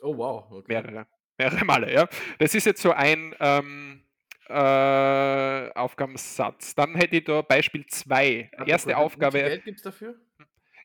Oh 0.02 0.16
wow. 0.16 0.50
Okay. 0.50 0.72
Mehrere. 0.72 1.06
Mehrere 1.38 1.64
Male, 1.64 1.92
ja. 1.92 2.08
Das 2.38 2.54
ist 2.54 2.66
jetzt 2.66 2.82
so 2.82 2.92
ein 2.92 3.34
ähm, 3.38 4.04
äh, 4.48 5.70
Aufgabensatz. 5.74 6.74
Dann 6.74 6.94
hätte 6.94 7.16
ich 7.16 7.24
da 7.24 7.42
Beispiel 7.42 7.86
2. 7.86 8.50
Erste 8.66 8.90
cool. 8.90 8.96
Aufgabe. 8.96 9.34
Wie 9.34 9.40
viel 9.40 9.48
Geld 9.48 9.64
gibt 9.64 9.76
es 9.78 9.82
dafür? 9.84 10.20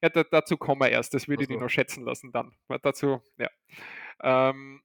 Ja, 0.02 0.10
da, 0.10 0.24
dazu 0.24 0.58
kommen 0.58 0.82
wir 0.82 0.90
erst. 0.90 1.14
Das 1.14 1.28
würde 1.28 1.44
ich 1.44 1.50
dir 1.50 1.58
noch 1.60 1.70
schätzen 1.70 2.06
lassen 2.06 2.32
dann. 2.32 2.56
Dazu, 2.82 3.22
ja. 3.38 3.50
Ähm, 4.22 4.82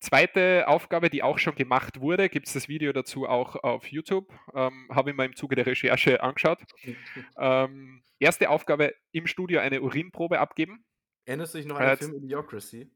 Zweite 0.00 0.66
Aufgabe, 0.66 1.10
die 1.10 1.22
auch 1.22 1.38
schon 1.38 1.54
gemacht 1.54 2.00
wurde, 2.00 2.30
gibt 2.30 2.46
es 2.46 2.54
das 2.54 2.68
Video 2.68 2.92
dazu 2.92 3.28
auch 3.28 3.56
auf 3.56 3.86
YouTube, 3.86 4.32
ähm, 4.54 4.88
habe 4.90 5.10
ich 5.10 5.16
mir 5.16 5.26
im 5.26 5.36
Zuge 5.36 5.56
der 5.56 5.66
Recherche 5.66 6.22
angeschaut. 6.22 6.62
ähm, 7.38 8.02
erste 8.18 8.48
Aufgabe, 8.48 8.94
im 9.12 9.26
Studio 9.26 9.60
eine 9.60 9.82
Urinprobe 9.82 10.38
abgeben. 10.38 10.84
Erinnerst 11.26 11.54
du 11.54 11.58
dich 11.58 11.66
noch 11.66 11.78
an 11.78 11.88
den 11.88 11.98
Film 11.98 12.24
Idiocracy? 12.24 12.90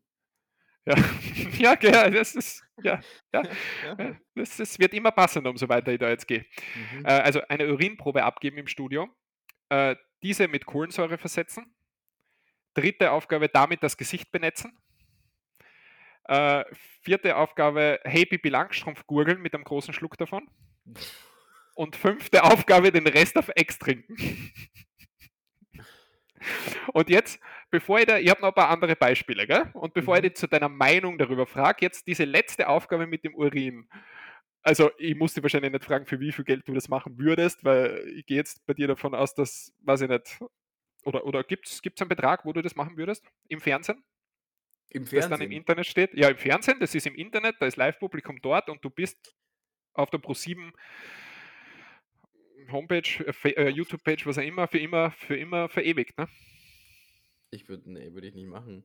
Ja, 0.86 0.94
ja, 1.58 1.78
ja, 1.80 2.10
das 2.10 2.34
ist, 2.34 2.62
ja, 2.82 3.00
ja, 3.32 3.42
ja. 3.98 4.16
Das, 4.34 4.56
das, 4.56 4.78
wird 4.78 4.92
immer 4.92 5.10
passender, 5.10 5.50
umso 5.50 5.68
weiter 5.68 5.92
ich 5.92 5.98
da 5.98 6.08
jetzt 6.08 6.26
gehe. 6.26 6.44
Mhm. 6.74 7.04
Äh, 7.04 7.20
also 7.20 7.40
eine 7.48 7.72
Urinprobe 7.72 8.22
abgeben 8.22 8.58
im 8.58 8.66
Studio. 8.66 9.08
Äh, 9.70 9.96
diese 10.22 10.48
mit 10.48 10.66
Kohlensäure 10.66 11.18
versetzen. 11.18 11.74
Dritte 12.74 13.12
Aufgabe, 13.12 13.48
damit 13.48 13.82
das 13.82 13.96
Gesicht 13.96 14.30
benetzen. 14.30 14.76
Äh, 16.24 16.64
vierte 17.02 17.36
Aufgabe, 17.36 18.00
hey 18.04 18.24
Bibi 18.24 18.48
Langstrumpf 18.48 19.06
gurgeln 19.06 19.42
mit 19.42 19.54
einem 19.54 19.64
großen 19.64 19.92
Schluck 19.92 20.16
davon. 20.16 20.48
Und 21.74 21.96
fünfte 21.96 22.44
Aufgabe, 22.44 22.92
den 22.92 23.06
Rest 23.06 23.36
auf 23.36 23.50
Ex 23.54 23.78
trinken. 23.78 24.16
Und 26.92 27.10
jetzt, 27.10 27.40
bevor 27.70 27.98
ich 27.98 28.06
da, 28.06 28.18
ich 28.18 28.30
habe 28.30 28.40
noch 28.40 28.48
ein 28.48 28.54
paar 28.54 28.68
andere 28.68 28.96
Beispiele, 28.96 29.46
gell? 29.46 29.70
Und 29.74 29.94
bevor 29.94 30.14
mhm. 30.14 30.24
ich 30.24 30.30
dich 30.32 30.36
zu 30.36 30.46
deiner 30.46 30.68
Meinung 30.68 31.18
darüber 31.18 31.46
frage, 31.46 31.78
jetzt 31.80 32.06
diese 32.06 32.24
letzte 32.24 32.68
Aufgabe 32.68 33.06
mit 33.06 33.24
dem 33.24 33.34
Urin. 33.34 33.88
Also, 34.62 34.90
ich 34.98 35.14
musste 35.14 35.42
wahrscheinlich 35.42 35.72
nicht 35.72 35.84
fragen, 35.84 36.06
für 36.06 36.20
wie 36.20 36.32
viel 36.32 36.44
Geld 36.44 36.66
du 36.66 36.72
das 36.72 36.88
machen 36.88 37.18
würdest, 37.18 37.64
weil 37.64 38.06
ich 38.16 38.24
gehe 38.26 38.36
jetzt 38.36 38.64
bei 38.66 38.74
dir 38.74 38.88
davon 38.88 39.14
aus, 39.14 39.34
dass, 39.34 39.74
weiß 39.82 40.02
ich 40.02 40.08
nicht, 40.08 40.38
oder, 41.04 41.26
oder 41.26 41.44
gibt 41.44 41.66
es 41.66 41.80
einen 42.00 42.08
Betrag, 42.08 42.44
wo 42.44 42.52
du 42.52 42.62
das 42.62 42.74
machen 42.74 42.96
würdest? 42.96 43.26
Im 43.48 43.60
Fernsehen? 43.60 44.02
Im 44.90 45.06
Fernsehen? 45.06 45.30
Das 45.30 45.38
dann 45.38 45.46
im 45.46 45.52
Internet 45.52 45.86
steht? 45.86 46.14
Ja, 46.14 46.28
im 46.28 46.36
Fernsehen, 46.36 46.78
das 46.80 46.94
ist 46.94 47.06
im 47.06 47.14
Internet, 47.14 47.56
da 47.60 47.66
ist 47.66 47.76
Live-Publikum 47.76 48.40
dort 48.40 48.68
und 48.68 48.84
du 48.84 48.90
bist 48.90 49.34
auf 49.94 50.10
der 50.10 50.20
Pro7 50.20 50.72
Homepage, 52.70 53.24
äh, 53.44 53.48
äh, 53.50 53.68
YouTube-Page, 53.68 54.26
was 54.26 54.38
auch 54.38 54.42
immer, 54.42 54.66
für 54.68 54.78
immer, 54.78 55.10
für 55.12 55.36
immer 55.36 55.68
verewigt, 55.68 56.16
ne? 56.18 56.28
Ich 57.50 57.68
würde, 57.68 57.90
nee, 57.90 58.12
würde 58.12 58.28
ich 58.28 58.34
nicht 58.34 58.48
machen. 58.48 58.84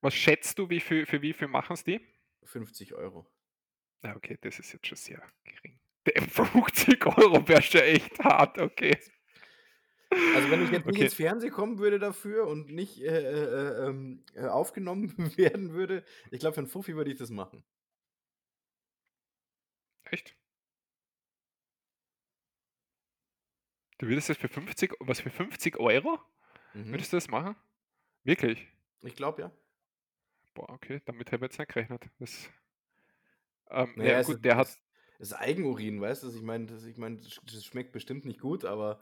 Was 0.00 0.14
schätzt 0.14 0.58
du, 0.58 0.68
wie 0.70 0.80
viel, 0.80 1.06
für 1.06 1.20
wie 1.22 1.32
viel 1.32 1.48
machen 1.48 1.74
es 1.74 1.84
die? 1.84 2.00
50 2.44 2.94
Euro. 2.94 3.26
Ja, 4.02 4.16
okay, 4.16 4.38
das 4.40 4.58
ist 4.58 4.72
jetzt 4.72 4.86
schon 4.86 4.96
sehr 4.96 5.22
gering. 5.44 5.78
Der 6.06 6.22
50 6.28 7.06
Euro 7.06 7.46
wäre 7.48 7.62
schon 7.62 7.80
echt 7.80 8.18
hart, 8.20 8.58
okay. 8.58 8.98
Also 10.10 10.50
wenn 10.50 10.64
ich 10.64 10.70
jetzt 10.70 10.86
nicht 10.86 11.00
ins 11.00 11.14
Fernsehen 11.14 11.52
kommen 11.52 11.78
würde 11.78 11.98
dafür 11.98 12.46
und 12.46 12.70
nicht 12.70 13.00
äh, 13.00 13.06
äh, 13.06 13.88
ähm, 13.88 14.24
äh, 14.34 14.46
aufgenommen 14.46 15.14
werden 15.36 15.72
würde, 15.72 16.04
ich 16.30 16.40
glaube, 16.40 16.54
für 16.54 16.60
einen 16.60 16.68
Fuffi 16.68 16.94
würde 16.96 17.10
ich 17.10 17.18
das 17.18 17.30
machen. 17.30 17.64
Echt? 20.04 20.36
Du 23.98 24.08
würdest 24.08 24.28
das 24.28 24.36
für 24.36 24.48
50, 24.48 24.92
was 25.00 25.20
für 25.20 25.30
50 25.30 25.78
Euro? 25.78 26.18
Mhm. 26.74 26.90
Würdest 26.90 27.12
du 27.12 27.16
das 27.16 27.28
machen? 27.28 27.56
Wirklich? 28.24 28.66
Ich 29.02 29.16
glaube 29.16 29.42
ja. 29.42 29.52
Boah, 30.54 30.68
okay, 30.70 31.00
damit 31.04 31.32
habe 31.32 31.46
ich 31.46 31.52
jetzt 31.52 31.58
nicht 31.58 31.72
gerechnet. 31.72 32.08
Das, 32.18 32.48
ähm, 33.70 33.92
naja, 33.96 34.12
ja, 34.12 34.22
gut, 34.22 34.36
ist, 34.36 34.44
der 34.44 34.56
hat. 34.56 34.68
Das 35.18 35.28
ist 35.28 35.34
Eigenurin, 35.34 36.00
weißt 36.00 36.24
du? 36.24 36.28
Ich 36.30 36.42
meine, 36.42 36.66
ich 36.86 36.96
mein, 36.96 37.18
das 37.18 37.64
schmeckt 37.64 37.92
bestimmt 37.92 38.24
nicht 38.24 38.40
gut, 38.40 38.64
aber 38.64 39.00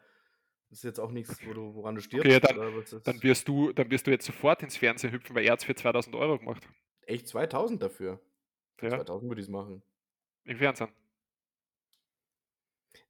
das 0.73 0.79
ist 0.79 0.85
jetzt 0.85 1.01
auch 1.01 1.11
nichts, 1.11 1.37
wo 1.47 1.53
du, 1.53 1.75
woran 1.75 1.97
du 1.97 2.01
stirbst. 2.01 2.27
Okay, 2.27 2.41
dann, 2.41 3.03
dann, 3.05 3.23
wirst 3.23 3.47
du, 3.47 3.75
dann 3.75 3.91
wirst 3.91 4.07
du 4.07 4.11
jetzt 4.11 4.25
sofort 4.25 4.62
ins 4.62 4.79
Fernsehen 4.79 5.12
hüpfen, 5.12 5.37
weil 5.37 5.45
er 5.45 5.53
hat 5.53 5.59
es 5.59 5.66
für 5.66 5.75
2000 5.75 6.16
Euro 6.16 6.39
gemacht. 6.39 6.66
Echt 7.03 7.29
2000 7.29 7.83
dafür? 7.83 8.23
Für 8.79 8.87
ja. 8.87 8.97
2000 8.97 9.31
würde 9.31 9.43
ich 9.43 9.49
es 9.49 9.51
machen. 9.51 9.83
Im 10.45 10.57
Fernsehen? 10.57 10.89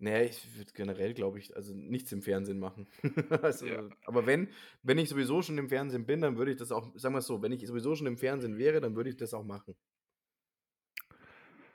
Naja, 0.00 0.24
ich 0.24 0.56
würde 0.56 0.72
generell, 0.72 1.14
glaube 1.14 1.38
ich, 1.38 1.54
also 1.54 1.72
nichts 1.72 2.10
im 2.10 2.22
Fernsehen 2.22 2.58
machen. 2.58 2.88
also, 3.42 3.66
ja. 3.66 3.88
Aber 4.06 4.26
wenn, 4.26 4.48
wenn 4.82 4.98
ich 4.98 5.08
sowieso 5.08 5.40
schon 5.40 5.56
im 5.56 5.68
Fernsehen 5.68 6.04
bin, 6.04 6.20
dann 6.20 6.36
würde 6.36 6.50
ich 6.50 6.56
das 6.56 6.72
auch, 6.72 6.90
sagen 6.98 7.14
wir 7.14 7.20
es 7.20 7.26
so, 7.28 7.42
wenn 7.42 7.52
ich 7.52 7.64
sowieso 7.64 7.94
schon 7.94 8.08
im 8.08 8.18
Fernsehen 8.18 8.58
wäre, 8.58 8.80
dann 8.80 8.96
würde 8.96 9.10
ich 9.10 9.16
das 9.16 9.34
auch 9.34 9.44
machen. 9.44 9.76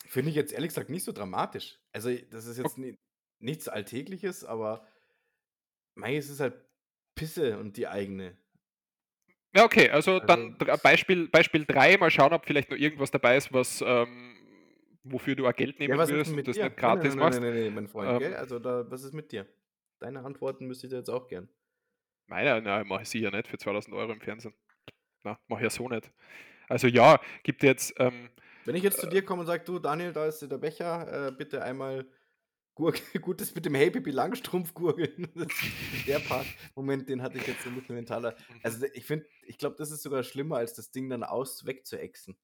Finde 0.06 0.32
ich 0.32 0.36
jetzt 0.36 0.52
ehrlich 0.52 0.68
gesagt 0.68 0.90
nicht 0.90 1.06
so 1.06 1.14
dramatisch. 1.14 1.80
Also, 1.94 2.14
das 2.30 2.46
ist 2.46 2.58
jetzt 2.58 2.78
okay. 2.78 2.98
nichts 3.40 3.70
Alltägliches, 3.70 4.44
aber 4.44 4.86
mei, 5.98 6.18
es 6.18 6.30
ist 6.30 6.39
halt 6.39 6.56
Pisse 7.16 7.58
und 7.58 7.78
die 7.78 7.88
eigene. 7.88 8.38
Ja, 9.56 9.66
okay, 9.66 9.89
also, 9.89 10.20
also 10.20 10.26
dann 10.26 10.58
Beispiel, 10.84 11.28
Beispiel 11.30 11.66
3, 11.66 11.98
mal 11.98 12.12
schauen, 12.12 12.34
ob 12.34 12.45
vielleicht 12.45 12.70
noch 12.70 12.78
irgendwas 12.78 13.12
dabei 13.12 13.38
ist, 13.38 13.52
was 13.52 13.82
ähm, 13.86 14.36
wofür 15.04 15.36
du 15.36 15.48
auch 15.48 15.56
Geld 15.56 15.80
nehmen 15.80 15.98
ja, 15.98 16.08
würdest 16.08 16.32
und 16.32 16.48
das 16.48 16.56
dir? 16.56 16.66
nicht 16.66 16.78
gratis 16.78 17.16
nein, 17.16 17.18
nein, 17.18 17.20
machst. 17.20 17.41
Nein, 17.41 17.54
nein, 17.54 17.64
nein, 17.64 17.74
mein 17.74 17.88
Freund, 17.88 18.22
ähm, 18.22 18.34
Also 18.36 18.60
da, 18.60 18.89
was 18.89 19.04
ist 19.04 19.14
mit 19.14 19.32
dir? 19.32 19.48
Deine 20.00 20.24
Antworten 20.24 20.68
müsste 20.68 20.88
ich 20.88 20.93
jetzt 20.93 21.10
auch 21.10 21.28
gern. 21.28 21.50
Meiner, 22.28 22.62
nein, 22.62 22.88
mache 22.88 23.04
ich 23.04 23.10
sicher 23.10 23.32
nicht 23.32 23.48
für 23.48 23.58
2000 23.58 23.95
Euro 23.95 24.12
im 24.12 24.22
Fernsehen. 24.22 24.54
Na, 25.24 25.39
mache 25.48 25.62
ich 25.62 25.64
ja 25.64 25.70
so 25.70 25.88
nicht. 25.88 26.12
Also 26.68 26.88
ja, 26.88 27.20
gibt 27.43 27.64
jetzt. 27.64 27.93
Ähm, 27.98 28.30
Wenn 28.66 28.76
ich 28.76 28.84
jetzt 28.84 29.00
zu 29.00 29.08
dir 29.08 29.24
komme 29.24 29.41
und 29.41 29.48
sage, 29.48 29.64
du 29.64 29.80
Daniel, 29.80 30.12
da 30.12 30.26
ist 30.26 30.41
der 30.41 30.58
Becher, 30.58 31.28
äh, 31.28 31.32
bitte 31.32 31.64
einmal 31.64 32.06
Gut, 33.22 33.42
das 33.42 33.56
mit 33.56 33.66
dem 33.66 33.76
Hey 33.76 33.90
Baby 33.90 34.12
Langstrumpf 34.12 34.74
gurgeln. 34.74 35.28
der 36.08 36.20
Part, 36.20 36.46
Moment, 36.76 37.10
den 37.10 37.22
hatte 37.22 37.38
ich 37.38 37.48
jetzt 37.48 37.64
so 37.64 37.70
ein 37.70 37.76
bisschen 37.76 37.96
mentaler. 37.96 38.36
Also 38.64 38.86
ich 38.94 39.06
finde, 39.06 39.28
ich 39.44 39.58
glaube, 39.58 39.76
das 39.78 39.92
ist 39.92 40.04
sogar 40.04 40.24
schlimmer, 40.24 40.58
als 40.58 40.74
das 40.74 40.92
Ding 40.92 41.10
dann 41.10 41.24
aus 41.24 41.66
wegzuexen. 41.66 42.38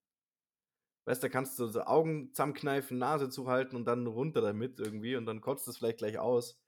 Weißt 1.06 1.22
du, 1.22 1.28
da 1.28 1.32
kannst 1.32 1.60
du 1.60 1.68
so 1.68 1.82
Augen 1.82 2.32
zusammenkneifen, 2.34 2.98
Nase 2.98 3.30
zuhalten 3.30 3.76
und 3.76 3.86
dann 3.86 4.08
runter 4.08 4.42
damit 4.42 4.80
irgendwie 4.80 5.16
und 5.16 5.26
dann 5.26 5.42
kotzt 5.42 5.68
es 5.68 5.78
vielleicht 5.78 5.98
gleich 5.98 6.18
aus. 6.18 6.60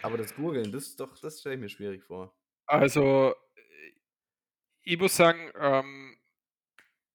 Aber 0.00 0.16
das 0.16 0.34
Gurgeln, 0.34 0.72
das 0.72 0.96
doch, 0.96 1.18
das 1.18 1.40
stelle 1.40 1.56
ich 1.56 1.60
mir 1.60 1.68
schwierig 1.68 2.04
vor. 2.04 2.34
Also, 2.66 3.34
ich 4.82 4.98
muss 4.98 5.16
sagen, 5.16 5.50
ähm, 5.58 6.16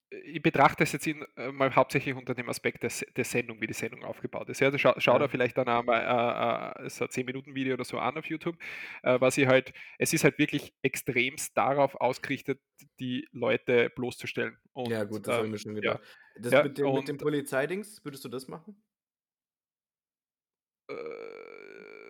ich 0.10 0.42
betrachte 0.42 0.84
es 0.84 0.94
jetzt 0.94 1.06
in, 1.06 1.26
äh, 1.36 1.52
mal 1.52 1.76
hauptsächlich 1.76 2.16
unter 2.16 2.34
dem 2.34 2.48
Aspekt 2.50 2.84
des, 2.84 3.06
der 3.16 3.26
Sendung, 3.26 3.60
wie 3.60 3.68
die 3.68 3.74
Sendung 3.74 4.04
aufgebaut 4.06 4.48
ist. 4.50 4.62
Ja, 4.62 4.68
also 4.68 4.78
schau, 4.78 4.94
schau 4.98 5.14
ja. 5.14 5.20
da 5.20 5.28
vielleicht 5.28 5.58
dann 5.58 5.68
einmal 5.68 6.76
äh, 6.80 6.86
äh, 6.86 6.90
so 6.90 7.06
ein 7.06 7.10
10-Minuten-Video 7.10 7.74
oder 7.74 7.84
so 7.84 7.98
an 8.00 8.18
auf 8.18 8.26
YouTube, 8.26 8.58
äh, 9.04 9.20
was 9.20 9.38
ich 9.38 9.48
halt, 9.48 9.74
es 9.98 10.14
ist 10.14 10.24
halt 10.24 10.38
wirklich 10.38 10.74
extremst 10.82 11.58
darauf 11.58 11.96
ausgerichtet, 11.96 12.62
die 13.00 13.28
Leute 13.32 13.90
bloßzustellen. 13.90 14.58
Und, 14.74 14.90
ja, 14.90 15.04
gut, 15.04 15.28
das 15.28 15.34
ähm, 15.34 15.38
habe 15.38 15.46
ich 15.48 15.52
mir 15.52 15.60
schon 15.60 15.76
gedacht. 15.76 16.00
Ja. 16.00 16.42
Das 16.42 16.54
ja, 16.54 16.64
mit, 16.64 16.78
dem, 16.78 16.94
mit 16.94 17.08
dem 17.08 17.18
Polizeidings, 17.18 18.04
würdest 18.06 18.24
du 18.24 18.30
das 18.30 18.48
machen? 18.48 18.82
Äh, 20.90 20.94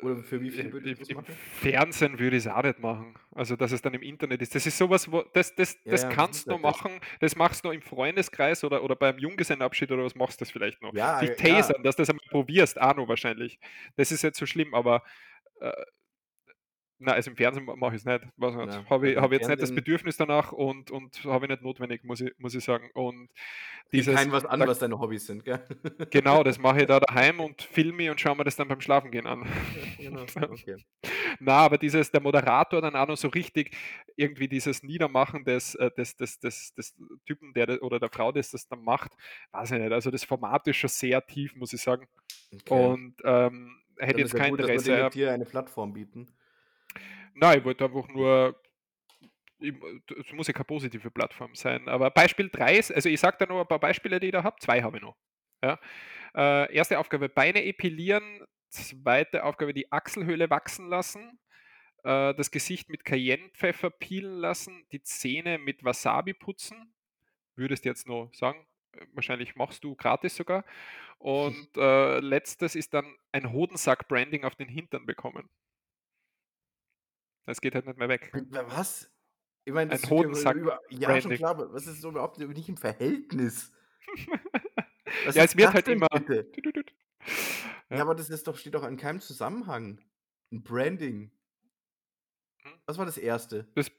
oder 0.02 0.18
für 0.18 0.42
wie 0.42 0.52
viel 0.52 0.72
würde 0.72 0.92
ich 0.92 1.00
das 1.00 1.10
Im 1.10 1.24
Fernsehen 1.24 2.20
würde 2.20 2.38
ich 2.38 2.46
es 2.46 2.52
auch 2.52 2.64
nicht 2.64 2.80
machen. 2.80 3.16
Also, 3.32 3.56
dass 3.56 3.72
es 3.72 3.82
dann 3.82 3.94
im 3.94 4.02
Internet 4.02 4.42
ist. 4.42 4.56
Das 4.56 4.66
ist 4.66 4.78
sowas, 4.78 5.12
wo, 5.12 5.24
das, 5.34 5.56
das, 5.56 5.82
das 5.84 6.04
ja, 6.04 6.10
kannst 6.10 6.48
du 6.48 6.54
halt 6.54 6.62
machen, 6.62 7.00
das 7.20 7.36
machst 7.36 7.64
du 7.66 7.72
im 7.72 7.82
Freundeskreis 7.82 8.64
oder, 8.64 8.84
oder 8.84 8.96
beim 8.96 9.18
Junggesellenabschied 9.18 9.92
oder 9.92 10.04
was 10.04 10.16
machst 10.16 10.40
du 10.40 10.46
das 10.46 10.52
vielleicht 10.52 10.82
noch. 10.82 10.94
Ja, 10.94 11.20
Dich 11.20 11.36
tasern, 11.36 11.78
ja. 11.78 11.84
dass 11.84 11.96
du 11.96 12.02
das 12.02 12.10
einmal 12.10 12.26
probierst, 12.30 12.80
auch 12.82 12.96
noch 12.96 13.08
wahrscheinlich. 13.08 13.60
Das 13.96 14.12
ist 14.12 14.22
jetzt 14.22 14.40
so 14.40 14.46
schlimm, 14.46 14.74
aber 14.74 15.04
äh, 15.60 15.72
Nein, 17.00 17.16
also 17.16 17.30
im 17.30 17.38
Fernsehen 17.38 17.66
mache 17.66 17.96
ich 17.96 18.02
es 18.02 18.06
nicht. 18.06 18.24
nicht. 18.38 18.90
Habe 18.90 19.10
ich, 19.10 19.18
also 19.18 19.22
hab 19.22 19.32
jetzt 19.32 19.48
nicht 19.48 19.62
das 19.62 19.74
Bedürfnis 19.74 20.18
danach 20.18 20.52
und, 20.52 20.90
und 20.90 21.24
habe 21.26 21.46
ich 21.46 21.50
nicht 21.52 21.62
notwendig, 21.62 22.04
muss 22.04 22.22
ich, 22.22 22.32
muss 22.40 22.56
ich 22.56 22.64
sagen. 22.64 22.90
Und 22.94 23.30
dieses, 23.94 24.16
kein 24.16 24.32
was 24.32 24.46
an, 24.46 24.60
was 24.62 24.80
deine 24.80 25.00
Hobbys 25.00 25.28
sind, 25.28 25.46
gell? 25.46 25.60
Genau, 26.12 26.44
das 26.44 26.58
mache 26.58 26.82
ich 26.82 26.88
da 26.88 27.00
daheim 27.00 27.40
und 27.40 27.62
filme 27.62 28.10
und 28.10 28.20
schaue 28.20 28.36
mir 28.36 28.44
das 28.44 28.56
dann 28.56 28.68
beim 28.68 28.82
Schlafengehen 28.82 29.28
an. 29.28 29.46
genau, 29.98 30.22
okay. 30.52 30.78
Na, 31.40 31.58
aber 31.58 31.78
dieses, 31.78 32.10
der 32.10 32.22
Moderator 32.22 32.82
dann 32.82 32.96
auch 32.96 33.08
noch 33.08 33.18
so 33.18 33.28
richtig 33.28 33.76
irgendwie 34.16 34.48
dieses 34.48 34.82
Niedermachen 34.82 35.46
des, 35.46 35.76
äh, 35.76 35.92
des, 35.92 36.16
des, 36.16 36.40
des, 36.40 36.74
des 36.74 36.96
Typen, 37.26 37.54
der 37.54 37.82
oder 37.84 38.00
der 38.00 38.10
Frau, 38.10 38.32
das 38.32 38.50
das 38.52 38.68
dann 38.68 38.84
macht, 38.84 39.12
weiß 39.52 39.72
ich 39.72 39.80
nicht. 39.80 39.92
Also 39.92 40.10
das 40.10 40.24
Format 40.24 40.68
ist 40.68 40.78
schon 40.78 40.90
sehr 40.90 41.26
tief, 41.26 41.56
muss 41.56 41.74
ich 41.74 41.82
sagen. 41.82 42.08
Okay. 42.52 42.74
Und 42.74 43.16
ähm, 43.24 43.78
hätte 43.98 44.20
jetzt 44.20 44.34
kein 44.34 44.56
Interesse. 44.56 44.92
Dass 44.92 45.14
wir 45.14 45.22
hier 45.22 45.32
eine 45.32 45.46
Plattform 45.46 45.94
bieten. 45.94 46.28
Nein, 47.40 47.60
ich 47.60 47.66
wollte 47.66 47.86
einfach 47.86 48.08
nur, 48.08 48.60
es 49.60 50.34
muss 50.34 50.48
ja 50.48 50.54
keine 50.54 50.66
positive 50.66 51.12
Plattform 51.12 51.54
sein. 51.54 51.88
Aber 51.88 52.10
Beispiel 52.10 52.50
3 52.50 52.78
ist, 52.78 52.92
also 52.92 53.10
ich 53.10 53.20
sage 53.20 53.38
da 53.40 53.46
noch 53.46 53.62
ein 53.62 53.68
paar 53.68 53.80
Beispiele, 53.80 54.20
die 54.20 54.28
ich 54.28 54.32
da 54.32 54.44
habe. 54.44 54.56
Zwei 54.60 54.82
habe 54.82 54.98
ich 54.98 55.04
noch. 55.04 55.16
Ja. 55.64 55.80
Äh, 56.36 56.74
erste 56.74 56.98
Aufgabe, 56.98 57.30
Beine 57.30 57.64
epilieren. 57.64 58.44
Zweite 58.70 59.44
Aufgabe, 59.44 59.74
die 59.74 59.92
Achselhöhle 59.92 60.50
wachsen 60.50 60.88
lassen. 60.90 61.40
Äh, 62.04 62.34
das 62.34 62.50
Gesicht 62.50 62.90
mit 62.90 63.06
Cayennepfeffer 63.06 63.92
peelen 63.92 64.40
lassen. 64.40 64.88
Die 64.92 65.04
Zähne 65.04 65.60
mit 65.60 65.84
Wasabi 65.84 66.34
putzen. 66.34 66.94
Würdest 67.56 67.86
du 67.86 67.90
jetzt 67.90 68.08
noch 68.08 68.32
sagen, 68.34 68.66
wahrscheinlich 69.14 69.56
machst 69.56 69.84
du 69.84 69.96
gratis 69.96 70.36
sogar. 70.36 70.66
Und 71.20 71.70
äh, 71.78 72.20
letztes 72.20 72.76
ist 72.76 72.96
dann 72.96 73.16
ein 73.32 73.52
Hodensack-Branding 73.52 74.44
auf 74.44 74.56
den 74.56 74.70
Hintern 74.70 75.06
bekommen. 75.06 75.50
Das 77.48 77.62
geht 77.62 77.74
halt 77.76 77.86
nicht 77.88 77.98
mehr 77.98 78.10
weg. 78.10 78.30
Was? 78.52 79.10
Ich 79.64 79.74
meine, 79.74 79.90
das 79.90 80.04
Ein 80.04 80.10
Hodensack. 80.10 80.58
Über, 80.58 80.82
ja, 80.90 81.20
schon 81.22 81.32
klar, 81.32 81.52
aber 81.52 81.74
was 81.74 81.88
ist 81.88 82.02
so 82.02 82.10
überhaupt 82.10 82.38
nicht 82.38 82.70
im 82.70 82.76
Verhältnis? 82.76 83.72
ja, 85.34 85.44
es 85.44 85.56
wird 85.56 85.74
halt 85.74 85.88
immer. 85.88 86.08
Ja. 86.12 86.44
ja. 87.90 88.02
aber 88.02 88.16
das 88.16 88.30
ist 88.30 88.48
doch, 88.48 88.58
steht 88.58 88.76
doch 88.76 88.86
in 88.86 88.98
keinem 88.98 89.22
Zusammenhang. 89.22 90.02
Ein 90.52 90.62
Branding. 90.62 91.32
Hm? 92.64 92.74
Was 92.86 92.98
war 92.98 93.06
das 93.06 93.18
erste? 93.18 93.66
Das, 93.76 93.90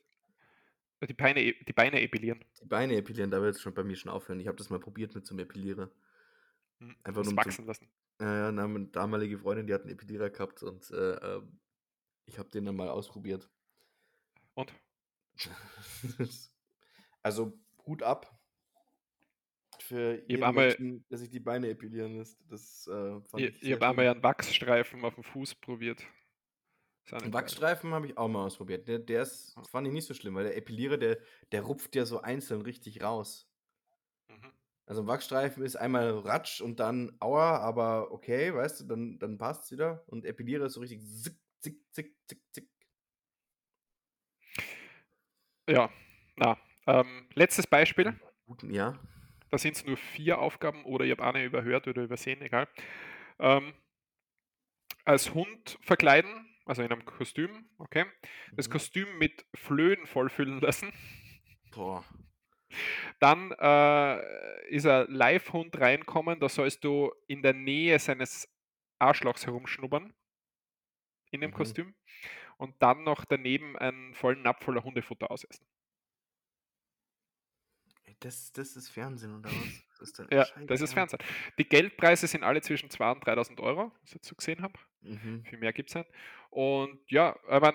die, 1.08 1.14
Beine, 1.14 1.42
e, 1.42 1.64
die 1.64 1.72
Beine 1.72 2.02
epilieren. 2.02 2.44
Die 2.60 2.66
Beine 2.66 2.96
epilieren, 2.96 3.30
da 3.30 3.40
wird 3.40 3.56
es 3.56 3.62
schon 3.62 3.72
bei 3.72 3.82
mir 3.82 3.96
schon 3.96 4.12
aufhören. 4.12 4.40
Ich 4.40 4.46
habe 4.46 4.58
das 4.58 4.68
mal 4.68 4.80
probiert 4.80 5.14
mit 5.14 5.24
zum 5.26 5.38
Epilierer. 5.38 5.90
Hm, 6.80 6.96
Einfach 7.02 7.24
nur. 7.24 7.36
Wachsen 7.36 7.52
zum, 7.52 7.66
lassen. 7.66 7.88
Ja, 8.20 8.36
ja, 8.36 8.48
eine 8.48 8.88
damalige 8.88 9.38
Freundin, 9.38 9.66
die 9.66 9.72
hat 9.72 9.82
einen 9.82 9.92
Epilierer 9.92 10.28
gehabt 10.28 10.62
und 10.62 10.90
äh, 10.90 11.14
ähm, 11.14 11.58
Ich 12.28 12.38
habe 12.38 12.48
den 12.50 12.64
dann 12.64 12.76
mal 12.76 12.88
ausprobiert. 12.90 13.50
Und? 14.54 14.72
also 17.22 17.58
Hut 17.86 18.02
ab 18.02 18.38
für 19.78 20.22
Ich 20.28 20.34
jeden 20.34 20.42
habe 20.42 20.46
einmal, 20.46 20.78
Menschen, 20.78 21.04
der 21.08 21.18
sich 21.18 21.30
die 21.30 21.40
Beine 21.40 21.68
epilieren 21.70 22.16
lässt. 22.16 22.40
Das 22.50 22.86
äh, 22.86 23.20
fand 23.22 23.46
ich, 23.46 23.54
ich 23.56 23.62
ich 23.62 23.70
sehr 23.70 23.80
hab 23.80 23.82
einmal 23.82 24.06
schön. 24.06 24.08
einen 24.08 24.22
Wachsstreifen 24.22 25.02
auf 25.04 25.14
dem 25.14 25.24
Fuß 25.24 25.54
probiert. 25.56 26.06
Einen. 27.10 27.32
Wachsstreifen 27.32 27.92
habe 27.94 28.06
ich 28.06 28.16
auch 28.18 28.28
mal 28.28 28.44
ausprobiert. 28.46 28.86
Der, 28.88 28.98
der 28.98 29.22
ist, 29.22 29.56
Ja. 29.56 29.68
fand 29.70 29.86
ich 29.86 29.92
nicht 29.92 30.06
so 30.06 30.14
schlimm, 30.14 30.34
weil 30.34 30.44
der 30.44 30.56
Epilierer, 30.56 30.96
der, 30.98 31.18
der 31.52 31.62
rupft 31.62 31.94
ja 31.96 32.04
so 32.04 32.20
einzeln 32.20 32.62
richtig 32.62 33.02
raus. 33.02 33.50
Mhm. 34.28 34.52
Also 34.86 35.02
ein 35.02 35.06
Wachsstreifen 35.06 35.62
ist 35.62 35.76
einmal 35.76 36.10
Ratsch 36.20 36.60
und 36.62 36.80
dann 36.80 37.16
Aua, 37.20 37.58
aber 37.58 38.10
okay, 38.10 38.54
weißt 38.54 38.80
du, 38.80 38.84
dann, 38.84 39.18
dann 39.18 39.36
passt 39.36 39.64
es 39.64 39.70
wieder. 39.72 40.02
Und 40.06 40.24
Epilierer 40.24 40.66
ist 40.66 40.74
so 40.74 40.80
richtig 40.80 41.02
zick, 41.22 41.38
zick, 41.62 41.76
zick, 41.92 42.14
zick, 42.28 42.40
zick. 42.52 42.68
Ja, 45.68 45.90
na. 46.36 46.56
Ähm, 46.86 47.28
letztes 47.34 47.66
Beispiel. 47.66 48.18
Guten, 48.46 48.70
ja. 48.72 48.98
Da 49.50 49.58
sind 49.58 49.76
es 49.76 49.84
nur 49.84 49.96
vier 49.96 50.38
Aufgaben 50.38 50.84
oder 50.84 51.04
ich 51.04 51.10
habe 51.10 51.24
eine 51.24 51.44
überhört 51.44 51.86
oder 51.88 52.02
übersehen, 52.02 52.42
egal. 52.42 52.68
Ähm, 53.38 53.74
als 55.04 55.34
Hund 55.34 55.78
verkleiden, 55.82 56.54
also 56.64 56.82
in 56.82 56.92
einem 56.92 57.04
Kostüm, 57.04 57.68
okay. 57.78 58.04
Das 58.56 58.68
Mhm. 58.68 58.72
Kostüm 58.72 59.18
mit 59.18 59.44
Flöhen 59.54 60.06
vollfüllen 60.06 60.60
lassen. 60.60 60.92
Boah. 61.70 62.04
Dann 63.20 63.52
äh, 63.58 64.68
ist 64.68 64.86
ein 64.86 65.06
Live-Hund 65.10 65.78
reinkommen, 65.80 66.40
da 66.40 66.48
sollst 66.48 66.84
du 66.84 67.12
in 67.26 67.42
der 67.42 67.54
Nähe 67.54 67.98
seines 67.98 68.48
Arschlochs 68.98 69.46
herumschnuppern. 69.46 70.12
In 71.30 71.40
dem 71.40 71.50
Mhm. 71.50 71.54
Kostüm. 71.54 71.94
Und 72.58 72.76
dann 72.82 73.04
noch 73.04 73.24
daneben 73.24 73.76
einen 73.78 74.14
vollen 74.14 74.42
Napf 74.42 74.64
voller 74.64 74.84
Hundefutter 74.84 75.30
ausessen. 75.30 75.66
Das, 78.20 78.52
das 78.52 78.76
ist 78.76 78.88
Fernsehen 78.88 79.38
oder 79.38 79.50
was? 79.50 79.84
Das 79.98 80.10
ist 80.10 80.18
Ja, 80.30 80.44
scheiß 80.44 80.66
das 80.66 80.80
ist 80.80 80.92
Fernsehen. 80.94 81.20
Die 81.58 81.68
Geldpreise 81.68 82.26
sind 82.26 82.44
alle 82.44 82.60
zwischen 82.60 82.88
2.000 82.90 83.16
und 83.16 83.24
3.000 83.24 83.60
Euro, 83.60 83.92
was 84.00 84.10
ich 84.10 84.14
jetzt 84.14 84.28
so 84.28 84.34
gesehen 84.36 84.62
habe. 84.62 84.78
Mhm. 85.00 85.44
Viel 85.44 85.58
mehr 85.58 85.72
gibt 85.72 85.90
es 85.90 85.94
nicht. 85.96 86.10
Und 86.50 87.00
ja, 87.10 87.36
mein, 87.48 87.74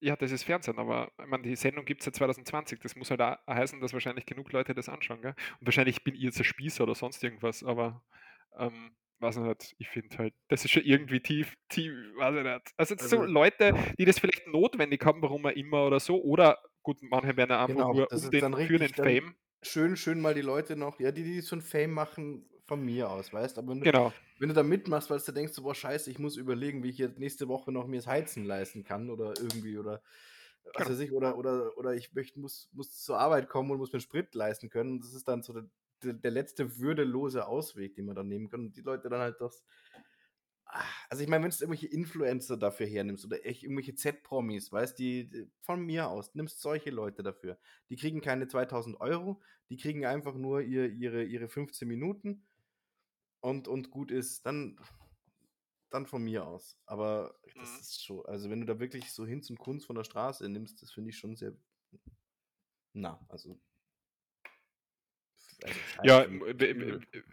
ja, 0.00 0.16
das 0.16 0.32
ist 0.32 0.42
Fernsehen, 0.44 0.78
aber 0.78 1.12
ich 1.18 1.26
mein, 1.26 1.42
die 1.42 1.56
Sendung 1.56 1.84
gibt 1.84 2.00
es 2.00 2.04
seit 2.04 2.16
2020. 2.16 2.80
Das 2.80 2.94
muss 2.96 3.10
halt 3.10 3.22
auch 3.22 3.36
heißen, 3.46 3.80
dass 3.80 3.92
wahrscheinlich 3.92 4.26
genug 4.26 4.52
Leute 4.52 4.74
das 4.74 4.88
anschauen. 4.88 5.22
Gell? 5.22 5.34
Und 5.60 5.66
wahrscheinlich 5.66 6.04
bin 6.04 6.14
ich 6.14 6.22
jetzt 6.22 6.38
ein 6.38 6.44
Spießer 6.44 6.82
oder 6.84 6.94
sonst 6.94 7.22
irgendwas, 7.24 7.64
aber 7.64 8.04
ähm, 8.58 8.94
weiß 9.24 9.36
ich 9.38 9.42
nicht, 9.42 9.74
ich 9.78 9.88
finde 9.88 10.18
halt, 10.18 10.34
das 10.48 10.64
ist 10.64 10.70
schon 10.72 10.84
irgendwie 10.84 11.20
tief, 11.20 11.54
tief, 11.68 11.92
weiß 12.16 12.36
ich 12.36 12.44
nicht. 12.44 12.72
Also, 12.76 12.94
jetzt 12.94 13.08
so 13.08 13.16
Also, 13.16 13.24
Leute, 13.24 13.74
die 13.98 14.04
das 14.04 14.18
vielleicht 14.20 14.46
notwendig 14.48 15.04
haben, 15.04 15.22
warum 15.22 15.46
auch 15.46 15.50
immer 15.50 15.86
oder 15.86 16.00
so, 16.00 16.22
oder 16.22 16.58
gut, 16.82 16.98
manche 17.02 17.36
werden 17.36 17.52
einfach 17.52 17.84
genau, 17.84 17.90
nur 17.90 18.12
um 18.14 18.30
den, 18.30 18.56
für 18.56 18.78
den 18.78 18.94
Fame. 18.94 19.36
schön, 19.62 19.96
schön 19.96 20.20
mal 20.20 20.34
die 20.34 20.42
Leute 20.42 20.76
noch, 20.76 21.00
ja, 21.00 21.12
die, 21.12 21.24
die 21.24 21.40
so 21.40 21.56
ein 21.56 21.62
Fame 21.62 21.92
machen, 21.92 22.48
von 22.66 22.82
mir 22.84 23.10
aus, 23.10 23.32
weißt 23.32 23.58
aber 23.58 23.72
wenn 23.72 23.80
du, 23.80 23.86
Genau. 23.86 24.14
wenn 24.38 24.48
du 24.48 24.54
da 24.54 24.62
mitmachst, 24.62 25.10
weil 25.10 25.20
du 25.20 25.32
denkst, 25.32 25.52
so, 25.52 25.62
boah, 25.62 25.74
scheiße, 25.74 26.10
ich 26.10 26.18
muss 26.18 26.36
überlegen, 26.36 26.82
wie 26.82 26.88
ich 26.90 26.98
jetzt 26.98 27.18
nächste 27.18 27.48
Woche 27.48 27.72
noch 27.72 27.86
mir 27.86 27.96
das 27.96 28.06
Heizen 28.06 28.44
leisten 28.44 28.84
kann 28.84 29.10
oder 29.10 29.38
irgendwie 29.38 29.78
oder 29.78 30.02
was 30.72 30.74
Genau. 30.78 30.90
weiß 30.90 30.98
ich, 31.00 31.12
oder, 31.12 31.36
oder, 31.38 31.76
oder 31.78 31.94
ich 31.94 32.14
möchte, 32.14 32.40
muss, 32.40 32.70
muss 32.72 32.98
zur 33.02 33.18
Arbeit 33.18 33.48
kommen 33.48 33.70
und 33.70 33.78
muss 33.78 33.92
mir 33.92 34.00
Sprit 34.00 34.34
leisten 34.34 34.70
können. 34.70 34.92
Und 34.92 35.04
das 35.04 35.14
ist 35.14 35.28
dann 35.28 35.42
so 35.42 35.52
der, 35.52 35.66
der, 36.02 36.30
letzte 36.30 36.78
würdelose 36.78 37.46
Ausweg, 37.46 37.94
den 37.94 38.06
man 38.06 38.16
dann 38.16 38.28
nehmen 38.28 38.48
kann. 38.50 38.60
Und 38.66 38.76
die 38.76 38.82
Leute 38.82 39.08
dann 39.08 39.20
halt 39.20 39.40
das. 39.40 39.64
Also 41.08 41.22
ich 41.22 41.28
meine, 41.28 41.44
wenn 41.44 41.50
du 41.50 41.56
irgendwelche 41.56 41.86
Influencer 41.86 42.56
dafür 42.56 42.86
hernimmst 42.86 43.24
oder 43.24 43.44
echt 43.46 43.62
irgendwelche 43.62 43.94
Z-Promis, 43.94 44.72
weißt 44.72 44.98
die 44.98 45.48
von 45.60 45.80
mir 45.84 46.08
aus, 46.08 46.34
nimmst 46.34 46.60
solche 46.60 46.90
Leute 46.90 47.22
dafür. 47.22 47.58
Die 47.90 47.96
kriegen 47.96 48.20
keine 48.20 48.48
2000 48.48 49.00
Euro, 49.00 49.40
die 49.68 49.76
kriegen 49.76 50.04
einfach 50.06 50.34
nur 50.34 50.62
ihr, 50.62 50.90
ihre, 50.90 51.22
ihre 51.22 51.48
15 51.48 51.86
Minuten 51.86 52.46
und, 53.40 53.68
und 53.68 53.90
gut 53.90 54.10
ist, 54.10 54.46
dann, 54.46 54.78
dann 55.90 56.06
von 56.06 56.22
mir 56.24 56.46
aus. 56.46 56.78
Aber 56.86 57.38
das 57.58 57.70
Mhm. 57.70 57.80
ist 57.80 58.04
schon, 58.04 58.26
also 58.26 58.50
wenn 58.50 58.60
du 58.60 58.66
da 58.66 58.80
wirklich 58.80 59.12
so 59.12 59.26
Hinz 59.26 59.50
und 59.50 59.58
Kunst 59.58 59.86
von 59.86 59.96
der 59.96 60.04
Straße 60.04 60.48
nimmst, 60.48 60.82
das 60.82 60.90
finde 60.90 61.10
ich 61.10 61.18
schon 61.18 61.36
sehr, 61.36 61.54
na, 62.94 63.24
also, 63.28 63.60
also 65.64 66.02
Ja, 66.02 66.26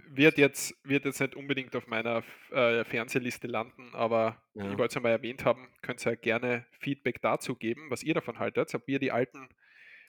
wird 0.10 0.38
jetzt, 0.38 0.76
wird 0.84 1.06
jetzt 1.06 1.20
nicht 1.20 1.36
unbedingt 1.36 1.76
auf 1.76 1.88
meiner 1.88 2.24
äh, 2.52 2.84
Fernsehliste 2.86 3.48
landen, 3.48 3.94
aber 3.94 4.42
ich 4.54 4.62
Ja. 4.64 4.78
wollte 4.78 4.94
es 4.94 4.98
einmal 4.98 5.12
erwähnt 5.12 5.46
haben, 5.46 5.68
könnt 5.82 6.06
ihr 6.06 6.12
ja 6.12 6.16
gerne 6.16 6.66
Feedback 6.80 7.22
dazu 7.22 7.56
geben, 7.56 7.90
was 7.90 8.04
ihr 8.04 8.14
davon 8.14 8.40
haltet, 8.40 8.74
ob 8.76 8.88
wir 8.88 9.00
die 9.00 9.12
alten 9.12 9.50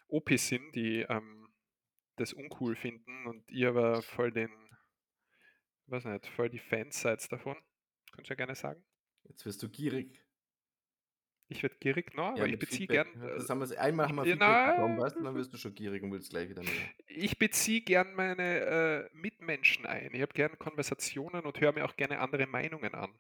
OPs 0.09 0.49
sind, 0.49 0.75
die 0.75 1.01
ähm, 1.09 1.49
das 2.17 2.33
uncool 2.33 2.77
finden 2.77 3.27
und 3.27 3.51
ihr 3.51 3.71
aber 3.71 4.03
voll 4.03 4.31
den, 4.31 4.51
weiß 5.87 6.05
nicht, 6.05 6.27
voll 6.27 6.51
die 6.51 6.59
Fans 6.59 7.01
seid 7.01 7.31
davon. 7.33 7.57
Könnt 8.13 8.27
ihr 8.27 8.31
ja 8.31 8.37
gerne 8.37 8.55
sagen. 8.55 8.85
Jetzt 9.25 9.47
wirst 9.47 9.63
du 9.63 9.69
gierig. 9.69 10.23
Ich 11.53 11.63
werde 11.63 11.77
gierig, 11.81 12.15
no, 12.15 12.23
Ja, 12.23 12.31
aber 12.31 12.47
ich 12.49 12.59
beziehe 12.59 12.89
Feedback. 12.89 13.13
gern, 13.13 13.23
Ja, 13.29 13.35
Das 13.35 13.45
äh, 13.45 13.49
haben 13.49 13.61
wir, 13.61 13.81
einmal 13.81 14.09
haben 14.09 14.17
wir 14.17 14.25
ich, 14.25 14.31
Feedback 14.33 14.77
bekommen, 14.77 14.99
weißt 15.01 15.17
du, 15.17 15.25
dann 15.25 15.35
wirst 15.35 15.53
du 15.53 15.59
schon 15.59 15.75
gierig 15.75 16.03
und 16.03 16.13
willst 16.13 16.31
gleich 16.31 16.49
wieder 16.49 16.63
mehr. 16.63 16.73
ich 17.07 17.39
beziehe 17.39 17.81
gern 17.83 18.15
meine 18.15 18.61
äh, 18.61 19.17
Mitmenschen 19.17 19.87
ein. 19.87 20.11
Ich 20.15 20.23
habe 20.23 20.33
gern 20.33 20.59
Konversationen 20.59 21.43
und 21.45 21.61
höre 21.61 21.73
mir 21.73 21.85
auch 21.85 21.97
gerne 21.97 22.19
andere 22.21 22.47
Meinungen 22.47 22.95
an. 22.95 23.11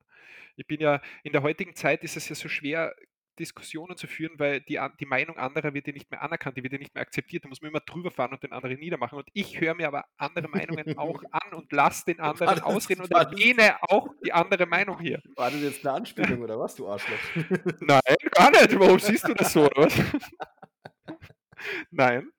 Ich 0.57 0.67
bin 0.67 0.81
ja, 0.81 1.01
in 1.23 1.33
der 1.33 1.43
heutigen 1.43 1.75
Zeit 1.75 2.05
ist 2.05 2.17
es 2.17 2.29
ja 2.29 2.35
so 2.35 2.49
schwer, 2.49 2.95
Diskussionen 3.39 3.97
zu 3.97 4.07
führen, 4.07 4.39
weil 4.39 4.61
die, 4.61 4.81
die 5.01 5.07
Meinung 5.07 5.37
anderer 5.39 5.75
wird 5.75 5.87
ja 5.87 5.93
nicht 5.93 6.11
mehr 6.11 6.23
anerkannt, 6.23 6.57
die 6.57 6.63
wird 6.63 6.73
ja 6.73 6.79
nicht 6.79 6.95
mehr 6.95 7.03
akzeptiert. 7.03 7.45
Da 7.45 7.49
muss 7.49 7.61
man 7.61 7.71
immer 7.71 7.81
drüber 7.81 8.11
fahren 8.11 8.33
und 8.33 8.43
den 8.43 8.53
anderen 8.53 8.79
niedermachen. 8.79 9.19
Und 9.19 9.29
ich 9.33 9.61
höre 9.61 9.75
mir 9.75 9.89
aber 9.89 10.05
andere 10.17 10.49
Meinungen 10.49 10.97
auch 10.99 11.23
an 11.31 11.55
und 11.55 11.73
lasse 11.73 12.05
den 12.07 12.21
anderen 12.21 12.57
das, 12.57 12.63
ausreden 12.63 13.03
und 13.03 13.13
erwähne 13.13 13.77
auch 13.83 14.09
die 14.25 14.33
andere 14.33 14.67
Meinung 14.67 15.01
hier. 15.01 15.21
war 15.37 15.51
das 15.51 15.61
jetzt 15.61 15.87
eine 15.87 15.97
Anspielung 15.97 16.41
oder 16.43 16.59
was, 16.59 16.75
du 16.75 16.89
Arschloch? 16.89 17.19
Nein, 17.81 18.01
gar 18.33 18.51
nicht. 18.51 18.79
Warum 18.79 18.99
siehst 18.99 19.27
du 19.27 19.35
das 19.35 19.53
so, 19.53 19.65
oder 19.67 19.85
was? 19.85 19.95
Nein. 21.91 22.31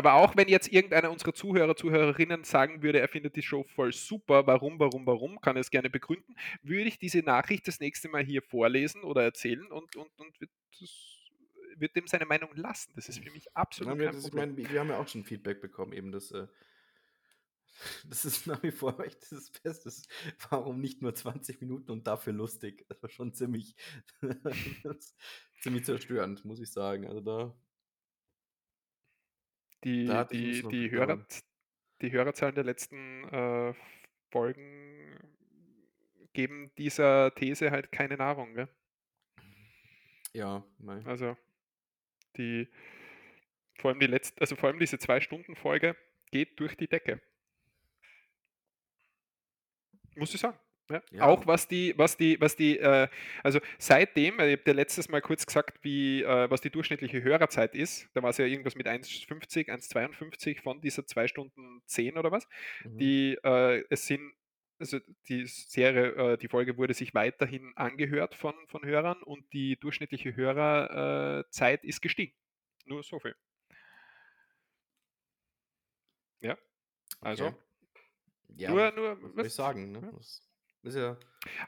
Aber 0.00 0.14
auch 0.14 0.34
wenn 0.34 0.48
jetzt 0.48 0.72
irgendeiner 0.72 1.10
unserer 1.10 1.34
Zuhörer, 1.34 1.76
Zuhörerinnen 1.76 2.42
sagen 2.42 2.82
würde, 2.82 3.00
er 3.00 3.08
findet 3.08 3.36
die 3.36 3.42
Show 3.42 3.64
voll 3.64 3.92
super, 3.92 4.46
warum, 4.46 4.78
warum, 4.78 5.04
warum, 5.04 5.42
kann 5.42 5.56
er 5.56 5.60
es 5.60 5.70
gerne 5.70 5.90
begründen, 5.90 6.36
würde 6.62 6.88
ich 6.88 6.98
diese 6.98 7.18
Nachricht 7.18 7.68
das 7.68 7.80
nächste 7.80 8.08
Mal 8.08 8.24
hier 8.24 8.40
vorlesen 8.40 9.02
oder 9.02 9.22
erzählen 9.22 9.70
und, 9.70 9.96
und, 9.96 10.08
und 10.18 10.40
wird, 10.40 10.50
wird 11.76 11.96
dem 11.96 12.06
seine 12.06 12.24
Meinung 12.24 12.48
lassen. 12.54 12.92
Das 12.96 13.10
ist 13.10 13.18
für 13.18 13.30
mich 13.30 13.44
Ja, 13.44 13.50
absolut 13.52 13.98
wir, 13.98 14.10
kein 14.10 14.22
Problem. 14.22 14.54
meine, 14.54 14.70
wir 14.70 14.80
haben 14.80 14.88
ja 14.88 14.96
auch 14.96 15.06
schon 15.06 15.22
Feedback 15.22 15.60
bekommen, 15.60 15.92
eben 15.92 16.12
das, 16.12 16.30
äh, 16.30 16.46
das 18.08 18.24
ist 18.24 18.46
nach 18.46 18.62
wie 18.62 18.72
vor 18.72 18.98
echt 19.00 19.30
das 19.30 19.50
Beste. 19.50 19.92
Warum 20.48 20.80
nicht 20.80 21.02
nur 21.02 21.14
20 21.14 21.60
Minuten 21.60 21.90
und 21.90 22.06
dafür 22.06 22.32
lustig? 22.32 22.86
Das 22.88 23.02
war 23.02 23.10
schon 23.10 23.34
ziemlich, 23.34 23.76
ziemlich 25.60 25.84
zerstörend, 25.84 26.46
muss 26.46 26.58
ich 26.58 26.72
sagen. 26.72 27.06
Also 27.06 27.20
da 27.20 27.54
Die, 29.84 30.06
die, 30.30 30.62
die, 30.68 30.90
Hörer, 30.90 31.24
die 32.02 32.12
Hörerzahlen 32.12 32.54
der 32.54 32.64
letzten 32.64 33.24
äh, 33.28 33.74
Folgen 34.30 35.18
geben 36.32 36.70
dieser 36.76 37.34
These 37.34 37.70
halt 37.70 37.90
keine 37.90 38.16
Nahrung. 38.16 38.54
Gell? 38.54 38.68
Ja, 40.32 40.64
mei. 40.78 41.02
Also 41.06 41.36
die, 42.36 42.68
vor 43.78 43.90
allem 43.90 44.00
die 44.00 44.06
letzte, 44.06 44.40
also 44.40 44.56
vor 44.56 44.68
allem 44.68 44.78
diese 44.78 44.98
zwei 44.98 45.20
Stunden 45.20 45.56
Folge 45.56 45.96
geht 46.30 46.60
durch 46.60 46.76
die 46.76 46.88
Decke. 46.88 47.20
Muss 50.14 50.34
ich 50.34 50.40
sagen. 50.40 50.58
Ja. 50.90 51.02
Ja, 51.12 51.26
Auch 51.26 51.46
was 51.46 51.68
die, 51.68 51.94
was 51.96 52.16
die, 52.16 52.40
was 52.40 52.56
die, 52.56 52.78
äh, 52.78 53.08
also 53.42 53.60
seitdem, 53.78 54.38
äh, 54.40 54.48
ich 54.48 54.52
habe 54.58 54.64
dir 54.64 54.74
letztes 54.74 55.08
Mal 55.08 55.20
kurz 55.20 55.46
gesagt, 55.46 55.78
wie, 55.82 56.22
äh, 56.22 56.50
was 56.50 56.60
die 56.60 56.70
durchschnittliche 56.70 57.22
Hörerzeit 57.22 57.74
ist. 57.74 58.08
Da 58.14 58.22
war 58.22 58.30
es 58.30 58.38
ja 58.38 58.44
irgendwas 58.44 58.74
mit 58.74 58.86
1,50, 58.88 59.68
1,52 59.68 60.62
von 60.62 60.80
dieser 60.80 61.06
2 61.06 61.28
Stunden 61.28 61.82
10 61.86 62.18
oder 62.18 62.32
was. 62.32 62.48
mhm. 62.84 62.98
Die, 62.98 63.38
äh, 63.42 63.84
es 63.88 64.06
sind, 64.06 64.32
also 64.78 64.98
die 65.28 65.46
Serie, 65.46 66.32
äh, 66.32 66.38
die 66.38 66.48
Folge 66.48 66.76
wurde 66.76 66.94
sich 66.94 67.14
weiterhin 67.14 67.72
angehört 67.76 68.34
von, 68.34 68.54
von 68.66 68.84
Hörern 68.84 69.22
und 69.22 69.44
die 69.52 69.76
durchschnittliche 69.78 70.34
Hörerzeit 70.34 71.84
ist 71.84 72.00
gestiegen. 72.00 72.34
Nur 72.86 73.02
so 73.02 73.20
viel. 73.20 73.36
Ja, 76.40 76.56
also 77.20 77.46
okay. 77.46 77.56
Ja, 78.56 78.70
nur, 78.70 78.92
nur, 78.92 79.22
was 79.22 79.34
soll 79.34 79.46
ich 79.46 79.54
sagen, 79.54 79.92
ne? 79.92 80.00
ja. 80.12 80.18
Ist 80.82 80.96
ja, 80.96 81.18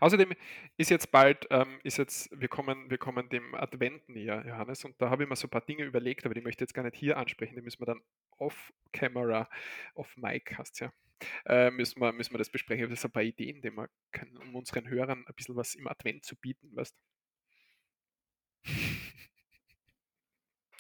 Außerdem 0.00 0.32
ist 0.78 0.90
jetzt 0.90 1.10
bald, 1.12 1.46
ähm, 1.50 1.78
ist 1.82 1.98
jetzt, 1.98 2.30
wir 2.38 2.48
kommen, 2.48 2.90
wir 2.90 2.96
kommen 2.98 3.28
dem 3.28 3.54
Advent 3.54 4.08
näher, 4.08 4.42
Johannes, 4.46 4.84
und 4.84 5.00
da 5.00 5.10
habe 5.10 5.22
ich 5.22 5.28
mir 5.28 5.36
so 5.36 5.46
ein 5.46 5.50
paar 5.50 5.60
Dinge 5.64 5.84
überlegt, 5.84 6.24
aber 6.24 6.34
die 6.34 6.40
möchte 6.40 6.64
ich 6.64 6.68
jetzt 6.68 6.74
gar 6.74 6.82
nicht 6.82 6.96
hier 6.96 7.16
ansprechen, 7.18 7.54
die 7.54 7.60
müssen 7.62 7.80
wir 7.80 7.86
dann 7.86 8.00
off-camera, 8.38 9.48
off-mic 9.94 10.56
hast 10.56 10.80
ja, 10.80 10.92
Äh, 11.46 11.70
müssen, 11.70 12.00
wir, 12.00 12.12
müssen 12.12 12.32
wir 12.34 12.38
das 12.38 12.50
besprechen. 12.50 12.80
Ich 12.80 12.84
habe 12.84 12.94
das 12.94 13.04
ein 13.04 13.12
paar 13.12 13.22
Ideen, 13.22 13.60
die 13.62 13.70
wir 13.70 13.88
können, 14.12 14.36
um 14.38 14.54
unseren 14.56 14.88
Hörern 14.88 15.24
ein 15.26 15.34
bisschen 15.34 15.56
was 15.56 15.74
im 15.74 15.86
Advent 15.88 16.24
zu 16.24 16.34
bieten, 16.36 16.74
weißt 16.74 16.94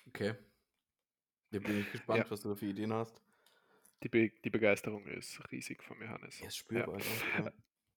Okay. 0.08 0.34
Da 1.50 1.58
bin 1.58 1.80
ich 1.80 1.90
gespannt, 1.92 2.24
Ja. 2.24 2.30
was 2.30 2.40
du 2.40 2.48
da 2.50 2.54
für 2.54 2.66
Ideen 2.66 2.92
hast. 2.92 3.20
Die, 4.02 4.08
Be 4.08 4.30
die 4.44 4.50
Begeisterung 4.50 5.06
ist 5.06 5.40
riesig 5.52 5.82
von 5.82 5.98
mir, 5.98 6.08
Hannes. 6.08 6.40
Er 6.40 6.48
ist 6.48 6.56
spürbar. 6.56 6.96
auch, 6.96 7.38
ja. 7.38 7.52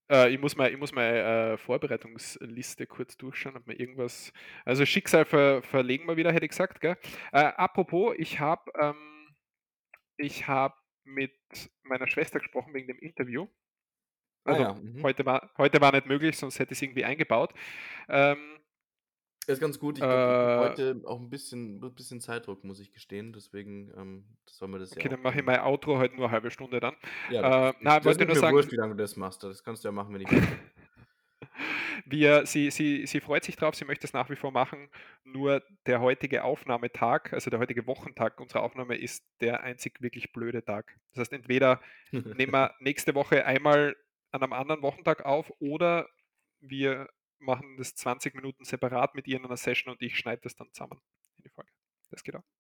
Äh, 0.09 0.33
ich 0.33 0.39
muss 0.39 0.55
mal, 0.55 0.71
ich 0.71 0.77
muss 0.77 0.91
meine 0.91 1.53
äh, 1.53 1.57
Vorbereitungsliste 1.57 2.87
kurz 2.87 3.17
durchschauen, 3.17 3.57
ob 3.57 3.67
mir 3.67 3.79
irgendwas. 3.79 4.31
Also 4.63 4.85
Schicksal 4.85 5.25
ver, 5.25 5.63
verlegen 5.63 6.07
wir 6.07 6.17
wieder, 6.17 6.31
hätte 6.31 6.45
ich 6.45 6.51
gesagt, 6.51 6.81
gell? 6.81 6.97
Äh, 7.31 7.39
apropos, 7.39 8.15
ich 8.17 8.39
habe 8.39 8.71
ähm, 8.79 9.35
ich 10.17 10.47
habe 10.47 10.75
mit 11.03 11.33
meiner 11.83 12.07
Schwester 12.07 12.39
gesprochen 12.39 12.73
wegen 12.73 12.87
dem 12.87 12.99
Interview. 12.99 13.47
Ah 14.43 14.51
Also 14.51 14.63
ja, 14.63 14.73
mhm. 14.73 15.03
heute 15.03 15.25
war 15.25 15.51
heute 15.57 15.81
war 15.81 15.91
nicht 15.91 16.05
möglich, 16.05 16.37
sonst 16.37 16.59
hätte 16.59 16.73
ich 16.73 16.79
es 16.79 16.81
irgendwie 16.83 17.05
eingebaut. 17.05 17.53
Ähm, 18.09 18.59
Ist 19.47 19.59
ganz 19.59 19.79
gut. 19.79 19.97
Ich 19.97 20.03
glaube, 20.03 20.13
äh, 20.15 20.69
heute 20.69 21.01
auch 21.05 21.19
ein 21.19 21.29
bisschen, 21.29 21.83
ein 21.83 21.93
bisschen 21.93 22.19
Zeitdruck, 22.19 22.63
muss 22.63 22.79
ich 22.79 22.91
gestehen. 22.91 23.31
Deswegen 23.33 23.91
ähm, 23.95 24.25
sollen 24.45 24.71
wir 24.71 24.79
das 24.79 24.91
ja 24.91 24.97
okay, 24.97 25.09
dann 25.09 25.21
mache 25.21 25.39
ich 25.39 25.45
mein 25.45 25.59
Outro 25.59 25.97
heute 25.97 26.15
nur 26.15 26.25
eine 26.25 26.33
halbe 26.33 26.51
Stunde 26.51 26.79
dann. 26.79 26.95
Ja, 27.29 27.69
Äh, 27.69 27.73
das, 27.73 27.75
na, 27.81 27.95
das 27.97 28.05
wollte 28.05 28.23
ist 28.23 28.27
nur 28.27 28.35
sagen, 28.37 28.55
wurscht, 28.55 28.71
wie 28.71 28.77
lange 28.77 28.95
du 28.95 29.03
das 29.03 29.15
machst. 29.15 29.43
Das 29.43 29.63
kannst 29.63 29.83
du 29.83 29.87
ja 29.87 29.91
machen, 29.91 30.13
wenn 30.13 30.21
ich. 30.21 30.27
Wir, 32.07 32.45
sie, 32.45 32.69
sie, 32.69 33.07
sie 33.07 33.19
freut 33.19 33.43
sich 33.43 33.55
drauf, 33.55 33.73
sie 33.75 33.85
möchte 33.85 34.05
es 34.05 34.13
nach 34.13 34.29
wie 34.29 34.35
vor 34.35 34.51
machen. 34.51 34.89
Nur 35.23 35.63
der 35.87 36.01
heutige 36.01 36.43
Aufnahmetag, 36.43 37.33
also 37.33 37.49
der 37.49 37.59
heutige 37.59 37.87
Wochentag 37.87 38.39
unserer 38.39 38.63
Aufnahme, 38.63 38.95
ist 38.95 39.23
der 39.41 39.63
einzig 39.63 40.01
wirklich 40.01 40.31
blöde 40.31 40.63
Tag. 40.63 40.97
Das 41.13 41.21
heißt, 41.21 41.33
entweder 41.33 41.81
nehmen 42.11 42.51
wir 42.51 42.75
nächste 42.79 43.15
Woche 43.15 43.45
einmal 43.45 43.95
an 44.31 44.43
einem 44.43 44.53
anderen 44.53 44.81
Wochentag 44.81 45.25
auf 45.25 45.51
oder 45.59 46.07
wir 46.59 47.09
machen 47.39 47.77
das 47.77 47.95
20 47.95 48.35
Minuten 48.35 48.65
separat 48.65 49.15
mit 49.15 49.27
ihr 49.27 49.37
in 49.37 49.45
einer 49.45 49.57
Session 49.57 49.93
und 49.93 50.01
ich 50.01 50.17
schneide 50.17 50.41
das 50.41 50.55
dann 50.55 50.71
zusammen 50.73 50.99
in 51.37 51.43
die 51.43 51.49
Folge. 51.49 51.71
Das 52.09 52.23
geht 52.23 52.35
auch. 52.35 52.54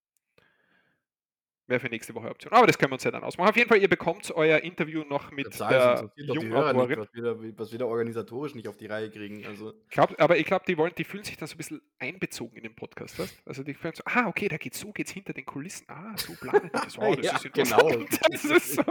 Wäre 1.67 1.79
für 1.79 1.89
nächste 1.89 2.13
Woche 2.13 2.29
Option. 2.29 2.53
Aber 2.53 2.67
das 2.67 2.77
können 2.77 2.91
wir 2.91 2.95
uns 2.95 3.03
ja 3.03 3.09
dann 3.09 3.23
ausmachen. 3.23 3.49
Auf 3.49 3.55
jeden 3.57 3.67
Fall, 3.67 3.79
ihr 3.79 3.89
bekommt 3.89 4.29
euer 4.35 4.59
Interview 4.59 5.03
noch 5.03 5.31
mit 5.31 5.51
sagen, 5.51 6.09
es 6.15 6.25
der 6.25 6.35
Jungautorin. 6.35 6.99
was 6.99 7.13
wir, 7.13 7.23
da, 7.23 7.35
was 7.57 7.71
wir 7.71 7.79
da 7.79 7.85
organisatorisch 7.85 8.53
nicht 8.53 8.67
auf 8.67 8.77
die 8.77 8.85
Reihe 8.85 9.09
kriegen. 9.09 9.43
Also, 9.47 9.73
Glaub, 9.89 10.13
aber 10.21 10.37
ich 10.37 10.45
glaube, 10.45 10.65
die 10.67 10.77
wollen, 10.77 10.93
die 10.95 11.03
fühlen 11.03 11.23
sich 11.23 11.37
dann 11.37 11.47
so 11.47 11.55
ein 11.55 11.57
bisschen 11.57 11.81
einbezogen 11.97 12.57
in 12.57 12.63
den 12.63 12.75
Podcast, 12.75 13.17
weißt? 13.17 13.41
Also 13.45 13.63
die 13.63 13.73
fühlen 13.73 13.95
so, 13.95 14.03
ah, 14.05 14.27
okay, 14.27 14.47
da 14.47 14.57
geht's 14.57 14.79
so, 14.79 14.91
geht's 14.91 15.11
hinter 15.11 15.33
den 15.33 15.45
Kulissen. 15.45 15.85
Ah, 15.89 16.15
so 16.15 16.33
planen 16.33 16.69
das. 16.71 16.97
Oh, 17.05 17.15
das 17.15 17.25
Ja, 17.25 17.35
ist 17.35 17.53
genau. 17.53 17.89
Das 18.29 18.45
ist 18.45 18.75
so, 18.75 18.83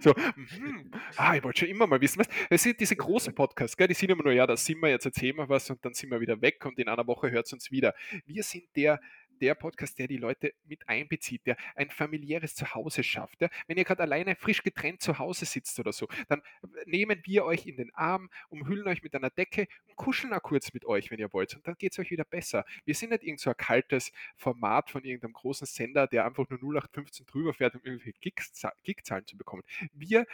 so 0.00 0.14
mhm. 0.36 0.90
ah, 1.16 1.36
ich 1.36 1.44
wollte 1.44 1.60
schon 1.60 1.68
immer 1.68 1.86
mal 1.86 2.00
wissen, 2.00 2.18
weißt? 2.18 2.30
Es 2.50 2.62
sind 2.64 2.80
diese 2.80 2.96
großen 2.96 3.34
Podcasts, 3.34 3.76
gell, 3.76 3.86
die 3.86 3.94
sind 3.94 4.10
immer 4.10 4.24
nur, 4.24 4.32
ja, 4.32 4.46
da 4.46 4.56
sind 4.56 4.80
wir, 4.80 4.88
jetzt 4.90 5.06
erzählen 5.06 5.36
wir 5.36 5.48
was 5.48 5.70
und 5.70 5.84
dann 5.84 5.94
sind 5.94 6.10
wir 6.10 6.20
wieder 6.20 6.40
weg 6.40 6.64
und 6.66 6.78
in 6.78 6.88
einer 6.88 7.06
Woche 7.06 7.30
hört 7.30 7.46
es 7.46 7.52
uns 7.52 7.70
wieder. 7.70 7.94
Wir 8.26 8.42
sind 8.42 8.64
der, 8.76 9.00
der 9.40 9.54
Podcast, 9.54 9.98
der 9.98 10.08
die 10.08 10.16
Leute 10.16 10.54
mit 10.64 10.88
einbezieht, 10.88 11.46
der 11.46 11.56
ein 11.74 11.90
familiäres 11.90 12.54
Zuhause 12.54 13.02
schafft. 13.02 13.40
Ja? 13.40 13.48
Wenn 13.66 13.76
ihr 13.76 13.84
gerade 13.84 14.02
alleine 14.02 14.36
frisch 14.36 14.62
getrennt 14.62 15.02
zu 15.02 15.18
Hause 15.18 15.44
sitzt 15.44 15.78
oder 15.78 15.92
so, 15.92 16.08
dann 16.28 16.42
nehmen 16.86 17.20
wir 17.24 17.44
euch 17.44 17.66
in 17.66 17.76
den 17.76 17.92
Arm, 17.94 18.30
umhüllen 18.48 18.88
euch 18.88 19.02
mit 19.02 19.14
einer 19.14 19.30
Decke 19.30 19.66
und 19.86 19.96
kuscheln 19.96 20.32
auch 20.32 20.42
kurz 20.42 20.72
mit 20.72 20.84
euch, 20.84 21.10
wenn 21.10 21.18
ihr 21.18 21.32
wollt. 21.32 21.54
Und 21.54 21.66
dann 21.66 21.74
geht 21.76 21.92
es 21.92 21.98
euch 21.98 22.10
wieder 22.10 22.24
besser. 22.24 22.64
Wir 22.84 22.94
sind 22.94 23.10
nicht 23.10 23.22
irgend 23.22 23.40
so 23.40 23.50
ein 23.50 23.56
kaltes 23.56 24.12
Format 24.36 24.90
von 24.90 25.04
irgendeinem 25.04 25.32
großen 25.34 25.66
Sender, 25.66 26.06
der 26.06 26.24
einfach 26.24 26.48
nur 26.48 26.58
0815 26.58 27.26
drüber 27.26 27.54
fährt, 27.54 27.74
um 27.74 27.82
irgendwelche 27.84 28.18
Klickzahlen 28.20 29.26
zu 29.26 29.36
bekommen. 29.36 29.62
Wir 29.92 30.26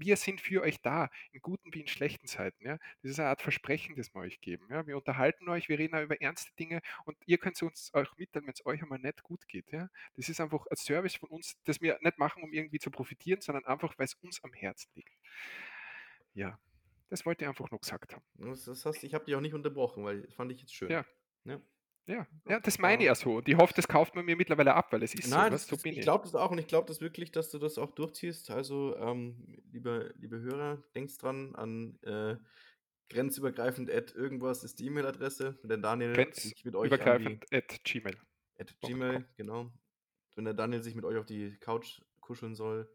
wir 0.00 0.16
sind 0.16 0.40
für 0.40 0.62
euch 0.62 0.80
da, 0.80 1.10
in 1.32 1.40
guten 1.40 1.72
wie 1.74 1.80
in 1.80 1.86
schlechten 1.86 2.26
Zeiten. 2.26 2.64
Ja? 2.64 2.78
Das 3.02 3.12
ist 3.12 3.20
eine 3.20 3.28
Art 3.28 3.42
Versprechen, 3.42 3.96
das 3.96 4.14
wir 4.14 4.20
euch 4.20 4.40
geben. 4.40 4.66
Ja? 4.70 4.86
Wir 4.86 4.96
unterhalten 4.96 5.48
euch, 5.48 5.68
wir 5.68 5.78
reden 5.78 5.94
auch 5.96 6.02
über 6.02 6.20
ernste 6.20 6.54
Dinge 6.56 6.80
und 7.04 7.16
ihr 7.26 7.38
könnt 7.38 7.60
uns 7.62 7.92
euch 7.94 8.08
mitteilen, 8.16 8.46
wenn 8.46 8.54
es 8.54 8.64
euch 8.66 8.82
einmal 8.82 8.98
nicht 8.98 9.22
gut 9.22 9.46
geht. 9.48 9.70
Ja? 9.72 9.88
Das 10.16 10.28
ist 10.28 10.40
einfach 10.40 10.66
ein 10.66 10.76
Service 10.76 11.16
von 11.16 11.28
uns, 11.30 11.56
das 11.64 11.80
wir 11.80 11.98
nicht 12.02 12.18
machen, 12.18 12.42
um 12.42 12.52
irgendwie 12.52 12.78
zu 12.78 12.90
profitieren, 12.90 13.40
sondern 13.40 13.64
einfach, 13.64 13.98
weil 13.98 14.06
es 14.06 14.14
uns 14.14 14.42
am 14.44 14.52
Herzen 14.52 14.90
liegt. 14.94 15.12
Ja, 16.34 16.58
das 17.08 17.24
wollte 17.26 17.44
ich 17.44 17.48
einfach 17.48 17.70
nur 17.70 17.80
gesagt 17.80 18.14
haben. 18.14 18.24
das, 18.34 18.64
das 18.64 18.84
heißt, 18.84 19.02
ich 19.04 19.14
habe 19.14 19.24
dich 19.24 19.34
auch 19.34 19.40
nicht 19.40 19.54
unterbrochen, 19.54 20.04
weil 20.04 20.22
das 20.22 20.34
fand 20.34 20.52
ich 20.52 20.60
jetzt 20.60 20.74
schön. 20.74 20.90
Ja. 20.90 21.04
ja. 21.44 21.60
Ja, 22.08 22.26
ja, 22.48 22.58
das 22.58 22.78
meine 22.78 23.02
ich 23.02 23.06
ja 23.06 23.14
so. 23.14 23.36
Und 23.36 23.48
ich 23.48 23.56
hoffe, 23.56 23.74
das 23.76 23.86
kauft 23.86 24.14
man 24.14 24.24
mir 24.24 24.34
mittlerweile 24.34 24.74
ab, 24.74 24.92
weil 24.92 25.02
es 25.02 25.14
ist 25.14 25.28
Nein, 25.28 25.46
so. 25.46 25.50
das, 25.50 25.66
so 25.66 25.76
bin 25.76 25.92
ich 25.92 26.00
glaube 26.00 26.24
das 26.24 26.34
auch 26.34 26.50
und 26.50 26.58
ich 26.58 26.66
glaube 26.66 26.86
das 26.88 27.02
wirklich, 27.02 27.32
dass 27.32 27.50
du 27.50 27.58
das 27.58 27.76
auch 27.76 27.90
durchziehst. 27.90 28.50
Also, 28.50 28.96
ähm, 28.96 29.60
liebe, 29.70 30.14
liebe 30.16 30.40
Hörer, 30.40 30.82
denkt 30.94 31.22
dran 31.22 31.54
an 31.54 31.98
äh, 32.02 32.36
grenzübergreifend 33.10 33.90
at 33.90 34.14
irgendwas 34.14 34.64
ist 34.64 34.78
die 34.78 34.86
E-Mail-Adresse. 34.86 35.58
Wenn 35.60 35.68
der 35.68 35.78
Daniel 35.78 36.32
sich 36.32 36.64
mit 36.64 36.74
euch 36.74 36.90
an 36.92 36.98
die, 36.98 37.04
Grenzübergreifend 37.04 37.52
at 37.52 37.84
Gmail. 37.84 38.16
at. 38.58 38.80
Gmail, 38.80 39.28
genau. 39.36 39.70
Wenn 40.34 40.46
der 40.46 40.54
Daniel 40.54 40.82
sich 40.82 40.94
mit 40.94 41.04
euch 41.04 41.18
auf 41.18 41.26
die 41.26 41.58
Couch 41.58 42.00
kuscheln 42.20 42.54
soll, 42.54 42.88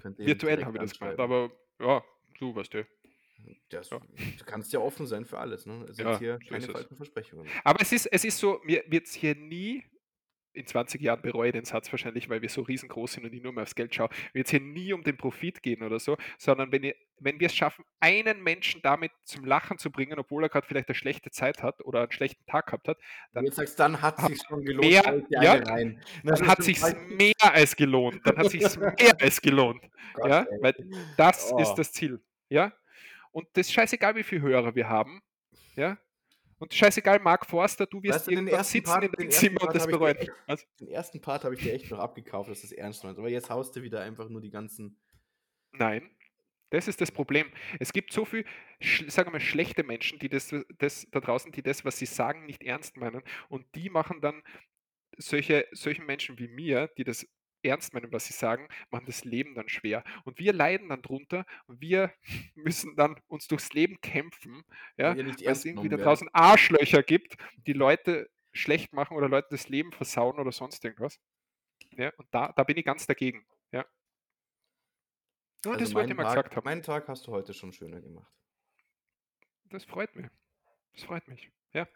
könnt 0.00 0.18
ihr 0.18 0.26
Virtuell 0.26 0.64
habe 0.66 0.76
ich 0.76 0.82
das 0.82 0.98
gemeint, 0.98 1.18
anschreiben. 1.18 1.50
aber 1.78 1.86
ja, 1.86 2.04
du 2.38 2.54
weißt 2.54 2.74
ja. 2.74 2.84
Das, 3.70 3.90
Ja. 3.90 4.00
Du 4.38 4.44
kannst 4.44 4.72
ja 4.72 4.80
offen 4.80 5.06
sein 5.06 5.24
für 5.24 5.38
alles, 5.38 5.66
ne? 5.66 5.86
Es 5.88 5.96
sind 5.96 6.06
Ja, 6.06 6.18
hier 6.18 6.38
keine 6.48 6.66
falschen 6.66 6.96
Versprechungen. 6.96 7.46
Aber 7.64 7.80
es 7.80 7.92
ist, 7.92 8.06
es 8.06 8.24
ist 8.24 8.38
so, 8.38 8.60
mir 8.64 8.82
wird 8.88 9.06
es 9.06 9.14
hier 9.14 9.34
nie, 9.34 9.84
in 10.54 10.66
20 10.66 11.00
Jahren 11.00 11.22
bereue 11.22 11.48
ich 11.50 11.52
den 11.52 11.64
Satz 11.66 11.92
wahrscheinlich, 11.92 12.28
weil 12.28 12.42
wir 12.42 12.48
so 12.48 12.62
riesengroß 12.62 13.12
sind 13.12 13.24
und 13.24 13.32
ich 13.32 13.42
nur 13.42 13.52
mehr 13.52 13.62
aufs 13.62 13.76
Geld 13.76 13.94
schaue, 13.94 14.08
wird 14.32 14.46
es 14.46 14.50
hier 14.50 14.60
nie 14.60 14.92
um 14.92 15.04
den 15.04 15.16
Profit 15.16 15.62
gehen 15.62 15.82
oder 15.84 16.00
so, 16.00 16.16
sondern 16.36 16.72
wenn, 16.72 16.82
ihr, 16.82 16.96
wenn 17.20 17.38
wir 17.38 17.46
es 17.46 17.54
schaffen, 17.54 17.84
einen 18.00 18.42
Menschen 18.42 18.80
damit 18.82 19.12
zum 19.22 19.44
Lachen 19.44 19.78
zu 19.78 19.92
bringen, 19.92 20.18
obwohl 20.18 20.42
er 20.44 20.48
gerade 20.48 20.66
vielleicht 20.66 20.88
eine 20.88 20.96
schlechte 20.96 21.30
Zeit 21.30 21.62
hat 21.62 21.80
oder 21.84 22.00
einen 22.00 22.10
schlechten 22.10 22.44
Tag 22.46 22.66
gehabt 22.66 22.88
hat, 22.88 22.98
dann 23.34 23.44
du 23.44 23.48
jetzt 23.50 23.56
sagst, 23.56 23.78
dann 23.78 24.02
hat 24.02 24.18
sich 24.22 24.40
schon 24.48 24.64
gelohnt, 24.64 24.88
mehr- 24.90 25.22
ja, 25.30 25.52
rein. 25.52 26.02
dann 26.24 26.46
hat 26.48 26.62
sich 26.64 26.80
mehr 27.08 27.34
als 27.40 27.76
gelohnt. 27.76 28.20
Dann 28.24 28.38
hat 28.38 28.50
sich 28.50 28.62
mehr 28.78 28.94
als 29.22 29.40
gelohnt. 29.40 29.84
Ja, 30.26 30.44
weil 30.60 30.74
das 31.16 31.52
Oh. 31.52 31.58
ist 31.60 31.74
das 31.74 31.92
Ziel. 31.92 32.20
Ja, 32.48 32.72
und 33.32 33.46
das 33.54 33.66
ist 33.66 33.72
scheißegal, 33.72 34.14
wie 34.16 34.22
viele 34.22 34.42
Hörer 34.42 34.74
wir 34.74 34.88
haben. 34.88 35.22
Ja, 35.76 35.98
und 36.58 36.74
scheißegal, 36.74 37.20
Mark 37.20 37.46
Forster, 37.46 37.86
du 37.86 38.02
wirst 38.02 38.14
Weißt 38.14 38.26
du, 38.26 38.30
den 38.30 38.38
irgendwann 38.38 38.58
ersten 38.58 38.72
sitzen 38.72 38.90
Part- 38.90 39.04
in 39.04 39.12
den 39.12 39.18
deinem 39.18 39.30
Zimmer 39.30 39.62
und 39.62 39.74
das 39.74 39.86
bereuen. 39.86 40.16
Den 40.80 40.88
ersten 40.88 41.20
Part 41.20 41.44
habe 41.44 41.54
ich 41.54 41.62
dir 41.62 41.72
echt 41.72 41.90
noch 41.90 42.00
abgekauft, 42.00 42.50
dass 42.50 42.62
das 42.62 42.72
ernst 42.72 43.04
meinst. 43.04 43.18
Aber 43.18 43.28
jetzt 43.28 43.48
haust 43.48 43.76
du 43.76 43.82
wieder 43.82 44.00
einfach 44.00 44.28
nur 44.28 44.40
die 44.40 44.50
ganzen. 44.50 45.00
Nein, 45.72 46.10
das 46.70 46.88
ist 46.88 47.00
das 47.00 47.12
Problem. 47.12 47.46
Es 47.78 47.92
gibt 47.92 48.12
so 48.12 48.24
viel, 48.24 48.44
sagen 49.06 49.28
wir 49.28 49.32
mal, 49.32 49.40
schlechte 49.40 49.84
Menschen, 49.84 50.18
die 50.18 50.28
das, 50.28 50.52
das 50.78 51.06
da 51.10 51.20
draußen, 51.20 51.52
die 51.52 51.62
das, 51.62 51.84
was 51.84 51.98
sie 51.98 52.06
sagen, 52.06 52.46
nicht 52.46 52.62
ernst 52.62 52.96
meinen. 52.96 53.22
Und 53.48 53.64
die 53.76 53.88
machen 53.88 54.20
dann 54.20 54.42
solche, 55.16 55.66
solchen 55.72 56.06
Menschen 56.06 56.38
wie 56.38 56.48
mir, 56.48 56.88
die 56.98 57.04
das 57.04 57.26
ernst 57.62 57.92
meinen, 57.94 58.12
was 58.12 58.26
sie 58.26 58.32
sagen, 58.32 58.68
machen 58.90 59.06
das 59.06 59.24
Leben 59.24 59.54
dann 59.54 59.68
schwer. 59.68 60.04
Und 60.24 60.38
wir 60.38 60.52
leiden 60.52 60.88
dann 60.88 61.02
drunter 61.02 61.44
und 61.66 61.80
wir 61.80 62.12
müssen 62.54 62.96
dann 62.96 63.20
uns 63.26 63.46
durchs 63.48 63.72
Leben 63.72 64.00
kämpfen, 64.00 64.62
ja, 64.96 65.16
Weil 65.16 65.34
es 65.44 65.64
irgendwie 65.64 65.88
da 65.88 65.96
draußen 65.96 66.28
Arschlöcher 66.32 67.02
gibt, 67.02 67.36
die 67.66 67.72
Leute 67.72 68.30
schlecht 68.52 68.92
machen 68.92 69.16
oder 69.16 69.28
Leute 69.28 69.48
das 69.50 69.68
Leben 69.68 69.92
versauen 69.92 70.38
oder 70.38 70.52
sonst 70.52 70.84
irgendwas. 70.84 71.20
Ja, 71.92 72.12
und 72.16 72.28
da, 72.30 72.52
da 72.52 72.64
bin 72.64 72.76
ich 72.76 72.84
ganz 72.84 73.06
dagegen. 73.06 73.46
Ja. 73.72 73.84
Nur 75.64 75.74
Also 75.74 75.84
das 75.84 75.94
wollte 75.94 76.10
ich 76.10 76.16
mal 76.16 76.24
Tag, 76.24 76.34
gesagt 76.34 76.56
haben. 76.56 76.64
Meinen 76.64 76.82
Tag 76.82 77.08
hast 77.08 77.26
du 77.26 77.32
heute 77.32 77.54
schon 77.54 77.72
schöner 77.72 78.00
gemacht. 78.00 78.32
Das 79.70 79.84
freut 79.84 80.14
mich. 80.16 80.26
Das 80.94 81.04
freut 81.04 81.26
mich. 81.28 81.50
Ja. 81.72 81.86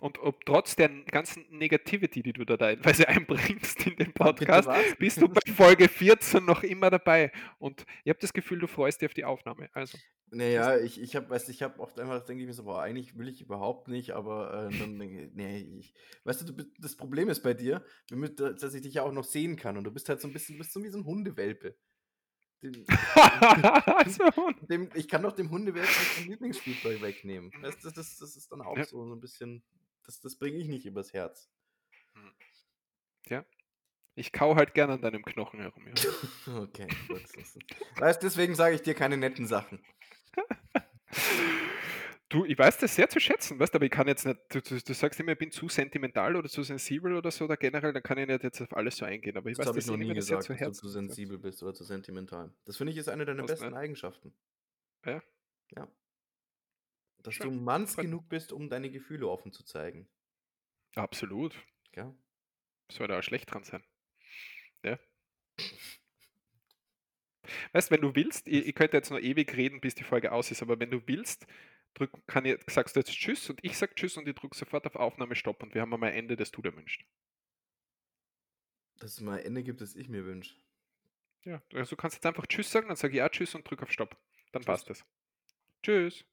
Und 0.00 0.18
ob 0.18 0.44
trotz 0.46 0.76
der 0.76 0.88
ganzen 0.88 1.44
Negativity, 1.50 2.22
die 2.22 2.32
du 2.32 2.44
da 2.44 2.56
teilweise 2.56 3.06
einbringst 3.08 3.86
in 3.86 3.96
den 3.96 4.12
Podcast, 4.12 4.68
bist 4.98 5.20
du 5.20 5.28
bei 5.28 5.40
Folge 5.52 5.88
14 5.88 6.44
noch 6.44 6.62
immer 6.62 6.90
dabei. 6.90 7.32
Und 7.58 7.84
ich 8.04 8.10
habe 8.10 8.18
das 8.20 8.32
Gefühl, 8.32 8.58
du 8.58 8.66
freust 8.66 9.00
dich 9.00 9.08
auf 9.08 9.14
die 9.14 9.24
Aufnahme. 9.24 9.68
Also, 9.74 9.98
Naja, 10.30 10.78
ich, 10.78 11.00
ich 11.00 11.16
habe, 11.16 11.36
ich 11.48 11.62
habe 11.62 11.80
oft 11.80 11.98
einfach, 12.00 12.24
denke 12.24 12.42
ich 12.42 12.46
mir 12.46 12.54
so, 12.54 12.64
boah, 12.64 12.82
eigentlich 12.82 13.18
will 13.18 13.28
ich 13.28 13.40
überhaupt 13.42 13.88
nicht, 13.88 14.12
aber 14.12 14.68
äh, 14.72 14.78
dann 14.78 14.98
denke 14.98 15.24
ich, 15.24 15.30
nee, 15.34 15.58
ich, 15.80 15.92
weißt 16.24 16.48
du, 16.48 16.52
du, 16.52 16.64
das 16.78 16.96
Problem 16.96 17.28
ist 17.28 17.42
bei 17.42 17.52
dir, 17.52 17.84
dass 18.08 18.74
ich 18.74 18.82
dich 18.82 18.94
ja 18.94 19.02
auch 19.02 19.12
noch 19.12 19.24
sehen 19.24 19.56
kann 19.56 19.76
und 19.76 19.84
du 19.84 19.90
bist 19.90 20.08
halt 20.08 20.20
so 20.20 20.28
ein 20.28 20.32
bisschen, 20.32 20.54
du 20.54 20.58
bist 20.60 20.72
so 20.72 20.82
wie 20.82 20.88
so 20.88 20.98
ein 20.98 21.04
Hundewelpe. 21.04 21.76
Den, 22.62 22.84
also 23.86 24.24
dem, 24.68 24.90
ich 24.94 25.08
kann 25.08 25.22
doch 25.22 25.32
dem 25.32 25.50
Hundewelpen 25.50 25.90
sein 26.16 26.26
Lieblingsspielzeug 26.28 27.00
wegnehmen. 27.02 27.50
Du, 27.50 27.60
das, 27.62 27.78
das, 27.80 27.94
das 28.18 28.36
ist 28.36 28.52
dann 28.52 28.60
auch 28.60 28.76
Ja. 28.76 28.84
so, 28.84 29.04
so 29.06 29.14
ein 29.14 29.20
bisschen, 29.20 29.62
das, 30.04 30.20
das 30.20 30.36
bringe 30.36 30.58
ich 30.58 30.68
nicht 30.68 30.86
übers 30.86 31.12
Herz. 31.12 31.50
ich 34.20 34.32
kau 34.32 34.54
halt 34.56 34.74
gern 34.74 34.90
an 34.90 35.00
deinem 35.00 35.24
Knochen 35.24 35.60
herum. 35.60 35.86
Ja. 35.86 35.94
Okay, 36.62 36.88
gut. 37.08 37.22
das 37.36 37.58
Weißt 37.96 38.22
deswegen 38.22 38.54
sage 38.54 38.74
ich 38.74 38.82
dir 38.82 38.94
keine 38.94 39.16
netten 39.16 39.46
Sachen. 39.46 39.82
Du, 42.28 42.44
ich 42.44 42.56
weiß 42.56 42.78
das 42.78 42.94
sehr 42.94 43.08
zu 43.08 43.18
schätzen, 43.18 43.58
weißt, 43.58 43.74
aber 43.74 43.86
ich 43.86 43.90
kann 43.90 44.06
jetzt 44.06 44.24
nicht 44.24 44.38
du 44.50 44.60
du 44.60 44.80
du 44.80 44.94
sagst 44.94 45.18
immer, 45.18 45.32
ich 45.32 45.38
bin 45.38 45.50
zu 45.50 45.68
sentimental 45.68 46.36
oder 46.36 46.48
zu 46.48 46.62
sensibel 46.62 47.16
oder 47.16 47.32
so 47.32 47.44
oder 47.46 47.56
generell, 47.56 47.92
dann 47.92 48.04
kann 48.04 48.18
ich 48.18 48.28
nicht 48.28 48.44
jetzt 48.44 48.62
auf 48.62 48.72
alles 48.76 48.98
so 48.98 49.04
eingehen, 49.04 49.36
aber 49.36 49.50
ich 49.50 49.56
Das 49.56 49.66
weiß, 49.66 49.70
habe 49.70 49.78
ich 49.80 49.84
dass 49.86 49.90
noch 49.90 49.96
nie 49.96 50.06
mir 50.06 50.14
das 50.14 50.26
sehr 50.26 50.38
zu 50.38 50.52
gesagt, 50.52 50.70
dass 50.70 50.76
du 50.76 50.82
zu 50.82 50.88
sensibel 50.90 51.38
bist 51.38 51.60
oder 51.64 51.74
zu 51.74 51.82
sentimental. 51.82 52.54
Das 52.66 52.76
finde 52.76 52.92
ich, 52.92 52.98
ist 52.98 53.08
eine 53.08 53.24
deiner 53.24 53.42
Was 53.42 53.50
besten 53.50 53.66
nicht? 53.66 53.76
Eigenschaften. 53.76 54.32
Ja. 55.04 55.20
Ja. 55.74 55.88
Dass 57.22 57.38
du 57.38 57.50
Manns 57.50 57.96
genug 57.96 58.28
bist, 58.28 58.52
um 58.52 58.68
deine 58.68 58.90
Gefühle 58.90 59.28
offen 59.28 59.52
zu 59.52 59.62
zeigen. 59.64 60.08
Absolut. 60.94 61.54
Was 61.94 62.96
soll 62.96 63.08
da 63.08 63.18
auch 63.18 63.22
schlecht 63.22 63.52
dran 63.52 63.62
sein? 63.62 63.84
Ja. 64.82 64.98
Weißt, 67.72 67.90
wenn 67.90 68.00
du 68.00 68.14
willst, 68.14 68.48
ich 68.48 68.66
ich 68.66 68.74
könnte 68.74 68.96
jetzt 68.96 69.10
noch 69.10 69.18
ewig 69.18 69.56
reden, 69.56 69.80
bis 69.80 69.94
die 69.94 70.04
Folge 70.04 70.32
aus 70.32 70.50
ist, 70.50 70.62
aber 70.62 70.78
wenn 70.80 70.90
du 70.90 71.06
willst, 71.06 71.46
drück 71.94 72.26
kann 72.26 72.44
ich 72.44 72.58
sagst 72.68 72.96
du 72.96 73.00
jetzt 73.00 73.12
Tschüss 73.12 73.48
und 73.50 73.60
ich 73.62 73.76
sage 73.76 73.94
Tschüss 73.94 74.16
und 74.16 74.26
ich 74.28 74.34
drücke 74.34 74.56
sofort 74.56 74.86
auf 74.86 74.96
Aufnahme 74.96 75.34
Stopp 75.36 75.62
und 75.62 75.74
wir 75.74 75.82
haben 75.82 75.92
einmal 75.92 76.10
ein 76.10 76.16
Ende, 76.16 76.36
das 76.36 76.50
du 76.50 76.62
dir 76.62 76.74
wünschst. 76.76 77.02
Dass 78.98 79.12
es 79.12 79.20
mal 79.20 79.38
ein 79.38 79.44
Ende 79.46 79.62
gibt, 79.62 79.80
das 79.80 79.94
ich 79.96 80.08
mir 80.08 80.24
wünsche. 80.24 80.56
Ja, 81.44 81.62
also, 81.72 81.90
du 81.90 81.96
kannst 81.96 82.16
jetzt 82.16 82.26
einfach 82.26 82.46
Tschüss 82.46 82.70
sagen, 82.70 82.88
dann 82.88 82.96
sage 82.96 83.16
ich 83.16 83.22
auch 83.22 83.30
Tschüss 83.30 83.54
und 83.54 83.68
drücke 83.68 83.84
auf 83.84 83.92
Stopp. 83.92 84.16
Dann 84.52 84.62
Tschüss. 84.62 84.66
passt 84.66 84.90
das. 84.90 85.04
Tschüss. 85.82 86.24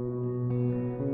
Música 0.00 1.07